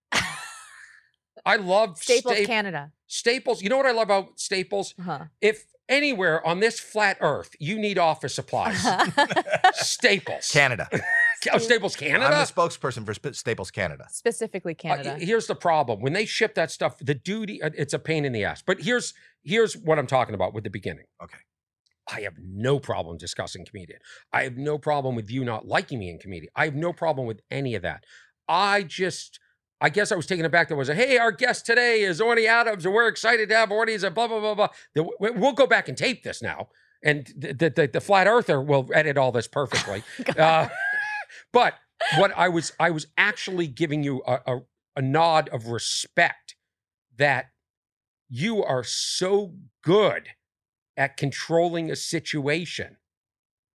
I 1.45 1.57
love 1.57 1.97
Staples 1.97 2.35
Sta- 2.37 2.45
Canada. 2.45 2.91
Staples. 3.07 3.61
You 3.61 3.69
know 3.69 3.77
what 3.77 3.85
I 3.85 3.91
love 3.91 4.03
about 4.07 4.39
Staples? 4.39 4.93
Huh. 5.03 5.25
If 5.41 5.65
anywhere 5.89 6.45
on 6.47 6.59
this 6.61 6.79
flat 6.79 7.17
Earth 7.19 7.49
you 7.59 7.77
need 7.77 7.97
office 7.97 8.33
supplies, 8.35 8.81
Staples. 9.73 10.49
Canada. 10.51 10.87
Oh, 11.51 11.57
Staples 11.57 11.97
Canada. 11.97 12.23
I'm 12.23 12.31
Canada. 12.31 12.49
the 12.55 12.61
spokesperson 12.61 13.05
for 13.05 13.13
Sp- 13.19 13.35
Staples 13.35 13.69
Canada. 13.69 14.05
Specifically 14.09 14.71
Uh, 14.75 14.75
Canada. 14.95 15.17
here's 15.19 15.45
the 15.45 15.55
problem: 15.55 15.99
when 15.99 16.13
they 16.13 16.23
ship 16.25 16.55
that 16.55 16.71
stuff, 16.71 16.97
the 16.99 17.13
duty 17.13 17.61
uh, 17.61 17.69
it's 17.75 17.93
a 17.93 17.99
pain 17.99 18.23
in 18.23 18.31
the 18.31 18.45
ass. 18.45 18.63
But 18.65 18.79
here's 18.79 19.13
here's 19.43 19.75
what 19.75 19.99
I'm 19.99 20.07
talking 20.07 20.35
about 20.35 20.53
with 20.53 20.63
the 20.63 20.69
beginning. 20.69 21.03
Okay. 21.21 21.39
I 22.09 22.21
have 22.21 22.35
no 22.41 22.79
problem 22.79 23.17
discussing 23.17 23.65
comedian. 23.65 23.99
I 24.31 24.43
have 24.43 24.55
no 24.55 24.77
problem 24.77 25.15
with 25.17 25.29
you 25.29 25.43
not 25.43 25.67
liking 25.67 25.99
me 25.99 26.09
in 26.09 26.17
comedian. 26.17 26.49
I 26.55 26.63
have 26.63 26.75
no 26.75 26.93
problem 26.93 27.27
with 27.27 27.41
any 27.51 27.75
of 27.75 27.81
that. 27.81 28.05
I 28.47 28.83
just, 28.83 29.37
I 29.83 29.89
guess 29.89 30.13
I 30.13 30.15
was 30.15 30.25
taken 30.25 30.45
aback. 30.45 30.69
There 30.69 30.77
was 30.77 30.87
a, 30.87 30.95
hey, 30.95 31.17
our 31.17 31.33
guest 31.33 31.65
today 31.65 32.03
is 32.03 32.21
Orny 32.21 32.47
Adams, 32.47 32.85
and 32.85 32.93
we're 32.93 33.09
excited 33.09 33.49
to 33.49 33.55
have 33.55 33.67
Orny. 33.67 33.89
He's 33.89 34.03
a 34.03 34.09
blah 34.09 34.27
blah 34.29 34.39
blah 34.39 34.55
blah. 34.55 34.69
The- 34.95 35.03
We'll 35.19 35.51
go 35.51 35.67
back 35.67 35.89
and 35.89 35.97
tape 35.97 36.23
this 36.23 36.41
now, 36.41 36.69
and 37.03 37.27
the 37.37 37.53
the, 37.53 37.69
the, 37.69 37.87
the 37.93 38.01
flat 38.01 38.25
earther 38.25 38.61
will 38.61 38.89
edit 38.93 39.17
all 39.17 39.33
this 39.33 39.47
perfectly. 39.47 40.01
uh, 40.39 40.69
but 41.53 41.75
what 42.17 42.31
I 42.37 42.47
was, 42.47 42.71
I 42.79 42.91
was 42.91 43.07
actually 43.17 43.67
giving 43.67 44.03
you 44.03 44.23
a, 44.25 44.39
a, 44.47 44.59
a 44.95 45.01
nod 45.01 45.49
of 45.49 45.67
respect 45.67 46.55
that 47.17 47.47
you 48.29 48.63
are 48.63 48.85
so 48.85 49.53
good 49.83 50.29
at 50.95 51.17
controlling 51.17 51.91
a 51.91 51.95
situation 51.97 52.95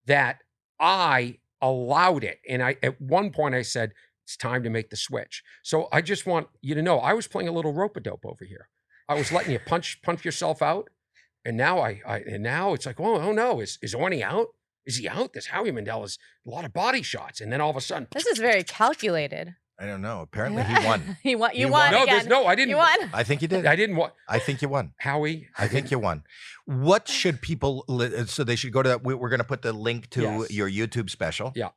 that 0.05 0.39
I 0.79 1.39
allowed 1.61 2.23
it. 2.23 2.39
And 2.47 2.63
I 2.63 2.77
at 2.81 3.01
one 3.01 3.31
point 3.31 3.55
I 3.55 3.61
said, 3.63 3.91
it's 4.27 4.35
time 4.35 4.61
to 4.63 4.69
make 4.69 4.89
the 4.89 4.97
switch. 4.97 5.41
So 5.63 5.87
I 5.89 6.01
just 6.01 6.25
want 6.25 6.47
you 6.61 6.75
to 6.75 6.81
know 6.81 6.99
I 6.99 7.13
was 7.13 7.27
playing 7.27 7.47
a 7.47 7.53
little 7.53 7.71
rope 7.71 7.95
a 7.95 8.01
dope 8.01 8.25
over 8.25 8.43
here. 8.43 8.67
I 9.07 9.15
was 9.15 9.31
letting 9.31 9.53
you 9.53 9.59
punch 9.65 10.01
punch 10.01 10.25
yourself 10.25 10.61
out. 10.61 10.89
And 11.45 11.55
now 11.55 11.79
I, 11.79 12.01
I 12.05 12.17
and 12.19 12.43
now 12.43 12.73
it's 12.73 12.85
like, 12.85 12.99
oh, 12.99 13.21
oh 13.21 13.31
no, 13.31 13.61
is 13.61 13.79
is 13.81 13.95
Orny 13.95 14.21
out? 14.21 14.47
Is 14.85 14.97
he 14.97 15.07
out? 15.07 15.31
This 15.31 15.47
Howie 15.47 15.71
Mandel 15.71 16.03
is 16.03 16.17
a 16.45 16.49
lot 16.49 16.65
of 16.65 16.73
body 16.73 17.01
shots. 17.01 17.39
And 17.39 17.53
then 17.53 17.61
all 17.61 17.69
of 17.69 17.77
a 17.77 17.81
sudden, 17.81 18.07
this 18.11 18.25
is 18.25 18.37
very 18.37 18.63
calculated. 18.65 19.55
I 19.79 19.85
don't 19.85 20.01
know. 20.01 20.21
Apparently 20.21 20.63
he 20.63 20.73
won. 20.85 21.17
he 21.23 21.35
won. 21.35 21.51
You 21.53 21.67
He 21.67 21.71
won 21.71 21.71
won. 21.71 21.91
no, 21.91 22.03
again. 22.03 22.27
no, 22.27 22.47
I 22.47 22.55
didn't 22.55 22.71
You 22.71 22.77
won. 22.77 22.97
I 23.13 23.23
think 23.23 23.41
you 23.41 23.47
did. 23.47 23.65
I 23.65 23.77
didn't 23.77 23.95
want 23.95 24.11
I 24.27 24.39
think 24.39 24.61
you 24.61 24.67
won. 24.67 24.93
Howie. 24.99 25.47
I 25.57 25.69
think 25.69 25.89
you 25.89 25.99
won. 25.99 26.23
What 26.65 27.07
should 27.07 27.41
people? 27.41 27.85
Li- 27.87 28.25
so 28.25 28.43
they 28.43 28.57
should 28.57 28.73
go 28.73 28.83
to 28.83 28.89
that. 28.89 29.03
we- 29.05 29.13
We're 29.13 29.29
going 29.29 29.39
to 29.39 29.45
put 29.47 29.61
the 29.61 29.71
link 29.71 30.09
to 30.11 30.21
Yes. 30.23 30.51
your 30.51 30.69
YouTube 30.69 31.09
special. 31.09 31.53
Yeah. 31.55 31.69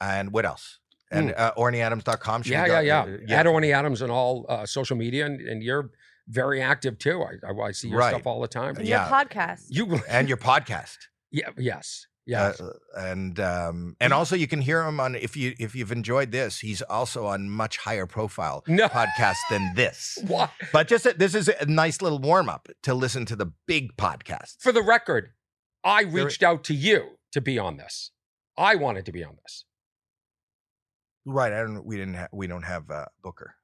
And 0.00 0.32
what 0.32 0.46
else? 0.46 0.78
And 1.10 1.32
uh, 1.36 1.52
OrnyAdams.com. 1.56 2.42
Should 2.42 2.50
we 2.50 2.56
Yeah, 2.56 2.80
yeah, 2.80 3.00
uh, 3.02 3.06
yeah. 3.26 3.40
At 3.40 3.46
Orny 3.46 3.72
Adams 3.72 4.02
on 4.02 4.10
all 4.10 4.44
uh, 4.48 4.66
social 4.66 4.96
media, 4.96 5.24
and, 5.26 5.40
and 5.40 5.62
you're 5.62 5.90
very 6.28 6.60
active 6.60 6.98
too. 6.98 7.22
I, 7.22 7.46
I, 7.48 7.68
I 7.68 7.72
see 7.72 7.88
your 7.88 7.98
Right. 8.00 8.10
stuff 8.10 8.26
all 8.26 8.40
the 8.42 8.48
time. 8.48 8.76
Your 8.76 8.84
Yeah. 8.84 9.08
podcast. 9.08 9.64
You 9.70 10.00
And 10.08 10.28
your 10.28 10.36
podcast. 10.36 10.96
Yeah. 11.30 11.48
Yes. 11.56 12.06
Yeah. 12.26 12.52
Uh, 12.60 12.72
and 12.94 13.40
um, 13.40 13.96
and 14.00 14.12
also 14.12 14.36
you 14.36 14.46
can 14.46 14.60
hear 14.60 14.82
him 14.84 15.00
on 15.00 15.14
if 15.14 15.34
you 15.34 15.54
if 15.58 15.74
you've 15.74 15.90
enjoyed 15.92 16.30
this, 16.30 16.58
he's 16.58 16.82
also 16.82 17.24
on 17.24 17.48
much 17.48 17.78
higher 17.78 18.04
profile 18.04 18.62
no. 18.66 18.86
podcast 18.88 19.36
than 19.48 19.74
this. 19.74 20.18
What? 20.26 20.50
But 20.70 20.88
just 20.88 21.06
this 21.18 21.34
is 21.34 21.48
a 21.48 21.64
nice 21.64 22.02
little 22.02 22.18
warm 22.18 22.50
up 22.50 22.68
to 22.82 22.92
listen 22.92 23.24
to 23.26 23.36
the 23.36 23.50
big 23.66 23.96
podcast. 23.96 24.56
For 24.60 24.72
the 24.72 24.82
record, 24.82 25.30
I 25.82 26.04
There- 26.04 26.26
reached 26.26 26.42
out 26.42 26.64
to 26.64 26.74
you 26.74 27.12
to 27.32 27.40
be 27.40 27.58
on 27.58 27.78
this. 27.78 28.10
I 28.58 28.74
wanted 28.74 29.06
to 29.06 29.12
be 29.12 29.24
on 29.24 29.36
this. 29.42 29.64
Right. 31.28 31.52
I 31.52 31.58
don't. 31.58 31.84
We 31.86 31.98
didn't. 31.98 32.14
Ha- 32.14 32.28
we 32.32 32.48
don't 32.48 32.64
have 32.64 32.90
uh, 32.90 33.06
Booker. 33.22 33.54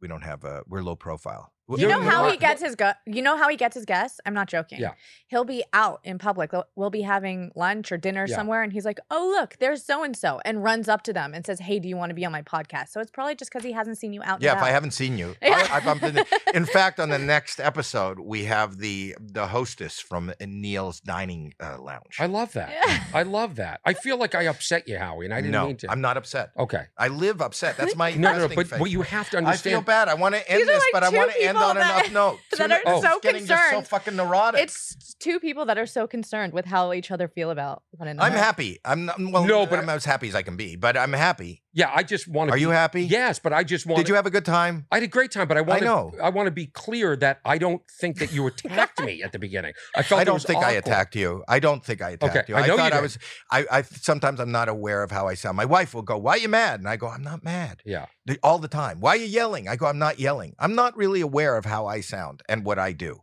We 0.00 0.08
don't 0.08 0.22
have. 0.22 0.44
Uh, 0.44 0.62
we're 0.68 0.82
low 0.84 0.96
profile. 0.96 1.52
You 1.78 1.88
know 1.88 2.00
how 2.00 2.30
he 2.30 2.36
gets 2.36 2.62
his 2.62 2.74
gu- 2.74 2.92
you 3.06 3.22
know 3.22 3.36
how 3.36 3.48
he 3.48 3.56
gets 3.56 3.74
his 3.74 3.84
guests? 3.84 4.20
I'm 4.26 4.34
not 4.34 4.48
joking. 4.48 4.80
Yeah. 4.80 4.92
He'll 5.28 5.44
be 5.44 5.62
out 5.72 6.00
in 6.04 6.18
public. 6.18 6.52
We'll- 6.52 6.66
We'll 6.76 6.90
be 6.90 7.02
having 7.02 7.52
lunch 7.54 7.92
or 7.92 7.96
dinner 7.98 8.24
Yeah. 8.28 8.34
somewhere 8.36 8.62
and 8.62 8.72
he's 8.72 8.84
like, 8.84 8.98
"Oh, 9.10 9.28
look, 9.38 9.56
there's 9.60 9.84
so 9.84 10.02
and 10.02 10.16
so." 10.16 10.40
and 10.44 10.62
runs 10.64 10.88
up 10.88 11.02
to 11.02 11.12
them 11.12 11.34
and 11.34 11.44
says, 11.44 11.60
"Hey, 11.60 11.78
do 11.78 11.88
you 11.88 11.96
want 11.96 12.10
to 12.10 12.14
be 12.14 12.24
on 12.24 12.32
my 12.32 12.42
podcast?" 12.42 12.88
So 12.88 13.00
it's 13.00 13.10
probably 13.10 13.34
just 13.34 13.50
cuz 13.50 13.62
he 13.62 13.72
hasn't 13.72 13.98
seen 13.98 14.12
you 14.12 14.22
out 14.22 14.36
and 14.36 14.42
Yeah. 14.44 14.56
If 14.56 14.62
I 14.62 14.70
haven't 14.70 14.92
seen 14.92 15.18
you, 15.18 15.36
Yeah. 15.42 15.66
I, 15.70 15.76
I 15.76 15.80
bumped 15.80 16.04
into. 16.04 16.24
In 16.54 16.64
fact, 16.64 16.98
on 17.00 17.10
the 17.10 17.18
next 17.18 17.60
episode, 17.60 18.18
we 18.20 18.44
have 18.44 18.78
the 18.78 19.16
the 19.20 19.48
hostess 19.48 19.98
from 20.00 20.32
Neil's 20.40 21.00
Dining 21.00 21.54
uh, 21.60 21.76
Lounge. 21.80 22.16
I 22.18 22.26
love 22.26 22.52
that. 22.54 22.70
Yeah. 22.70 23.04
I 23.14 23.22
love 23.24 23.56
that. 23.56 23.80
I 23.84 23.92
feel 23.94 24.16
like 24.16 24.34
I 24.34 24.42
upset 24.44 24.88
you, 24.88 24.98
Howie, 24.98 25.24
and 25.26 25.34
I 25.34 25.40
didn't 25.40 25.52
no, 25.52 25.66
mean 25.66 25.76
to. 25.78 25.90
I'm 25.90 26.00
not 26.00 26.16
upset. 26.16 26.50
okay. 26.58 26.84
I 26.96 27.08
live 27.08 27.40
upset. 27.42 27.76
That's 27.76 27.96
my 27.96 28.10
No, 28.12 28.16
no, 28.16 28.32
no, 28.32 28.38
resting 28.42 28.56
but 28.56 28.66
face. 28.68 28.80
what 28.80 28.90
you 28.90 29.02
have 29.02 29.28
to 29.30 29.38
understand. 29.38 29.74
I 29.74 29.76
feel 29.78 29.82
bad. 29.82 30.08
I 30.08 30.14
want 30.14 30.34
to 30.34 30.50
end 30.50 30.60
These 30.62 30.68
are 30.68 30.72
this, 30.72 30.82
like 30.82 30.92
but 30.92 31.02
I 31.04 31.10
two 31.10 31.16
want 31.16 31.30
to 31.32 31.42
end 31.42 31.58
people 31.60 31.70
on 31.70 31.76
an 31.76 31.82
that- 31.82 32.06
up 32.06 32.12
note. 32.12 32.38
that 32.58 32.66
Two- 32.68 32.72
are 32.74 32.80
oh, 32.86 33.00
so 33.02 33.12
it's 33.16 33.20
getting 33.22 33.46
just 33.46 33.62
so 33.64 33.68
concerned. 33.76 33.88
fucking 33.88 34.16
neurotic. 34.16 34.60
It's 34.62 35.14
two 35.20 35.38
people 35.40 35.66
that 35.66 35.78
are 35.78 35.86
so 35.86 36.06
concerned 36.06 36.52
with 36.52 36.66
how 36.66 36.92
each 36.92 37.10
other 37.10 37.28
feel 37.28 37.50
about 37.50 37.82
one 37.92 38.08
another. 38.08 38.26
I'm 38.30 38.36
happy. 38.38 38.78
I'm 38.84 39.04
not, 39.06 39.18
well. 39.18 39.42
No, 39.44 39.46
No, 39.46 39.60
but- 39.66 39.70
but 39.70 39.78
I'm 39.80 39.88
as 39.90 40.04
happy 40.04 40.28
as 40.28 40.34
I 40.34 40.42
can 40.42 40.56
be. 40.56 40.76
But 40.76 40.96
I'm 40.96 41.12
happy. 41.12 41.62
Yeah, 41.72 41.90
I 41.94 42.02
just 42.02 42.26
want 42.26 42.48
to. 42.48 42.54
Are 42.54 42.56
be, 42.56 42.62
you 42.62 42.70
happy? 42.70 43.04
Yes, 43.04 43.38
but 43.38 43.52
I 43.52 43.62
just 43.62 43.86
want. 43.86 43.98
Did 43.98 44.08
you 44.08 44.14
have 44.16 44.26
a 44.26 44.30
good 44.30 44.44
time? 44.44 44.86
I 44.90 44.96
had 44.96 45.04
a 45.04 45.08
great 45.08 45.30
time, 45.30 45.46
but 45.46 45.56
I 45.56 45.60
want 45.60 45.82
I 45.82 45.84
know. 45.84 46.12
I 46.20 46.30
want 46.30 46.46
to 46.48 46.50
be 46.50 46.66
clear 46.66 47.14
that 47.16 47.40
I 47.44 47.58
don't 47.58 47.82
think 48.00 48.18
that 48.18 48.32
you 48.32 48.46
attacked 48.46 49.00
me 49.02 49.22
at 49.22 49.30
the 49.32 49.38
beginning. 49.38 49.74
I 49.94 50.02
felt 50.02 50.20
I 50.20 50.24
don't 50.24 50.42
think 50.42 50.64
I 50.64 50.72
attacked 50.72 51.14
you. 51.14 51.44
I 51.46 51.60
don't 51.60 51.84
think 51.84 52.02
I 52.02 52.10
attacked 52.10 52.36
Okay, 52.36 52.44
you. 52.48 52.56
I 52.56 52.66
know 52.66 52.74
you 52.74 52.78
thought 52.78 52.92
I 52.92 52.96
did. 52.96 53.02
was. 53.02 53.18
I, 53.52 53.66
I 53.70 53.82
sometimes 53.82 54.40
I'm 54.40 54.50
not 54.52 54.68
aware 54.68 55.02
of 55.02 55.10
how 55.12 55.28
I 55.28 55.34
sound. 55.34 55.56
My 55.56 55.64
wife 55.64 55.94
will 55.94 56.02
go, 56.02 56.18
"Why 56.18 56.32
are 56.32 56.38
you 56.38 56.48
mad?" 56.48 56.80
And 56.80 56.88
I 56.88 56.96
go, 56.96 57.06
"I'm 57.06 57.22
not 57.22 57.44
mad." 57.44 57.82
Yeah. 57.84 58.06
All 58.42 58.58
the 58.58 58.68
time. 58.68 59.00
Why 59.00 59.12
are 59.12 59.16
you 59.16 59.26
yelling? 59.26 59.68
I 59.68 59.76
go, 59.76 59.86
"I'm 59.86 59.98
not 59.98 60.18
yelling. 60.18 60.54
I'm 60.58 60.74
not 60.74 60.96
really 60.96 61.20
aware 61.20 61.56
of 61.56 61.64
how 61.64 61.86
I 61.86 62.00
sound 62.00 62.42
and 62.48 62.64
what 62.64 62.78
I 62.78 62.92
do." 62.92 63.20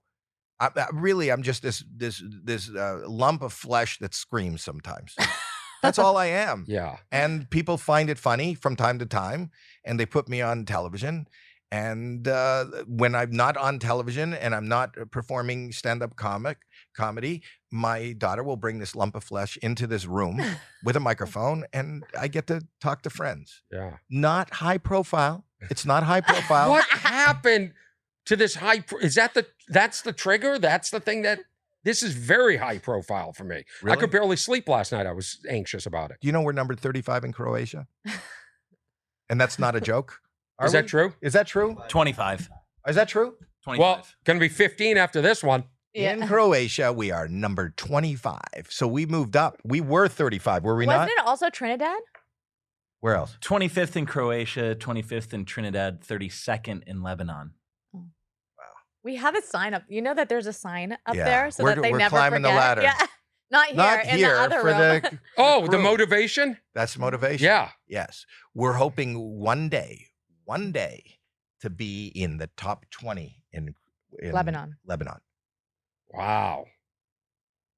I, 0.60 0.70
I- 0.76 0.88
really, 0.94 1.30
I'm 1.32 1.44
just 1.44 1.64
this 1.64 1.84
this 1.94 2.24
this 2.44 2.70
uh, 2.70 3.02
lump 3.08 3.42
of 3.42 3.52
flesh 3.52 4.00
that 4.00 4.16
screams 4.16 4.64
sometimes. 4.64 5.16
That's 5.82 6.00
all 6.06 6.18
I 6.18 6.28
am. 6.28 6.66
Yeah. 6.68 6.98
and 7.12 7.50
people 7.50 7.78
find 7.78 8.10
it 8.10 8.18
funny 8.18 8.54
from 8.56 8.76
time 8.76 9.00
to 9.00 9.06
time 9.06 9.52
and 9.86 10.00
they 10.00 10.06
put 10.06 10.28
me 10.30 10.42
on 10.42 10.66
television 10.66 11.28
and 11.70 12.28
uh, 12.30 12.64
when 12.88 13.14
i'm 13.14 13.32
not 13.32 13.58
on 13.58 13.78
television 13.78 14.34
and 14.34 14.56
i'm 14.56 14.68
not 14.70 14.98
uh, 14.98 15.04
performing 15.12 15.72
stand-up 15.74 16.16
comic 16.16 16.60
comedy 16.96 17.44
my 17.72 18.14
daughter 18.18 18.42
will 18.42 18.56
bring 18.56 18.80
this 18.80 18.96
lump 18.96 19.16
of 19.16 19.24
flesh 19.24 19.58
into 19.62 19.86
this 19.86 20.06
room 20.06 20.42
with 20.86 20.96
a 20.96 21.00
microphone 21.10 21.66
and 21.74 22.04
i 22.18 22.28
get 22.30 22.48
to 22.48 22.62
talk 22.80 23.02
to 23.02 23.10
friends 23.10 23.64
Yeah. 23.72 23.98
not 24.10 24.50
high 24.56 24.78
profile 24.78 25.44
it's 25.70 25.86
not 25.86 26.04
high 26.04 26.22
profile 26.22 26.70
What 26.70 26.88
happened 26.90 27.74
to 28.28 28.36
this 28.36 28.56
high? 28.56 28.80
Pro- 28.82 29.00
is 29.00 29.16
that 29.16 29.34
the? 29.34 29.46
That's 29.70 30.02
the 30.02 30.14
trigger. 30.14 30.60
That's 30.60 30.90
the 30.90 31.00
thing 31.00 31.22
that. 31.24 31.40
This 31.84 32.04
is 32.04 32.14
very 32.14 32.58
high 32.58 32.80
profile 32.80 33.32
for 33.34 33.44
me. 33.44 33.64
I 33.86 33.96
could 33.96 34.12
barely 34.12 34.36
sleep 34.36 34.68
last 34.68 34.92
night. 34.92 35.06
I 35.06 35.14
was 35.14 35.40
anxious 35.50 35.86
about 35.86 36.12
it. 36.12 36.18
do 36.22 36.28
you 36.28 36.32
know 36.32 36.42
we're 36.42 36.52
number 36.52 36.76
35 36.76 37.24
in 37.26 37.32
croatia 37.34 37.88
and 39.30 39.40
that's 39.40 39.58
not 39.60 39.76
a 39.76 39.82
joke 39.82 40.20
Are 40.60 40.66
Is 40.68 40.74
that 40.74 40.88
true? 40.88 41.14
is 41.22 41.34
that 41.34 41.48
true 41.48 41.78
25. 41.88 42.50
is 42.88 42.96
that 42.96 43.08
true 43.08 43.36
25. 43.64 43.80
Well, 43.80 44.08
going 44.24 44.40
to 44.40 44.44
be 44.44 44.48
15 44.50 44.98
after 44.98 45.22
this 45.22 45.44
one. 45.44 45.66
In 45.94 46.26
Croatia, 46.28 46.94
we 46.94 47.12
are 47.12 47.28
number 47.28 47.74
25. 47.76 48.40
So 48.70 48.88
we 48.88 49.06
moved 49.06 49.36
up. 49.36 49.58
We 49.66 49.82
were 49.82 50.08
35, 50.08 50.64
were 50.64 50.76
we 50.76 50.86
Wasn't 50.86 51.02
not? 51.02 51.10
it 51.10 51.26
also 51.28 51.50
Trinidad? 51.50 52.00
Where 53.02 53.16
else? 53.16 53.38
25th 53.42 53.96
in 53.98 54.06
Croatia, 54.06 54.76
25th 54.80 55.34
in 55.34 55.44
Trinidad, 55.46 56.02
32nd 56.02 56.84
in 56.88 57.02
Lebanon. 57.04 57.52
We 59.08 59.16
have 59.16 59.36
a 59.38 59.42
sign 59.42 59.74
up. 59.74 59.84
You 59.88 60.02
know 60.02 60.14
that 60.14 60.28
there's 60.28 60.48
a 60.48 60.54
sign 60.54 60.92
up 61.06 61.16
Yeah, 61.16 61.24
there 61.24 61.52
so 61.52 61.64
we're- 61.64 61.76
that 61.76 61.82
they 61.82 61.92
we're 61.94 61.98
never 61.98 62.18
climbing 62.18 62.42
the 62.42 62.50
forget. 62.50 62.62
ladder. 62.62 62.82
Yeah. 62.82 62.98
Not 63.50 63.68
here, 63.68 63.76
Not 63.78 64.06
in 64.06 64.18
here 64.18 64.36
the 64.36 64.42
other 64.42 64.60
for 64.60 64.66
room. 64.66 64.78
the. 64.78 65.20
Oh, 65.38 65.66
the 65.68 65.78
motivation? 65.78 66.58
That's 66.76 66.98
motivation. 66.98 67.46
Yeah. 67.46 67.70
Yes. 67.88 68.26
We're 68.54 68.74
hoping 68.74 69.40
one 69.40 69.70
day, 69.70 70.08
one 70.44 70.74
day 70.74 71.20
to 71.62 71.70
be 71.70 72.08
in 72.08 72.36
the 72.38 72.50
top 72.58 72.86
20 72.92 73.44
in, 73.54 73.74
in 74.20 74.32
Lebanon. 74.34 74.76
Lebanon. 74.86 75.20
Wow. 76.10 76.66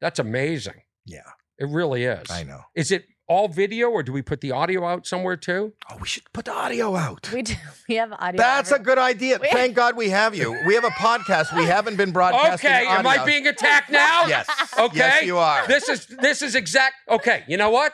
That's 0.02 0.18
amazing. 0.18 0.82
Yeah, 1.06 1.30
It 1.60 1.68
really 1.70 2.06
is. 2.06 2.32
I 2.32 2.42
know. 2.44 2.62
Is 2.74 2.92
it 2.92 3.06
all 3.30 3.48
video 3.48 3.90
or 3.90 4.02
do 4.04 4.12
we 4.12 4.22
put 4.22 4.42
the 4.42 4.52
audio 4.52 4.86
out 4.86 5.06
somewhere 5.08 5.38
too? 5.38 5.74
Oh, 5.90 5.98
we 6.02 6.08
should 6.08 6.24
put 6.34 6.46
the 6.46 6.54
audio 6.54 6.96
out. 6.96 7.32
We 7.32 7.44
do. 7.44 7.54
We 7.88 7.96
have 7.96 8.12
audio. 8.12 8.38
That's 8.38 8.72
a 8.72 8.80
good 8.80 8.98
idea. 8.98 9.40
We- 9.42 9.48
Thank 9.50 9.76
God 9.76 9.96
we 9.96 10.10
have 10.10 10.36
you. 10.36 10.52
We 10.68 10.74
have 10.76 10.84
a 10.84 10.90
podcast. 10.90 11.56
We 11.56 11.66
haven't 11.66 11.96
been 11.96 12.12
broadcasting. 12.12 12.70
Okay, 12.70 12.86
am 12.88 13.08
I 13.08 13.24
being 13.26 13.48
attacked 13.48 13.90
now? 13.92 14.26
Yes. 14.28 14.48
Okay. 14.78 14.98
Yes, 14.98 15.24
you 15.26 15.38
are. 15.38 15.66
This 15.68 15.88
is 15.90 16.06
this 16.08 16.42
is 16.42 16.54
exact. 16.56 16.96
Okay, 17.10 17.44
you 17.48 17.58
know 17.58 17.70
what? 17.70 17.94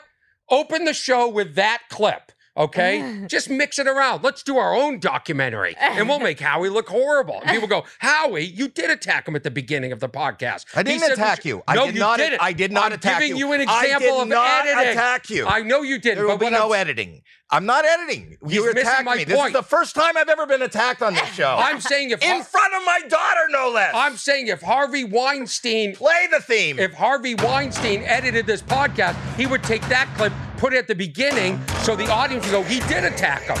Open 0.50 0.84
the 0.84 0.94
show 0.94 1.28
with 1.28 1.54
that 1.54 1.82
clip. 1.90 2.32
Okay, 2.56 3.24
just 3.28 3.50
mix 3.50 3.78
it 3.78 3.86
around. 3.86 4.22
Let's 4.24 4.42
do 4.42 4.56
our 4.58 4.74
own 4.74 4.98
documentary, 4.98 5.74
and 5.78 6.08
we'll 6.08 6.18
make 6.20 6.40
Howie 6.46 6.68
look 6.70 6.88
horrible. 6.88 7.40
And 7.42 7.50
people 7.50 7.68
go, 7.68 7.84
Howie, 7.98 8.44
you 8.44 8.68
did 8.68 8.90
attack 8.90 9.28
him 9.28 9.36
at 9.36 9.42
the 9.42 9.50
beginning 9.50 9.92
of 9.92 10.00
the 10.00 10.08
podcast. 10.08 10.64
I 10.74 10.82
didn't 10.82 11.00
said 11.00 11.12
attack 11.12 11.38
should-" 11.42 11.44
you. 11.48 11.62
I 11.68 11.74
no, 11.74 11.86
did 11.86 11.94
you 11.94 12.00
not. 12.00 12.18
didn't. 12.18 12.40
I 12.42 12.52
did 12.52 12.72
not 12.72 12.86
I'm 12.86 12.92
attack 12.92 13.20
giving 13.20 13.36
you. 13.36 13.48
you 13.48 13.52
an 13.52 13.68
I 13.68 13.84
example 13.84 14.08
did 14.16 14.22
of 14.22 14.28
not 14.28 14.66
editing. 14.66 14.92
attack 14.92 15.30
you. 15.30 15.46
I 15.46 15.62
know 15.62 15.82
you 15.82 15.98
didn't. 15.98 16.16
There 16.18 16.24
will 16.26 16.34
but 16.34 16.40
be 16.40 16.44
what 16.46 16.52
no 16.52 16.72
I'm, 16.72 16.80
editing. 16.80 17.22
I'm 17.50 17.64
not 17.66 17.84
editing. 17.84 18.36
He's 18.44 18.54
You 18.56 18.64
missing 18.74 18.80
attacked 18.80 19.04
my 19.04 19.16
me. 19.16 19.24
This 19.24 19.40
is 19.46 19.52
the 19.52 19.62
first 19.62 19.94
time 19.94 20.16
I've 20.16 20.28
ever 20.28 20.46
been 20.46 20.62
attacked 20.62 21.00
on 21.00 21.14
this 21.14 21.28
show. 21.32 21.54
I'm 21.56 21.80
saying 21.80 22.10
if 22.10 22.20
in 22.20 22.42
front 22.42 22.74
of 22.74 22.84
my 22.84 23.00
daughter, 23.08 23.40
no 23.50 23.70
less. 23.72 23.92
I'm 23.94 24.16
saying 24.16 24.48
if 24.48 24.60
Harvey 24.62 25.04
Weinstein 25.04 25.94
Play 25.94 26.26
the 26.32 26.40
theme. 26.40 26.78
if 26.80 26.92
Harvey 26.94 27.36
Weinstein 27.36 28.02
edited 28.02 28.46
this 28.46 28.62
podcast, 28.62 29.14
he 29.36 29.46
would 29.46 29.62
take 29.62 29.82
that 29.88 30.12
clip, 30.16 30.32
put 30.56 30.72
it 30.72 30.78
at 30.78 30.88
the 30.88 30.94
beginning, 30.94 31.60
so 31.82 31.94
the 31.94 32.10
audience 32.10 32.44
would 32.46 32.52
go, 32.52 32.62
he 32.62 32.80
did 32.88 33.04
attack 33.04 33.42
him. 33.42 33.56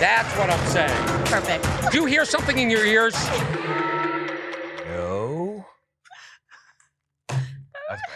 That's 0.00 0.28
what 0.36 0.50
I'm 0.50 0.66
saying. 0.68 1.24
Perfect. 1.26 1.92
Do 1.92 1.98
you 1.98 2.06
hear 2.06 2.24
something 2.24 2.58
in 2.58 2.70
your 2.70 2.84
ears? 2.84 3.14
no. 4.86 5.64